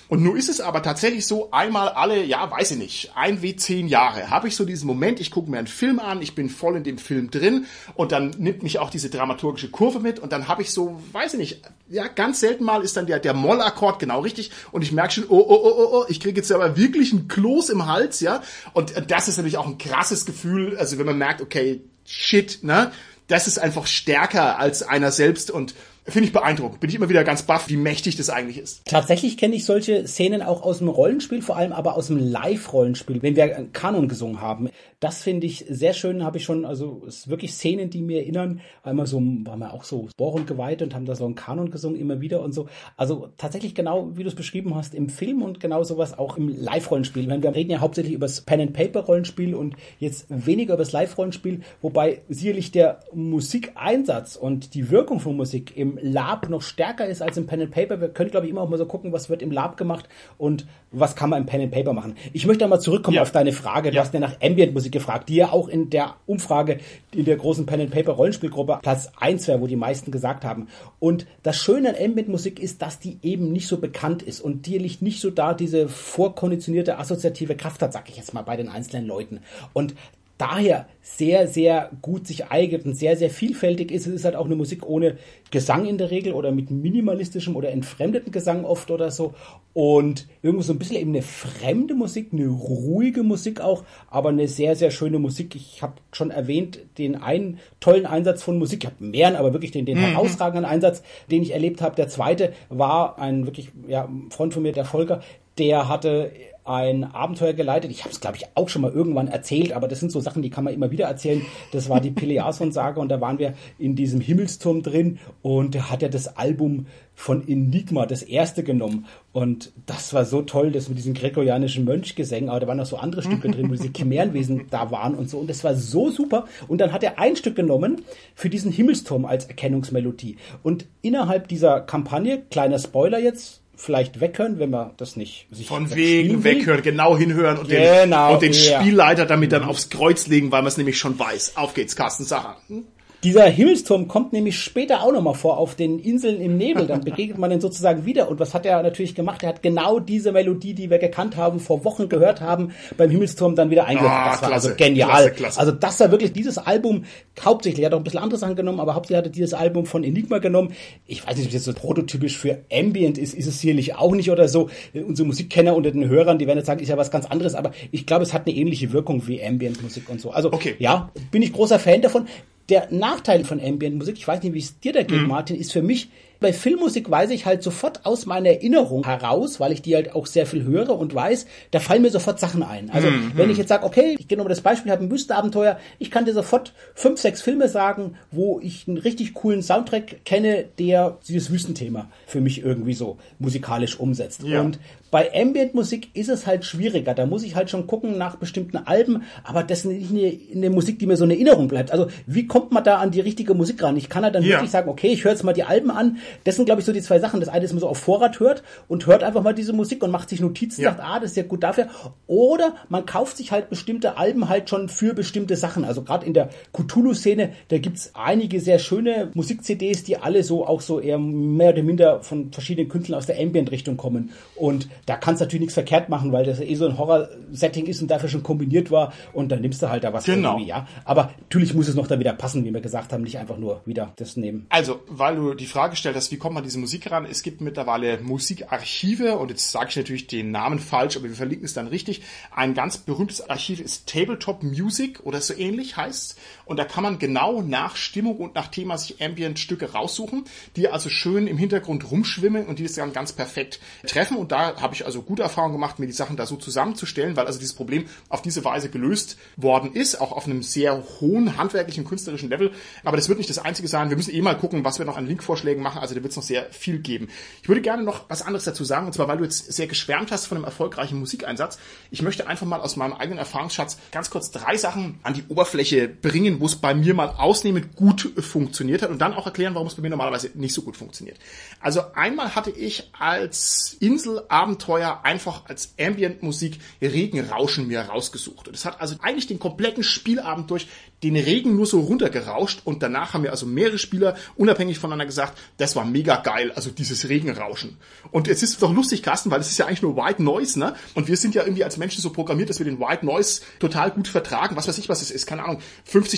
Und 0.08 0.22
nun 0.22 0.36
ist 0.36 0.48
es 0.48 0.60
aber 0.60 0.82
tatsächlich 0.82 1.26
so, 1.26 1.50
einmal 1.50 1.88
alle, 1.88 2.24
ja, 2.24 2.50
weiß 2.50 2.72
ich 2.72 2.78
nicht, 2.78 3.12
ein 3.14 3.42
wie 3.42 3.56
zehn 3.56 3.88
Jahre 3.88 4.30
habe 4.30 4.48
ich 4.48 4.56
so 4.56 4.64
diesen 4.64 4.86
Moment, 4.86 5.20
ich 5.20 5.30
gucke 5.30 5.50
mir 5.50 5.58
einen 5.58 5.66
Film 5.66 5.98
an, 5.98 6.20
ich 6.20 6.34
bin 6.34 6.50
voll 6.50 6.76
in 6.76 6.84
dem 6.84 6.98
Film 6.98 7.30
drin 7.30 7.66
und 7.94 8.12
dann 8.12 8.30
nimmt 8.38 8.62
mich 8.62 8.78
auch 8.78 8.90
diese 8.90 9.08
dramaturgische 9.08 9.70
Kurve 9.70 10.00
mit 10.00 10.18
und 10.18 10.32
dann 10.32 10.48
habe 10.48 10.62
ich 10.62 10.72
so, 10.72 11.00
weiß 11.12 11.34
ich 11.34 11.38
nicht, 11.38 11.62
ja, 11.88 12.06
ganz 12.06 12.40
selten 12.40 12.64
mal 12.64 12.82
ist 12.82 12.96
dann 12.96 13.06
der, 13.06 13.18
der 13.18 13.34
Mollakkord 13.34 13.98
genau 13.98 14.20
richtig 14.20 14.50
und 14.72 14.82
ich 14.82 14.92
merke 14.92 15.14
schon, 15.14 15.24
oh, 15.28 15.38
oh, 15.38 15.60
oh, 15.62 15.74
oh, 15.76 15.88
oh, 15.92 16.04
ich 16.08 16.20
kriege 16.20 16.38
jetzt 16.38 16.52
aber 16.52 16.76
wirklich 16.76 17.12
ein 17.12 17.28
Kloß 17.28 17.70
im 17.70 17.86
Hals, 17.86 18.20
ja. 18.20 18.42
Und 18.72 18.92
das 19.10 19.28
ist 19.28 19.36
natürlich 19.36 19.58
auch 19.58 19.66
ein 19.66 19.78
krasses 19.78 20.26
Gefühl, 20.26 20.76
also 20.76 20.98
wenn 20.98 21.06
man 21.06 21.18
merkt, 21.18 21.40
okay, 21.40 21.80
shit, 22.04 22.62
ne, 22.62 22.92
das 23.28 23.46
ist 23.46 23.58
einfach 23.58 23.86
stärker 23.86 24.58
als 24.58 24.82
einer 24.82 25.10
selbst 25.10 25.50
und 25.50 25.74
Finde 26.06 26.26
ich 26.26 26.34
beeindruckend. 26.34 26.80
Bin 26.80 26.90
ich 26.90 26.96
immer 26.96 27.08
wieder 27.08 27.24
ganz 27.24 27.44
baff, 27.44 27.70
wie 27.70 27.78
mächtig 27.78 28.16
das 28.16 28.28
eigentlich 28.28 28.58
ist. 28.58 28.84
Tatsächlich 28.84 29.38
kenne 29.38 29.54
ich 29.54 29.64
solche 29.64 30.06
Szenen 30.06 30.42
auch 30.42 30.62
aus 30.62 30.78
dem 30.78 30.88
Rollenspiel, 30.88 31.40
vor 31.40 31.56
allem 31.56 31.72
aber 31.72 31.96
aus 31.96 32.08
dem 32.08 32.18
Live-Rollenspiel, 32.18 33.22
wenn 33.22 33.36
wir 33.36 33.68
Kanon 33.72 34.06
gesungen 34.06 34.42
haben. 34.42 34.68
Das 35.00 35.22
finde 35.22 35.46
ich 35.46 35.64
sehr 35.68 35.94
schön, 35.94 36.22
habe 36.22 36.36
ich 36.36 36.44
schon, 36.44 36.66
also 36.66 37.02
es 37.06 37.28
wirklich 37.28 37.54
Szenen, 37.54 37.88
die 37.88 38.02
mir 38.02 38.18
erinnern. 38.18 38.60
Einmal 38.82 39.06
so, 39.06 39.16
waren 39.18 39.58
wir 39.58 39.72
auch 39.72 39.84
so 39.84 40.08
Bohren 40.18 40.44
geweiht 40.44 40.82
und 40.82 40.94
haben 40.94 41.06
da 41.06 41.14
so 41.14 41.24
einen 41.24 41.36
Kanon 41.36 41.70
gesungen, 41.70 41.98
immer 41.98 42.20
wieder 42.20 42.42
und 42.42 42.52
so. 42.52 42.68
Also 42.98 43.28
tatsächlich 43.38 43.74
genau, 43.74 44.10
wie 44.14 44.24
du 44.24 44.28
es 44.28 44.34
beschrieben 44.34 44.74
hast, 44.74 44.94
im 44.94 45.08
Film 45.08 45.40
und 45.40 45.58
genau 45.58 45.84
sowas 45.84 46.18
auch 46.18 46.36
im 46.36 46.48
Live-Rollenspiel. 46.48 47.28
Wir 47.28 47.54
reden 47.54 47.70
ja 47.70 47.80
hauptsächlich 47.80 48.14
über 48.14 48.26
das 48.26 48.42
Pen-and-Paper-Rollenspiel 48.42 49.54
und 49.54 49.74
jetzt 49.98 50.26
weniger 50.28 50.74
über 50.74 50.82
das 50.82 50.92
Live-Rollenspiel, 50.92 51.62
wobei 51.80 52.20
sicherlich 52.28 52.72
der 52.72 53.00
Musikeinsatz 53.14 54.36
und 54.36 54.74
die 54.74 54.90
Wirkung 54.90 55.20
von 55.20 55.36
Musik 55.36 55.74
im 55.76 55.93
Lab 56.00 56.48
noch 56.48 56.62
stärker 56.62 57.06
ist 57.06 57.22
als 57.22 57.36
im 57.36 57.46
Pen 57.46 57.62
and 57.62 57.70
Paper. 57.70 58.00
Wir 58.00 58.08
können, 58.08 58.30
glaube 58.30 58.46
ich, 58.46 58.52
immer 58.52 58.62
auch 58.62 58.68
mal 58.68 58.78
so 58.78 58.86
gucken, 58.86 59.12
was 59.12 59.30
wird 59.30 59.42
im 59.42 59.50
Lab 59.50 59.76
gemacht 59.76 60.08
und 60.38 60.66
was 60.90 61.16
kann 61.16 61.30
man 61.30 61.42
im 61.42 61.46
Pen 61.46 61.62
and 61.62 61.72
Paper 61.72 61.92
machen. 61.92 62.16
Ich 62.32 62.46
möchte 62.46 62.64
einmal 62.64 62.80
zurückkommen 62.80 63.16
ja. 63.16 63.22
auf 63.22 63.32
deine 63.32 63.52
Frage. 63.52 63.90
Du 63.90 63.96
ja. 63.96 64.02
hast 64.02 64.14
ja 64.14 64.20
nach 64.20 64.40
Ambient 64.40 64.74
Musik 64.74 64.92
gefragt, 64.92 65.28
die 65.28 65.36
ja 65.36 65.50
auch 65.50 65.68
in 65.68 65.90
der 65.90 66.14
Umfrage 66.26 66.78
in 67.12 67.24
der 67.24 67.36
großen 67.36 67.66
Pen 67.66 67.80
and 67.80 67.90
Paper 67.90 68.12
Rollenspielgruppe 68.12 68.78
Platz 68.82 69.10
1 69.18 69.48
wäre, 69.48 69.60
wo 69.60 69.66
die 69.66 69.76
meisten 69.76 70.10
gesagt 70.10 70.44
haben. 70.44 70.68
Und 70.98 71.26
das 71.42 71.56
Schöne 71.56 71.90
an 71.90 71.96
Ambient 72.02 72.28
Musik 72.28 72.60
ist, 72.60 72.82
dass 72.82 72.98
die 72.98 73.18
eben 73.22 73.52
nicht 73.52 73.68
so 73.68 73.78
bekannt 73.78 74.22
ist 74.22 74.40
und 74.40 74.66
die 74.66 74.78
liegt 74.78 75.02
nicht 75.02 75.20
so 75.20 75.30
da 75.30 75.54
diese 75.54 75.88
vorkonditionierte 75.88 76.98
assoziative 76.98 77.56
Kraft 77.56 77.82
hat, 77.82 77.92
sag 77.92 78.08
ich 78.08 78.16
jetzt 78.16 78.34
mal 78.34 78.42
bei 78.42 78.56
den 78.56 78.68
einzelnen 78.68 79.06
Leuten. 79.06 79.40
Und 79.72 79.94
daher 80.38 80.86
sehr, 81.00 81.46
sehr 81.46 81.90
gut 82.02 82.26
sich 82.26 82.46
eignet 82.46 82.86
und 82.86 82.94
sehr, 82.94 83.16
sehr 83.16 83.30
vielfältig 83.30 83.92
ist. 83.92 84.06
Es 84.06 84.14
ist 84.14 84.24
halt 84.24 84.36
auch 84.36 84.46
eine 84.46 84.56
Musik 84.56 84.86
ohne 84.86 85.18
Gesang 85.50 85.84
in 85.84 85.98
der 85.98 86.10
Regel 86.10 86.32
oder 86.32 86.50
mit 86.50 86.70
minimalistischem 86.70 87.54
oder 87.54 87.70
entfremdeten 87.70 88.32
Gesang 88.32 88.64
oft 88.64 88.90
oder 88.90 89.10
so. 89.10 89.34
Und 89.74 90.26
irgendwo 90.42 90.62
so 90.62 90.72
ein 90.72 90.78
bisschen 90.78 90.96
eben 90.96 91.10
eine 91.10 91.22
fremde 91.22 91.94
Musik, 91.94 92.30
eine 92.32 92.48
ruhige 92.48 93.22
Musik 93.22 93.60
auch, 93.60 93.84
aber 94.08 94.30
eine 94.30 94.48
sehr, 94.48 94.76
sehr 94.76 94.90
schöne 94.90 95.18
Musik. 95.18 95.54
Ich 95.54 95.82
habe 95.82 95.94
schon 96.12 96.30
erwähnt, 96.30 96.80
den 96.98 97.16
einen 97.16 97.58
tollen 97.80 98.06
Einsatz 98.06 98.42
von 98.42 98.58
Musik. 98.58 98.84
Ich 98.84 98.90
habe 98.90 99.04
mehreren, 99.04 99.36
aber 99.36 99.52
wirklich 99.52 99.72
den, 99.72 99.86
den 99.86 99.98
mhm. 99.98 100.02
herausragenden 100.02 100.64
Einsatz, 100.64 101.02
den 101.30 101.42
ich 101.42 101.52
erlebt 101.52 101.82
habe. 101.82 101.96
Der 101.96 102.08
zweite 102.08 102.52
war 102.70 103.18
ein 103.18 103.46
wirklich 103.46 103.70
ja, 103.86 104.08
Freund 104.30 104.54
von 104.54 104.62
mir, 104.62 104.72
der 104.72 104.84
Volker, 104.84 105.20
der 105.58 105.88
hatte 105.88 106.32
ein 106.64 107.04
Abenteuer 107.04 107.52
geleitet. 107.52 107.90
Ich 107.90 108.04
habe 108.04 108.12
es, 108.12 108.20
glaube 108.20 108.38
ich, 108.38 108.46
auch 108.54 108.70
schon 108.70 108.82
mal 108.82 108.90
irgendwann 108.90 109.28
erzählt, 109.28 109.72
aber 109.72 109.86
das 109.86 110.00
sind 110.00 110.10
so 110.10 110.20
Sachen, 110.20 110.42
die 110.42 110.48
kann 110.48 110.64
man 110.64 110.72
immer 110.72 110.90
wieder 110.90 111.06
erzählen. 111.06 111.44
Das 111.72 111.90
war 111.90 112.00
die 112.00 112.10
Peleason-Sage 112.12 113.00
und 113.00 113.10
da 113.10 113.20
waren 113.20 113.38
wir 113.38 113.54
in 113.78 113.96
diesem 113.96 114.20
Himmelsturm 114.20 114.82
drin 114.82 115.18
und 115.42 115.74
da 115.74 115.90
hat 115.90 116.02
er 116.02 116.08
das 116.08 116.36
Album 116.38 116.86
von 117.14 117.46
Enigma, 117.46 118.06
das 118.06 118.22
erste 118.22 118.64
genommen. 118.64 119.06
Und 119.32 119.72
das 119.86 120.14
war 120.14 120.24
so 120.24 120.42
toll, 120.42 120.72
das 120.72 120.88
mit 120.88 120.96
diesen 120.96 121.14
gregorianischen 121.14 121.84
Mönchgesängen, 121.84 122.48
aber 122.48 122.60
da 122.60 122.66
waren 122.66 122.78
noch 122.78 122.86
so 122.86 122.96
andere 122.96 123.22
Stücke 123.22 123.50
drin, 123.50 123.68
wo 123.68 123.74
diese 123.74 123.90
Chimärenwesen 123.96 124.66
da 124.70 124.90
waren 124.90 125.14
und 125.14 125.28
so. 125.28 125.38
Und 125.38 125.50
das 125.50 125.64
war 125.64 125.74
so 125.74 126.10
super. 126.10 126.46
Und 126.66 126.80
dann 126.80 126.92
hat 126.92 127.02
er 127.02 127.18
ein 127.18 127.36
Stück 127.36 127.56
genommen 127.56 128.02
für 128.34 128.48
diesen 128.48 128.72
Himmelsturm 128.72 129.26
als 129.26 129.44
Erkennungsmelodie. 129.44 130.36
Und 130.62 130.86
innerhalb 131.02 131.48
dieser 131.48 131.80
Kampagne, 131.80 132.42
kleiner 132.50 132.78
Spoiler 132.78 133.18
jetzt, 133.18 133.63
vielleicht 133.76 134.20
weghören, 134.20 134.58
wenn 134.58 134.70
man 134.70 134.90
das 134.96 135.16
nicht 135.16 135.46
sich 135.50 135.66
Von 135.66 135.94
wegen 135.94 136.44
weghören, 136.44 136.82
genau 136.82 137.16
hinhören 137.16 137.58
und 137.58 137.68
genau, 137.68 138.28
den, 138.28 138.34
und 138.34 138.42
den 138.42 138.52
ja. 138.52 138.80
Spielleiter 138.80 139.26
damit 139.26 139.52
dann 139.52 139.64
aufs 139.64 139.90
Kreuz 139.90 140.26
legen, 140.26 140.52
weil 140.52 140.62
man 140.62 140.68
es 140.68 140.76
nämlich 140.76 140.98
schon 140.98 141.18
weiß. 141.18 141.56
Auf 141.56 141.74
geht's, 141.74 141.96
Carsten 141.96 142.24
Sacher. 142.24 142.56
Hm? 142.68 142.84
Dieser 143.24 143.46
Himmelsturm 143.46 144.06
kommt 144.06 144.34
nämlich 144.34 144.58
später 144.58 145.02
auch 145.02 145.10
nochmal 145.10 145.32
vor 145.32 145.56
auf 145.56 145.74
den 145.76 145.98
Inseln 145.98 146.42
im 146.42 146.58
Nebel. 146.58 146.86
Dann 146.86 147.00
begegnet 147.00 147.38
man 147.38 147.48
den 147.48 147.62
sozusagen 147.62 148.04
wieder. 148.04 148.28
Und 148.28 148.38
was 148.38 148.52
hat 148.52 148.66
er 148.66 148.82
natürlich 148.82 149.14
gemacht? 149.14 149.42
Er 149.42 149.48
hat 149.48 149.62
genau 149.62 149.98
diese 149.98 150.30
Melodie, 150.30 150.74
die 150.74 150.90
wir 150.90 150.98
gekannt 150.98 151.34
haben, 151.38 151.58
vor 151.58 151.86
Wochen 151.86 152.10
gehört 152.10 152.42
haben, 152.42 152.72
beim 152.98 153.08
Himmelsturm 153.08 153.56
dann 153.56 153.70
wieder 153.70 153.86
eingesetzt. 153.86 154.12
Ah, 154.14 154.30
das 154.30 154.42
war 154.42 154.48
klasse, 154.50 154.68
also 154.68 154.76
genial. 154.76 155.08
Klasse, 155.08 155.30
klasse. 155.30 155.60
Also 155.60 155.72
das 155.72 156.00
war 156.00 156.10
wirklich 156.10 156.34
dieses 156.34 156.58
Album 156.58 157.04
hauptsächlich. 157.42 157.82
Er 157.82 157.86
hat 157.86 157.94
auch 157.94 157.98
ein 157.98 158.04
bisschen 158.04 158.20
andere 158.20 158.38
Sachen 158.38 158.56
genommen, 158.56 158.78
aber 158.78 158.94
hauptsächlich 158.94 159.18
hat 159.18 159.26
er 159.26 159.32
dieses 159.32 159.54
Album 159.54 159.86
von 159.86 160.04
Enigma 160.04 160.36
genommen. 160.36 160.74
Ich 161.06 161.26
weiß 161.26 161.38
nicht, 161.38 161.46
ob 161.46 161.52
das 161.52 161.64
so 161.64 161.72
prototypisch 161.72 162.36
für 162.36 162.58
Ambient 162.70 163.16
ist. 163.16 163.32
Ist 163.32 163.46
es 163.46 163.58
sicherlich 163.58 163.94
auch 163.94 164.14
nicht 164.14 164.30
oder 164.30 164.48
so. 164.48 164.68
Unsere 164.92 165.26
Musikkenner 165.26 165.74
unter 165.74 165.90
den 165.90 166.06
Hörern, 166.10 166.38
die 166.38 166.46
werden 166.46 166.58
jetzt 166.58 166.66
sagen, 166.66 166.80
ist 166.80 166.90
ja 166.90 166.98
was 166.98 167.10
ganz 167.10 167.24
anderes. 167.24 167.54
Aber 167.54 167.72
ich 167.90 168.04
glaube, 168.04 168.24
es 168.24 168.34
hat 168.34 168.46
eine 168.46 168.54
ähnliche 168.54 168.92
Wirkung 168.92 169.26
wie 169.26 169.42
Ambient-Musik 169.42 170.10
und 170.10 170.20
so. 170.20 170.30
Also 170.30 170.52
okay. 170.52 170.74
ja, 170.78 171.10
bin 171.30 171.40
ich 171.40 171.54
großer 171.54 171.78
Fan 171.78 172.02
davon. 172.02 172.26
Der 172.68 172.88
Nachteil 172.90 173.44
von 173.44 173.60
Ambient 173.60 173.96
Musik, 173.96 174.16
ich 174.16 174.26
weiß 174.26 174.42
nicht, 174.42 174.54
wie 174.54 174.58
es 174.58 174.78
dir 174.80 174.92
da 174.92 175.02
geht, 175.02 175.20
mhm. 175.20 175.28
Martin, 175.28 175.56
ist 175.56 175.72
für 175.72 175.82
mich, 175.82 176.08
bei 176.44 176.52
Filmmusik 176.52 177.10
weiß 177.10 177.30
ich 177.30 177.46
halt 177.46 177.62
sofort 177.62 178.04
aus 178.04 178.26
meiner 178.26 178.50
Erinnerung 178.50 179.06
heraus, 179.06 179.60
weil 179.60 179.72
ich 179.72 179.80
die 179.80 179.94
halt 179.94 180.14
auch 180.14 180.26
sehr 180.26 180.44
viel 180.44 180.64
höre 180.64 180.90
und 180.90 181.14
weiß, 181.14 181.46
da 181.70 181.80
fallen 181.80 182.02
mir 182.02 182.10
sofort 182.10 182.38
Sachen 182.38 182.62
ein. 182.62 182.90
Also 182.90 183.08
mhm. 183.08 183.32
wenn 183.34 183.48
ich 183.48 183.56
jetzt 183.56 183.70
sage, 183.70 183.86
okay, 183.86 184.14
ich 184.18 184.28
gehe 184.28 184.36
nochmal 184.36 184.50
das 184.50 184.60
Beispiel, 184.60 184.90
ich 184.90 184.92
habe 184.92 185.02
ein 185.02 185.10
Wüstenabenteuer, 185.10 185.78
ich 185.98 186.10
kann 186.10 186.26
dir 186.26 186.34
sofort 186.34 186.74
fünf, 186.94 187.18
sechs 187.18 187.40
Filme 187.40 187.66
sagen, 187.70 188.16
wo 188.30 188.60
ich 188.62 188.86
einen 188.86 188.98
richtig 188.98 189.32
coolen 189.32 189.62
Soundtrack 189.62 190.26
kenne, 190.26 190.66
der 190.78 191.16
dieses 191.26 191.50
Wüstenthema 191.50 192.10
für 192.26 192.42
mich 192.42 192.62
irgendwie 192.62 192.92
so 192.92 193.16
musikalisch 193.38 193.98
umsetzt. 193.98 194.42
Ja. 194.42 194.60
Und 194.60 194.78
bei 195.14 195.30
Ambient-Musik 195.32 196.08
ist 196.14 196.28
es 196.28 196.44
halt 196.44 196.64
schwieriger. 196.64 197.14
Da 197.14 197.24
muss 197.24 197.44
ich 197.44 197.54
halt 197.54 197.70
schon 197.70 197.86
gucken 197.86 198.18
nach 198.18 198.34
bestimmten 198.34 198.78
Alben, 198.78 199.22
aber 199.44 199.62
das 199.62 199.78
ist 199.78 199.84
nicht 199.84 200.10
eine, 200.10 200.36
eine, 200.52 200.70
Musik, 200.70 200.98
die 200.98 201.06
mir 201.06 201.16
so 201.16 201.22
eine 201.22 201.34
Erinnerung 201.34 201.68
bleibt. 201.68 201.92
Also 201.92 202.08
wie 202.26 202.48
kommt 202.48 202.72
man 202.72 202.82
da 202.82 202.96
an 202.96 203.12
die 203.12 203.20
richtige 203.20 203.54
Musik 203.54 203.80
ran? 203.80 203.96
Ich 203.96 204.08
kann 204.08 204.24
halt 204.24 204.34
dann 204.34 204.42
ja. 204.42 204.56
wirklich 204.56 204.72
sagen, 204.72 204.88
okay, 204.88 205.06
ich 205.06 205.22
höre 205.22 205.30
jetzt 205.30 205.44
mal 205.44 205.52
die 205.52 205.62
Alben 205.62 205.92
an. 205.92 206.18
Das 206.44 206.56
sind, 206.56 206.64
glaube 206.64 206.80
ich, 206.80 206.86
so 206.86 206.92
die 206.92 207.02
zwei 207.02 207.20
Sachen. 207.20 207.40
Das 207.40 207.48
eine 207.48 207.64
ist, 207.64 207.72
man 207.72 207.80
so 207.80 207.88
auf 207.88 207.98
Vorrat 207.98 208.40
hört 208.40 208.62
und 208.88 209.06
hört 209.06 209.22
einfach 209.22 209.42
mal 209.42 209.54
diese 209.54 209.72
Musik 209.72 210.02
und 210.02 210.10
macht 210.10 210.28
sich 210.28 210.40
Notizen, 210.40 210.82
ja. 210.82 210.90
sagt, 210.90 211.02
ah, 211.02 211.20
das 211.20 211.30
ist 211.30 211.36
ja 211.36 211.42
gut 211.44 211.62
dafür. 211.62 211.88
Oder 212.26 212.74
man 212.88 213.06
kauft 213.06 213.36
sich 213.36 213.52
halt 213.52 213.70
bestimmte 213.70 214.16
Alben 214.16 214.48
halt 214.48 214.68
schon 214.70 214.88
für 214.88 215.14
bestimmte 215.14 215.56
Sachen. 215.56 215.84
Also 215.84 216.02
gerade 216.02 216.26
in 216.26 216.34
der 216.34 216.50
Cthulhu-Szene, 216.72 217.52
da 217.68 217.78
gibt's 217.78 218.10
einige 218.14 218.60
sehr 218.60 218.78
schöne 218.78 219.30
Musik-CDs, 219.34 220.04
die 220.04 220.16
alle 220.16 220.42
so 220.42 220.66
auch 220.66 220.80
so 220.80 221.00
eher 221.00 221.18
mehr 221.18 221.70
oder 221.72 221.82
minder 221.82 222.22
von 222.22 222.52
verschiedenen 222.52 222.88
Künstlern 222.88 223.18
aus 223.18 223.26
der 223.26 223.40
Ambient-Richtung 223.40 223.96
kommen. 223.96 224.30
Und 224.56 224.88
da 225.06 225.16
kannst 225.16 225.40
du 225.40 225.44
natürlich 225.44 225.62
nichts 225.62 225.74
verkehrt 225.74 226.08
machen, 226.08 226.32
weil 226.32 226.44
das 226.44 226.60
eh 226.60 226.74
so 226.74 226.86
ein 226.86 226.98
Horror-Setting 226.98 227.86
ist 227.86 228.02
und 228.02 228.10
dafür 228.10 228.28
schon 228.28 228.42
kombiniert 228.42 228.90
war 228.90 229.12
und 229.32 229.50
dann 229.50 229.60
nimmst 229.60 229.82
du 229.82 229.88
halt 229.88 230.04
da 230.04 230.12
was 230.12 230.24
genau. 230.24 230.52
irgendwie, 230.52 230.68
ja. 230.68 230.86
Aber 231.04 231.30
natürlich 231.40 231.74
muss 231.74 231.88
es 231.88 231.94
noch 231.94 232.06
da 232.06 232.18
wieder 232.18 232.32
passen, 232.32 232.64
wie 232.64 232.72
wir 232.72 232.80
gesagt 232.80 233.12
haben, 233.12 233.22
nicht 233.22 233.38
einfach 233.38 233.58
nur 233.58 233.80
wieder 233.84 234.12
das 234.16 234.36
nehmen. 234.36 234.66
Also, 234.68 235.00
weil 235.08 235.36
du 235.36 235.54
die 235.54 235.66
Frage 235.66 235.96
stellst, 235.96 236.13
hast, 236.16 236.30
wie 236.32 236.36
kommt 236.36 236.54
man 236.54 236.64
diese 236.64 236.78
Musik 236.78 237.10
ran? 237.10 237.24
Es 237.24 237.42
gibt 237.42 237.60
mittlerweile 237.60 238.18
Musikarchive 238.20 239.36
und 239.36 239.50
jetzt 239.50 239.70
sage 239.70 239.90
ich 239.90 239.96
natürlich 239.96 240.26
den 240.26 240.50
Namen 240.50 240.78
falsch, 240.78 241.16
aber 241.16 241.28
wir 241.28 241.34
verlinken 241.34 241.64
es 241.64 241.74
dann 241.74 241.86
richtig. 241.86 242.22
Ein 242.50 242.74
ganz 242.74 242.98
berühmtes 242.98 243.48
Archiv 243.48 243.80
ist 243.80 244.08
Tabletop 244.08 244.62
Music 244.62 245.20
oder 245.24 245.40
so 245.40 245.54
ähnlich 245.54 245.96
heißt 245.96 246.38
und 246.64 246.78
da 246.78 246.84
kann 246.84 247.02
man 247.02 247.18
genau 247.18 247.62
nach 247.62 247.96
Stimmung 247.96 248.36
und 248.38 248.54
nach 248.54 248.68
Thema 248.68 248.98
sich 248.98 249.22
Ambient-Stücke 249.22 249.92
raussuchen, 249.92 250.44
die 250.76 250.88
also 250.88 251.08
schön 251.08 251.46
im 251.46 251.58
Hintergrund 251.58 252.10
rumschwimmen 252.10 252.66
und 252.66 252.78
die 252.78 252.84
das 252.84 252.94
dann 252.94 253.12
ganz 253.12 253.32
perfekt 253.32 253.80
treffen 254.06 254.36
und 254.36 254.52
da 254.52 254.80
habe 254.80 254.94
ich 254.94 255.04
also 255.06 255.22
gute 255.22 255.42
Erfahrungen 255.42 255.74
gemacht, 255.74 255.98
mir 255.98 256.06
die 256.06 256.12
Sachen 256.12 256.36
da 256.36 256.46
so 256.46 256.56
zusammenzustellen, 256.56 257.36
weil 257.36 257.46
also 257.46 257.58
dieses 257.58 257.74
Problem 257.74 258.06
auf 258.28 258.42
diese 258.42 258.64
Weise 258.64 258.88
gelöst 258.90 259.36
worden 259.56 259.92
ist, 259.92 260.20
auch 260.20 260.32
auf 260.32 260.46
einem 260.46 260.62
sehr 260.62 261.02
hohen 261.20 261.56
handwerklichen, 261.56 262.04
künstlerischen 262.04 262.48
Level. 262.48 262.72
Aber 263.04 263.16
das 263.16 263.28
wird 263.28 263.38
nicht 263.38 263.50
das 263.50 263.58
Einzige 263.58 263.88
sein. 263.88 264.10
Wir 264.10 264.16
müssen 264.16 264.34
eh 264.34 264.42
mal 264.42 264.56
gucken, 264.56 264.84
was 264.84 264.98
wir 264.98 265.06
noch 265.06 265.16
an 265.16 265.26
Linkvorschlägen 265.26 265.82
machen. 265.82 266.00
Also 266.00 266.14
da 266.14 266.22
wird 266.22 266.30
es 266.30 266.36
noch 266.36 266.42
sehr 266.42 266.66
viel 266.70 266.98
geben. 266.98 267.28
Ich 267.62 267.68
würde 267.68 267.80
gerne 267.80 268.02
noch 268.02 268.28
was 268.28 268.42
anderes 268.42 268.64
dazu 268.64 268.84
sagen, 268.84 269.06
und 269.06 269.12
zwar, 269.12 269.28
weil 269.28 269.38
du 269.38 269.44
jetzt 269.44 269.72
sehr 269.72 269.86
geschwärmt 269.86 270.30
hast 270.30 270.46
von 270.46 270.56
einem 270.56 270.64
erfolgreichen 270.64 271.18
Musikeinsatz. 271.18 271.78
Ich 272.10 272.22
möchte 272.22 272.46
einfach 272.46 272.66
mal 272.66 272.80
aus 272.80 272.96
meinem 272.96 273.12
eigenen 273.14 273.38
Erfahrungsschatz 273.38 273.98
ganz 274.10 274.30
kurz 274.30 274.50
drei 274.50 274.76
Sachen 274.76 275.18
an 275.22 275.34
die 275.34 275.44
Oberfläche 275.48 276.08
bringen, 276.08 276.53
wo 276.60 276.66
es 276.66 276.76
bei 276.76 276.94
mir 276.94 277.14
mal 277.14 277.28
ausnehmend 277.28 277.96
gut 277.96 278.32
funktioniert 278.38 279.02
hat 279.02 279.10
und 279.10 279.18
dann 279.18 279.34
auch 279.34 279.46
erklären, 279.46 279.74
warum 279.74 279.88
es 279.88 279.94
bei 279.94 280.02
mir 280.02 280.10
normalerweise 280.10 280.50
nicht 280.54 280.74
so 280.74 280.82
gut 280.82 280.96
funktioniert. 280.96 281.38
Also 281.80 282.00
einmal 282.14 282.54
hatte 282.54 282.70
ich 282.70 283.10
als 283.18 283.96
Inselabenteuer 284.00 285.20
einfach 285.24 285.66
als 285.66 285.94
Ambient-Musik 285.98 286.78
Regenrauschen 287.00 287.86
mir 287.86 288.00
rausgesucht. 288.02 288.68
Und 288.68 288.74
es 288.74 288.84
hat 288.84 289.00
also 289.00 289.16
eigentlich 289.22 289.46
den 289.46 289.58
kompletten 289.58 290.02
Spielabend 290.02 290.70
durch 290.70 290.88
den 291.24 291.36
Regen 291.36 291.74
nur 291.74 291.86
so 291.86 292.00
runtergerauscht 292.00 292.82
und 292.84 293.02
danach 293.02 293.32
haben 293.32 293.42
mir 293.42 293.50
also 293.50 293.64
mehrere 293.64 293.98
Spieler 293.98 294.36
unabhängig 294.56 294.98
voneinander 294.98 295.24
gesagt, 295.24 295.58
das 295.78 295.96
war 295.96 296.04
mega 296.04 296.36
geil, 296.36 296.70
also 296.74 296.90
dieses 296.90 297.28
Regenrauschen. 297.28 297.96
Und 298.30 298.46
jetzt 298.46 298.62
ist 298.62 298.74
es 298.74 298.78
doch 298.78 298.92
lustig, 298.92 299.22
Carsten, 299.22 299.50
weil 299.50 299.60
es 299.60 299.70
ist 299.70 299.78
ja 299.78 299.86
eigentlich 299.86 300.02
nur 300.02 300.16
White 300.16 300.42
Noise, 300.42 300.78
ne? 300.78 300.94
Und 301.14 301.26
wir 301.26 301.38
sind 301.38 301.54
ja 301.54 301.62
irgendwie 301.62 301.82
als 301.82 301.96
Menschen 301.96 302.20
so 302.20 302.30
programmiert, 302.30 302.68
dass 302.68 302.78
wir 302.78 302.84
den 302.84 303.00
White 303.00 303.24
Noise 303.24 303.62
total 303.78 304.10
gut 304.10 304.28
vertragen. 304.28 304.76
Was 304.76 304.86
weiß 304.86 304.98
ich, 304.98 305.08
was 305.08 305.22
es 305.22 305.30
ist, 305.30 305.46
keine 305.46 305.64
Ahnung, 305.64 305.80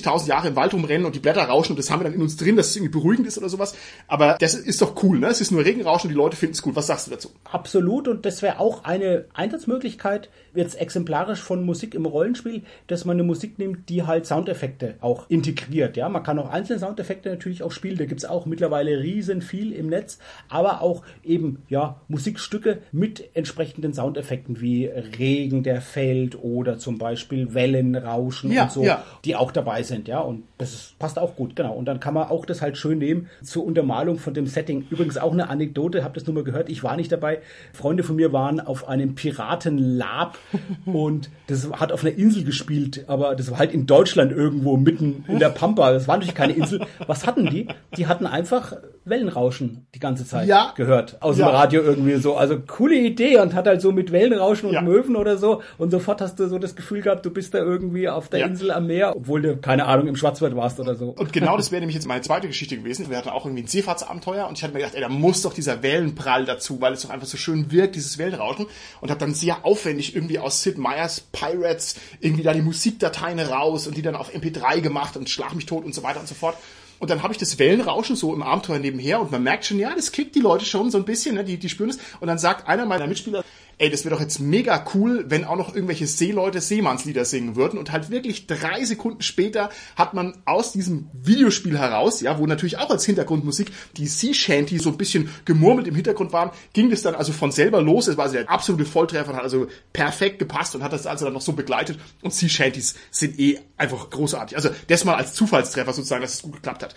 50.000 0.07 0.29
Jahre 0.29 0.49
im 0.49 0.57
Wald 0.57 0.73
rumrennen 0.75 1.07
und 1.07 1.15
die 1.15 1.21
Blätter 1.21 1.43
rauschen 1.43 1.73
und 1.73 1.79
das 1.79 1.91
haben 1.91 2.01
wir 2.01 2.05
dann 2.05 2.15
in 2.15 2.23
uns 2.23 2.37
drin, 2.37 2.57
dass 2.57 2.69
es 2.69 2.77
irgendwie 2.77 2.93
beruhigend 2.93 3.27
ist 3.27 3.39
oder 3.39 3.49
sowas. 3.49 3.75
Aber 4.09 4.37
das 4.41 4.55
ist 4.55 4.81
doch 4.83 5.03
cool, 5.03 5.19
ne? 5.19 5.29
Es 5.29 5.41
ist 5.41 5.51
nur 5.51 5.65
Regenrauschen, 5.65 6.09
die 6.09 6.17
Leute 6.17 6.37
finden 6.37 6.55
es 6.55 6.63
gut. 6.63 6.77
Was 6.77 6.87
sagst 6.87 7.07
du 7.07 7.11
dazu? 7.11 7.31
Absolut 7.45 8.09
und 8.09 8.27
das 8.27 8.43
wäre 8.43 8.61
auch 8.61 8.85
eine 8.85 9.27
Einsatzmöglichkeit, 9.35 10.31
jetzt 10.55 10.81
exemplarisch 10.81 11.41
von 11.41 11.65
Musik 11.65 11.95
im 11.95 12.07
Rollenspiel, 12.07 12.63
dass 12.87 13.05
man 13.05 13.17
eine 13.17 13.25
Musik 13.25 13.59
nimmt, 13.59 13.89
die 13.89 14.05
halt 14.05 14.27
Soundeffekte 14.27 14.95
auch 15.01 15.29
integriert. 15.29 15.97
Ja, 15.97 16.09
man 16.09 16.23
kann 16.23 16.39
auch 16.39 16.51
einzelne 16.51 16.79
Soundeffekte 16.79 17.29
natürlich 17.29 17.63
auch 17.63 17.73
spielen. 17.73 17.99
Da 17.99 18.07
gibt 18.07 18.21
es 18.21 18.25
auch 18.25 18.47
mittlerweile 18.47 18.99
riesen 19.01 19.43
viel 19.43 19.73
im 19.73 19.89
Netz, 19.89 20.19
aber 20.49 20.83
auch 20.83 21.03
eben 21.25 21.63
ja 21.69 22.01
Musikstücke 22.09 22.79
mit 22.93 23.31
entsprechenden 23.35 23.93
Soundeffekten 23.93 24.61
wie 24.61 24.87
Regen, 24.87 25.63
der 25.63 25.81
fällt 25.81 26.43
oder 26.43 26.79
zum 26.79 26.99
Beispiel 26.99 27.55
Wellenrauschen 27.55 28.53
ja, 28.53 28.65
und 28.65 28.73
so, 28.73 28.85
ja. 28.85 29.05
die 29.25 29.37
auch 29.37 29.53
dabei 29.53 29.83
sind. 29.83 29.96
Ja, 30.05 30.21
und 30.21 30.45
das 30.59 30.73
ist, 30.73 30.99
passt 30.99 31.19
auch 31.19 31.37
gut, 31.37 31.55
genau. 31.55 31.75
Und 31.75 31.85
dann 31.85 32.01
kann 32.01 32.15
man 32.15 32.29
auch 32.29 32.47
das 32.47 32.63
halt 32.63 32.79
schön 32.79 32.99
nehmen 32.99 33.29
zur 33.43 33.65
Untermalung 33.67 34.19
von 34.19 34.33
dem 34.35 34.47
Setting. 34.47 34.87
Übrigens 34.91 35.19
auch 35.19 35.33
eine 35.33 35.51
Anekdote, 35.51 36.03
habt 36.03 36.17
das 36.17 36.27
nur 36.27 36.35
mal 36.35 36.45
gehört. 36.45 36.69
Ich 36.71 36.83
war 36.83 36.97
nicht 36.97 37.13
dabei. 37.13 37.41
Freunde 37.75 38.03
von 38.03 38.17
mir 38.17 38.33
waren 38.33 38.61
auf 38.61 38.89
einem 38.89 39.15
Piratenlab 39.15 40.39
und 40.87 41.31
das 41.49 41.71
hat 41.73 41.93
auf 41.93 42.05
einer 42.05 42.15
Insel 42.17 42.45
gespielt, 42.45 43.05
aber 43.09 43.35
das 43.35 43.51
war 43.51 43.59
halt 43.59 43.73
in 43.73 43.87
Deutschland 43.87 44.33
irgendwo 44.33 44.77
mitten 44.77 45.25
in 45.29 45.39
der 45.39 45.51
Pampa. 45.51 45.93
Das 45.93 46.09
war 46.09 46.17
natürlich 46.17 46.35
keine 46.35 46.55
Insel. 46.55 46.81
Was 47.07 47.27
hatten 47.27 47.47
die? 47.47 47.69
Die 47.97 48.07
hatten 48.07 48.27
einfach 48.27 48.73
Wellenrauschen 49.05 49.87
die 49.95 50.01
ganze 50.01 50.27
Zeit 50.27 50.49
Ja. 50.49 50.73
gehört 50.77 51.23
aus 51.23 51.39
Ja. 51.39 51.47
dem 51.49 51.55
Radio 51.55 51.83
irgendwie 51.83 52.17
so. 52.17 52.37
Also 52.37 52.59
coole 52.67 52.97
Idee 52.97 53.39
und 53.39 53.55
hat 53.55 53.67
halt 53.67 53.81
so 53.81 53.93
mit 53.93 54.11
Wellenrauschen 54.11 54.69
und 54.69 54.75
Ja. 54.75 54.83
Möwen 54.83 55.17
oder 55.17 55.37
so 55.37 55.63
und 55.79 55.91
sofort 55.91 56.21
hast 56.21 56.41
du 56.41 56.49
so 56.49 56.59
das 56.59 56.75
Gefühl 56.75 57.03
gehabt, 57.03 57.25
du 57.25 57.31
bist 57.31 57.55
da 57.55 57.59
irgendwie 57.59 58.09
auf 58.09 58.29
der. 58.29 58.47
Insel 58.47 58.71
am 58.71 58.87
Meer, 58.87 59.15
obwohl 59.17 59.43
du 59.43 59.57
keine 59.57 59.87
Ahnung 59.87 60.07
im 60.09 60.15
Schwarzwald 60.17 60.46
warst 60.55 60.79
oder 60.79 60.95
so. 60.95 61.09
Und 61.09 61.33
genau 61.33 61.57
das 61.57 61.73
wäre 61.73 61.81
nämlich 61.81 61.95
jetzt 61.95 62.07
meine 62.07 62.21
zweite 62.21 62.47
Geschichte 62.47 62.77
gewesen. 62.77 63.11
Wir 63.11 63.17
hatten 63.17 63.31
auch 63.31 63.47
irgendwie 63.47 63.65
ein 63.65 63.67
Seefahrtsabenteuer 63.67 64.47
und 64.47 64.59
ich 64.59 64.63
hatte 64.63 64.75
mir 64.75 64.81
gedacht, 64.81 64.95
ey, 64.95 65.01
da 65.01 65.09
muss 65.09 65.43
doch 65.43 65.55
dieser 65.55 65.83
Wellenprall 65.83 66.45
dazu, 66.45 66.81
weil 66.81 66.93
es 66.93 67.03
doch 67.03 67.11
einfach 67.11 67.27
so 67.27 67.37
schön 67.37 67.73
wirkt, 67.73 67.97
dieses 67.97 68.19
Wellenrauschen. 68.19 68.67
Und 69.01 69.11
habe 69.11 69.19
dann 69.19 69.35
sehr 69.35 69.65
aufwendig 69.65 70.15
irgendwie 70.15 70.39
aus 70.39 70.63
Sid 70.63 70.79
Meier's 70.79 71.21
Pirates 71.33 71.97
irgendwie 72.21 72.43
da 72.43 72.53
die 72.53 72.63
Musikdateien 72.63 73.41
raus 73.41 73.87
und 73.87 73.97
die 73.97 74.03
dann 74.03 74.15
auf 74.15 74.33
MP3 74.35 74.81
gemacht 74.81 75.17
und 75.17 75.31
Schlag 75.31 75.55
mich 75.55 75.67
tot 75.67 75.85
und 75.85 75.95
so 75.95 76.03
weiter 76.03 76.21
und 76.21 76.29
so 76.29 76.35
fort. 76.35 76.57
Und 76.99 77.11
dann 77.11 77.23
habe 77.23 77.33
ich 77.33 77.39
das 77.39 77.59
Wellenrauschen 77.59 78.17
so 78.17 78.33
im 78.33 78.43
Abenteuer 78.43 78.79
nebenher 78.79 79.21
und 79.21 79.31
man 79.31 79.43
merkt 79.43 79.67
schon, 79.67 79.79
ja, 79.79 79.95
das 79.95 80.13
kickt 80.13 80.35
die 80.35 80.41
Leute 80.41 80.65
schon 80.65 80.91
so 80.91 80.97
ein 80.99 81.05
bisschen, 81.05 81.35
ne? 81.35 81.45
die, 81.45 81.59
die 81.59 81.69
spüren 81.69 81.91
es. 81.91 81.99
Und 82.21 82.29
dann 82.29 82.39
sagt 82.39 82.69
einer 82.69 82.87
meiner 82.87 83.07
Mitspieler, 83.07 83.45
ey, 83.79 83.91
das 83.91 84.05
wäre 84.05 84.15
doch 84.15 84.23
jetzt 84.23 84.41
mega 84.41 84.85
cool, 84.95 85.27
wenn 85.29 85.45
auch 85.45 85.57
noch 85.57 85.75
irgendwelche 85.75 86.07
Seeleute 86.07 86.61
Seemannslieder 86.63 87.27
singen 87.27 87.57
würden. 87.57 87.79
Und 87.79 87.93
halt 87.93 88.11
wirklich 88.11 88.47
drei 88.47 88.85
Sekunden 88.85 89.21
später 89.21 89.69
hat 89.97 90.15
man 90.15 90.41
aus 90.47 90.73
diesem 90.73 91.11
Videospiel 91.13 91.79
heraus, 91.79 92.23
ja, 92.23 92.39
wo 92.39 92.47
natürlich 92.47 92.79
auch 92.79 92.89
als 92.89 93.05
Hintergrundmusik 93.05 93.71
die 93.97 94.07
Sea 94.07 94.33
Shanty 94.33 94.79
so 94.79 94.91
ein 94.91 94.97
bisschen 94.97 95.29
gemurmelt 95.45 95.87
im 95.89 95.95
Hintergrund 95.95 96.33
waren, 96.33 96.51
ging 96.73 96.89
das 96.89 97.03
dann 97.03 97.15
also 97.15 97.33
von 97.33 97.53
selber 97.53 97.83
los. 97.83 98.09
Es 98.09 98.17
war 98.17 98.25
also 98.25 98.37
der 98.37 98.51
absolute 98.51 98.87
Volltreffer 98.87 99.31
und 99.31 99.37
hat 99.37 99.45
also 99.45 99.67
perfekt 99.93 100.39
gepasst 100.39 100.75
und 100.75 100.83
hat 100.83 100.95
das 100.95 101.07
also 101.07 101.27
dann 101.27 101.35
noch 101.35 101.43
so 101.43 101.53
begleitet. 101.53 101.99
Und 102.23 102.33
Sea 102.33 102.49
Shanties 102.49 102.95
sind 103.11 103.39
eh 103.39 103.59
einfach 103.77 104.09
großartig. 104.09 104.57
Also 104.57 104.71
das 104.89 105.05
mal 105.05 105.17
als 105.17 105.35
Zufallstreffer 105.35 105.93
sozusagen, 105.93 106.23
dass 106.23 106.35
es 106.35 106.43
gut 106.43 106.55
geklappt 106.55 106.83
hat. 106.83 106.95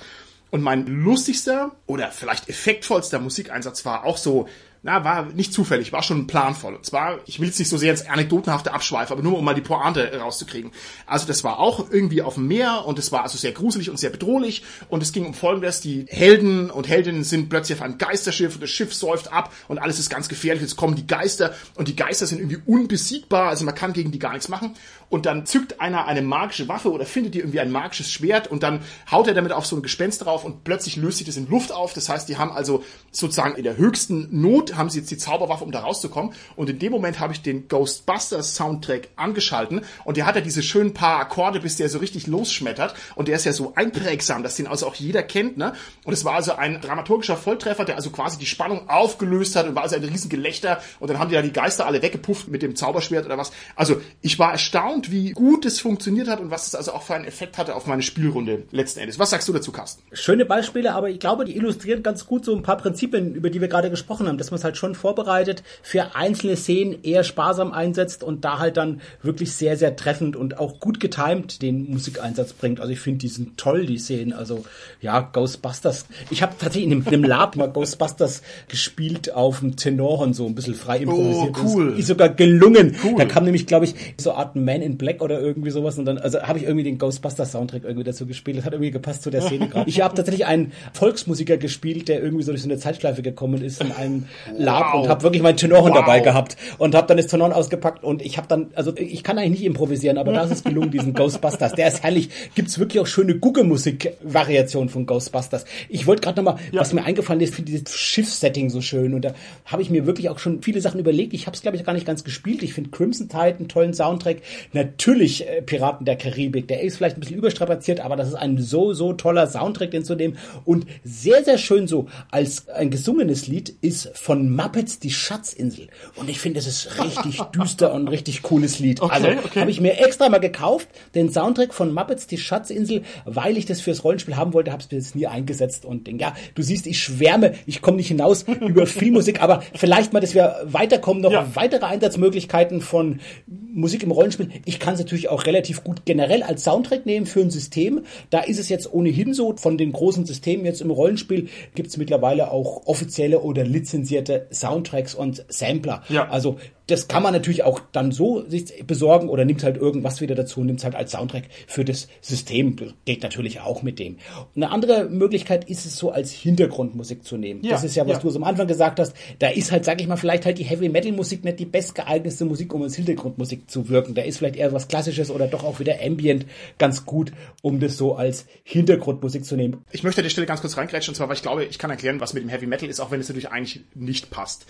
Und 0.51 0.61
mein 0.61 0.87
lustigster 0.87 1.75
oder 1.85 2.09
vielleicht 2.11 2.49
effektvollster 2.49 3.19
Musikeinsatz 3.19 3.85
war 3.85 4.05
auch 4.05 4.17
so, 4.17 4.47
na, 4.81 5.03
war 5.03 5.25
nicht 5.25 5.53
zufällig, 5.53 5.91
war 5.91 6.03
schon 6.03 6.25
planvoll. 6.25 6.75
Und 6.75 6.85
zwar, 6.85 7.19
ich 7.25 7.39
will 7.39 7.47
jetzt 7.47 7.59
nicht 7.59 7.67
so 7.67 7.77
sehr 7.77 7.91
ins 7.91 8.07
Anekdotenhafte 8.07 8.73
abschweifen, 8.73 9.13
aber 9.13 9.23
nur 9.23 9.37
um 9.37 9.43
mal 9.43 9.53
die 9.53 9.61
Pointe 9.61 10.17
rauszukriegen. 10.19 10.71
Also 11.05 11.27
das 11.27 11.43
war 11.43 11.59
auch 11.59 11.89
irgendwie 11.91 12.21
auf 12.21 12.35
dem 12.35 12.47
Meer 12.47 12.85
und 12.85 12.97
es 12.97 13.11
war 13.11 13.23
also 13.23 13.37
sehr 13.37 13.51
gruselig 13.51 13.89
und 13.89 13.99
sehr 13.99 14.09
bedrohlich 14.09 14.63
und 14.87 15.03
es 15.03 15.11
ging 15.11 15.25
um 15.25 15.33
Folgendes, 15.33 15.81
die 15.81 16.05
Helden 16.07 16.71
und 16.71 16.87
Heldinnen 16.87 17.25
sind 17.25 17.49
plötzlich 17.49 17.77
auf 17.77 17.83
einem 17.83 17.97
Geisterschiff 17.97 18.55
und 18.55 18.63
das 18.63 18.69
Schiff 18.69 18.93
säuft 18.93 19.33
ab 19.33 19.51
und 19.67 19.79
alles 19.79 19.99
ist 19.99 20.09
ganz 20.09 20.29
gefährlich, 20.29 20.61
jetzt 20.61 20.77
kommen 20.77 20.95
die 20.95 21.07
Geister 21.07 21.53
und 21.75 21.89
die 21.89 21.95
Geister 21.95 22.25
sind 22.25 22.39
irgendwie 22.39 22.61
unbesiegbar, 22.65 23.49
also 23.49 23.65
man 23.65 23.75
kann 23.75 23.91
gegen 23.91 24.11
die 24.11 24.19
gar 24.19 24.31
nichts 24.31 24.47
machen 24.47 24.75
und 25.09 25.25
dann 25.25 25.45
zückt 25.45 25.81
einer 25.81 26.05
eine 26.05 26.21
magische 26.21 26.67
Waffe 26.67 26.91
oder 26.91 27.05
findet 27.05 27.33
die 27.33 27.39
irgendwie 27.39 27.59
ein 27.59 27.71
magisches 27.71 28.11
Schwert 28.11 28.47
und 28.47 28.63
dann 28.63 28.81
haut 29.09 29.27
er 29.27 29.33
damit 29.33 29.51
auf 29.51 29.65
so 29.65 29.75
ein 29.75 29.81
Gespenst 29.81 30.25
drauf 30.25 30.45
und 30.45 30.63
plötzlich 30.63 30.95
löst 30.95 31.17
sich 31.17 31.27
das 31.27 31.37
in 31.37 31.49
Luft 31.49 31.71
auf. 31.71 31.93
Das 31.93 32.09
heißt, 32.09 32.29
die 32.29 32.37
haben 32.37 32.51
also 32.51 32.83
sozusagen 33.11 33.55
in 33.55 33.63
der 33.63 33.77
höchsten 33.77 34.27
Not 34.31 34.75
haben 34.75 34.89
sie 34.89 34.99
jetzt 34.99 35.11
die 35.11 35.17
Zauberwaffe, 35.17 35.63
um 35.63 35.71
da 35.71 35.79
rauszukommen. 35.79 36.33
Und 36.55 36.69
in 36.69 36.79
dem 36.79 36.91
Moment 36.91 37.19
habe 37.19 37.33
ich 37.33 37.41
den 37.41 37.67
Ghostbusters 37.67 38.55
Soundtrack 38.55 39.09
angeschalten 39.15 39.81
und 40.05 40.17
der 40.17 40.25
hat 40.25 40.35
ja 40.35 40.41
diese 40.41 40.63
schönen 40.63 40.93
paar 40.93 41.19
Akkorde, 41.19 41.59
bis 41.59 41.75
der 41.77 41.89
so 41.89 41.99
richtig 41.99 42.27
losschmettert. 42.27 42.93
Und 43.15 43.27
der 43.27 43.35
ist 43.35 43.45
ja 43.45 43.53
so 43.53 43.73
einprägsam, 43.75 44.43
dass 44.43 44.55
den 44.55 44.67
also 44.67 44.87
auch 44.87 44.95
jeder 44.95 45.23
kennt. 45.23 45.57
Ne? 45.57 45.73
Und 46.03 46.13
es 46.13 46.25
war 46.25 46.35
also 46.35 46.53
ein 46.53 46.81
dramaturgischer 46.81 47.37
Volltreffer, 47.37 47.85
der 47.85 47.95
also 47.95 48.11
quasi 48.11 48.37
die 48.37 48.45
Spannung 48.45 48.89
aufgelöst 48.89 49.55
hat 49.55 49.67
und 49.67 49.75
war 49.75 49.83
also 49.83 49.95
ein 49.95 50.03
riesen 50.03 50.29
Gelächter. 50.29 50.81
Und 50.99 51.09
dann 51.09 51.19
haben 51.19 51.29
die 51.29 51.35
ja 51.35 51.41
die 51.41 51.53
Geister 51.53 51.85
alle 51.85 52.01
weggepufft 52.01 52.47
mit 52.47 52.61
dem 52.61 52.75
Zauberschwert 52.75 53.25
oder 53.25 53.37
was. 53.37 53.51
Also 53.75 54.01
ich 54.21 54.37
war 54.37 54.51
erstaunt, 54.51 54.98
wie 55.11 55.31
gut 55.31 55.65
es 55.65 55.79
funktioniert 55.79 56.27
hat 56.27 56.39
und 56.39 56.51
was 56.51 56.67
es 56.67 56.75
also 56.75 56.93
auch 56.93 57.03
für 57.03 57.15
einen 57.15 57.25
Effekt 57.25 57.57
hatte 57.57 57.75
auf 57.75 57.87
meine 57.87 58.01
Spielrunde 58.01 58.63
letzten 58.71 58.99
Endes. 58.99 59.19
Was 59.19 59.29
sagst 59.29 59.47
du 59.47 59.53
dazu, 59.53 59.71
Carsten? 59.71 60.03
Schöne 60.11 60.45
Beispiele, 60.45 60.93
aber 60.93 61.09
ich 61.09 61.19
glaube, 61.19 61.45
die 61.45 61.55
illustrieren 61.55 62.03
ganz 62.03 62.25
gut 62.25 62.45
so 62.45 62.55
ein 62.55 62.63
paar 62.63 62.77
Prinzipien, 62.77 63.35
über 63.35 63.49
die 63.49 63.61
wir 63.61 63.67
gerade 63.67 63.89
gesprochen 63.89 64.27
haben, 64.27 64.37
dass 64.37 64.51
man 64.51 64.57
es 64.57 64.63
halt 64.63 64.77
schon 64.77 64.95
vorbereitet, 64.95 65.63
für 65.81 66.15
einzelne 66.15 66.57
Szenen 66.57 67.03
eher 67.03 67.23
sparsam 67.23 67.71
einsetzt 67.71 68.23
und 68.23 68.43
da 68.43 68.59
halt 68.59 68.77
dann 68.77 69.01
wirklich 69.21 69.53
sehr, 69.53 69.77
sehr 69.77 69.95
treffend 69.95 70.35
und 70.35 70.57
auch 70.59 70.79
gut 70.79 70.99
getimed 70.99 71.61
den 71.61 71.89
Musikeinsatz 71.89 72.53
bringt. 72.53 72.79
Also 72.79 72.91
ich 72.91 72.99
finde, 72.99 73.19
die 73.19 73.27
sind 73.27 73.57
toll, 73.57 73.85
die 73.85 73.97
Szenen. 73.97 74.33
Also 74.33 74.65
ja, 75.01 75.19
Ghostbusters. 75.19 76.05
Ich 76.29 76.41
habe 76.41 76.55
tatsächlich 76.57 76.91
in 76.91 77.03
einem, 77.05 77.13
in 77.13 77.23
Lab 77.23 77.55
mal 77.55 77.69
Ghostbusters 77.69 78.41
gespielt 78.67 79.33
auf 79.33 79.59
dem 79.59 79.75
Tenorhorn, 79.75 80.33
so 80.33 80.45
ein 80.45 80.55
bisschen 80.55 80.75
frei 80.75 80.99
improvisiert. 80.99 81.55
Oh, 81.57 81.65
cool. 81.65 81.99
Ist 81.99 82.07
sogar 82.07 82.29
gelungen. 82.29 82.95
Cool. 83.03 83.15
Da 83.17 83.25
kam 83.25 83.43
nämlich, 83.43 83.65
glaube 83.65 83.85
ich, 83.85 83.95
so 84.17 84.31
eine 84.31 84.39
Art 84.39 84.55
Man 84.55 84.81
in 84.89 84.97
Black 84.97 85.21
oder 85.21 85.39
irgendwie 85.39 85.69
sowas 85.71 85.97
und 85.97 86.05
dann, 86.05 86.17
also 86.17 86.41
habe 86.41 86.59
ich 86.59 86.65
irgendwie 86.65 86.83
den 86.83 86.97
Ghostbusters 86.97 87.51
Soundtrack 87.51 87.83
irgendwie 87.83 88.03
dazu 88.03 88.25
gespielt. 88.25 88.57
Das 88.57 88.65
hat 88.65 88.73
irgendwie 88.73 88.91
gepasst 88.91 89.23
zu 89.23 89.29
der 89.29 89.41
Szene 89.41 89.67
gerade. 89.69 89.89
Ich 89.89 90.01
habe 90.01 90.15
tatsächlich 90.15 90.45
einen 90.45 90.71
Volksmusiker 90.93 91.57
gespielt, 91.57 92.07
der 92.07 92.21
irgendwie 92.21 92.43
so 92.43 92.51
durch 92.51 92.61
so 92.63 92.67
eine 92.69 92.77
Zeitschleife 92.77 93.21
gekommen 93.21 93.61
ist 93.63 93.81
in 93.81 93.91
einem 93.91 94.25
Lab 94.57 94.93
Wow. 94.93 95.03
und 95.03 95.09
habe 95.09 95.23
wirklich 95.23 95.41
meinen 95.41 95.57
Tenorhorn 95.57 95.91
Wow. 95.93 95.99
dabei 95.99 96.19
gehabt 96.19 96.57
und 96.77 96.95
habe 96.95 97.07
dann 97.07 97.17
das 97.17 97.27
Tenorhorn 97.27 97.53
ausgepackt 97.53 98.03
und 98.03 98.21
ich 98.21 98.37
habe 98.37 98.47
dann, 98.47 98.67
also 98.75 98.93
ich 98.97 99.23
kann 99.23 99.37
eigentlich 99.37 99.59
nicht 99.59 99.63
improvisieren, 99.65 100.17
aber 100.17 100.33
da 100.33 100.43
ist 100.43 100.51
es 100.51 100.63
gelungen, 100.63 100.91
diesen 100.91 101.13
Ghostbusters. 101.13 101.73
Der 101.73 101.87
ist 101.87 102.03
herrlich. 102.03 102.29
Gibt's 102.55 102.79
wirklich 102.79 102.99
auch 103.01 103.07
schöne 103.07 103.35
Gucke-Musik-Variationen 103.37 104.89
von 104.89 105.05
Ghostbusters. 105.05 105.65
Ich 105.89 106.07
wollte 106.07 106.21
gerade 106.21 106.41
nochmal, 106.41 106.59
was 106.73 106.93
mir 106.93 107.03
eingefallen 107.03 107.41
ist, 107.41 107.55
finde 107.55 107.71
dieses 107.71 107.95
Schiffssetting 107.95 108.69
so 108.69 108.81
schön 108.81 109.13
und 109.13 109.23
da 109.25 109.33
habe 109.65 109.81
ich 109.81 109.89
mir 109.89 110.05
wirklich 110.05 110.29
auch 110.29 110.39
schon 110.39 110.61
viele 110.61 110.81
Sachen 110.81 110.99
überlegt. 110.99 111.33
Ich 111.33 111.45
habe 111.45 111.55
es 111.55 111.61
glaube 111.61 111.77
ich 111.77 111.83
gar 111.83 111.93
nicht 111.93 112.05
ganz 112.05 112.23
gespielt. 112.23 112.63
Ich 112.63 112.73
finde 112.73 112.89
Crimson 112.91 113.29
Tide 113.29 113.55
einen 113.59 113.67
tollen 113.67 113.93
Soundtrack. 113.93 114.37
Natürlich 114.83 115.47
äh, 115.47 115.61
Piraten 115.61 116.05
der 116.05 116.15
Karibik. 116.15 116.67
Der 116.67 116.81
ist 116.81 116.97
vielleicht 116.97 117.17
ein 117.17 117.19
bisschen 117.19 117.37
überstrapaziert, 117.37 117.99
aber 117.99 118.15
das 118.15 118.29
ist 118.29 118.35
ein 118.35 118.57
so, 118.59 118.93
so 118.93 119.13
toller 119.13 119.47
Soundtrack, 119.47 119.91
den 119.91 120.03
zu 120.03 120.15
nehmen. 120.15 120.37
Und 120.65 120.85
sehr, 121.03 121.43
sehr 121.43 121.57
schön 121.57 121.87
so 121.87 122.07
als 122.31 122.67
ein 122.69 122.89
gesungenes 122.89 123.47
Lied 123.47 123.73
ist 123.81 124.11
von 124.17 124.55
Muppets 124.55 124.99
die 124.99 125.11
Schatzinsel. 125.11 125.87
Und 126.15 126.29
ich 126.29 126.39
finde, 126.39 126.59
es 126.59 126.67
ist 126.67 127.03
richtig 127.03 127.41
düster 127.55 127.93
und 127.93 128.07
richtig 128.07 128.41
cooles 128.41 128.79
Lied. 128.79 129.01
Okay, 129.01 129.13
also 129.13 129.27
okay. 129.45 129.61
habe 129.61 129.71
ich 129.71 129.81
mir 129.81 129.99
extra 129.99 130.29
mal 130.29 130.39
gekauft, 130.39 130.87
den 131.15 131.31
Soundtrack 131.31 131.73
von 131.73 131.93
Muppets 131.93 132.27
die 132.27 132.37
Schatzinsel, 132.37 133.03
weil 133.25 133.57
ich 133.57 133.65
das 133.65 133.81
fürs 133.81 134.03
Rollenspiel 134.03 134.35
haben 134.35 134.53
wollte, 134.53 134.71
habe 134.71 134.81
es 134.81 134.91
mir 134.91 134.97
jetzt 134.97 135.15
nie 135.15 135.27
eingesetzt 135.27 135.85
und 135.85 136.07
denk, 136.07 136.21
ja, 136.21 136.33
du 136.55 136.61
siehst, 136.61 136.87
ich 136.87 136.99
schwärme, 137.01 137.53
ich 137.65 137.81
komme 137.81 137.97
nicht 137.97 138.07
hinaus 138.07 138.45
über 138.61 138.85
Filmmusik, 138.85 139.41
aber 139.41 139.61
vielleicht 139.73 140.13
mal, 140.13 140.19
dass 140.19 140.33
wir 140.33 140.55
weiterkommen, 140.63 141.21
noch 141.21 141.31
Ja. 141.31 141.47
weitere 141.55 141.85
Einsatzmöglichkeiten 141.85 142.81
von 142.81 143.19
Musik 143.47 144.03
im 144.03 144.11
Rollenspiel. 144.11 144.49
Ich 144.69 144.77
kann 144.77 144.93
es 144.93 144.99
natürlich 144.99 145.29
auch 145.29 145.47
relativ 145.47 145.83
gut 145.83 146.05
generell 146.05 146.43
als 146.43 146.63
Soundtrack 146.63 147.07
nehmen 147.07 147.25
für 147.25 147.41
ein 147.41 147.49
System. 147.49 148.03
Da 148.29 148.41
ist 148.41 148.59
es 148.59 148.69
jetzt 148.69 148.93
ohnehin 148.93 149.33
so, 149.33 149.57
von 149.57 149.79
den 149.79 149.91
großen 149.91 150.27
Systemen 150.27 150.63
jetzt 150.63 150.81
im 150.81 150.91
Rollenspiel 150.91 151.49
gibt 151.73 151.89
es 151.89 151.97
mittlerweile 151.97 152.51
auch 152.51 152.85
offizielle 152.85 153.39
oder 153.39 153.63
lizenzierte 153.63 154.45
Soundtracks 154.51 155.15
und 155.15 155.43
Sampler. 155.47 156.03
Ja. 156.07 156.29
Also 156.29 156.59
das 156.89 157.07
kann 157.07 157.23
man 157.23 157.33
natürlich 157.33 157.63
auch 157.63 157.79
dann 157.91 158.11
so 158.11 158.47
sich 158.47 158.85
besorgen 158.85 159.29
oder 159.29 159.45
nimmt 159.45 159.63
halt 159.63 159.77
irgendwas 159.77 160.21
wieder 160.21 160.35
dazu 160.35 160.61
und 160.61 160.67
nimmt 160.67 160.79
es 160.79 160.85
halt 160.85 160.95
als 160.95 161.11
Soundtrack 161.11 161.43
für 161.67 161.85
das 161.85 162.07
System. 162.21 162.75
Das 162.75 162.93
geht 163.05 163.23
natürlich 163.23 163.61
auch 163.61 163.83
mit 163.83 163.99
dem. 163.99 164.17
Eine 164.55 164.71
andere 164.71 165.05
Möglichkeit 165.09 165.69
ist 165.69 165.85
es 165.85 165.97
so 165.97 166.11
als 166.11 166.31
Hintergrundmusik 166.31 167.23
zu 167.23 167.37
nehmen. 167.37 167.63
Ja, 167.63 167.71
das 167.71 167.83
ist 167.83 167.95
ja, 167.95 168.07
was 168.07 168.17
ja. 168.17 168.19
du 168.19 168.29
so 168.29 168.39
am 168.39 168.43
Anfang 168.43 168.67
gesagt 168.67 168.99
hast. 168.99 169.13
Da 169.39 169.49
ist 169.49 169.71
halt, 169.71 169.85
sag 169.85 170.01
ich 170.01 170.07
mal, 170.07 170.17
vielleicht 170.17 170.45
halt 170.45 170.57
die 170.57 170.63
Heavy 170.63 170.89
Metal 170.89 171.11
Musik 171.11 171.43
nicht 171.43 171.59
die 171.59 171.65
bestgeeignetste 171.65 172.45
Musik, 172.45 172.73
um 172.73 172.83
als 172.83 172.95
Hintergrundmusik 172.95 173.69
zu 173.69 173.89
wirken. 173.89 174.15
Da 174.15 174.21
ist 174.21 174.37
vielleicht 174.37 174.55
eher 174.55 174.71
was 174.71 174.87
Klassisches 174.87 175.31
oder 175.31 175.47
doch 175.47 175.63
auch 175.63 175.79
wieder 175.79 175.97
Ambient 176.03 176.45
ganz 176.77 177.05
gut, 177.05 177.31
um 177.61 177.79
das 177.79 177.97
so 177.97 178.15
als 178.15 178.45
Hintergrundmusik 178.63 179.45
zu 179.45 179.55
nehmen. 179.55 179.83
Ich 179.91 180.03
möchte 180.03 180.21
an 180.21 180.23
der 180.23 180.29
Stelle 180.29 180.47
ganz 180.47 180.61
kurz 180.61 180.77
reingrätschen, 180.77 181.11
und 181.11 181.15
zwar, 181.15 181.27
weil 181.27 181.35
ich 181.35 181.41
glaube, 181.41 181.65
ich 181.65 181.77
kann 181.77 181.89
erklären, 181.89 182.19
was 182.19 182.33
mit 182.33 182.43
dem 182.43 182.49
Heavy 182.49 182.65
Metal 182.65 182.89
ist, 182.89 182.99
auch 182.99 183.11
wenn 183.11 183.19
es 183.19 183.29
natürlich 183.29 183.49
eigentlich 183.49 183.81
nicht 183.95 184.29
passt. 184.29 184.65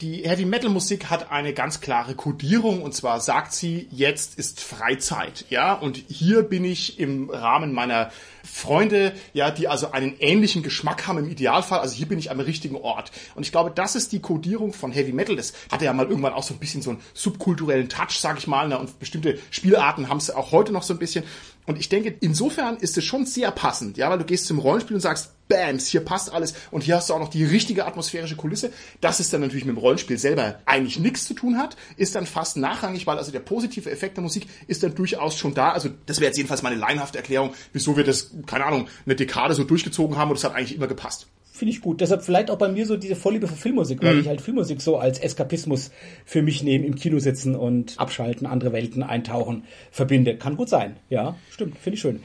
Die 0.00 0.28
Heavy 0.28 0.44
Metal 0.44 0.70
Musik 0.70 1.10
hat 1.10 1.30
eine 1.30 1.52
ganz 1.52 1.63
klare 1.70 2.14
Kodierung, 2.14 2.82
und 2.82 2.94
zwar 2.94 3.20
sagt 3.20 3.52
sie, 3.52 3.88
jetzt 3.90 4.38
ist 4.38 4.60
Freizeit, 4.60 5.46
ja, 5.50 5.74
und 5.74 5.96
hier 5.96 6.42
bin 6.42 6.64
ich 6.64 6.98
im 6.98 7.30
Rahmen 7.30 7.72
meiner 7.72 8.10
Freunde, 8.44 9.14
ja, 9.32 9.50
die 9.50 9.68
also 9.68 9.90
einen 9.90 10.18
ähnlichen 10.20 10.62
Geschmack 10.62 11.06
haben 11.06 11.18
im 11.18 11.28
Idealfall, 11.28 11.80
also 11.80 11.94
hier 11.94 12.06
bin 12.06 12.18
ich 12.18 12.30
am 12.30 12.40
richtigen 12.40 12.76
Ort. 12.76 13.10
Und 13.34 13.44
ich 13.44 13.52
glaube, 13.52 13.72
das 13.74 13.96
ist 13.96 14.12
die 14.12 14.20
Kodierung 14.20 14.72
von 14.72 14.92
Heavy 14.92 15.12
Metal. 15.12 15.34
Das 15.34 15.54
hatte 15.72 15.86
ja 15.86 15.92
mal 15.92 16.06
irgendwann 16.06 16.34
auch 16.34 16.42
so 16.42 16.54
ein 16.54 16.60
bisschen 16.60 16.82
so 16.82 16.90
einen 16.90 17.00
subkulturellen 17.14 17.88
Touch, 17.88 18.18
sag 18.18 18.38
ich 18.38 18.46
mal, 18.46 18.68
ne? 18.68 18.78
und 18.78 18.98
bestimmte 18.98 19.38
Spielarten 19.50 20.08
haben 20.08 20.18
es 20.18 20.30
auch 20.30 20.52
heute 20.52 20.72
noch 20.72 20.82
so 20.82 20.92
ein 20.94 20.98
bisschen. 20.98 21.24
Und 21.66 21.78
ich 21.78 21.88
denke, 21.88 22.14
insofern 22.20 22.76
ist 22.76 22.98
es 22.98 23.04
schon 23.04 23.24
sehr 23.24 23.50
passend, 23.50 23.96
ja, 23.96 24.10
weil 24.10 24.18
du 24.18 24.24
gehst 24.24 24.46
zum 24.46 24.58
Rollenspiel 24.58 24.96
und 24.96 25.00
sagst, 25.00 25.32
Bams, 25.48 25.86
hier 25.86 26.00
passt 26.00 26.32
alles 26.32 26.54
und 26.70 26.82
hier 26.82 26.96
hast 26.96 27.10
du 27.10 27.14
auch 27.14 27.18
noch 27.18 27.28
die 27.28 27.44
richtige 27.44 27.86
atmosphärische 27.86 28.36
Kulisse. 28.36 28.72
Das 29.00 29.20
ist 29.20 29.32
dann 29.32 29.40
natürlich 29.40 29.64
mit 29.64 29.76
dem 29.76 29.78
Rollenspiel 29.78 30.18
selber 30.18 30.60
eigentlich 30.66 30.98
nichts 30.98 31.26
zu 31.26 31.34
tun 31.34 31.58
hat, 31.58 31.76
ist 31.96 32.14
dann 32.14 32.26
fast 32.26 32.56
nachrangig, 32.56 33.06
weil 33.06 33.18
also 33.18 33.32
der 33.32 33.40
positive 33.40 33.90
Effekt 33.90 34.16
der 34.16 34.22
Musik 34.22 34.46
ist 34.66 34.82
dann 34.82 34.94
durchaus 34.94 35.36
schon 35.36 35.54
da. 35.54 35.72
Also 35.72 35.90
das 36.06 36.20
wäre 36.20 36.28
jetzt 36.28 36.36
jedenfalls 36.36 36.62
meine 36.62 36.76
laienhafte 36.76 37.18
Erklärung, 37.18 37.54
wieso 37.72 37.96
wir 37.96 38.04
das, 38.04 38.30
keine 38.46 38.64
Ahnung, 38.64 38.88
eine 39.04 39.16
Dekade 39.16 39.54
so 39.54 39.64
durchgezogen 39.64 40.16
haben 40.16 40.30
und 40.30 40.36
das 40.36 40.44
hat 40.44 40.54
eigentlich 40.54 40.74
immer 40.74 40.86
gepasst. 40.86 41.28
Finde 41.56 41.72
ich 41.72 41.80
gut. 41.82 42.00
Deshalb 42.00 42.22
vielleicht 42.24 42.50
auch 42.50 42.58
bei 42.58 42.68
mir 42.68 42.84
so 42.84 42.96
diese 42.96 43.14
Vorliebe 43.14 43.46
für 43.46 43.54
Filmmusik, 43.54 44.02
Mhm. 44.02 44.06
weil 44.06 44.18
ich 44.18 44.26
halt 44.26 44.40
Filmmusik 44.40 44.80
so 44.82 44.96
als 44.98 45.20
Eskapismus 45.20 45.92
für 46.24 46.42
mich 46.42 46.64
neben 46.64 46.82
im 46.82 46.96
Kino 46.96 47.20
sitzen 47.20 47.54
und 47.54 47.94
abschalten, 47.96 48.44
andere 48.48 48.72
Welten 48.72 49.04
eintauchen 49.04 49.62
verbinde. 49.92 50.36
Kann 50.36 50.56
gut 50.56 50.68
sein. 50.68 50.96
Ja, 51.10 51.36
stimmt. 51.50 51.78
Finde 51.78 51.94
ich 51.94 52.00
schön. 52.00 52.20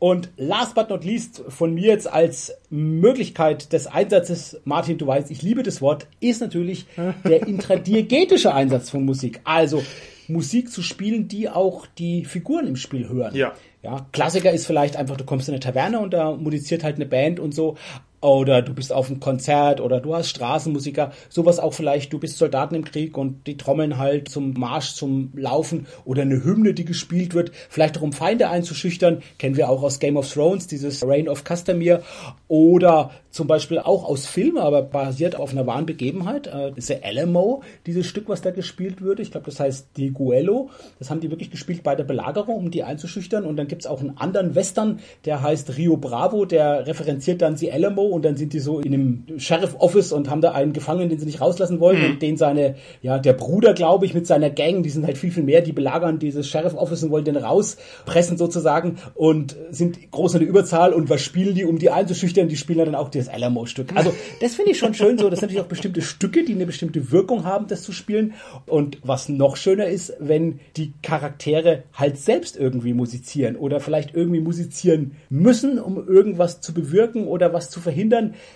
Und 0.00 0.30
last 0.36 0.74
but 0.74 0.90
not 0.90 1.04
least 1.04 1.44
von 1.48 1.72
mir 1.72 1.86
jetzt 1.86 2.12
als 2.12 2.52
Möglichkeit 2.68 3.72
des 3.72 3.86
Einsatzes, 3.86 4.60
Martin, 4.64 4.98
du 4.98 5.06
weißt, 5.06 5.30
ich 5.30 5.40
liebe 5.42 5.62
das 5.62 5.80
Wort, 5.80 6.08
ist 6.18 6.40
natürlich 6.40 6.86
der 7.24 7.46
intradiegetische 7.46 8.52
Einsatz 8.52 8.90
von 8.90 9.04
Musik. 9.04 9.40
Also 9.44 9.82
Musik 10.26 10.70
zu 10.72 10.82
spielen, 10.82 11.28
die 11.28 11.48
auch 11.48 11.86
die 11.98 12.24
Figuren 12.24 12.66
im 12.66 12.76
Spiel 12.76 13.08
hören. 13.08 13.36
Ja. 13.36 13.52
Ja, 13.82 14.06
Klassiker 14.12 14.50
ist 14.50 14.66
vielleicht 14.66 14.96
einfach, 14.96 15.16
du 15.18 15.24
kommst 15.24 15.46
in 15.48 15.52
eine 15.54 15.60
Taverne 15.60 16.00
und 16.00 16.14
da 16.14 16.32
musiziert 16.34 16.82
halt 16.82 16.96
eine 16.96 17.04
Band 17.06 17.38
und 17.38 17.54
so. 17.54 17.76
Oder 18.24 18.62
du 18.62 18.72
bist 18.72 18.90
auf 18.90 19.10
einem 19.10 19.20
Konzert 19.20 19.82
oder 19.82 20.00
du 20.00 20.14
hast 20.14 20.30
Straßenmusiker. 20.30 21.12
Sowas 21.28 21.58
auch 21.58 21.74
vielleicht, 21.74 22.10
du 22.10 22.18
bist 22.18 22.38
Soldaten 22.38 22.74
im 22.74 22.82
Krieg 22.82 23.18
und 23.18 23.46
die 23.46 23.58
trommeln 23.58 23.98
halt 23.98 24.30
zum 24.30 24.54
Marsch, 24.54 24.94
zum 24.94 25.30
Laufen 25.34 25.86
oder 26.06 26.22
eine 26.22 26.42
Hymne, 26.42 26.72
die 26.72 26.86
gespielt 26.86 27.34
wird. 27.34 27.52
Vielleicht 27.68 27.98
auch 27.98 28.02
um 28.02 28.14
Feinde 28.14 28.48
einzuschüchtern. 28.48 29.22
Kennen 29.38 29.58
wir 29.58 29.68
auch 29.68 29.82
aus 29.82 29.98
Game 29.98 30.16
of 30.16 30.32
Thrones, 30.32 30.66
dieses 30.66 31.06
Reign 31.06 31.28
of 31.28 31.44
Castamere. 31.44 32.02
Oder 32.48 33.10
zum 33.34 33.48
Beispiel 33.48 33.80
auch 33.80 34.04
aus 34.04 34.26
Filmen, 34.26 34.58
aber 34.58 34.80
basiert 34.82 35.34
auf 35.34 35.50
einer 35.50 35.66
wahren 35.66 35.86
Begebenheit. 35.86 36.46
Äh, 36.46 36.70
der 36.72 37.04
Alamo, 37.04 37.62
dieses 37.84 38.06
Stück, 38.06 38.28
was 38.28 38.40
da 38.40 38.52
gespielt 38.52 39.02
wird. 39.02 39.20
Ich 39.20 39.32
glaube, 39.32 39.46
das 39.46 39.60
heißt 39.60 39.88
Die 39.96 40.12
Guello. 40.12 40.70
Das 40.98 41.10
haben 41.10 41.20
die 41.20 41.30
wirklich 41.30 41.50
gespielt 41.50 41.82
bei 41.82 41.96
der 41.96 42.04
Belagerung, 42.04 42.56
um 42.56 42.70
die 42.70 42.84
einzuschüchtern. 42.84 43.44
Und 43.44 43.56
dann 43.56 43.66
gibt's 43.66 43.86
auch 43.86 44.00
einen 44.00 44.16
anderen 44.16 44.54
Western, 44.54 45.00
der 45.24 45.42
heißt 45.42 45.76
Rio 45.76 45.96
Bravo, 45.96 46.44
der 46.44 46.86
referenziert 46.86 47.42
dann 47.42 47.56
die 47.56 47.72
Alamo 47.72 48.13
und 48.14 48.24
dann 48.24 48.36
sind 48.36 48.52
die 48.52 48.60
so 48.60 48.80
in 48.80 48.94
einem 48.94 49.24
Sheriff-Office 49.38 50.12
und 50.12 50.30
haben 50.30 50.40
da 50.40 50.52
einen 50.52 50.72
Gefangenen, 50.72 51.08
den 51.08 51.18
sie 51.18 51.26
nicht 51.26 51.40
rauslassen 51.40 51.80
wollen 51.80 52.12
und 52.12 52.22
den 52.22 52.36
seine, 52.36 52.76
ja, 53.02 53.18
der 53.18 53.32
Bruder, 53.32 53.74
glaube 53.74 54.06
ich, 54.06 54.14
mit 54.14 54.26
seiner 54.26 54.50
Gang, 54.50 54.82
die 54.82 54.90
sind 54.90 55.04
halt 55.04 55.18
viel, 55.18 55.30
viel 55.30 55.42
mehr, 55.42 55.60
die 55.60 55.72
belagern 55.72 56.18
dieses 56.18 56.48
Sheriff-Office 56.48 57.04
und 57.04 57.10
wollen 57.10 57.24
den 57.24 57.36
rauspressen 57.36 58.38
sozusagen 58.38 58.96
und 59.14 59.56
sind 59.70 60.10
groß 60.10 60.34
in 60.34 60.40
der 60.40 60.48
Überzahl 60.48 60.92
und 60.92 61.10
was 61.10 61.22
spielen 61.22 61.54
die, 61.54 61.64
um 61.64 61.78
die 61.78 61.90
einzuschüchtern? 61.90 62.48
Die 62.48 62.56
spielen 62.56 62.78
dann 62.78 62.94
auch 62.94 63.08
das 63.08 63.28
Alamo-Stück. 63.28 63.94
Also 63.94 64.12
das 64.40 64.54
finde 64.54 64.72
ich 64.72 64.78
schon 64.78 64.94
schön 64.94 65.18
so. 65.18 65.28
Das 65.28 65.40
sind 65.40 65.48
natürlich 65.48 65.64
auch 65.64 65.68
bestimmte 65.68 66.02
Stücke, 66.02 66.44
die 66.44 66.52
eine 66.52 66.66
bestimmte 66.66 67.10
Wirkung 67.10 67.44
haben, 67.44 67.66
das 67.66 67.82
zu 67.82 67.92
spielen. 67.92 68.34
Und 68.66 68.98
was 69.02 69.28
noch 69.28 69.56
schöner 69.56 69.86
ist, 69.86 70.14
wenn 70.18 70.60
die 70.76 70.92
Charaktere 71.02 71.84
halt 71.92 72.18
selbst 72.18 72.56
irgendwie 72.56 72.94
musizieren 72.94 73.56
oder 73.56 73.80
vielleicht 73.80 74.14
irgendwie 74.14 74.40
musizieren 74.40 75.16
müssen, 75.28 75.78
um 75.78 76.06
irgendwas 76.06 76.60
zu 76.60 76.72
bewirken 76.72 77.26
oder 77.26 77.52
was 77.52 77.70
zu 77.70 77.80
verhindern. 77.80 78.03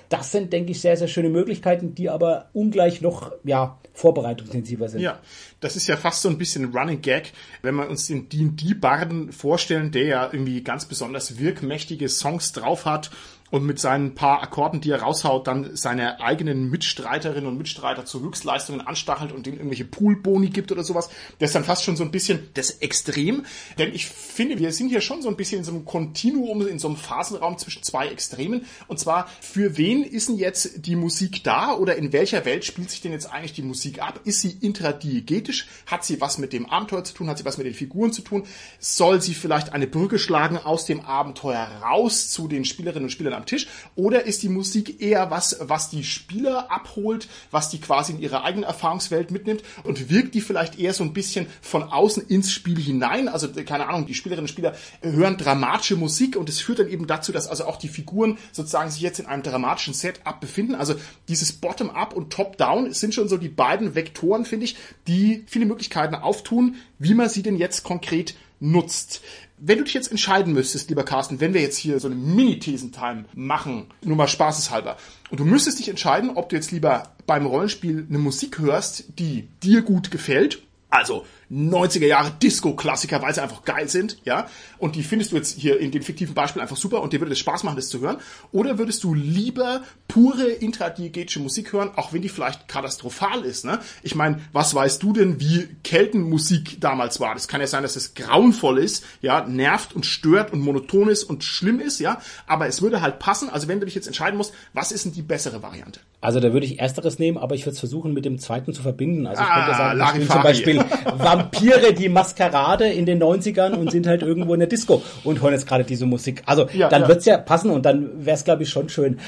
Das 0.09 0.33
sind, 0.33 0.53
denke 0.53 0.73
ich, 0.73 0.81
sehr, 0.81 0.97
sehr 0.97 1.09
schöne 1.09 1.29
Möglichkeiten, 1.29 1.95
die 1.95 2.09
aber 2.09 2.51
ungleich 2.53 3.01
noch, 3.01 3.33
ja, 3.45 3.79
vorbereitungsintensiver 3.95 4.89
sind. 4.89 5.01
Ja, 5.01 5.19
das 5.61 5.75
ist 5.77 5.89
ja 5.89 5.97
fast 5.97 6.23
so 6.23 6.29
ein 6.29 6.39
bisschen 6.39 6.77
Running 6.77 7.03
Gag, 7.03 7.33
wenn 7.63 7.75
wir 7.75 7.89
uns 7.89 8.07
den 8.07 8.29
D&D-Barden 8.29 9.33
vorstellen, 9.33 9.91
der 9.91 10.05
ja 10.05 10.29
irgendwie 10.31 10.63
ganz 10.63 10.85
besonders 10.85 11.39
wirkmächtige 11.39 12.09
Songs 12.09 12.53
drauf 12.53 12.85
hat 12.85 13.11
und 13.51 13.65
mit 13.65 13.79
seinen 13.79 14.15
paar 14.15 14.43
Akkorden, 14.43 14.81
die 14.81 14.91
er 14.91 15.03
raushaut, 15.03 15.47
dann 15.47 15.77
seine 15.77 16.21
eigenen 16.21 16.71
Mitstreiterinnen 16.71 17.49
und 17.49 17.59
Mitstreiter 17.59 18.05
zu 18.05 18.21
Höchstleistungen 18.21 18.81
anstachelt 18.81 19.33
und 19.33 19.47
denen 19.47 19.57
irgendwelche 19.57 19.85
Poolboni 19.85 20.51
gibt 20.51 20.73
oder 20.73 20.85
sowas. 20.85 21.09
Das 21.39 21.51
ist 21.51 21.55
dann 21.55 21.65
fast 21.65 21.85
schon 21.85 21.97
so 21.97 22.05
ein 22.05 22.11
bisschen 22.11 22.49
das 22.55 22.71
Extrem. 22.71 23.45
Denn 23.79 23.95
ich 23.95 24.07
finde, 24.07 24.59
wir 24.59 24.73
sind 24.73 24.89
hier 24.89 25.01
schon 25.01 25.23
so 25.23 25.29
ein 25.29 25.37
bisschen 25.37 25.59
in 25.59 25.65
so 25.65 25.73
einem 25.73 25.85
Kontinuum, 25.85 26.67
in 26.67 26.79
so 26.79 26.89
einem 26.89 26.97
Phasenraum 26.97 27.59
zwischen 27.59 27.83
zwei 27.83 28.09
Extremen. 28.09 28.67
Und 28.87 28.99
zwar, 28.99 29.29
für 29.41 29.77
wen 29.77 30.05
ist 30.05 30.29
denn 30.29 30.37
jetzt 30.37 30.87
die 30.87 30.97
Musik 30.97 31.45
da 31.45 31.75
oder 31.75 31.97
in 31.97 32.13
welcher 32.13 32.45
Welt 32.45 32.65
spielt 32.65 32.91
sich 32.91 33.01
denn 33.01 33.13
jetzt 33.13 33.33
eigentlich 33.33 33.55
die 33.55 33.63
Musik 33.63 34.03
ab? 34.03 34.21
Ist 34.25 34.41
sie 34.41 34.51
intradiegetisch? 34.61 35.67
Hat 35.87 36.05
sie 36.05 36.21
was 36.21 36.39
mit 36.39 36.53
dem 36.53 36.67
Abenteuer 36.67 37.05
zu 37.05 37.15
tun? 37.15 37.29
Hat 37.29 37.39
sie 37.39 37.45
was 37.45 37.59
mit 37.59 37.67
den 37.67 37.75
Figuren 37.75 38.13
zu 38.13 38.23
tun? 38.23 38.45
Soll 38.79 39.23
sie 39.23 39.35
vielleicht 39.35 39.73
eine 39.73 39.87
Brücke 39.87 40.19
schlagen 40.19 40.59
aus 40.59 40.85
dem 40.85 41.01
Abenteuer 41.01 41.69
raus 41.83 42.31
zu 42.31 42.49
den 42.49 42.65
Spielerinnen 42.65 43.05
und 43.05 43.11
Spielern 43.11 43.38
am 43.39 43.47
Tisch? 43.47 43.67
Oder 43.97 44.25
ist 44.25 44.43
die 44.43 44.51
Musik 44.51 45.01
eher 45.01 45.31
was, 45.31 45.57
was 45.61 45.89
die 45.89 46.05
Spieler 46.05 46.71
abholt, 46.71 47.29
was 47.51 47.71
die 47.71 47.81
quasi 47.81 48.13
in 48.13 48.21
ihre 48.21 48.45
eigene 48.45 48.67
Erfahrungswelt 48.67 49.31
mitnimmt 49.31 49.63
und 49.85 50.11
wirkt 50.11 50.35
die 50.35 50.41
vielleicht 50.41 50.79
eher 50.79 50.93
so 50.93 51.05
ein 51.05 51.15
bisschen 51.15 51.47
von 51.63 51.85
außen 51.85 52.27
ins 52.29 52.53
Spiel 52.53 52.79
hinein? 52.79 53.29
Also, 53.29 53.49
keine 53.65 53.89
Ahnung, 53.89 54.07
die 54.07 54.15
Spielerinnen 54.15 54.45
und 54.45 54.53
Spieler 54.53 54.75
hören 55.01 55.37
dramatische 55.39 55.97
Musik 55.97 56.37
und 56.37 56.49
es 56.49 56.61
führt 56.61 56.81
dann 56.81 56.89
eben 56.89 57.07
dazu, 57.07 57.33
dass 57.33 57.47
also 57.49 57.65
auch 57.65 57.77
die 57.77 57.89
Figuren 57.89 58.39
sozusagen 58.53 58.91
sich 58.91 59.01
jetzt 59.01 59.21
in 59.21 59.27
einem 59.27 59.43
dramatischen 59.43 59.95
Setup 59.95 60.41
befinden. 60.41 60.75
Also 60.75 60.95
dieses 61.29 61.53
Bottom-up 61.53 62.15
und 62.15 62.31
Top-down 62.33 62.93
sind 62.93 63.15
schon 63.15 63.29
so 63.29 63.37
die 63.37 63.49
beiden 63.49 63.95
Vektoren, 63.95 64.45
finde 64.45 64.65
ich, 64.65 64.77
die 65.07 65.45
viele 65.47 65.67
Möglichkeiten 65.67 66.15
auftun, 66.15 66.77
wie 66.99 67.15
man 67.15 67.29
sie 67.29 67.43
denn 67.43 67.57
jetzt 67.57 67.85
konkret 67.85 68.35
nutzt. 68.61 69.23
Wenn 69.61 69.79
du 69.79 69.85
dich 69.85 69.95
jetzt 69.95 70.11
entscheiden 70.11 70.53
müsstest, 70.53 70.89
lieber 70.89 71.05
Carsten, 71.05 71.41
wenn 71.41 71.55
wir 71.55 71.61
jetzt 71.61 71.77
hier 71.77 71.99
so 72.01 72.09
eine 72.09 72.17
Mini-Thesentime 72.17 73.25
machen, 73.35 73.87
nur 74.03 74.17
mal 74.17 74.29
spaßeshalber, 74.29 74.97
und 75.31 75.41
du 75.41 75.45
müsstest 75.45 75.79
dich 75.79 75.89
entscheiden, 75.89 76.31
ob 76.35 76.49
du 76.49 76.57
jetzt 76.57 76.71
lieber 76.71 77.15
beim 77.27 77.47
Rollenspiel 77.47 78.07
eine 78.09 78.19
Musik 78.19 78.59
hörst, 78.59 79.19
die 79.19 79.49
dir 79.63 79.83
gut 79.83 80.11
gefällt, 80.11 80.63
also 80.91 81.25
90er 81.51 82.07
Jahre 82.07 82.31
Disco-Klassiker, 82.43 83.23
weil 83.23 83.35
sie 83.35 83.43
einfach 83.43 83.65
geil 83.65 83.89
sind, 83.89 84.19
ja, 84.25 84.49
und 84.79 84.97
die 84.97 85.03
findest 85.03 85.33
du 85.33 85.37
jetzt 85.37 85.59
hier 85.59 85.81
in 85.81 85.91
dem 85.91 86.03
fiktiven 86.03 86.35
Beispiel 86.35 86.61
einfach 86.61 86.77
super 86.77 87.01
und 87.03 87.13
dir 87.13 87.21
würde 87.21 87.33
es 87.33 87.39
Spaß 87.39 87.65
machen, 87.65 87.77
das 87.77 87.89
zu 87.89 88.01
hören, 88.01 88.19
oder 88.53 88.79
würdest 88.79 89.03
du 89.05 89.15
lieber 89.15 89.83
pure 90.09 90.49
intradiegetische 90.49 91.41
Musik 91.41 91.73
hören, 91.73 91.91
auch 91.97 92.13
wenn 92.13 92.23
die 92.23 92.29
vielleicht 92.29 92.69
katastrophal 92.69 93.45
ist. 93.45 93.65
Ne? 93.65 93.79
Ich 94.03 94.15
meine, 94.15 94.41
was 94.53 94.75
weißt 94.75 95.03
du 95.03 95.13
denn, 95.13 95.41
wie 95.41 95.69
Keltenmusik 95.85 96.81
damals 96.81 97.21
war? 97.21 97.35
Das 97.35 97.49
kann 97.49 97.61
ja 97.61 97.67
sein, 97.67 97.83
dass 97.83 97.97
es 97.97 98.15
grauenvoll 98.15 98.79
ist, 98.79 99.05
ja, 99.23 99.47
nervt 99.47 99.95
und 99.95 100.07
stört 100.07 100.53
und 100.53 100.61
monoton 100.61 101.09
ist 101.09 101.25
und 101.25 101.45
schlimm 101.45 101.81
ist, 101.81 101.99
ja, 101.99 102.21
aber 102.47 102.67
es 102.67 102.83
würde 102.83 103.01
halt 103.01 103.19
passen. 103.19 103.49
Also 103.49 103.69
wenn 103.69 103.81
du 103.81 103.87
dich 103.87 103.95
jetzt 103.95 104.07
entscheiden 104.07 104.37
musst, 104.37 104.53
was 104.75 104.93
ist 104.93 105.05
denn 105.05 105.13
die 105.13 105.23
bessere 105.23 105.63
Variante? 105.63 106.01
Also 106.21 106.41
da 106.41 106.53
würde 106.53 106.67
ich 106.67 106.81
ersteres 106.81 107.21
nehmen, 107.21 107.39
aber 107.39 107.55
ich 107.55 107.63
würde 107.63 107.75
es 107.75 107.79
versuchen 107.79 108.13
mit 108.13 108.25
dem 108.25 108.39
zweiten 108.41 108.75
zu 108.75 108.83
verbinden. 108.83 109.27
Also 109.27 109.41
ich 109.41 109.49
ah, 109.49 109.55
könnte 109.55 109.77
sagen, 109.77 110.23
ich 110.23 110.29
zum 110.29 110.43
Beispiel 110.43 110.85
Vampire, 111.39 111.93
die 111.93 112.09
Maskerade 112.09 112.89
in 112.89 113.07
den 113.07 113.23
90ern 113.23 113.75
und 113.75 113.91
sind 113.91 114.07
halt 114.07 114.23
irgendwo 114.23 114.55
in 114.55 114.61
der 114.61 114.69
Disco 114.69 115.03
und 115.25 115.43
hören 115.43 115.53
jetzt 115.53 115.67
gerade 115.67 115.85
diese 115.85 116.07
Musik. 116.07 116.43
Also 116.47 116.69
ja, 116.73 116.89
dann 116.89 117.03
ja. 117.03 117.09
wird's 117.09 117.25
ja 117.25 117.39
passen 117.39 117.71
und 117.71 117.85
dann 117.85 118.25
wäre 118.25 118.37
es, 118.37 118.45
glaube 118.45 118.63
ich, 118.63 118.71
schon 118.71 118.89
schön 118.89 119.19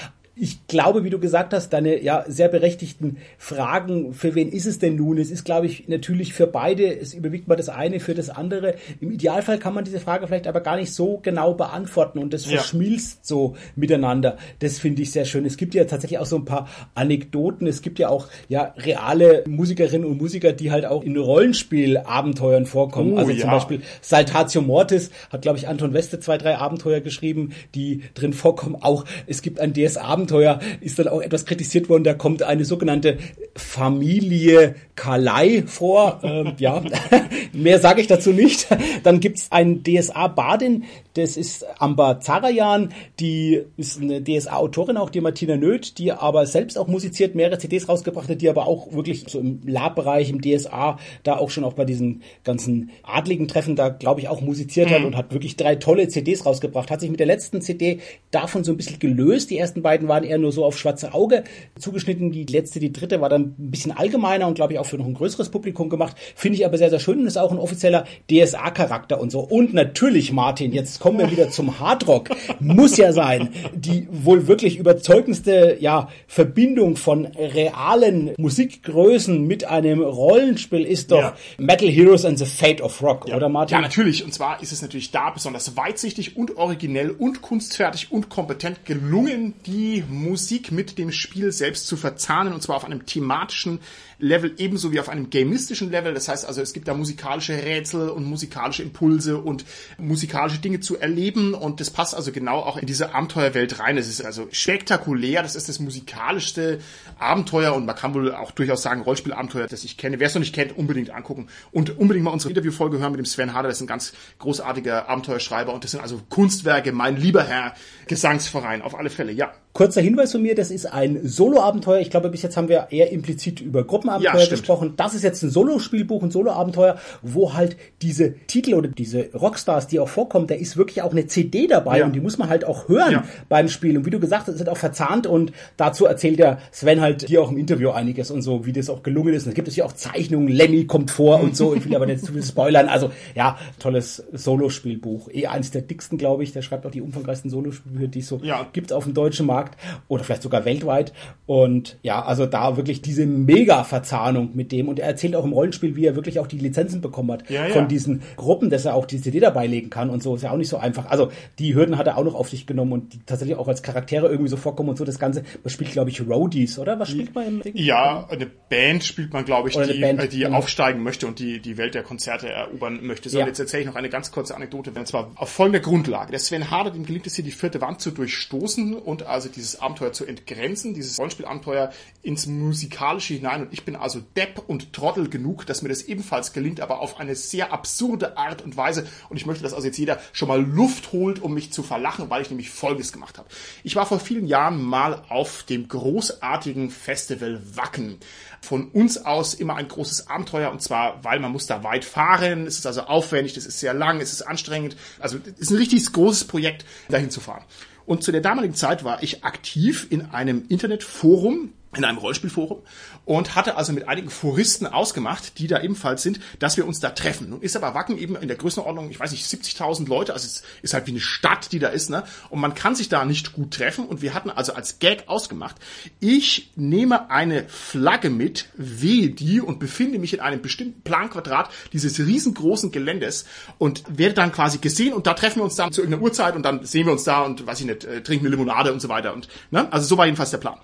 ich 0.40 0.66
glaube, 0.68 1.04
wie 1.04 1.10
du 1.10 1.18
gesagt 1.18 1.52
hast, 1.52 1.68
deine 1.68 2.02
ja 2.02 2.24
sehr 2.26 2.48
berechtigten 2.48 3.18
Fragen, 3.36 4.14
für 4.14 4.34
wen 4.34 4.50
ist 4.50 4.64
es 4.64 4.78
denn 4.78 4.96
nun? 4.96 5.18
Es 5.18 5.30
ist, 5.30 5.44
glaube 5.44 5.66
ich, 5.66 5.86
natürlich 5.86 6.32
für 6.32 6.46
beide, 6.46 6.98
es 6.98 7.12
überwiegt 7.12 7.46
mal 7.46 7.56
das 7.56 7.68
eine 7.68 8.00
für 8.00 8.14
das 8.14 8.30
andere. 8.30 8.76
Im 9.02 9.10
Idealfall 9.12 9.58
kann 9.58 9.74
man 9.74 9.84
diese 9.84 10.00
Frage 10.00 10.26
vielleicht 10.26 10.46
aber 10.46 10.62
gar 10.62 10.76
nicht 10.76 10.94
so 10.94 11.18
genau 11.22 11.52
beantworten 11.52 12.18
und 12.18 12.32
das 12.32 12.46
ja. 12.46 12.52
verschmilzt 12.52 13.26
so 13.26 13.54
miteinander. 13.76 14.38
Das 14.60 14.78
finde 14.78 15.02
ich 15.02 15.12
sehr 15.12 15.26
schön. 15.26 15.44
Es 15.44 15.58
gibt 15.58 15.74
ja 15.74 15.84
tatsächlich 15.84 16.18
auch 16.18 16.26
so 16.26 16.36
ein 16.36 16.46
paar 16.46 16.68
Anekdoten. 16.94 17.66
Es 17.66 17.82
gibt 17.82 17.98
ja 17.98 18.08
auch 18.08 18.28
ja 18.48 18.72
reale 18.78 19.44
Musikerinnen 19.46 20.06
und 20.06 20.16
Musiker, 20.16 20.54
die 20.54 20.72
halt 20.72 20.86
auch 20.86 21.02
in 21.04 21.18
Rollenspielabenteuern 21.18 22.64
vorkommen. 22.64 23.12
Oh, 23.12 23.18
also 23.18 23.30
ja. 23.30 23.40
zum 23.40 23.50
Beispiel 23.50 23.82
Saltatio 24.00 24.62
Mortis 24.62 25.10
hat, 25.28 25.42
glaube 25.42 25.58
ich, 25.58 25.68
Anton 25.68 25.92
Weste 25.92 26.18
zwei, 26.18 26.38
drei 26.38 26.56
Abenteuer 26.56 27.00
geschrieben, 27.00 27.50
die 27.74 28.04
drin 28.14 28.32
vorkommen. 28.32 28.76
Auch 28.80 29.04
es 29.26 29.42
gibt 29.42 29.60
ein 29.60 29.74
DS-Abenteuer 29.74 30.29
Abenteuer 30.30 30.60
ist 30.80 30.98
dann 30.98 31.08
auch 31.08 31.20
etwas 31.20 31.44
kritisiert 31.44 31.88
worden. 31.88 32.04
Da 32.04 32.14
kommt 32.14 32.42
eine 32.42 32.64
sogenannte 32.64 33.18
Familie 33.56 34.76
Kalei 34.94 35.64
vor. 35.66 36.20
Ähm, 36.22 36.52
ja, 36.58 36.82
mehr 37.52 37.80
sage 37.80 38.00
ich 38.00 38.06
dazu 38.06 38.32
nicht. 38.32 38.68
Dann 39.02 39.20
gibt's 39.20 39.48
ein 39.50 39.82
DSA-Badin, 39.82 40.84
das 41.14 41.36
ist 41.36 41.66
Amber 41.80 42.20
Zarajan, 42.20 42.92
die 43.18 43.62
ist 43.76 44.00
eine 44.00 44.22
DSA-Autorin 44.22 44.96
auch, 44.96 45.10
die 45.10 45.20
Martina 45.20 45.56
Nöth, 45.56 45.98
die 45.98 46.12
aber 46.12 46.46
selbst 46.46 46.78
auch 46.78 46.86
musiziert, 46.86 47.34
mehrere 47.34 47.58
CDs 47.58 47.88
rausgebracht 47.88 48.28
hat, 48.28 48.40
die 48.40 48.48
aber 48.48 48.66
auch 48.66 48.92
wirklich 48.92 49.24
so 49.28 49.40
im 49.40 49.60
Lab-Bereich, 49.66 50.30
im 50.30 50.40
DSA, 50.40 50.98
da 51.22 51.36
auch 51.36 51.50
schon 51.50 51.64
auch 51.64 51.72
bei 51.72 51.84
diesen 51.84 52.22
ganzen 52.44 52.90
adligen 53.02 53.48
Treffen 53.48 53.74
da, 53.74 53.88
glaube 53.88 54.20
ich, 54.20 54.28
auch 54.28 54.40
musiziert 54.40 54.90
mhm. 54.90 54.94
hat 54.94 55.04
und 55.04 55.16
hat 55.16 55.32
wirklich 55.32 55.56
drei 55.56 55.76
tolle 55.76 56.08
CDs 56.08 56.46
rausgebracht. 56.46 56.90
Hat 56.90 57.00
sich 57.00 57.10
mit 57.10 57.20
der 57.20 57.26
letzten 57.26 57.60
CD 57.60 58.00
davon 58.30 58.62
so 58.62 58.72
ein 58.72 58.76
bisschen 58.76 58.98
gelöst. 58.98 59.50
Die 59.50 59.58
ersten 59.58 59.82
beiden 59.82 60.06
waren 60.08 60.24
eher 60.24 60.38
nur 60.38 60.52
so 60.52 60.64
auf 60.64 60.78
schwarze 60.78 61.12
Auge 61.12 61.44
zugeschnitten. 61.78 62.30
Die 62.30 62.44
letzte, 62.44 62.78
die 62.78 62.92
dritte 62.92 63.20
war 63.20 63.28
dann 63.28 63.54
ein 63.58 63.70
bisschen 63.70 63.92
allgemeiner 63.92 64.46
und 64.46 64.54
glaube 64.54 64.74
ich 64.74 64.78
auch 64.78 64.86
für 64.86 64.96
noch 64.96 65.06
ein 65.06 65.14
größeres 65.14 65.48
Publikum 65.48 65.88
gemacht. 65.88 66.16
Finde 66.36 66.56
ich 66.56 66.64
aber 66.64 66.78
sehr, 66.78 66.90
sehr 66.90 67.00
schön 67.00 67.20
und 67.20 67.26
ist 67.26 67.36
auch 67.36 67.50
ein 67.50 67.58
offizieller 67.58 68.04
DSA-Charakter 68.30 69.20
und 69.20 69.30
so. 69.32 69.40
Und 69.40 69.74
natürlich, 69.74 70.32
Martin, 70.32 70.72
jetzt 70.72 70.99
kommen 71.00 71.18
wir 71.18 71.30
wieder 71.30 71.50
zum 71.50 71.80
Hardrock. 71.80 72.28
Muss 72.60 72.96
ja 72.96 73.12
sein. 73.12 73.48
Die 73.74 74.06
wohl 74.10 74.46
wirklich 74.46 74.78
überzeugendste 74.78 75.78
ja, 75.80 76.08
Verbindung 76.28 76.96
von 76.96 77.26
realen 77.26 78.32
Musikgrößen 78.36 79.44
mit 79.44 79.64
einem 79.64 80.02
Rollenspiel 80.02 80.84
ist 80.84 81.10
doch 81.10 81.18
ja. 81.18 81.36
Metal 81.58 81.88
Heroes 81.88 82.24
and 82.24 82.38
the 82.38 82.44
Fate 82.46 82.80
of 82.80 83.02
Rock, 83.02 83.26
ja. 83.26 83.36
oder 83.36 83.48
Martin? 83.48 83.76
Ja, 83.76 83.80
natürlich. 83.80 84.24
Und 84.24 84.32
zwar 84.32 84.62
ist 84.62 84.72
es 84.72 84.82
natürlich 84.82 85.10
da 85.10 85.30
besonders 85.30 85.76
weitsichtig 85.76 86.36
und 86.36 86.56
originell 86.56 87.10
und 87.10 87.42
kunstfertig 87.42 88.12
und 88.12 88.28
kompetent 88.28 88.84
gelungen, 88.84 89.54
die 89.66 90.04
Musik 90.08 90.70
mit 90.70 90.98
dem 90.98 91.10
Spiel 91.10 91.50
selbst 91.50 91.86
zu 91.86 91.96
verzahnen 91.96 92.52
und 92.52 92.62
zwar 92.62 92.76
auf 92.76 92.84
einem 92.84 93.06
thematischen 93.06 93.80
Level 94.20 94.54
ebenso 94.58 94.92
wie 94.92 95.00
auf 95.00 95.08
einem 95.08 95.30
gamistischen 95.30 95.90
Level. 95.90 96.14
Das 96.14 96.28
heißt 96.28 96.46
also, 96.46 96.60
es 96.62 96.72
gibt 96.72 96.88
da 96.88 96.94
musikalische 96.94 97.54
Rätsel 97.54 98.08
und 98.08 98.24
musikalische 98.24 98.82
Impulse 98.82 99.38
und 99.38 99.64
musikalische 99.98 100.58
Dinge 100.58 100.80
zu 100.80 100.98
erleben 100.98 101.54
und 101.54 101.80
das 101.80 101.90
passt 101.90 102.14
also 102.14 102.32
genau 102.32 102.58
auch 102.60 102.76
in 102.76 102.86
diese 102.86 103.14
Abenteuerwelt 103.14 103.78
rein. 103.78 103.98
Es 103.98 104.08
ist 104.08 104.24
also 104.24 104.48
spektakulär, 104.52 105.42
das 105.42 105.56
ist 105.56 105.68
das 105.68 105.80
musikalischste 105.80 106.80
Abenteuer 107.20 107.74
und 107.74 107.86
man 107.86 107.96
kann 107.96 108.14
wohl 108.14 108.34
auch 108.34 108.50
durchaus 108.50 108.82
sagen 108.82 109.02
Rollspielabenteuer, 109.02 109.66
das 109.66 109.84
ich 109.84 109.96
kenne. 109.96 110.20
Wer 110.20 110.26
es 110.26 110.34
noch 110.34 110.40
nicht 110.40 110.54
kennt, 110.54 110.76
unbedingt 110.76 111.10
angucken 111.10 111.48
und 111.72 111.98
unbedingt 111.98 112.24
mal 112.24 112.32
unsere 112.32 112.50
Interviewfolge 112.50 112.98
hören 112.98 113.12
mit 113.12 113.18
dem 113.18 113.26
Sven 113.26 113.54
Harder, 113.54 113.68
das 113.68 113.78
ist 113.78 113.82
ein 113.82 113.86
ganz 113.86 114.12
großartiger 114.38 115.08
Abenteuerschreiber 115.08 115.72
und 115.72 115.84
das 115.84 115.92
sind 115.92 116.00
also 116.00 116.20
Kunstwerke, 116.28 116.92
mein 116.92 117.16
lieber 117.16 117.44
Herr 117.44 117.74
Gesangsverein, 118.06 118.82
auf 118.82 118.94
alle 118.94 119.10
Fälle, 119.10 119.32
ja. 119.32 119.52
Kurzer 119.72 120.00
Hinweis 120.00 120.32
von 120.32 120.42
mir, 120.42 120.56
das 120.56 120.72
ist 120.72 120.86
ein 120.86 121.20
Solo-Abenteuer. 121.22 122.00
Ich 122.00 122.10
glaube, 122.10 122.28
bis 122.28 122.42
jetzt 122.42 122.56
haben 122.56 122.68
wir 122.68 122.88
eher 122.90 123.12
implizit 123.12 123.60
über 123.60 123.84
Gruppenabenteuer 123.84 124.42
ja, 124.42 124.48
gesprochen. 124.48 124.94
Das 124.96 125.14
ist 125.14 125.22
jetzt 125.22 125.44
ein 125.44 125.50
Solo-Spielbuch, 125.50 126.24
ein 126.24 126.32
Solo-Abenteuer, 126.32 126.98
wo 127.22 127.54
halt 127.54 127.76
diese 128.02 128.34
Titel 128.48 128.74
oder 128.74 128.88
diese 128.88 129.32
Rockstars, 129.32 129.86
die 129.86 130.00
auch 130.00 130.08
vorkommen, 130.08 130.48
da 130.48 130.56
ist 130.56 130.76
wirklich 130.76 131.02
auch 131.02 131.12
eine 131.12 131.28
CD 131.28 131.68
dabei 131.68 132.00
ja. 132.00 132.04
und 132.04 132.14
die 132.14 132.20
muss 132.20 132.36
man 132.36 132.48
halt 132.48 132.64
auch 132.64 132.88
hören 132.88 133.12
ja. 133.12 133.24
beim 133.48 133.68
Spiel. 133.68 133.96
Und 133.96 134.06
wie 134.06 134.10
du 134.10 134.18
gesagt 134.18 134.48
hast, 134.48 134.54
es 134.54 134.60
ist 134.60 134.68
auch 134.68 134.76
verzahnt 134.76 135.28
und 135.28 135.52
dazu 135.76 136.04
erzählt 136.04 136.40
der 136.40 136.58
Sven 136.72 137.00
halt 137.00 137.09
hier 137.26 137.42
auch 137.42 137.50
im 137.50 137.58
Interview 137.58 137.90
einiges 137.90 138.30
und 138.30 138.42
so, 138.42 138.66
wie 138.66 138.72
das 138.72 138.90
auch 138.90 139.02
gelungen 139.02 139.34
ist. 139.34 139.44
Und 139.46 139.52
da 139.52 139.54
gibt 139.54 139.68
es 139.68 139.76
ja 139.76 139.84
auch 139.84 139.92
Zeichnungen, 139.92 140.48
Lemmy 140.48 140.86
kommt 140.86 141.10
vor 141.10 141.40
und 141.40 141.56
so. 141.56 141.74
Ich 141.74 141.84
will 141.84 141.94
aber 141.94 142.06
nicht 142.06 142.24
zu 142.24 142.32
viel 142.32 142.42
spoilern. 142.42 142.88
Also 142.88 143.10
ja, 143.34 143.58
tolles 143.78 144.24
Solo-Spielbuch. 144.32 145.28
Eh 145.32 145.46
eins 145.46 145.70
der 145.70 145.82
dicksten, 145.82 146.18
glaube 146.18 146.42
ich. 146.42 146.52
Der 146.52 146.62
schreibt 146.62 146.86
auch 146.86 146.90
die 146.90 147.02
umfangreichsten 147.02 147.50
Solo-Spielbücher, 147.50 148.08
die 148.08 148.20
es 148.20 148.28
so 148.28 148.40
ja. 148.42 148.66
gibt 148.72 148.92
auf 148.92 149.04
dem 149.04 149.14
deutschen 149.14 149.46
Markt. 149.46 149.76
Oder 150.08 150.24
vielleicht 150.24 150.42
sogar 150.42 150.64
weltweit. 150.64 151.12
Und 151.46 151.98
ja, 152.02 152.24
also 152.24 152.46
da 152.46 152.76
wirklich 152.76 153.02
diese 153.02 153.26
Mega-Verzahnung 153.26 154.50
mit 154.54 154.72
dem. 154.72 154.88
Und 154.88 154.98
er 154.98 155.06
erzählt 155.06 155.36
auch 155.36 155.44
im 155.44 155.52
Rollenspiel, 155.52 155.96
wie 155.96 156.06
er 156.06 156.16
wirklich 156.16 156.38
auch 156.38 156.46
die 156.46 156.58
Lizenzen 156.58 157.00
bekommen 157.00 157.32
hat 157.32 157.50
ja, 157.50 157.66
ja. 157.66 157.72
von 157.72 157.88
diesen 157.88 158.22
Gruppen, 158.36 158.70
dass 158.70 158.84
er 158.84 158.94
auch 158.94 159.06
die 159.06 159.20
CD 159.20 159.40
dabei 159.40 159.66
legen 159.66 159.90
kann 159.90 160.10
und 160.10 160.22
so. 160.22 160.34
Ist 160.34 160.42
ja 160.42 160.50
auch 160.52 160.56
nicht 160.56 160.68
so 160.68 160.76
einfach. 160.76 161.06
Also 161.10 161.30
die 161.58 161.74
Hürden 161.74 161.98
hat 161.98 162.06
er 162.06 162.16
auch 162.16 162.24
noch 162.24 162.34
auf 162.34 162.48
sich 162.48 162.66
genommen 162.66 162.92
und 162.92 163.14
die 163.14 163.20
tatsächlich 163.26 163.58
auch 163.58 163.68
als 163.68 163.82
Charaktere 163.82 164.28
irgendwie 164.28 164.50
so 164.50 164.56
vorkommen 164.56 164.90
und 164.90 164.98
so. 164.98 165.04
Das 165.04 165.18
Ganze, 165.18 165.42
man 165.62 165.70
spielt, 165.70 165.92
glaube 165.92 166.10
ich, 166.10 166.20
Roadies, 166.20 166.78
oder? 166.78 166.98
Was 167.00 167.10
spielt 167.10 167.34
man 167.34 167.46
im 167.46 167.62
Ding? 167.62 167.72
Ja, 167.76 168.26
eine 168.28 168.46
Band 168.46 169.04
spielt 169.04 169.32
man, 169.32 169.44
glaube 169.44 169.68
ich, 169.68 169.76
oder 169.76 169.86
die, 169.86 170.00
Band, 170.00 170.32
die 170.32 170.40
genau. 170.40 170.58
aufsteigen 170.58 171.02
möchte 171.02 171.26
und 171.26 171.38
die, 171.38 171.60
die 171.60 171.76
Welt 171.76 171.94
der 171.94 172.02
Konzerte 172.02 172.48
erobern 172.50 173.04
möchte. 173.04 173.30
So, 173.30 173.38
ja. 173.38 173.46
jetzt 173.46 173.58
erzähle 173.58 173.82
ich 173.82 173.86
noch 173.88 173.96
eine 173.96 174.10
ganz 174.10 174.30
kurze 174.30 174.54
Anekdote, 174.54 174.90
und 174.90 175.08
zwar 175.08 175.32
auf 175.34 175.48
folgender 175.48 175.80
Grundlage. 175.80 176.30
Der 176.30 176.38
Sven 176.38 176.70
Harder, 176.70 176.90
dem 176.90 177.04
gelingt 177.04 177.26
es 177.26 177.34
hier, 177.34 177.44
die 177.44 177.50
vierte 177.50 177.80
Wand 177.80 178.00
zu 178.00 178.10
durchstoßen 178.10 178.94
und 178.94 179.24
also 179.24 179.48
dieses 179.48 179.80
Abenteuer 179.80 180.12
zu 180.12 180.26
entgrenzen, 180.26 180.94
dieses 180.94 181.18
Rollenspielabenteuer 181.18 181.92
ins 182.22 182.46
Musikalische 182.46 183.34
hinein. 183.34 183.62
Und 183.62 183.72
ich 183.72 183.84
bin 183.84 183.96
also 183.96 184.20
Depp 184.36 184.62
und 184.66 184.92
Trottel 184.92 185.28
genug, 185.28 185.66
dass 185.66 185.82
mir 185.82 185.88
das 185.88 186.02
ebenfalls 186.02 186.52
gelingt, 186.52 186.80
aber 186.80 187.00
auf 187.00 187.18
eine 187.18 187.34
sehr 187.34 187.72
absurde 187.72 188.36
Art 188.36 188.62
und 188.62 188.76
Weise. 188.76 189.06
Und 189.28 189.36
ich 189.36 189.46
möchte, 189.46 189.62
dass 189.62 189.74
also 189.74 189.86
jetzt 189.86 189.98
jeder 189.98 190.20
schon 190.32 190.48
mal 190.48 190.62
Luft 190.62 191.12
holt, 191.12 191.40
um 191.42 191.54
mich 191.54 191.72
zu 191.72 191.82
verlachen, 191.82 192.30
weil 192.30 192.42
ich 192.42 192.50
nämlich 192.50 192.70
Folgendes 192.70 193.12
gemacht 193.12 193.38
habe. 193.38 193.48
Ich 193.82 193.96
war 193.96 194.06
vor 194.06 194.20
vielen 194.20 194.46
Jahren 194.46 194.82
mal 194.82 195.22
auf 195.28 195.62
dem 195.62 195.88
großartigen 195.88 196.79
Festival 196.88 197.60
Wacken. 197.74 198.18
Von 198.62 198.88
uns 198.90 199.18
aus 199.18 199.54
immer 199.54 199.76
ein 199.76 199.88
großes 199.88 200.28
Abenteuer 200.28 200.70
und 200.70 200.80
zwar, 200.80 201.22
weil 201.24 201.40
man 201.40 201.52
muss 201.52 201.66
da 201.66 201.82
weit 201.84 202.04
fahren. 202.04 202.66
Es 202.66 202.78
ist 202.78 202.86
also 202.86 203.02
aufwendig, 203.02 203.56
es 203.56 203.66
ist 203.66 203.80
sehr 203.80 203.92
lang, 203.92 204.20
es 204.20 204.32
ist 204.32 204.42
anstrengend. 204.42 204.96
Also 205.18 205.38
es 205.44 205.60
ist 205.60 205.70
ein 205.70 205.76
richtig 205.76 206.10
großes 206.12 206.44
Projekt, 206.44 206.86
dahin 207.08 207.30
zu 207.30 207.40
fahren. 207.40 207.64
Und 208.06 208.24
zu 208.24 208.32
der 208.32 208.40
damaligen 208.40 208.74
Zeit 208.74 209.04
war 209.04 209.22
ich 209.22 209.44
aktiv 209.44 210.06
in 210.10 210.26
einem 210.26 210.64
Internetforum, 210.68 211.72
in 211.96 212.04
einem 212.04 212.18
Rollspielforum 212.18 212.82
und 213.24 213.54
hatte 213.54 213.76
also 213.76 213.92
mit 213.92 214.08
einigen 214.08 214.30
Foristen 214.30 214.86
ausgemacht, 214.86 215.58
die 215.58 215.66
da 215.66 215.80
ebenfalls 215.80 216.22
sind, 216.22 216.40
dass 216.58 216.76
wir 216.76 216.86
uns 216.86 217.00
da 217.00 217.10
treffen. 217.10 217.50
Nun 217.50 217.62
ist 217.62 217.76
aber 217.76 217.94
Wacken 217.94 218.18
eben 218.18 218.36
in 218.36 218.48
der 218.48 218.56
Größenordnung, 218.56 219.10
ich 219.10 219.20
weiß 219.20 219.30
nicht, 219.32 219.44
70.000 219.44 220.08
Leute, 220.08 220.32
also 220.32 220.46
es 220.46 220.62
ist 220.82 220.94
halt 220.94 221.06
wie 221.06 221.12
eine 221.12 221.20
Stadt, 221.20 221.72
die 221.72 221.78
da 221.78 221.88
ist, 221.88 222.10
ne? 222.10 222.24
Und 222.48 222.60
man 222.60 222.74
kann 222.74 222.94
sich 222.94 223.08
da 223.08 223.24
nicht 223.24 223.52
gut 223.52 223.72
treffen 223.72 224.06
und 224.06 224.22
wir 224.22 224.34
hatten 224.34 224.50
also 224.50 224.74
als 224.74 224.98
Gag 224.98 225.24
ausgemacht, 225.28 225.76
ich 226.18 226.72
nehme 226.76 227.30
eine 227.30 227.68
Flagge 227.68 228.30
mit, 228.30 228.66
wehe 228.76 229.30
die 229.30 229.60
und 229.60 229.78
befinde 229.78 230.18
mich 230.18 230.34
in 230.34 230.40
einem 230.40 230.62
bestimmten 230.62 231.02
Planquadrat 231.02 231.70
dieses 231.92 232.18
riesengroßen 232.18 232.90
Geländes 232.90 233.44
und 233.78 234.04
werde 234.08 234.34
dann 234.34 234.52
quasi 234.52 234.78
gesehen 234.78 235.12
und 235.12 235.26
da 235.26 235.34
treffen 235.34 235.60
wir 235.60 235.64
uns 235.64 235.76
dann 235.76 235.92
zu 235.92 236.00
irgendeiner 236.00 236.24
Uhrzeit 236.24 236.56
und 236.56 236.62
dann 236.62 236.84
sehen 236.84 237.06
wir 237.06 237.12
uns 237.12 237.24
da 237.24 237.42
und 237.42 237.66
weiß 237.66 237.80
ich 237.80 237.86
nicht, 237.86 238.04
äh, 238.04 238.22
trinken 238.22 238.46
eine 238.46 238.56
Limonade 238.56 238.92
und 238.92 239.00
so 239.00 239.08
weiter 239.08 239.34
und, 239.34 239.48
ne? 239.70 239.92
Also 239.92 240.06
so 240.06 240.18
war 240.18 240.26
jedenfalls 240.26 240.50
der 240.50 240.58
Plan. 240.58 240.78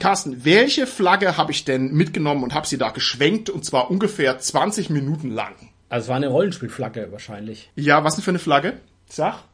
Carsten, 0.00 0.44
welche 0.44 0.86
Flagge 0.86 1.36
habe 1.36 1.52
ich 1.52 1.64
denn 1.64 1.92
mitgenommen 1.92 2.42
und 2.42 2.54
habe 2.54 2.66
sie 2.66 2.78
da 2.78 2.90
geschwenkt 2.90 3.50
und 3.50 3.64
zwar 3.64 3.90
ungefähr 3.90 4.38
20 4.38 4.90
Minuten 4.90 5.30
lang? 5.30 5.54
Also 5.88 6.04
es 6.04 6.08
war 6.08 6.16
eine 6.16 6.28
Rollenspielflagge 6.28 7.12
wahrscheinlich. 7.12 7.70
Ja, 7.76 8.02
was 8.02 8.16
denn 8.16 8.24
für 8.24 8.30
eine 8.30 8.38
Flagge? 8.38 8.80
Sag. 9.08 9.44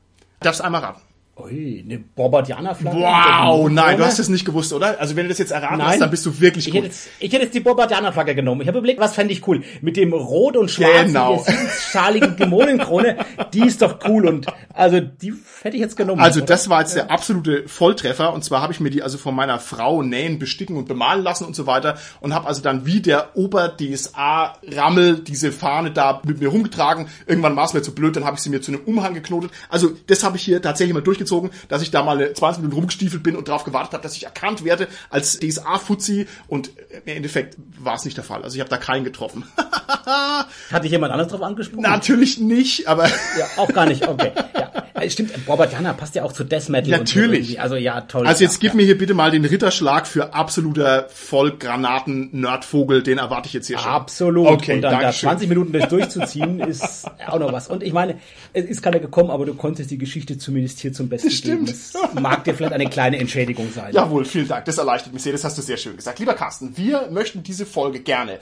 Darfst 0.40 0.62
einmal 0.62 0.82
raten. 0.82 1.00
Ui, 1.38 1.84
eine 1.84 1.98
Bombardianer-Flagge. 1.98 2.96
Wow, 2.96 3.68
nein, 3.68 3.98
du 3.98 4.06
hast 4.06 4.18
es 4.18 4.30
nicht 4.30 4.46
gewusst, 4.46 4.72
oder? 4.72 4.98
Also 4.98 5.16
wenn 5.16 5.24
du 5.24 5.28
das 5.28 5.36
jetzt 5.36 5.50
erraten 5.50 5.76
nein, 5.76 5.88
hast, 5.88 6.00
dann 6.00 6.10
bist 6.10 6.24
du 6.24 6.40
wirklich 6.40 6.66
ich 6.66 6.72
gut. 6.72 6.84
Hätte 6.84 6.94
jetzt, 6.94 7.08
ich 7.20 7.30
hätte 7.30 7.42
jetzt 7.42 7.54
die 7.54 7.60
Bombardianer-Flagge 7.60 8.34
genommen. 8.34 8.62
Ich 8.62 8.68
habe 8.68 8.78
überlegt, 8.78 9.00
was 9.00 9.14
fände 9.14 9.34
ich 9.34 9.46
cool? 9.46 9.62
Mit 9.82 9.98
dem 9.98 10.14
Rot 10.14 10.56
und 10.56 10.70
Schwarz, 10.70 11.08
genau. 11.08 11.44
schaligen 11.90 12.36
Dämonenkrone, 12.38 13.18
die 13.52 13.66
ist 13.66 13.82
doch 13.82 13.98
cool 14.08 14.26
und 14.26 14.46
also 14.72 14.98
die 15.00 15.34
hätte 15.60 15.76
ich 15.76 15.82
jetzt 15.82 15.98
genommen. 15.98 16.22
Also 16.22 16.40
oder? 16.40 16.46
das 16.46 16.70
war 16.70 16.80
jetzt 16.80 16.96
der 16.96 17.10
absolute 17.10 17.68
Volltreffer 17.68 18.32
und 18.32 18.42
zwar 18.42 18.62
habe 18.62 18.72
ich 18.72 18.80
mir 18.80 18.88
die 18.88 19.02
also 19.02 19.18
von 19.18 19.34
meiner 19.34 19.58
Frau 19.58 20.02
nähen, 20.02 20.38
besticken 20.38 20.78
und 20.78 20.88
bemalen 20.88 21.22
lassen 21.22 21.44
und 21.44 21.54
so 21.54 21.66
weiter 21.66 21.98
und 22.20 22.32
habe 22.32 22.46
also 22.46 22.62
dann 22.62 22.86
wie 22.86 23.00
der 23.00 23.36
Ober-DSA-Rammel 23.36 25.18
diese 25.18 25.52
Fahne 25.52 25.90
da 25.90 26.22
mit 26.24 26.40
mir 26.40 26.48
rumgetragen. 26.48 27.08
Irgendwann 27.26 27.56
war 27.56 27.66
es 27.66 27.74
mir 27.74 27.82
zu 27.82 27.94
blöd, 27.94 28.16
dann 28.16 28.24
habe 28.24 28.36
ich 28.36 28.42
sie 28.42 28.48
mir 28.48 28.62
zu 28.62 28.72
einem 28.72 28.80
Umhang 28.86 29.12
geknotet. 29.12 29.50
Also 29.68 29.90
das 30.06 30.24
habe 30.24 30.38
ich 30.38 30.42
hier 30.42 30.62
tatsächlich 30.62 30.94
mal 30.94 31.02
durchgezogen, 31.02 31.25
dass 31.68 31.82
ich 31.82 31.90
da 31.90 32.02
mal 32.02 32.32
20 32.32 32.62
Minuten 32.62 32.76
rumgestiefelt 32.76 33.22
bin 33.22 33.36
und 33.36 33.48
darauf 33.48 33.64
gewartet 33.64 33.92
habe, 33.92 34.02
dass 34.02 34.16
ich 34.16 34.24
erkannt 34.24 34.64
werde 34.64 34.88
als 35.10 35.38
DSA-Fuzzi 35.38 36.26
und 36.48 36.70
im 37.04 37.16
Endeffekt 37.16 37.56
war 37.78 37.94
es 37.94 38.04
nicht 38.04 38.16
der 38.16 38.24
Fall. 38.24 38.42
Also 38.42 38.54
ich 38.56 38.60
habe 38.60 38.70
da 38.70 38.78
keinen 38.78 39.04
getroffen. 39.04 39.44
Hat 40.70 40.84
dich 40.84 40.90
jemand 40.90 41.12
anders 41.12 41.28
drauf 41.28 41.42
angesprochen? 41.42 41.82
Natürlich 41.82 42.38
nicht, 42.38 42.88
aber... 42.88 43.06
ja, 43.06 43.46
auch 43.56 43.72
gar 43.72 43.86
nicht, 43.86 44.06
okay. 44.06 44.32
Ja. 44.54 45.10
Stimmt, 45.10 45.32
Robert 45.46 45.72
Jana 45.72 45.92
passt 45.92 46.14
ja 46.14 46.24
auch 46.24 46.32
zu 46.32 46.42
Death 46.42 46.68
Metal. 46.68 46.90
Natürlich. 46.90 47.54
So 47.54 47.58
also 47.58 47.76
ja, 47.76 48.00
toll. 48.02 48.26
Also 48.26 48.44
jetzt 48.44 48.54
ja, 48.54 48.60
gib 48.60 48.70
ja. 48.70 48.76
mir 48.76 48.84
hier 48.84 48.98
bitte 48.98 49.14
mal 49.14 49.30
den 49.30 49.44
Ritterschlag 49.44 50.06
für 50.06 50.32
absoluter 50.32 51.08
Vollgranaten-Nerdvogel, 51.10 53.02
den 53.02 53.18
erwarte 53.18 53.48
ich 53.48 53.52
jetzt 53.52 53.66
hier 53.66 53.78
schon. 53.78 53.90
Absolut. 53.90 54.46
Okay, 54.48 54.74
Und 54.74 54.82
dann 54.82 55.00
da 55.00 55.12
20 55.12 55.48
Minuten 55.48 55.72
durch 55.72 55.86
durchzuziehen, 55.86 56.60
ist 56.60 57.06
auch 57.26 57.38
noch 57.38 57.52
was. 57.52 57.68
Und 57.68 57.82
ich 57.82 57.92
meine, 57.92 58.18
es 58.52 58.64
ist 58.64 58.82
keiner 58.82 58.98
gekommen, 58.98 59.30
aber 59.30 59.44
du 59.44 59.54
konntest 59.54 59.90
die 59.90 59.98
Geschichte 59.98 60.38
zumindest 60.38 60.80
hier 60.80 60.92
zum 60.92 61.08
Besten 61.08 61.15
das 61.24 61.34
stimmt. 61.34 61.66
geben. 61.66 61.78
Das 61.92 62.14
mag 62.20 62.44
dir 62.44 62.54
vielleicht 62.54 62.72
eine 62.72 62.88
kleine 62.88 63.18
Entschädigung 63.18 63.72
sein. 63.72 63.92
Jawohl, 63.92 64.24
vielen 64.24 64.48
Dank. 64.48 64.64
Das 64.64 64.78
erleichtert 64.78 65.12
mich 65.12 65.22
sehr. 65.22 65.32
Das 65.32 65.44
hast 65.44 65.56
du 65.58 65.62
sehr 65.62 65.76
schön 65.76 65.96
gesagt. 65.96 66.18
Lieber 66.18 66.34
Carsten, 66.34 66.76
wir 66.76 67.08
möchten 67.10 67.42
diese 67.42 67.66
Folge 67.66 68.00
gerne 68.00 68.38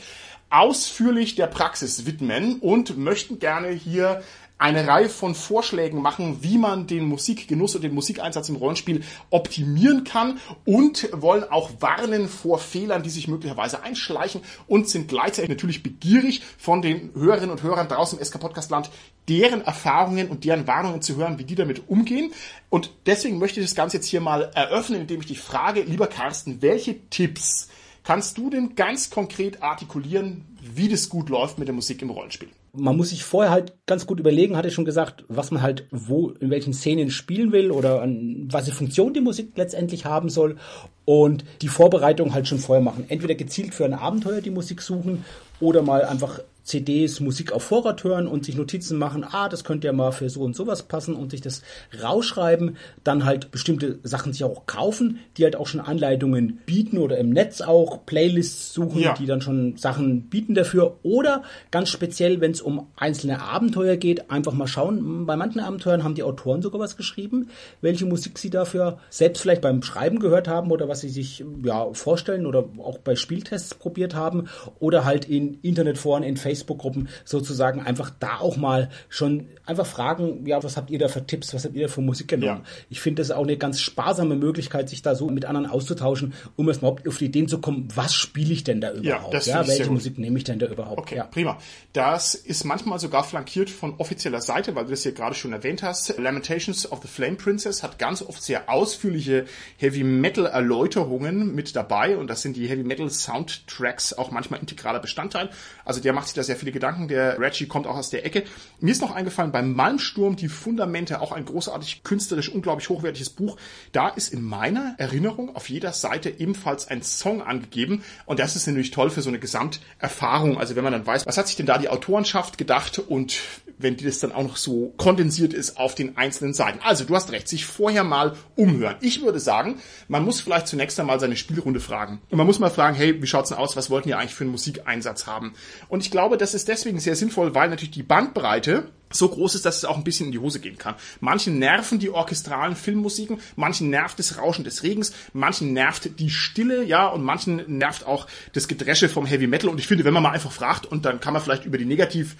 ausführlich 0.51 1.35
der 1.35 1.47
Praxis 1.49 2.07
widmen 2.07 2.61
und 2.61 2.97
möchten 2.97 3.39
gerne 3.39 3.69
hier 3.69 4.23
eine 4.57 4.87
Reihe 4.87 5.09
von 5.09 5.35
Vorschlägen 5.35 6.01
machen, 6.01 6.39
wie 6.43 6.59
man 6.59 6.87
den 6.87 7.05
Musikgenuss 7.05 7.75
und 7.75 7.83
den 7.83 7.93
Musikeinsatz 7.93 8.49
im 8.49 8.57
Rollenspiel 8.57 9.03
optimieren 9.31 10.05
kann 10.05 10.39
und 10.65 11.09
wollen 11.13 11.45
auch 11.45 11.71
warnen 11.81 12.29
vor 12.29 12.59
Fehlern, 12.59 13.03
die 13.03 13.11
sich 13.11 13.27
möglicherweise 13.27 13.83
einschleichen 13.83 14.43
und 14.69 14.89
sind 14.89 15.09
gleichzeitig 15.09 15.51
natürlich 15.51 15.83
begierig 15.83 16.43
von 16.57 16.83
den 16.83 17.11
Hörerinnen 17.15 17.51
und 17.51 17.63
Hörern 17.63 17.89
draußen 17.89 18.19
im 18.19 18.25
SK 18.25 18.39
Podcast 18.39 18.71
Land, 18.71 18.91
deren 19.29 19.63
Erfahrungen 19.63 20.29
und 20.29 20.45
deren 20.45 20.67
Warnungen 20.67 21.03
zu 21.03 21.17
hören, 21.17 21.39
wie 21.39 21.45
die 21.45 21.57
damit 21.57 21.89
umgehen. 21.89 22.33
Und 22.71 22.91
deswegen 23.07 23.39
möchte 23.39 23.61
ich 23.61 23.67
das 23.67 23.75
Ganze 23.75 23.97
jetzt 23.97 24.07
hier 24.07 24.21
mal 24.21 24.51
eröffnen, 24.55 25.01
indem 25.01 25.21
ich 25.21 25.27
dich 25.27 25.41
frage, 25.41 25.83
lieber 25.83 26.07
Carsten, 26.07 26.63
welche 26.63 27.09
Tipps 27.11 27.69
kannst 28.05 28.39
du 28.39 28.51
denn 28.51 28.77
ganz 28.77 29.11
konkret 29.11 29.63
artikulieren, 29.63 30.45
wie 30.75 30.89
das 30.89 31.09
gut 31.09 31.29
läuft 31.29 31.59
mit 31.59 31.69
der 31.69 31.75
Musik 31.75 32.03
im 32.03 32.11
Rollenspiel? 32.11 32.49
man 32.77 32.97
muss 32.97 33.11
sich 33.11 33.23
vorher 33.23 33.53
halt 33.53 33.75
ganz 33.87 34.07
gut 34.07 34.19
überlegen, 34.19 34.57
hatte 34.57 34.69
ich 34.69 34.75
schon 34.75 34.85
gesagt, 34.85 35.25
was 35.29 35.51
man 35.51 35.63
halt 35.63 35.87
wo, 35.91 36.31
in 36.31 36.51
welchen 36.51 36.73
Szenen 36.73 37.11
spielen 37.11 37.53
will 37.53 37.71
oder 37.71 38.03
an 38.03 38.49
was 38.51 38.69
für 38.69 38.75
Funktion 38.75 39.15
die 39.15 39.21
Musik 39.21 39.53
letztendlich 39.57 40.05
haben 40.05 40.29
soll 40.29 40.57
und 41.05 41.45
die 41.63 41.69
Vorbereitung 41.69 42.35
halt 42.35 42.49
schon 42.49 42.59
vorher 42.59 42.83
machen. 42.83 43.05
Entweder 43.09 43.35
gezielt 43.35 43.75
für 43.75 43.85
ein 43.85 43.95
Abenteuer 43.95 44.41
die 44.41 44.51
Musik 44.51 44.83
suchen 44.83 45.25
oder 45.61 45.83
mal 45.83 46.05
einfach 46.05 46.41
CDs, 46.65 47.21
Musik 47.21 47.53
auf 47.53 47.63
Vorrat 47.63 48.03
hören 48.05 48.27
und 48.27 48.45
sich 48.45 48.57
Notizen 48.57 48.99
machen, 48.99 49.25
ah, 49.25 49.49
das 49.49 49.65
könnte 49.65 49.87
ja 49.87 49.93
mal 49.93 50.13
für 50.13 50.31
so 50.31 50.41
und 50.41 50.57
sowas 50.57 50.83
passen 50.83 51.15
und 51.15 51.31
sich 51.31 51.43
das 51.43 51.63
rausschreiben, 52.03 52.77
dann 53.05 53.25
halt 53.25 53.51
bestimmte 53.51 53.99
Sachen 54.03 54.33
sich 54.33 54.45
auch 54.45 54.67
kaufen, 54.67 55.19
die 55.37 55.45
halt 55.45 55.57
auch 55.57 55.67
schon 55.67 55.81
Anleitungen 55.81 56.61
bieten 56.65 56.99
oder 56.99 57.19
im 57.19 57.31
Netz 57.31 57.61
auch 57.61 58.07
Playlists 58.07 58.73
suchen, 58.73 59.03
ja. 59.03 59.15
die 59.15 59.27
dann 59.27 59.43
schon 59.43 59.77
Sachen 59.77 60.23
bieten 60.31 60.55
dafür 60.55 60.97
oder 61.03 61.43
ganz 61.71 61.91
speziell, 61.91 62.41
wenn 62.41 62.53
es 62.53 62.63
um 62.63 62.87
einzelne 62.97 63.43
Abenteuer 63.43 63.97
geht, 63.97 64.31
einfach 64.31 64.55
mal 64.55 64.67
schauen, 64.67 65.27
bei 65.27 65.37
manchen 65.37 65.61
Abenteuern 65.61 66.03
haben 66.03 66.15
die 66.15 66.23
Autoren 66.23 66.63
sogar 66.63 66.81
was 66.81 66.97
geschrieben, 66.97 67.51
welche 67.83 68.07
Musik 68.07 68.39
sie 68.39 68.51
dafür 68.51 68.99
selbst 69.11 69.43
vielleicht 69.43 69.61
beim 69.61 69.83
Schreiben 69.83 70.19
gehört 70.19 70.49
haben 70.49 70.71
oder 70.71 70.89
was 70.89 71.03
sie 71.03 71.11
sich 71.11 71.45
ja 71.63 71.93
vorstellen 71.93 72.47
oder 72.47 72.65
auch 72.79 72.99
bei 72.99 73.17
Spieltests 73.17 73.75
probiert 73.75 74.15
haben 74.15 74.49
oder 74.81 75.05
halt 75.05 75.27
in 75.27 75.59
Internetforen, 75.61 76.23
in 76.23 76.39
Facebook 76.39 76.54
Facebook-Gruppen 76.55 77.09
sozusagen 77.25 77.81
einfach 77.81 78.11
da 78.21 78.39
auch 78.39 78.57
mal 78.57 78.91
schon 79.09 79.49
einfach 79.67 79.87
fragen, 79.87 80.47
ja, 80.47 80.63
was 80.63 80.77
habt 80.77 80.91
ihr 80.91 80.99
da 80.99 81.09
für 81.09 81.27
Tipps, 81.27 81.55
was 81.55 81.65
habt 81.65 81.75
ihr 81.75 81.87
da 81.87 81.93
für 81.93 82.01
Musik 82.01 82.29
genommen? 82.29 82.63
Ja. 82.65 82.71
Ich 82.91 83.01
finde 83.01 83.23
das 83.23 83.31
auch 83.31 83.43
eine 83.43 83.57
ganz 83.57 83.81
sparsame 83.81 84.37
Möglichkeit, 84.37 84.89
sich 84.89 85.03
da 85.03 85.15
so 85.15 85.29
mit 85.29 85.45
anderen 85.45 85.67
auszutauschen, 85.67 86.35
um 86.57 86.69
erst 86.69 86.83
mal 86.83 86.95
auf 87.07 87.19
die 87.19 87.27
Ideen 87.27 87.49
zu 87.49 87.61
kommen, 87.61 87.89
was 87.95 88.15
spiele 88.15 88.53
ich 88.53 88.65
denn 88.65 88.81
da 88.81 88.93
überhaupt? 88.93 89.47
Ja, 89.47 89.63
ja 89.63 89.69
welche 89.69 89.91
Musik 89.91 90.19
nehme 90.19 90.39
ich 90.39 90.45
denn 90.45 90.59
da 90.59 90.67
überhaupt? 90.67 90.99
Okay, 90.99 91.17
ja. 91.17 91.25
prima. 91.25 91.59
Das 91.93 92.35
ist 92.35 92.65
manchmal 92.65 92.99
sogar 92.99 93.25
flankiert 93.25 93.71
von 93.71 93.95
offizieller 93.99 94.41
Seite, 94.41 94.75
weil 94.75 94.85
du 94.85 94.91
das 94.91 95.03
hier 95.03 95.13
gerade 95.13 95.35
schon 95.35 95.53
erwähnt 95.53 95.83
hast. 95.83 96.19
Lamentations 96.19 96.91
of 96.91 97.01
the 97.03 97.09
Flame 97.09 97.37
Princess 97.37 97.83
hat 97.83 97.99
ganz 97.99 98.23
oft 98.23 98.43
sehr 98.43 98.69
ausführliche 98.69 99.47
Heavy 99.79 100.05
Metal 100.05 100.47
Erläuterungen 100.47 101.55
mit 101.55 101.75
dabei 101.75 102.17
und 102.17 102.29
das 102.29 102.43
sind 102.43 102.57
die 102.57 102.69
Heavy 102.69 102.85
Metal 102.85 103.09
Soundtracks 103.11 104.13
auch 104.13 104.31
manchmal 104.31 104.61
integraler 104.61 105.01
Bestandteil. 105.01 105.51
Also 105.85 106.01
der 106.01 106.13
macht 106.13 106.29
sich 106.29 106.35
da 106.35 106.43
sehr 106.45 106.57
viele 106.57 106.73
Gedanken. 106.73 107.09
Der 107.09 107.39
Reggie 107.39 107.67
kommt 107.67 107.87
auch 107.87 107.97
aus 107.97 108.11
der 108.11 108.25
Ecke. 108.25 108.45
Mir 108.81 108.93
ist 108.93 109.01
noch 109.01 109.15
eingefallen, 109.15 109.53
beim 109.53 109.73
Malmsturm 109.73 110.37
die 110.37 110.49
Fundamente, 110.49 111.21
auch 111.21 111.33
ein 111.33 111.45
großartig 111.45 112.05
künstlerisch, 112.05 112.49
unglaublich 112.49 112.89
hochwertiges 112.89 113.31
Buch. 113.31 113.57
Da 113.93 114.09
ist 114.09 114.33
in 114.33 114.43
meiner 114.43 114.95
Erinnerung 114.99 115.55
auf 115.57 115.69
jeder 115.69 115.93
Seite 115.93 116.31
ebenfalls 116.31 116.89
ein 116.89 117.03
Song 117.03 117.43
angegeben. 117.43 118.03
Und 118.27 118.39
das 118.39 118.57
ist 118.57 118.67
natürlich 118.67 118.91
toll 118.91 119.11
für 119.11 119.23
so 119.23 119.29
eine 119.29 119.39
Gesamterfahrung. 119.39 120.59
Also 120.59 120.77
wenn 120.77 120.85
man 120.85 120.93
dann 120.93 121.07
weiß, 121.07 121.27
was 121.27 121.37
hat 121.37 121.49
sich 121.49 121.57
denn 121.57 121.67
da 121.67 121.79
die 121.79 121.89
Autorenschaft 121.89 122.59
gedacht 122.59 122.99
und 122.99 123.41
wenn 123.79 123.97
das 123.97 124.21
dann 124.21 124.33
auch 124.33 124.43
noch 124.43 124.57
so 124.57 124.93
kondensiert 124.97 125.53
ist 125.53 125.79
auf 125.79 125.95
den 125.95 126.17
einzelnen 126.17 126.55
Seiten. 126.55 126.81
Also 126.83 127.05
du 127.05 127.15
hast 127.15 127.33
recht, 127.33 127.49
sich 127.49 127.67
vorher 127.67 128.05
mal 128.05 128.37
umhören. 128.57 128.97
Ich 129.01 129.23
würde 129.23 129.41
sagen, 129.41 129.81
man 130.09 130.25
muss 130.25 130.41
vielleicht 130.41 130.69
zunächst 130.69 130.99
einmal 131.01 131.21
seine 131.21 131.37
Spielrunde 131.37 131.81
fragen. 131.81 132.21
Und 132.31 132.39
man 132.39 132.47
muss 132.47 132.59
mal 132.59 132.71
fragen, 132.71 132.97
hey, 132.97 133.21
wie 133.21 133.27
schaut's 133.27 133.49
denn 133.49 133.59
aus? 133.59 133.77
Was 133.77 133.91
wollten 133.91 134.09
ihr 134.09 134.19
eigentlich 134.19 134.35
für 134.35 134.45
einen 134.45 134.53
Musikeinsatz 134.53 135.27
haben? 135.27 135.55
Und 135.89 136.03
ich 136.03 136.11
glaube, 136.11 136.34
das 136.37 136.55
ist 136.55 136.69
deswegen 136.69 137.01
sehr 137.01 137.17
sinnvoll, 137.17 137.55
weil 137.55 137.69
natürlich 137.69 137.93
die 137.93 138.03
Bandbreite 138.03 138.89
so 139.11 139.29
groß 139.29 139.55
ist, 139.55 139.65
dass 139.65 139.77
es 139.77 139.85
auch 139.85 139.97
ein 139.97 140.05
bisschen 140.05 140.27
in 140.27 140.33
die 140.33 140.39
Hose 140.39 140.61
gehen 140.61 140.79
kann. 140.79 140.95
Manchen 141.21 141.59
nerven 141.59 141.99
die 141.99 142.11
orchestralen 142.11 142.77
Filmmusiken, 142.77 143.39
manchen 143.57 143.91
nervt 143.91 144.19
das 144.19 144.39
Rauschen 144.39 144.65
des 144.65 144.83
Regens, 144.83 145.13
manchen 145.33 145.73
nervt 145.73 146.19
die 146.19 146.31
Stille, 146.31 146.83
ja, 146.85 147.07
und 147.07 147.23
manchen 147.23 147.79
nervt 147.79 148.07
auch 148.07 148.27
das 148.53 148.69
Gedresche 148.69 149.09
vom 149.09 149.27
Heavy 149.27 149.47
Metal. 149.47 149.71
Und 149.71 149.79
ich 149.79 149.87
finde, 149.87 150.05
wenn 150.05 150.15
man 150.15 150.23
mal 150.23 150.33
einfach 150.33 150.53
fragt 150.53 150.87
und 150.87 151.05
dann 151.05 151.21
kann 151.21 151.33
man 151.33 151.43
vielleicht 151.43 151.65
über 151.65 151.79
die 151.79 151.85
Negativ 151.85 152.37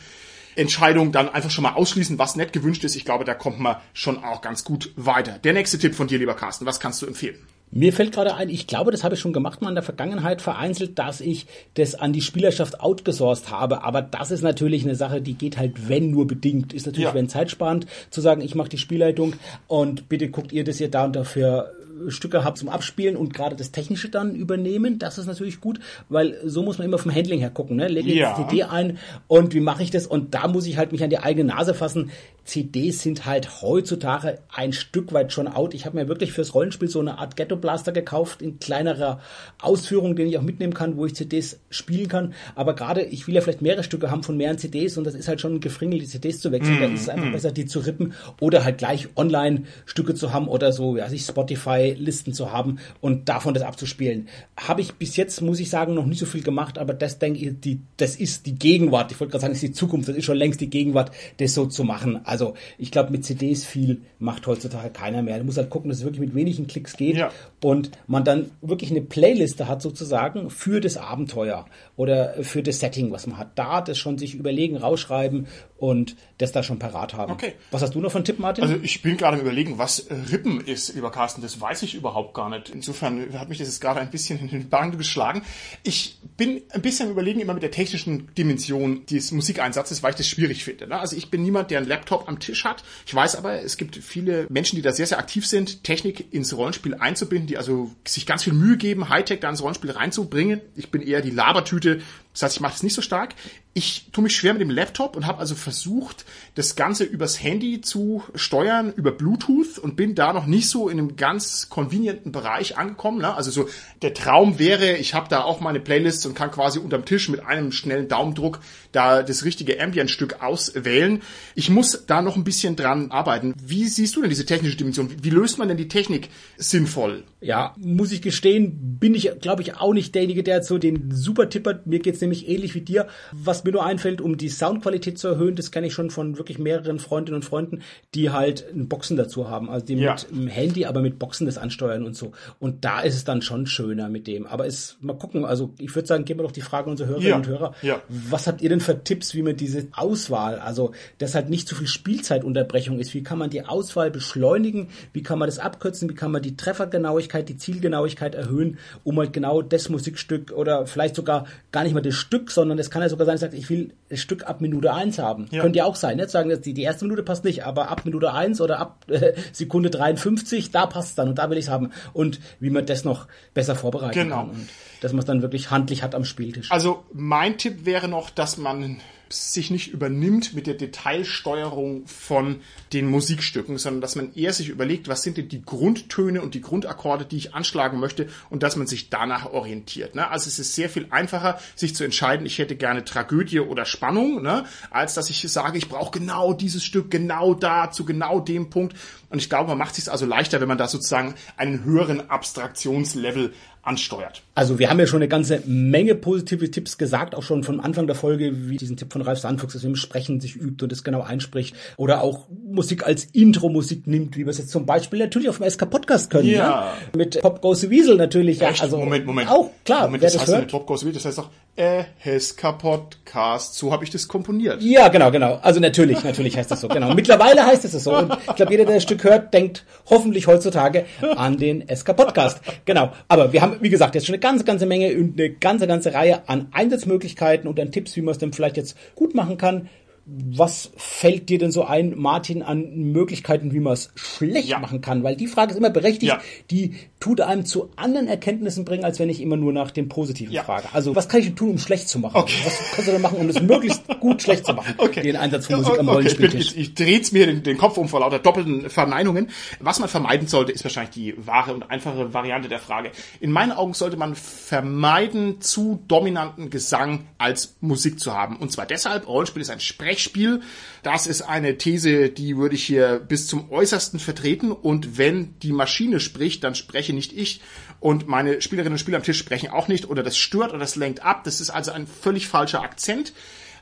Entscheidung 0.57 1.11
dann 1.11 1.29
einfach 1.29 1.51
schon 1.51 1.65
mal 1.65 1.75
ausschließen, 1.75 2.19
was 2.19 2.37
nicht 2.37 2.53
gewünscht 2.53 2.85
ist. 2.85 2.95
Ich 2.97 3.05
glaube, 3.05 3.25
da 3.25 3.35
kommt 3.35 3.59
man 3.59 3.77
schon 3.93 4.23
auch 4.23 4.41
ganz 4.41 4.65
gut 4.65 4.93
weiter. 4.97 5.39
Der 5.39 5.53
nächste 5.53 5.79
Tipp 5.79 5.95
von 5.95 6.07
dir, 6.07 6.19
lieber 6.19 6.35
Carsten, 6.35 6.67
was 6.67 6.81
kannst 6.81 7.03
du 7.03 7.07
empfehlen? 7.07 7.39
Mir 7.77 7.93
fällt 7.93 8.13
gerade 8.13 8.37
ein, 8.37 8.51
ich 8.51 8.69
glaube, 8.69 8.93
das 8.93 9.03
habe 9.03 9.17
ich 9.17 9.21
schon 9.21 9.33
gemacht 9.33 9.61
mal 9.61 9.69
in 9.69 9.75
der 9.75 9.83
Vergangenheit 9.83 10.41
vereinzelt, 10.41 10.97
dass 10.97 11.21
ich 11.21 11.47
das 11.75 11.97
an 11.97 12.13
die 12.13 12.21
Spielerschaft 12.21 12.79
outgesourced 12.79 13.51
habe. 13.51 13.83
Aber 13.83 14.01
das 14.01 14.31
ist 14.31 14.43
natürlich 14.43 14.85
eine 14.85 14.95
Sache, 14.95 15.21
die 15.21 15.35
geht 15.35 15.59
halt, 15.59 15.89
wenn 15.89 16.13
nur 16.13 16.25
bedingt. 16.29 16.73
Ist 16.73 16.87
natürlich, 16.87 17.09
ja. 17.09 17.15
wenn 17.15 17.29
zeitsparend, 17.29 17.87
zu 18.11 18.21
sagen, 18.21 18.43
ich 18.43 18.55
mache 18.55 18.69
die 18.69 18.79
Spielleitung 18.79 19.33
und 19.67 20.09
bitte 20.09 20.29
guckt 20.29 20.53
ihr, 20.53 20.63
dass 20.63 20.81
ihr 20.81 20.89
da 20.89 21.05
und 21.05 21.17
dafür 21.17 21.73
Stücke 22.09 22.45
habt 22.45 22.59
zum 22.59 22.69
Abspielen 22.69 23.17
und 23.17 23.35
gerade 23.35 23.57
das 23.57 23.73
Technische 23.73 24.09
dann 24.09 24.35
übernehmen. 24.35 24.99
Das 24.99 25.19
ist 25.19 25.27
natürlich 25.27 25.61
gut, 25.61 25.81
weil 26.09 26.39
so 26.45 26.63
muss 26.63 26.79
man 26.79 26.87
immer 26.87 26.99
vom 26.99 27.15
Handling 27.15 27.41
her 27.41 27.51
gucken. 27.51 27.77
Ne? 27.77 27.89
Lege 27.89 28.11
ich 28.11 28.17
ja. 28.17 28.35
die 28.37 28.43
CD 28.43 28.65
ein 28.65 28.99
und 29.27 29.55
wie 29.55 29.61
mache 29.61 29.83
ich 29.83 29.91
das? 29.91 30.07
Und 30.07 30.35
da 30.35 30.49
muss 30.49 30.67
ich 30.67 30.77
halt 30.77 30.93
mich 30.93 31.03
an 31.03 31.11
die 31.11 31.19
eigene 31.19 31.55
Nase 31.55 31.75
fassen. 31.75 32.11
CDs 32.45 33.03
sind 33.03 33.25
halt 33.25 33.63
heutzutage 33.63 34.39
ein 34.53 34.73
Stück 34.73 35.13
weit 35.13 35.33
schon 35.33 35.49
out. 35.49 35.73
Ich 35.73 35.87
habe 35.87 35.97
mir 35.97 36.09
wirklich 36.09 36.33
fürs 36.33 36.55
Rollenspiel 36.55 36.89
so 36.89 37.01
eine 37.01 37.19
Art 37.19 37.37
Ghetto 37.37 37.57
Blaster 37.57 37.91
gekauft 37.91 38.43
in 38.43 38.59
kleinerer 38.59 39.21
Ausführung, 39.61 40.15
den 40.15 40.27
ich 40.27 40.37
auch 40.37 40.43
mitnehmen 40.43 40.75
kann, 40.75 40.97
wo 40.97 41.07
ich 41.07 41.15
CDs 41.15 41.61
spielen 41.71 42.09
kann. 42.09 42.35
Aber 42.55 42.75
gerade, 42.75 43.03
ich 43.03 43.27
will 43.27 43.35
ja 43.35 43.41
vielleicht 43.41 43.63
mehrere 43.63 43.83
Stücke 43.83 44.11
haben 44.11 44.23
von 44.23 44.37
mehreren 44.37 44.59
CDs 44.59 44.99
und 44.99 45.05
das 45.05 45.15
ist 45.15 45.27
halt 45.27 45.41
schon 45.41 45.55
ein 45.55 45.61
Gefringel, 45.61 46.01
die 46.01 46.07
CDs 46.07 46.41
zu 46.41 46.53
wechseln. 46.53 46.79
Mm, 46.79 46.81
da 46.81 46.87
ist 46.87 47.01
es 47.01 47.09
einfach 47.09 47.29
mm. 47.29 47.33
besser, 47.33 47.53
die 47.53 47.65
zu 47.65 47.81
rippen 47.81 48.13
oder 48.41 48.63
halt 48.63 48.77
gleich 48.77 49.09
online 49.17 49.65
Stücke 49.87 50.15
zu 50.15 50.33
haben 50.33 50.49
oder 50.49 50.73
so, 50.73 50.99
ja, 50.99 51.09
sich 51.09 51.23
Spotify 51.23 51.84
Listen 51.93 52.33
zu 52.33 52.53
haben 52.53 52.79
und 53.01 53.29
davon 53.29 53.55
das 53.55 53.63
abzuspielen. 53.63 54.29
Habe 54.57 54.81
ich 54.81 54.95
bis 54.95 55.17
jetzt, 55.17 55.41
muss 55.43 55.61
ich 55.61 55.71
sagen, 55.71 55.95
noch 55.95 56.07
nicht 56.07 56.19
so 56.19 56.27
viel 56.27 56.43
gemacht, 56.43 56.79
aber 56.79 56.95
das 56.95 57.19
denke 57.19 57.41
ich, 57.41 57.61
die, 57.61 57.81
das 57.97 58.17
ist 58.17 58.47
die 58.47 58.55
Gegenwart. 58.55 59.13
Ich 59.13 59.21
wollte 59.21 59.33
gerade 59.33 59.43
sagen, 59.43 59.53
das 59.53 59.63
ist 59.63 59.69
die 59.69 59.75
Zukunft, 59.75 60.09
das 60.09 60.17
ist 60.17 60.25
schon 60.25 60.37
längst 60.37 60.61
die 60.61 60.71
Gegenwart, 60.71 61.13
das 61.39 61.55
so 61.55 61.67
zu 61.67 61.85
machen. 61.85 62.21
Also 62.25 62.55
ich 62.79 62.91
glaube, 62.91 63.11
mit 63.13 63.25
CDs 63.25 63.65
viel 63.65 64.03
macht 64.19 64.47
heutzutage 64.47 64.91
keiner 64.91 65.23
mehr. 65.23 65.39
Du 65.39 65.45
musst 65.45 65.59
halt 65.59 65.71
gucken, 65.71 65.91
dass 65.91 65.99
es 65.99 66.05
wirklich 66.05 66.21
mit 66.21 66.35
wenigen 66.35 66.67
Klicks 66.67 66.97
geht 66.97 67.17
ja. 67.17 67.31
und 67.63 67.91
man 68.07 68.25
dann 68.25 68.51
wirklich 68.63 68.91
eine 68.91 69.03
Playliste 69.03 69.69
hat 69.69 69.83
sozusagen 69.83 70.51
für 70.51 70.81
das 70.81 70.97
Abenteuer 70.97 71.67
oder 71.97 72.35
für 72.43 72.63
das 72.63 72.81
Setting, 72.81 73.11
was 73.11 73.27
man 73.27 73.39
hat. 73.39 73.59
Da 73.59 73.81
das 73.81 73.99
schon 73.99 74.19
sich 74.19 74.35
überlegen, 74.35 74.77
rausschreiben 74.77 75.47
und 75.77 76.17
das 76.39 76.53
da 76.53 76.63
schon 76.63 76.79
parat 76.79 77.15
haben. 77.15 77.33
Okay. 77.33 77.55
Was 77.71 77.83
hast 77.83 77.95
du 77.95 78.01
noch 78.01 78.11
für 78.11 78.19
einen 78.19 78.25
Tipp, 78.25 78.39
Martin? 78.39 78.65
Also 78.65 78.77
ich 78.83 79.03
bin 79.03 79.17
gerade 79.17 79.37
im 79.37 79.43
Überlegen, 79.43 79.79
was 79.79 80.07
Rippen 80.31 80.61
ist, 80.61 80.95
lieber 80.95 81.11
Carsten. 81.11 81.43
Das 81.43 81.61
weiß 81.61 81.83
ich 81.83 81.95
überhaupt 81.95 82.35
gar 82.35 82.49
nicht. 82.49 82.71
Insofern 82.71 83.39
hat 83.39 83.49
mich 83.49 83.59
das 83.59 83.69
jetzt 83.69 83.81
gerade 83.81 84.01
ein 84.01 84.11
bisschen 84.11 84.39
in 84.39 84.49
den 84.49 84.69
Bahn 84.69 84.97
geschlagen. 84.97 85.43
Ich 85.83 86.19
bin 86.37 86.63
ein 86.71 86.83
bisschen 86.83 87.07
im 87.07 87.13
Überlegen 87.13 87.41
immer 87.41 87.55
mit 87.55 87.63
der 87.63 87.71
technischen 87.71 88.33
Dimension 88.35 89.05
des 89.07 89.33
Musikeinsatzes, 89.33 90.03
weil 90.03 90.11
ich 90.11 90.17
das 90.17 90.29
schwierig 90.29 90.65
finde. 90.65 90.87
Ne? 90.87 90.99
Also 90.99 91.17
ich 91.17 91.31
bin 91.31 91.43
niemand, 91.43 91.71
der 91.71 91.79
einen 91.79 91.89
Laptop 91.89 92.29
am 92.29 92.39
Tisch 92.39 92.65
hat. 92.65 92.85
Ich 93.07 93.15
weiß 93.15 93.37
aber, 93.37 93.63
es 93.63 93.77
gibt 93.77 93.97
viele 93.97 94.47
Menschen, 94.49 94.77
die 94.77 94.83
da 94.83 94.93
sehr, 94.93 95.07
sehr 95.07 95.19
aktiv 95.19 95.47
sind, 95.47 95.85
Technik 95.85 96.33
ins 96.33 96.57
Rollenspiel 96.57 96.95
einzubinden, 96.95 97.47
die 97.47 97.59
also 97.59 97.91
sich 98.07 98.27
ganz 98.27 98.45
viel 98.45 98.53
Mühe 98.53 98.77
geben, 98.77 99.09
Hightech 99.09 99.41
da 99.41 99.51
ins 99.51 99.63
Rollenspiel 99.63 99.91
reinzubringen. 99.91 100.61
Ich 100.77 100.91
bin 100.91 101.03
eher 101.03 101.21
die 101.21 101.31
Labertüte, 101.31 102.01
das 102.35 102.43
heißt, 102.43 102.57
ich 102.57 102.61
mache 102.61 102.73
das 102.73 102.83
nicht 102.83 102.95
so 102.95 103.01
stark. 103.01 103.35
Ich 103.75 104.09
tue 104.13 104.25
mich 104.25 104.37
schwer 104.37 104.53
mit 104.53 104.61
dem 104.61 104.71
Laptop 104.71 105.17
und 105.17 105.27
habe 105.27 105.39
also 105.39 105.55
versucht, 105.55 106.25
das 106.55 106.77
Ganze 106.77 107.05
übers 107.05 107.43
Handy 107.43 107.81
zu 107.81 108.23
steuern, 108.35 108.93
über 108.95 109.11
Bluetooth 109.11 109.79
und 109.79 109.97
bin 109.97 110.15
da 110.15 110.33
noch 110.33 110.47
nicht 110.47 110.69
so 110.69 110.89
in 110.89 110.99
einem 110.99 111.17
ganz 111.17 111.69
convenienten 111.69 112.31
Bereich 112.31 112.79
angekommen. 112.79 113.19
Ne? 113.19 113.35
Also 113.35 113.51
so 113.51 113.69
der 114.03 114.15
Traum 114.15 114.59
wäre, 114.59 114.97
ich 114.97 115.15
habe 115.15 115.29
da 115.29 115.43
auch 115.43 115.61
meine 115.61 115.81
Playlists 115.81 116.27
und 116.27 116.35
kann 116.35 116.51
quasi 116.51 116.79
unterm 116.79 117.05
Tisch 117.05 117.29
mit 117.29 117.45
einem 117.45 117.73
schnellen 117.73 118.09
Daumendruck 118.09 118.61
da 118.93 119.23
das 119.23 119.45
richtige 119.45 119.81
Ambient-Stück 119.83 120.43
auswählen. 120.43 121.23
Ich 121.57 121.71
muss 121.71 122.05
da 122.07 122.23
noch 122.23 122.37
ein 122.37 122.45
bisschen 122.45 122.77
dran 122.77 123.11
arbeiten. 123.11 123.55
Wie 123.61 123.87
siehst 123.89 124.15
du 124.15 124.21
denn 124.21 124.31
diese 124.31 124.47
technische 124.47 124.77
Dimension? 124.77 125.11
Wie 125.23 125.31
löst 125.31 125.59
man 125.59 125.69
denn 125.69 125.77
die 125.77 125.89
Technik 125.89 126.29
sinnvoll? 126.57 127.25
Ja, 127.41 127.75
muss 127.77 128.13
ich 128.13 128.23
gestehen, 128.23 128.99
bin 128.99 129.15
ich, 129.15 129.31
glaube 129.41 129.63
ich, 129.63 129.77
auch 129.77 129.93
nicht 129.93 130.15
derjenige, 130.15 130.43
der 130.43 130.63
so 130.63 130.79
den 130.79 131.11
super 131.11 131.49
tippert. 131.49 131.87
Mir 131.87 131.99
geht's 131.99 132.21
nämlich 132.21 132.49
ähnlich 132.49 132.75
wie 132.75 132.81
dir. 132.81 133.09
Was 133.33 133.65
mir 133.65 133.73
nur 133.73 133.85
einfällt, 133.85 134.21
um 134.21 134.37
die 134.37 134.49
Soundqualität 134.49 135.19
zu 135.19 135.29
erhöhen, 135.29 135.57
das 135.57 135.71
kenne 135.71 135.89
ich 135.89 135.93
schon 135.93 136.11
von 136.11 136.39
wirklich 136.45 136.59
mehreren 136.59 136.99
Freundinnen 136.99 137.37
und 137.37 137.45
Freunden, 137.45 137.81
die 138.15 138.31
halt 138.31 138.67
einen 138.71 138.87
Boxen 138.89 139.17
dazu 139.17 139.49
haben. 139.49 139.71
Also 139.71 139.87
die 139.87 139.95
Ja. 139.95 140.13
mit 140.13 140.31
dem 140.31 140.47
Handy, 140.49 140.85
aber 140.85 141.01
mit 141.01 141.19
Boxen 141.19 141.47
das 141.47 141.57
ansteuern 141.57 142.05
und 142.05 142.15
so. 142.17 142.33
Und 142.61 142.85
da 142.85 143.01
ist 143.01 143.15
es 143.15 143.25
dann 143.25 143.41
schon 143.41 143.67
schöner 143.67 144.09
mit 144.11 144.27
dem. 144.27 144.47
Aber 144.47 144.67
es, 144.67 144.97
mal 145.01 145.17
gucken, 145.17 145.45
also 145.47 145.73
ich 145.79 145.95
würde 145.95 146.07
sagen, 146.07 146.25
geben 146.27 146.41
wir 146.41 146.45
doch 146.45 146.53
die 146.53 146.61
Frage 146.61 146.85
an 146.87 146.91
unsere 146.93 147.09
Hörerinnen 147.09 147.31
Ja. 147.31 147.37
und 147.37 147.47
Hörer. 147.49 147.75
Ja. 147.83 148.03
Was 148.09 148.47
habt 148.47 148.61
ihr 148.61 148.69
denn 148.69 148.81
für 148.81 149.03
Tipps, 149.03 149.35
wie 149.35 149.43
man 149.43 149.57
diese 149.57 149.89
Auswahl, 149.93 150.59
also 150.59 150.93
dass 151.19 151.35
halt 151.35 151.49
nicht 151.49 151.67
zu 151.67 151.75
viel 151.75 151.87
Spielzeitunterbrechung 151.87 152.99
ist, 152.99 153.15
wie 153.15 153.23
kann 153.23 153.39
man 153.39 153.49
die 153.51 153.65
Auswahl 153.65 154.11
beschleunigen, 154.11 154.89
wie 155.13 155.23
kann 155.23 155.39
man 155.39 155.49
das 155.49 155.59
abkürzen, 155.59 156.11
wie 156.11 156.15
kann 156.15 156.31
man 156.31 156.43
die 156.43 156.57
Treffergenauigkeit, 156.57 157.49
die 157.49 157.57
Zielgenauigkeit 157.57 158.35
erhöhen, 158.35 158.79
um 159.05 159.19
halt 159.19 159.33
genau 159.33 159.63
das 159.63 159.89
Musikstück 159.89 160.53
oder 160.53 160.87
vielleicht 160.87 161.15
sogar 161.17 161.47
gar 161.73 161.85
nicht 161.85 161.95
mal 161.95 162.01
das 162.03 162.15
Stück, 162.15 162.51
sondern 162.51 162.79
es 162.79 162.91
kann 162.91 163.03
ja 163.03 163.09
sogar 163.09 163.27
sein, 163.27 163.35
dass 163.37 163.41
sagt, 163.41 163.55
ich 163.55 163.71
will 163.71 163.93
das 164.09 164.21
Stück 164.21 164.47
ab 164.49 164.61
Minute 164.61 164.93
eins 164.93 165.19
haben. 165.19 165.47
Ja. 165.51 165.63
Könnte 165.63 165.79
ja 165.79 165.85
auch 165.85 165.97
sein, 165.97 166.17
nicht 166.17 166.31
sagen, 166.35 166.51
dass 166.51 166.61
die, 166.61 166.75
die 166.75 166.83
erste 166.83 167.05
Minute 167.07 167.23
passt 167.23 167.45
nicht, 167.45 167.65
aber 167.65 167.89
ab 167.91 168.03
Minute 168.05 168.33
eins 168.33 168.61
oder 168.61 168.79
ab 168.79 169.05
äh, 169.09 169.33
Sekunde 169.53 169.89
53, 169.91 170.71
da 170.71 170.85
passt 170.87 171.09
es 171.11 171.15
dann 171.15 171.29
und 171.31 171.39
da 171.39 171.49
will 171.49 171.57
ich 171.59 171.65
es 171.65 171.71
haben. 171.71 171.91
Und 172.13 172.41
wie 172.61 172.71
man 172.71 172.85
das 172.87 173.05
noch 173.05 173.27
besser 173.55 173.75
vorbereiten 173.75 174.13
Genau. 174.19 174.37
kann. 174.37 174.51
Und 174.51 174.69
dass 175.01 175.13
man 175.13 175.21
es 175.21 175.25
dann 175.25 175.43
wirklich 175.43 175.71
handlich 175.71 176.03
hat 176.03 176.15
am 176.15 176.25
Spieltisch. 176.25 176.71
Also 176.71 177.05
mein 177.13 177.57
Tipp 177.59 177.85
wäre 177.87 178.09
noch, 178.09 178.31
dass 178.31 178.57
man 178.59 178.99
sich 179.29 179.71
nicht 179.71 179.93
übernimmt 179.93 180.55
mit 180.55 180.67
der 180.67 180.75
Detailsteuerung 180.75 182.07
von 182.07 182.61
den 182.93 183.09
Musikstücken, 183.09 183.79
sondern 183.79 184.01
dass 184.01 184.17
man 184.17 184.35
eher 184.35 184.53
sich 184.53 184.69
überlegt, 184.69 185.09
was 185.09 185.23
sind 185.23 185.37
denn 185.37 185.49
die 185.49 185.65
Grundtöne 185.65 186.43
und 186.43 186.55
die 186.55 186.61
Grundakkorde, 186.61 187.25
die 187.25 187.37
ich 187.37 187.55
anschlagen 187.55 187.99
möchte 187.99 188.29
und 188.51 188.63
dass 188.63 188.77
man 188.77 188.87
sich 188.87 189.11
danach 189.11 189.47
orientiert. 189.47 190.15
Ne? 190.15 190.29
Also 190.31 190.49
es 190.49 190.59
ist 190.59 190.75
sehr 190.75 190.89
viel 190.89 191.07
einfacher, 191.11 191.59
sich 191.75 191.95
zu 191.95 192.05
entscheiden, 192.05 192.47
ich 192.47 192.59
hätte 192.59 192.77
gerne 192.77 193.05
Tragödie 193.05 193.61
oder 193.61 193.85
Spannung, 193.85 194.43
ne? 194.43 194.65
als 194.91 195.15
dass 195.15 195.31
ich 195.31 195.41
sage, 195.51 195.79
ich 195.79 195.89
brauche 195.89 196.19
genau 196.19 196.53
dieses 196.53 196.85
Stück, 196.85 197.11
genau 197.11 197.55
da, 197.55 197.91
zu 197.91 198.05
genau 198.05 198.41
dem 198.41 198.71
Punkt. 198.71 198.97
Und 199.31 199.39
ich 199.39 199.49
glaube, 199.49 199.69
man 199.71 199.79
macht 199.79 199.99
es 199.99 200.05
sich 200.05 200.13
also 200.13 200.27
leichter, 200.27 200.61
wenn 200.61 200.69
man 200.69 200.79
da 200.79 200.87
sozusagen 200.87 201.35
einen 201.57 201.85
höheren 201.85 202.31
Abstraktionslevel 202.31 203.53
ansteuert. 203.85 204.43
Also 204.55 204.79
wir 204.79 204.89
haben 204.91 204.99
ja 204.99 205.07
schon 205.07 205.19
eine 205.19 205.29
ganze 205.29 205.63
Menge 205.67 206.15
positive 206.15 206.71
Tipps 206.71 206.99
gesagt, 206.99 207.35
auch 207.35 207.43
schon 207.43 207.65
von 207.65 207.81
Anfang 207.81 208.07
der 208.07 208.17
Folge, 208.17 208.69
wie 208.69 208.77
diesen 208.77 208.97
Tipp 208.97 209.13
von 209.13 209.23
Ralf 209.23 209.39
Sandfuchs, 209.39 209.75
dass 209.75 209.83
man 209.83 209.93
im 209.93 209.97
Sprechen 209.97 210.41
sich 210.41 210.57
übt 210.57 210.83
und 210.85 210.93
das 210.93 211.05
genau 211.05 211.23
einspricht. 211.23 211.75
Oder 211.97 212.23
auch 212.23 212.47
Musik 212.65 213.07
als 213.07 213.25
Intro-Musik 213.25 214.07
nimmt, 214.07 214.37
wie 214.37 214.45
wir 214.45 214.51
es 214.51 214.59
jetzt 214.59 214.71
zum 214.71 214.87
Beispiel 214.87 215.19
natürlich 215.19 215.49
auf 215.49 215.59
dem 215.59 215.69
SK 215.69 215.91
Podcast 215.91 216.31
können. 216.31 216.49
Ja. 216.49 216.55
Ja. 216.55 216.93
Mit 217.15 217.41
Pop 217.41 217.61
Goes 217.61 217.81
the 217.81 217.91
Weasel 217.91 218.17
natürlich. 218.17 218.59
Ja, 218.59 218.73
also 218.81 218.97
Moment, 218.97 219.27
Moment. 219.27 219.51
Auch, 219.51 219.71
klar, 219.85 220.07
Moment, 220.07 220.23
das 220.23 220.33
das 220.33 220.43
heißt 220.43 220.53
hört. 220.53 220.71
Top 220.71 220.87
Goes 220.87 221.05
Wild, 221.05 221.17
das 221.17 221.25
heißt 221.25 221.39
doch, 221.39 221.51
äh, 221.77 222.05
Heska 222.19 222.73
Podcast, 222.73 223.75
so 223.75 223.93
habe 223.93 224.05
ich 224.05 224.11
das 224.11 224.29
komponiert. 224.29 224.81
Ja, 224.81 225.09
genau, 225.09 225.31
genau. 225.31 225.59
Also 225.63 225.81
natürlich, 225.81 226.23
natürlich 226.23 226.57
heißt 226.57 226.71
das 226.71 226.81
so. 226.81 226.89
Genau. 226.89 227.15
Mittlerweile 227.15 227.67
heißt 227.67 227.85
es 227.85 227.93
so. 227.93 228.17
Und 228.17 228.33
ich 228.49 228.55
glaube, 228.55 228.71
jeder, 228.71 228.85
der 228.85 228.95
das 228.95 229.03
Stück 229.03 229.25
hört, 229.25 229.53
denkt 229.53 229.85
hoffentlich 230.09 230.47
heutzutage 230.47 231.07
an 231.37 231.57
den 231.57 231.85
SK 231.95 232.17
Podcast. 232.17 232.61
Genau. 232.85 233.13
Aber 233.27 233.53
wir 233.53 233.61
haben, 233.61 233.79
wie 233.81 233.91
gesagt, 233.91 234.15
jetzt 234.15 234.27
schon 234.27 234.35
eine 234.35 234.41
ganze, 234.41 234.65
ganze 234.65 234.87
Menge 234.87 235.15
und 235.15 235.39
eine 235.39 235.51
ganze, 235.51 235.87
ganze 235.87 236.15
Reihe 236.15 236.49
an 236.49 236.69
Einsatzmöglichkeiten 236.73 237.69
und 237.69 237.81
an 237.81 237.91
Tipps, 237.91 238.15
wie 238.17 238.23
man 238.23 238.33
es 238.33 238.39
dann 238.39 238.53
vielleicht 238.53 238.77
jetzt 238.77 238.97
gut 239.17 239.35
machen 239.35 239.59
kann. 239.59 239.89
Was 240.27 240.91
fällt 240.97 241.51
dir 241.51 241.59
denn 241.59 241.71
so 241.71 241.85
ein, 241.85 242.15
Martin, 242.17 242.63
an 242.63 242.95
Möglichkeiten, 243.13 243.73
wie 243.75 243.81
man 243.81 243.93
es 243.93 244.11
schlecht 244.15 244.69
Ja. 244.69 244.79
machen 244.79 245.03
kann? 245.03 245.23
Weil 245.23 245.37
die 245.37 245.47
Frage 245.47 245.73
ist 245.73 245.77
immer 245.77 245.91
berechtigt. 245.91 246.33
Ja. 246.33 246.41
Die 246.71 246.95
tut 247.21 247.41
einem 247.43 247.67
zu 247.67 247.91
anderen 247.97 248.27
Erkenntnissen 248.29 248.85
bringen, 248.87 249.05
als 249.05 249.19
wenn 249.19 249.29
ich 249.29 249.41
immer 249.43 249.57
nur 249.57 249.73
nach 249.73 249.91
dem 249.91 250.09
Positiven 250.09 250.53
Ja. 250.53 250.63
frage. 250.65 250.89
Also, 250.93 251.15
was 251.15 251.29
kann 251.29 251.41
ich 251.41 251.47
denn 251.47 251.57
tun, 251.57 251.71
um 251.73 251.79
schlecht 251.79 252.09
zu 252.09 252.19
machen? 252.19 252.37
Okay. 252.37 252.55
Was 252.65 252.79
kannst 252.95 253.09
du 253.09 253.13
denn 253.13 253.21
machen, 253.21 253.37
um 253.39 253.49
es 253.51 253.61
möglichst 253.61 254.03
gut 254.21 254.41
schlecht 254.43 254.65
zu 254.67 254.73
machen? 254.73 254.95
Okay. 254.99 255.23
Den 255.23 255.37
Einsatz 255.37 255.67
von 255.67 255.77
Musik 255.77 255.99
am 255.99 256.09
okay, 256.09 256.27
ich, 256.27 256.37
bin, 256.37 256.47
Rollenspieltisch. 256.47 256.73
ich, 256.73 256.79
ich 256.79 256.95
dreht's 256.95 257.33
mir 257.33 257.47
den, 257.47 257.63
den 257.63 257.77
Kopf 257.77 257.99
um 257.99 258.09
vor 258.09 258.21
lauter 258.21 258.39
doppelten 258.39 258.89
Verneinungen. 258.89 259.51
Was 259.81 259.99
man 260.01 260.09
vermeiden 260.09 260.49
sollte, 260.49 260.73
ist 260.73 260.83
wahrscheinlich 260.85 261.15
die 261.15 261.35
wahre 261.47 261.75
und 261.75 261.91
einfache 261.91 262.33
Variante 262.33 262.69
der 262.71 262.79
Frage. 262.79 263.11
In 263.41 263.51
meinen 263.53 263.73
Augen 263.73 263.93
sollte 263.93 264.17
man 264.17 264.35
vermeiden, 264.35 265.61
zu 265.61 266.03
dominanten 266.09 266.71
Gesang 266.71 267.27
als 267.39 267.77
Musik 267.81 268.19
zu 268.19 268.33
haben. 268.33 268.57
Und 268.57 268.73
zwar 268.73 268.87
deshalb, 268.87 269.29
Rollenspiel 269.29 269.63
ist 269.63 269.71
ein 269.71 269.81
Sprechspiel. 270.15 270.63
Das 271.03 271.27
ist 271.27 271.43
eine 271.43 271.77
These, 271.77 272.31
die 272.31 272.57
würde 272.57 272.75
ich 272.75 272.85
hier 272.85 273.19
bis 273.19 273.47
zum 273.47 273.71
Äußersten 273.71 274.21
vertreten. 274.21 274.73
Und 274.73 275.19
wenn 275.19 275.59
die 275.61 275.73
Maschine 275.73 276.21
spricht, 276.21 276.65
dann 276.65 276.75
spreche 276.75 277.13
nicht 277.13 277.37
ich. 277.37 277.61
Und 278.01 278.29
meine 278.29 278.61
Spielerinnen 278.61 278.95
und 278.95 278.99
Spieler 278.99 279.19
am 279.19 279.25
Tisch 279.25 279.39
sprechen 279.39 279.71
auch 279.71 279.89
nicht. 279.89 280.09
Oder 280.09 280.23
das 280.23 280.39
stört 280.39 280.71
oder 280.71 280.79
das 280.79 280.97
lenkt 280.97 281.25
ab. 281.25 281.45
Das 281.45 281.61
ist 281.61 281.71
also 281.71 281.91
ein 281.91 282.07
völlig 282.07 282.49
falscher 282.49 282.83
Akzent. 282.83 283.33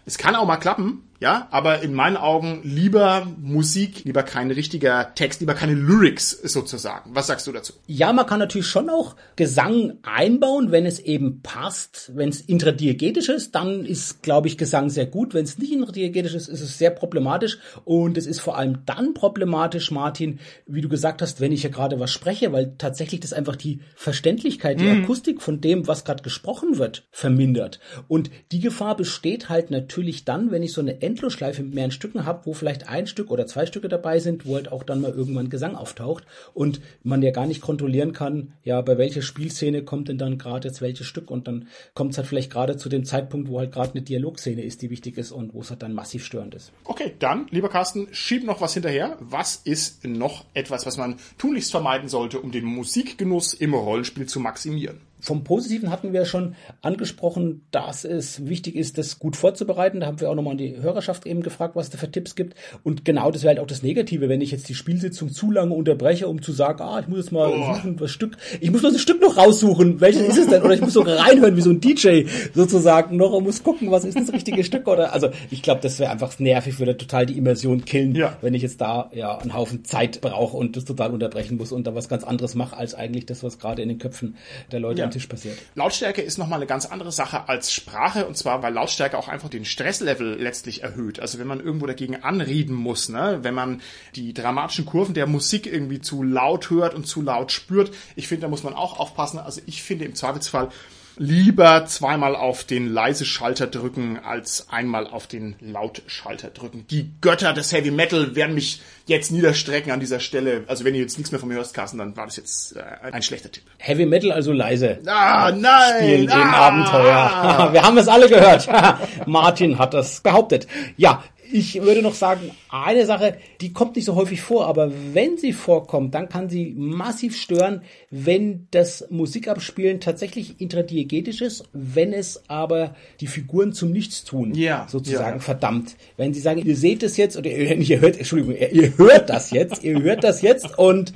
Es 0.04 0.18
kann 0.18 0.34
auch 0.34 0.46
mal 0.46 0.56
klappen, 0.56 1.04
ja, 1.22 1.46
aber 1.52 1.82
in 1.82 1.94
meinen 1.94 2.16
Augen 2.16 2.62
lieber 2.64 3.28
Musik, 3.40 4.02
lieber 4.02 4.24
kein 4.24 4.50
richtiger 4.50 5.14
Text, 5.14 5.38
lieber 5.38 5.54
keine 5.54 5.74
Lyrics 5.74 6.30
sozusagen. 6.30 7.14
Was 7.14 7.28
sagst 7.28 7.46
du 7.46 7.52
dazu? 7.52 7.74
Ja, 7.86 8.12
man 8.12 8.26
kann 8.26 8.40
natürlich 8.40 8.66
schon 8.66 8.90
auch 8.90 9.14
Gesang 9.36 9.98
einbauen, 10.02 10.72
wenn 10.72 10.84
es 10.84 10.98
eben 10.98 11.40
passt. 11.40 12.10
Wenn 12.16 12.30
es 12.30 12.40
intradiegetisch 12.40 13.28
ist, 13.28 13.54
dann 13.54 13.84
ist, 13.84 14.24
glaube 14.24 14.48
ich, 14.48 14.58
Gesang 14.58 14.90
sehr 14.90 15.06
gut. 15.06 15.32
Wenn 15.32 15.44
es 15.44 15.58
nicht 15.58 15.72
intradiegetisch 15.72 16.34
ist, 16.34 16.48
ist 16.48 16.60
es 16.60 16.76
sehr 16.76 16.90
problematisch. 16.90 17.58
Und 17.84 18.18
es 18.18 18.26
ist 18.26 18.40
vor 18.40 18.58
allem 18.58 18.78
dann 18.84 19.14
problematisch, 19.14 19.92
Martin, 19.92 20.40
wie 20.66 20.80
du 20.80 20.88
gesagt 20.88 21.22
hast, 21.22 21.40
wenn 21.40 21.52
ich 21.52 21.62
ja 21.62 21.70
gerade 21.70 22.00
was 22.00 22.10
spreche, 22.10 22.52
weil 22.52 22.74
tatsächlich 22.78 23.20
das 23.20 23.32
einfach 23.32 23.54
die 23.54 23.78
Verständlichkeit, 23.94 24.80
die 24.80 24.90
Akustik 24.90 25.40
von 25.40 25.60
dem, 25.60 25.86
was 25.86 26.04
gerade 26.04 26.24
gesprochen 26.24 26.78
wird, 26.78 27.06
vermindert. 27.12 27.78
Und 28.08 28.32
die 28.50 28.58
Gefahr 28.58 28.96
besteht 28.96 29.48
halt 29.48 29.70
natürlich 29.70 30.24
dann, 30.24 30.50
wenn 30.50 30.64
ich 30.64 30.72
so 30.72 30.80
eine 30.80 31.00
Endlosschleife 31.12 31.62
mit 31.62 31.74
mehreren 31.74 31.90
Stücken 31.90 32.24
habe, 32.24 32.46
wo 32.46 32.54
vielleicht 32.54 32.88
ein 32.88 33.06
Stück 33.06 33.30
oder 33.30 33.46
zwei 33.46 33.66
Stücke 33.66 33.88
dabei 33.88 34.18
sind, 34.18 34.46
wo 34.46 34.54
halt 34.54 34.72
auch 34.72 34.82
dann 34.82 35.02
mal 35.02 35.12
irgendwann 35.12 35.50
Gesang 35.50 35.76
auftaucht 35.76 36.24
und 36.54 36.80
man 37.02 37.22
ja 37.22 37.30
gar 37.30 37.46
nicht 37.46 37.60
kontrollieren 37.60 38.12
kann, 38.14 38.54
ja, 38.64 38.80
bei 38.80 38.96
welcher 38.96 39.22
Spielszene 39.22 39.82
kommt 39.82 40.08
denn 40.08 40.18
dann 40.18 40.38
gerade 40.38 40.68
jetzt 40.68 40.80
welches 40.80 41.06
Stück 41.06 41.30
und 41.30 41.46
dann 41.46 41.68
kommt 41.94 42.12
es 42.12 42.18
halt 42.18 42.26
vielleicht 42.26 42.50
gerade 42.50 42.76
zu 42.76 42.88
dem 42.88 43.04
Zeitpunkt, 43.04 43.48
wo 43.48 43.58
halt 43.58 43.72
gerade 43.72 43.92
eine 43.92 44.02
Dialogszene 44.02 44.62
ist, 44.62 44.80
die 44.80 44.90
wichtig 44.90 45.18
ist 45.18 45.32
und 45.32 45.52
wo 45.52 45.60
es 45.60 45.70
halt 45.70 45.82
dann 45.82 45.92
massiv 45.92 46.24
störend 46.24 46.54
ist. 46.54 46.72
Okay, 46.84 47.12
dann, 47.18 47.46
lieber 47.50 47.68
Carsten, 47.68 48.08
schieb 48.12 48.44
noch 48.44 48.60
was 48.60 48.74
hinterher. 48.74 49.16
Was 49.20 49.56
ist 49.56 50.04
noch 50.06 50.44
etwas, 50.54 50.86
was 50.86 50.96
man 50.96 51.16
tunlichst 51.36 51.70
vermeiden 51.70 52.08
sollte, 52.08 52.40
um 52.40 52.52
den 52.52 52.64
Musikgenuss 52.64 53.52
im 53.54 53.74
Rollenspiel 53.74 54.26
zu 54.26 54.40
maximieren? 54.40 55.00
Vom 55.22 55.44
Positiven 55.44 55.90
hatten 55.90 56.12
wir 56.12 56.24
schon 56.26 56.54
angesprochen, 56.82 57.62
dass 57.70 58.04
es 58.04 58.46
wichtig 58.46 58.74
ist, 58.76 58.98
das 58.98 59.18
gut 59.18 59.36
vorzubereiten. 59.36 60.00
Da 60.00 60.06
haben 60.06 60.20
wir 60.20 60.28
auch 60.30 60.34
nochmal 60.34 60.52
an 60.52 60.58
die 60.58 60.76
Hörerschaft 60.82 61.26
eben 61.26 61.42
gefragt, 61.42 61.76
was 61.76 61.86
es 61.86 61.90
da 61.92 61.98
für 61.98 62.10
Tipps 62.10 62.34
gibt. 62.34 62.54
Und 62.82 63.04
genau 63.04 63.30
das 63.30 63.42
wäre 63.42 63.50
halt 63.54 63.60
auch 63.60 63.66
das 63.66 63.82
Negative, 63.82 64.28
wenn 64.28 64.40
ich 64.40 64.50
jetzt 64.50 64.68
die 64.68 64.74
Spielsitzung 64.74 65.30
zu 65.30 65.50
lange 65.50 65.74
unterbreche, 65.74 66.26
um 66.28 66.42
zu 66.42 66.52
sagen, 66.52 66.82
ah, 66.82 67.00
ich 67.00 67.08
muss 67.08 67.18
jetzt 67.18 67.32
mal 67.32 67.48
Oh. 67.52 67.74
suchen, 67.74 68.00
was 68.00 68.10
Stück, 68.10 68.36
ich 68.60 68.70
muss 68.70 68.82
nur 68.82 68.92
das 68.92 69.00
Stück 69.00 69.20
noch 69.22 69.36
raussuchen, 69.36 70.00
welches 70.00 70.22
ist 70.28 70.38
es 70.38 70.46
denn? 70.48 70.62
Oder 70.62 70.74
ich 70.74 70.80
muss 70.80 70.92
sogar 70.92 71.18
reinhören, 71.18 71.56
wie 71.56 71.60
so 71.62 71.70
ein 71.70 71.80
DJ 71.80 72.24
sozusagen 72.54 73.16
noch 73.16 73.32
und 73.32 73.44
muss 73.44 73.62
gucken, 73.62 73.90
was 73.90 74.04
ist 74.04 74.18
das 74.18 74.32
richtige 74.32 74.64
Stück 74.64 74.88
oder, 74.88 75.12
also 75.12 75.28
ich 75.50 75.62
glaube, 75.62 75.80
das 75.82 75.98
wäre 75.98 76.10
einfach 76.10 76.38
nervig, 76.38 76.78
würde 76.78 76.96
total 76.96 77.26
die 77.26 77.38
Immersion 77.38 77.84
killen, 77.84 78.14
Ja. 78.14 78.36
wenn 78.40 78.54
ich 78.54 78.62
jetzt 78.62 78.80
da 78.80 79.10
ja 79.14 79.38
einen 79.38 79.54
Haufen 79.54 79.84
Zeit 79.84 80.20
brauche 80.20 80.56
und 80.56 80.76
das 80.76 80.84
total 80.84 81.12
unterbrechen 81.12 81.56
muss 81.56 81.72
und 81.72 81.86
da 81.86 81.94
was 81.94 82.08
ganz 82.08 82.24
anderes 82.24 82.54
mache, 82.54 82.76
als 82.76 82.94
eigentlich 82.94 83.26
das, 83.26 83.42
was 83.42 83.58
gerade 83.58 83.82
in 83.82 83.88
den 83.88 83.98
Köpfen 83.98 84.36
der 84.70 84.80
Leute 84.80 85.00
Ja. 85.00 85.06
Am 85.12 85.20
Tisch 85.20 85.26
passiert. 85.26 85.58
Lautstärke 85.74 86.22
ist 86.22 86.38
nochmal 86.38 86.58
eine 86.58 86.66
ganz 86.66 86.86
andere 86.86 87.12
Sache 87.12 87.48
als 87.48 87.72
Sprache 87.72 88.26
und 88.26 88.36
zwar, 88.36 88.62
weil 88.62 88.72
Lautstärke 88.72 89.18
auch 89.18 89.28
einfach 89.28 89.48
den 89.48 89.64
Stresslevel 89.64 90.40
letztlich 90.40 90.82
erhöht. 90.82 91.20
Also 91.20 91.38
wenn 91.38 91.46
man 91.46 91.60
irgendwo 91.60 91.86
dagegen 91.86 92.22
anreden 92.22 92.74
muss, 92.74 93.08
ne? 93.08 93.40
wenn 93.42 93.54
man 93.54 93.82
die 94.14 94.32
dramatischen 94.34 94.86
Kurven 94.86 95.14
der 95.14 95.26
Musik 95.26 95.66
irgendwie 95.66 96.00
zu 96.00 96.22
laut 96.22 96.70
hört 96.70 96.94
und 96.94 97.06
zu 97.06 97.22
laut 97.22 97.52
spürt, 97.52 97.94
ich 98.16 98.28
finde, 98.28 98.42
da 98.42 98.48
muss 98.48 98.62
man 98.62 98.74
auch 98.74 98.98
aufpassen. 98.98 99.38
Also 99.38 99.60
ich 99.66 99.82
finde 99.82 100.04
im 100.04 100.14
Zweifelsfall, 100.14 100.70
lieber 101.16 101.84
zweimal 101.86 102.34
auf 102.34 102.64
den 102.64 102.92
leise 102.92 103.24
Schalter 103.24 103.66
drücken 103.66 104.18
als 104.18 104.68
einmal 104.70 105.06
auf 105.06 105.26
den 105.26 105.56
Lautschalter 105.60 106.48
drücken. 106.48 106.86
Die 106.90 107.10
Götter 107.20 107.52
des 107.52 107.72
Heavy 107.72 107.90
Metal 107.90 108.34
werden 108.34 108.54
mich 108.54 108.80
jetzt 109.06 109.30
niederstrecken 109.32 109.92
an 109.92 110.00
dieser 110.00 110.20
Stelle. 110.20 110.64
Also 110.66 110.84
wenn 110.84 110.94
ihr 110.94 111.00
jetzt 111.00 111.18
nichts 111.18 111.32
mehr 111.32 111.40
von 111.40 111.48
mir 111.48 111.56
hörst, 111.56 111.74
Carsten, 111.74 111.98
dann 111.98 112.16
war 112.16 112.26
das 112.26 112.36
jetzt 112.36 112.76
äh, 112.76 112.82
ein 113.12 113.22
schlechter 113.22 113.50
Tipp. 113.50 113.64
Heavy 113.78 114.06
Metal 114.06 114.32
also 114.32 114.52
leise. 114.52 115.00
Ah, 115.06 115.52
nein! 115.52 115.94
Spielen 115.98 116.30
ah, 116.30 116.42
im 116.42 116.54
Abenteuer. 116.54 117.68
Wir 117.72 117.82
haben 117.82 117.98
es 117.98 118.08
alle 118.08 118.28
gehört. 118.28 118.68
Martin 119.26 119.78
hat 119.78 119.94
das 119.94 120.20
behauptet. 120.20 120.66
Ja, 120.96 121.22
ich 121.52 121.82
würde 121.82 122.02
noch 122.02 122.14
sagen, 122.14 122.50
eine 122.70 123.06
Sache, 123.06 123.36
die 123.60 123.72
kommt 123.72 123.96
nicht 123.96 124.04
so 124.04 124.14
häufig 124.14 124.40
vor, 124.40 124.66
aber 124.66 124.90
wenn 125.12 125.36
sie 125.36 125.52
vorkommt, 125.52 126.14
dann 126.14 126.28
kann 126.28 126.48
sie 126.48 126.74
massiv 126.76 127.36
stören, 127.36 127.82
wenn 128.10 128.66
das 128.70 129.06
Musikabspielen 129.10 130.00
tatsächlich 130.00 130.60
intradiegetisch 130.60 131.40
ist, 131.40 131.64
wenn 131.72 132.12
es 132.12 132.42
aber 132.48 132.94
die 133.20 133.26
Figuren 133.26 133.72
zum 133.72 133.92
Nichtstun 133.92 134.54
Ja, 134.54 134.86
sozusagen 134.88 135.36
ja. 135.36 135.42
verdammt. 135.42 135.96
Wenn 136.16 136.32
sie 136.34 136.40
sagen, 136.40 136.64
ihr 136.64 136.76
seht 136.76 137.02
es 137.02 137.16
jetzt 137.16 137.36
oder 137.36 137.50
ihr, 137.50 138.00
hört, 138.00 138.16
Entschuldigung, 138.16 138.56
ihr 138.56 138.96
hört 138.96 139.28
das 139.28 139.50
jetzt, 139.50 139.84
ihr 139.84 140.02
hört 140.02 140.24
das 140.24 140.42
jetzt 140.42 140.78
und 140.78 141.12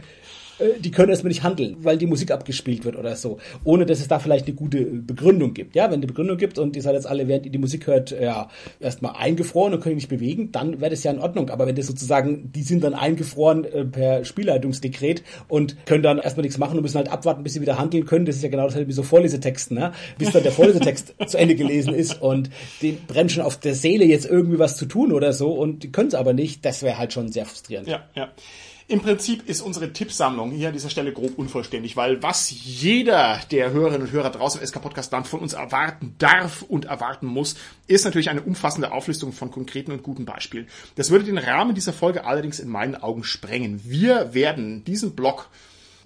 die 0.80 0.90
können 0.90 1.10
erstmal 1.10 1.28
nicht 1.28 1.42
handeln, 1.42 1.76
weil 1.80 1.98
die 1.98 2.06
Musik 2.06 2.30
abgespielt 2.30 2.84
wird 2.84 2.96
oder 2.96 3.14
so, 3.16 3.38
ohne 3.64 3.84
dass 3.86 4.00
es 4.00 4.08
da 4.08 4.18
vielleicht 4.18 4.46
eine 4.46 4.54
gute 4.54 4.84
Begründung 4.84 5.54
gibt. 5.54 5.74
Ja, 5.74 5.90
wenn 5.90 6.00
die 6.00 6.06
Begründung 6.06 6.38
gibt 6.38 6.58
und 6.58 6.76
ihr 6.76 6.82
seid 6.82 6.94
jetzt 6.94 7.06
alle, 7.06 7.28
während 7.28 7.46
ihr 7.46 7.52
die 7.52 7.58
Musik 7.58 7.86
hört, 7.86 8.10
ja, 8.10 8.48
erstmal 8.80 9.16
eingefroren 9.16 9.74
und 9.74 9.80
könnt 9.80 9.92
euch 9.92 9.96
nicht 9.96 10.08
bewegen, 10.08 10.52
dann 10.52 10.80
wäre 10.80 10.90
das 10.90 11.04
ja 11.04 11.10
in 11.10 11.18
Ordnung. 11.18 11.50
Aber 11.50 11.66
wenn 11.66 11.74
das 11.74 11.86
sozusagen, 11.86 12.52
die 12.52 12.62
sind 12.62 12.82
dann 12.84 12.94
eingefroren 12.94 13.64
äh, 13.64 13.84
per 13.84 14.24
Spielleitungsdekret 14.24 15.22
und 15.48 15.76
können 15.86 16.02
dann 16.02 16.18
erstmal 16.18 16.42
nichts 16.42 16.58
machen 16.58 16.76
und 16.76 16.82
müssen 16.82 16.96
halt 16.96 17.10
abwarten, 17.10 17.42
bis 17.42 17.54
sie 17.54 17.60
wieder 17.60 17.78
handeln 17.78 18.06
können. 18.06 18.24
Das 18.24 18.36
ist 18.36 18.42
ja 18.42 18.48
genau 18.48 18.64
das 18.64 18.74
halt 18.74 18.88
wie 18.88 18.92
so 18.92 19.02
Vorlesetexten, 19.02 19.76
ne? 19.76 19.92
bis 20.18 20.30
dann 20.30 20.42
der 20.42 20.52
Vorlesetext 20.52 21.14
zu 21.26 21.36
Ende 21.38 21.54
gelesen 21.54 21.94
ist 21.94 22.20
und 22.20 22.50
den 22.82 22.98
brennt 23.06 23.32
schon 23.32 23.42
auf 23.42 23.58
der 23.58 23.74
Seele 23.74 24.04
jetzt 24.04 24.26
irgendwie 24.26 24.58
was 24.58 24.76
zu 24.76 24.86
tun 24.86 25.12
oder 25.12 25.32
so 25.32 25.52
und 25.52 25.82
die 25.82 25.92
können 25.92 26.08
es 26.08 26.14
aber 26.14 26.32
nicht. 26.32 26.64
Das 26.64 26.82
wäre 26.82 26.98
halt 26.98 27.12
schon 27.12 27.30
sehr 27.30 27.44
frustrierend. 27.44 27.88
Ja, 27.88 28.04
ja. 28.14 28.28
Im 28.88 29.00
Prinzip 29.00 29.48
ist 29.48 29.62
unsere 29.62 29.92
Tippsammlung 29.92 30.52
hier 30.52 30.68
an 30.68 30.72
dieser 30.72 30.90
Stelle 30.90 31.12
grob 31.12 31.36
unvollständig, 31.38 31.96
weil 31.96 32.22
was 32.22 32.52
jeder 32.52 33.40
der 33.50 33.72
Hörerinnen 33.72 34.06
und 34.06 34.12
Hörer 34.12 34.30
draußen 34.30 34.60
im 34.60 34.66
SK 34.66 34.80
Podcast 34.80 35.10
Land 35.10 35.26
von 35.26 35.40
uns 35.40 35.54
erwarten 35.54 36.14
darf 36.18 36.62
und 36.62 36.84
erwarten 36.84 37.26
muss, 37.26 37.56
ist 37.88 38.04
natürlich 38.04 38.30
eine 38.30 38.42
umfassende 38.42 38.92
Auflistung 38.92 39.32
von 39.32 39.50
konkreten 39.50 39.90
und 39.90 40.04
guten 40.04 40.24
Beispielen. 40.24 40.68
Das 40.94 41.10
würde 41.10 41.24
den 41.24 41.38
Rahmen 41.38 41.74
dieser 41.74 41.92
Folge 41.92 42.24
allerdings 42.24 42.60
in 42.60 42.68
meinen 42.68 42.94
Augen 42.94 43.24
sprengen. 43.24 43.80
Wir 43.82 44.34
werden 44.34 44.84
diesen 44.84 45.16
Blog 45.16 45.48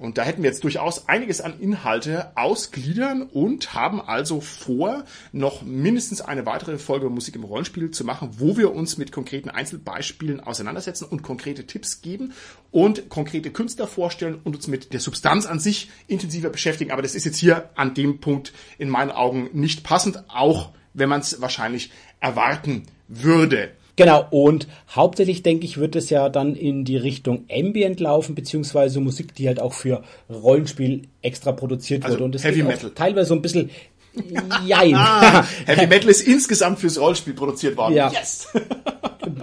und 0.00 0.16
da 0.16 0.22
hätten 0.22 0.42
wir 0.42 0.48
jetzt 0.48 0.64
durchaus 0.64 1.08
einiges 1.08 1.42
an 1.42 1.60
Inhalte 1.60 2.32
ausgliedern 2.34 3.20
und 3.20 3.74
haben 3.74 4.00
also 4.00 4.40
vor, 4.40 5.04
noch 5.32 5.60
mindestens 5.60 6.22
eine 6.22 6.46
weitere 6.46 6.78
Folge 6.78 7.10
Musik 7.10 7.36
im 7.36 7.44
Rollenspiel 7.44 7.90
zu 7.90 8.04
machen, 8.04 8.30
wo 8.38 8.56
wir 8.56 8.72
uns 8.74 8.96
mit 8.96 9.12
konkreten 9.12 9.50
Einzelbeispielen 9.50 10.40
auseinandersetzen 10.40 11.04
und 11.04 11.22
konkrete 11.22 11.66
Tipps 11.66 12.00
geben 12.00 12.32
und 12.70 13.10
konkrete 13.10 13.50
Künstler 13.50 13.86
vorstellen 13.86 14.40
und 14.42 14.56
uns 14.56 14.68
mit 14.68 14.94
der 14.94 15.00
Substanz 15.00 15.44
an 15.44 15.60
sich 15.60 15.90
intensiver 16.06 16.48
beschäftigen. 16.48 16.92
Aber 16.92 17.02
das 17.02 17.14
ist 17.14 17.26
jetzt 17.26 17.36
hier 17.36 17.68
an 17.74 17.92
dem 17.92 18.20
Punkt 18.20 18.54
in 18.78 18.88
meinen 18.88 19.10
Augen 19.10 19.50
nicht 19.52 19.84
passend, 19.84 20.24
auch 20.28 20.70
wenn 20.94 21.10
man 21.10 21.20
es 21.20 21.42
wahrscheinlich 21.42 21.92
erwarten 22.20 22.84
würde. 23.06 23.72
Genau, 24.00 24.26
und 24.30 24.66
hauptsächlich 24.94 25.42
denke 25.42 25.66
ich, 25.66 25.76
wird 25.76 25.94
es 25.94 26.08
ja 26.08 26.30
dann 26.30 26.56
in 26.56 26.86
die 26.86 26.96
Richtung 26.96 27.44
Ambient 27.50 28.00
laufen, 28.00 28.34
beziehungsweise 28.34 28.98
Musik, 28.98 29.34
die 29.34 29.46
halt 29.46 29.60
auch 29.60 29.74
für 29.74 30.02
Rollenspiel 30.30 31.02
extra 31.20 31.52
produziert 31.52 32.04
Also 32.04 32.14
wurde. 32.14 32.24
Und 32.24 32.34
das 32.34 32.44
Heavy 32.44 32.60
geht 32.60 32.66
Metal. 32.66 32.90
Teilweise 32.94 33.28
so 33.28 33.34
ein 33.34 33.42
bisschen 33.42 33.68
Jein. 34.66 34.94
Ah, 34.94 35.44
Heavy 35.66 35.86
Metal 35.86 36.10
ist 36.10 36.22
insgesamt 36.26 36.78
fürs 36.80 36.98
Rollenspiel 37.00 37.34
produziert 37.34 37.76
worden. 37.76 37.94
Ja. 37.94 38.10
Yes! 38.10 38.48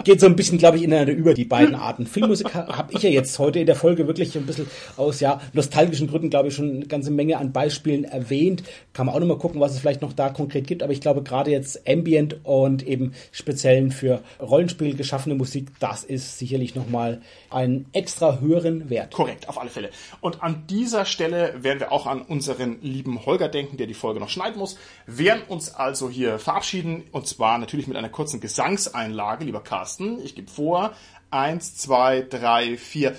Geht 0.04 0.20
so 0.20 0.26
ein 0.26 0.36
bisschen, 0.36 0.58
glaube 0.58 0.78
ich, 0.78 0.84
ineinander 0.84 1.14
über 1.14 1.34
die 1.34 1.46
beiden 1.46 1.76
Arten. 1.76 2.08
Filmmusik 2.08 2.54
ha- 2.54 2.78
habe 2.78 2.94
ich 2.94 3.04
ja 3.04 3.10
jetzt 3.10 3.38
heute 3.40 3.60
in 3.60 3.66
der 3.68 3.76
Folge 3.76 4.08
wirklich 4.08 4.36
ein 4.36 4.46
bisschen 4.46 4.68
aus 4.98 5.20
ja 5.20 5.40
nostalgischen 5.54 6.08
Gründen, 6.08 6.30
glaube 6.30 6.48
ich, 6.50 6.56
schon 6.56 6.70
eine 6.70 6.86
ganze 6.88 7.12
Menge 7.12 7.38
an 7.38 7.52
Beispielen 7.54 8.04
erwähnt. 8.04 8.64
Kann 8.94 9.06
man 9.06 9.16
auch 9.16 9.20
noch 9.20 9.28
mal 9.28 9.38
gucken, 9.38 9.62
was 9.62 9.74
es 9.74 9.80
vielleicht 9.80 10.02
noch 10.02 10.14
da 10.14 10.30
konkret 10.30 10.66
gibt. 10.68 10.82
Aber 10.84 10.92
ich 10.92 11.00
glaube, 11.02 11.24
gerade 11.24 11.52
jetzt 11.52 11.88
Ambient 11.88 12.38
und 12.44 12.86
eben 12.88 13.14
speziellen 13.32 13.92
für 13.92 14.22
Rollenspiel 14.42 14.96
geschaffene 14.96 15.36
Musik, 15.36 15.68
das 15.80 16.04
ist 16.04 16.38
sicherlich 16.40 16.74
noch 16.76 16.90
mal 16.90 17.22
einen 17.50 17.86
extra 17.94 18.40
höheren 18.40 18.90
Wert. 18.90 19.14
Korrekt, 19.14 19.48
auf 19.48 19.60
alle 19.60 19.70
Fälle. 19.70 19.90
Und 20.22 20.42
an 20.44 20.64
dieser 20.70 21.06
Stelle 21.06 21.54
werden 21.62 21.80
wir 21.80 21.92
auch 21.92 22.08
an 22.08 22.22
unseren 22.22 22.78
lieben 22.82 23.26
Holger 23.26 23.48
denken, 23.48 23.78
der 23.78 23.88
die 23.88 23.94
Folge 23.94 24.20
noch 24.20 24.30
schneiden 24.30 24.57
muss. 24.58 24.78
Werden 25.06 25.44
uns 25.48 25.74
also 25.74 26.10
hier 26.10 26.40
verabschieden 26.40 27.04
und 27.12 27.28
zwar 27.28 27.58
natürlich 27.58 27.88
mit 27.88 27.98
einer 27.98 28.10
kurzen 28.10 28.40
Gesangseinlage, 28.40 29.46
lieber 29.46 29.62
Carsten. 29.62 30.20
Ich 30.24 30.36
gebe 30.36 30.50
vor. 30.50 30.94
Eins, 31.30 31.76
zwei, 31.76 32.22
drei, 32.22 32.78
vier. 32.78 33.16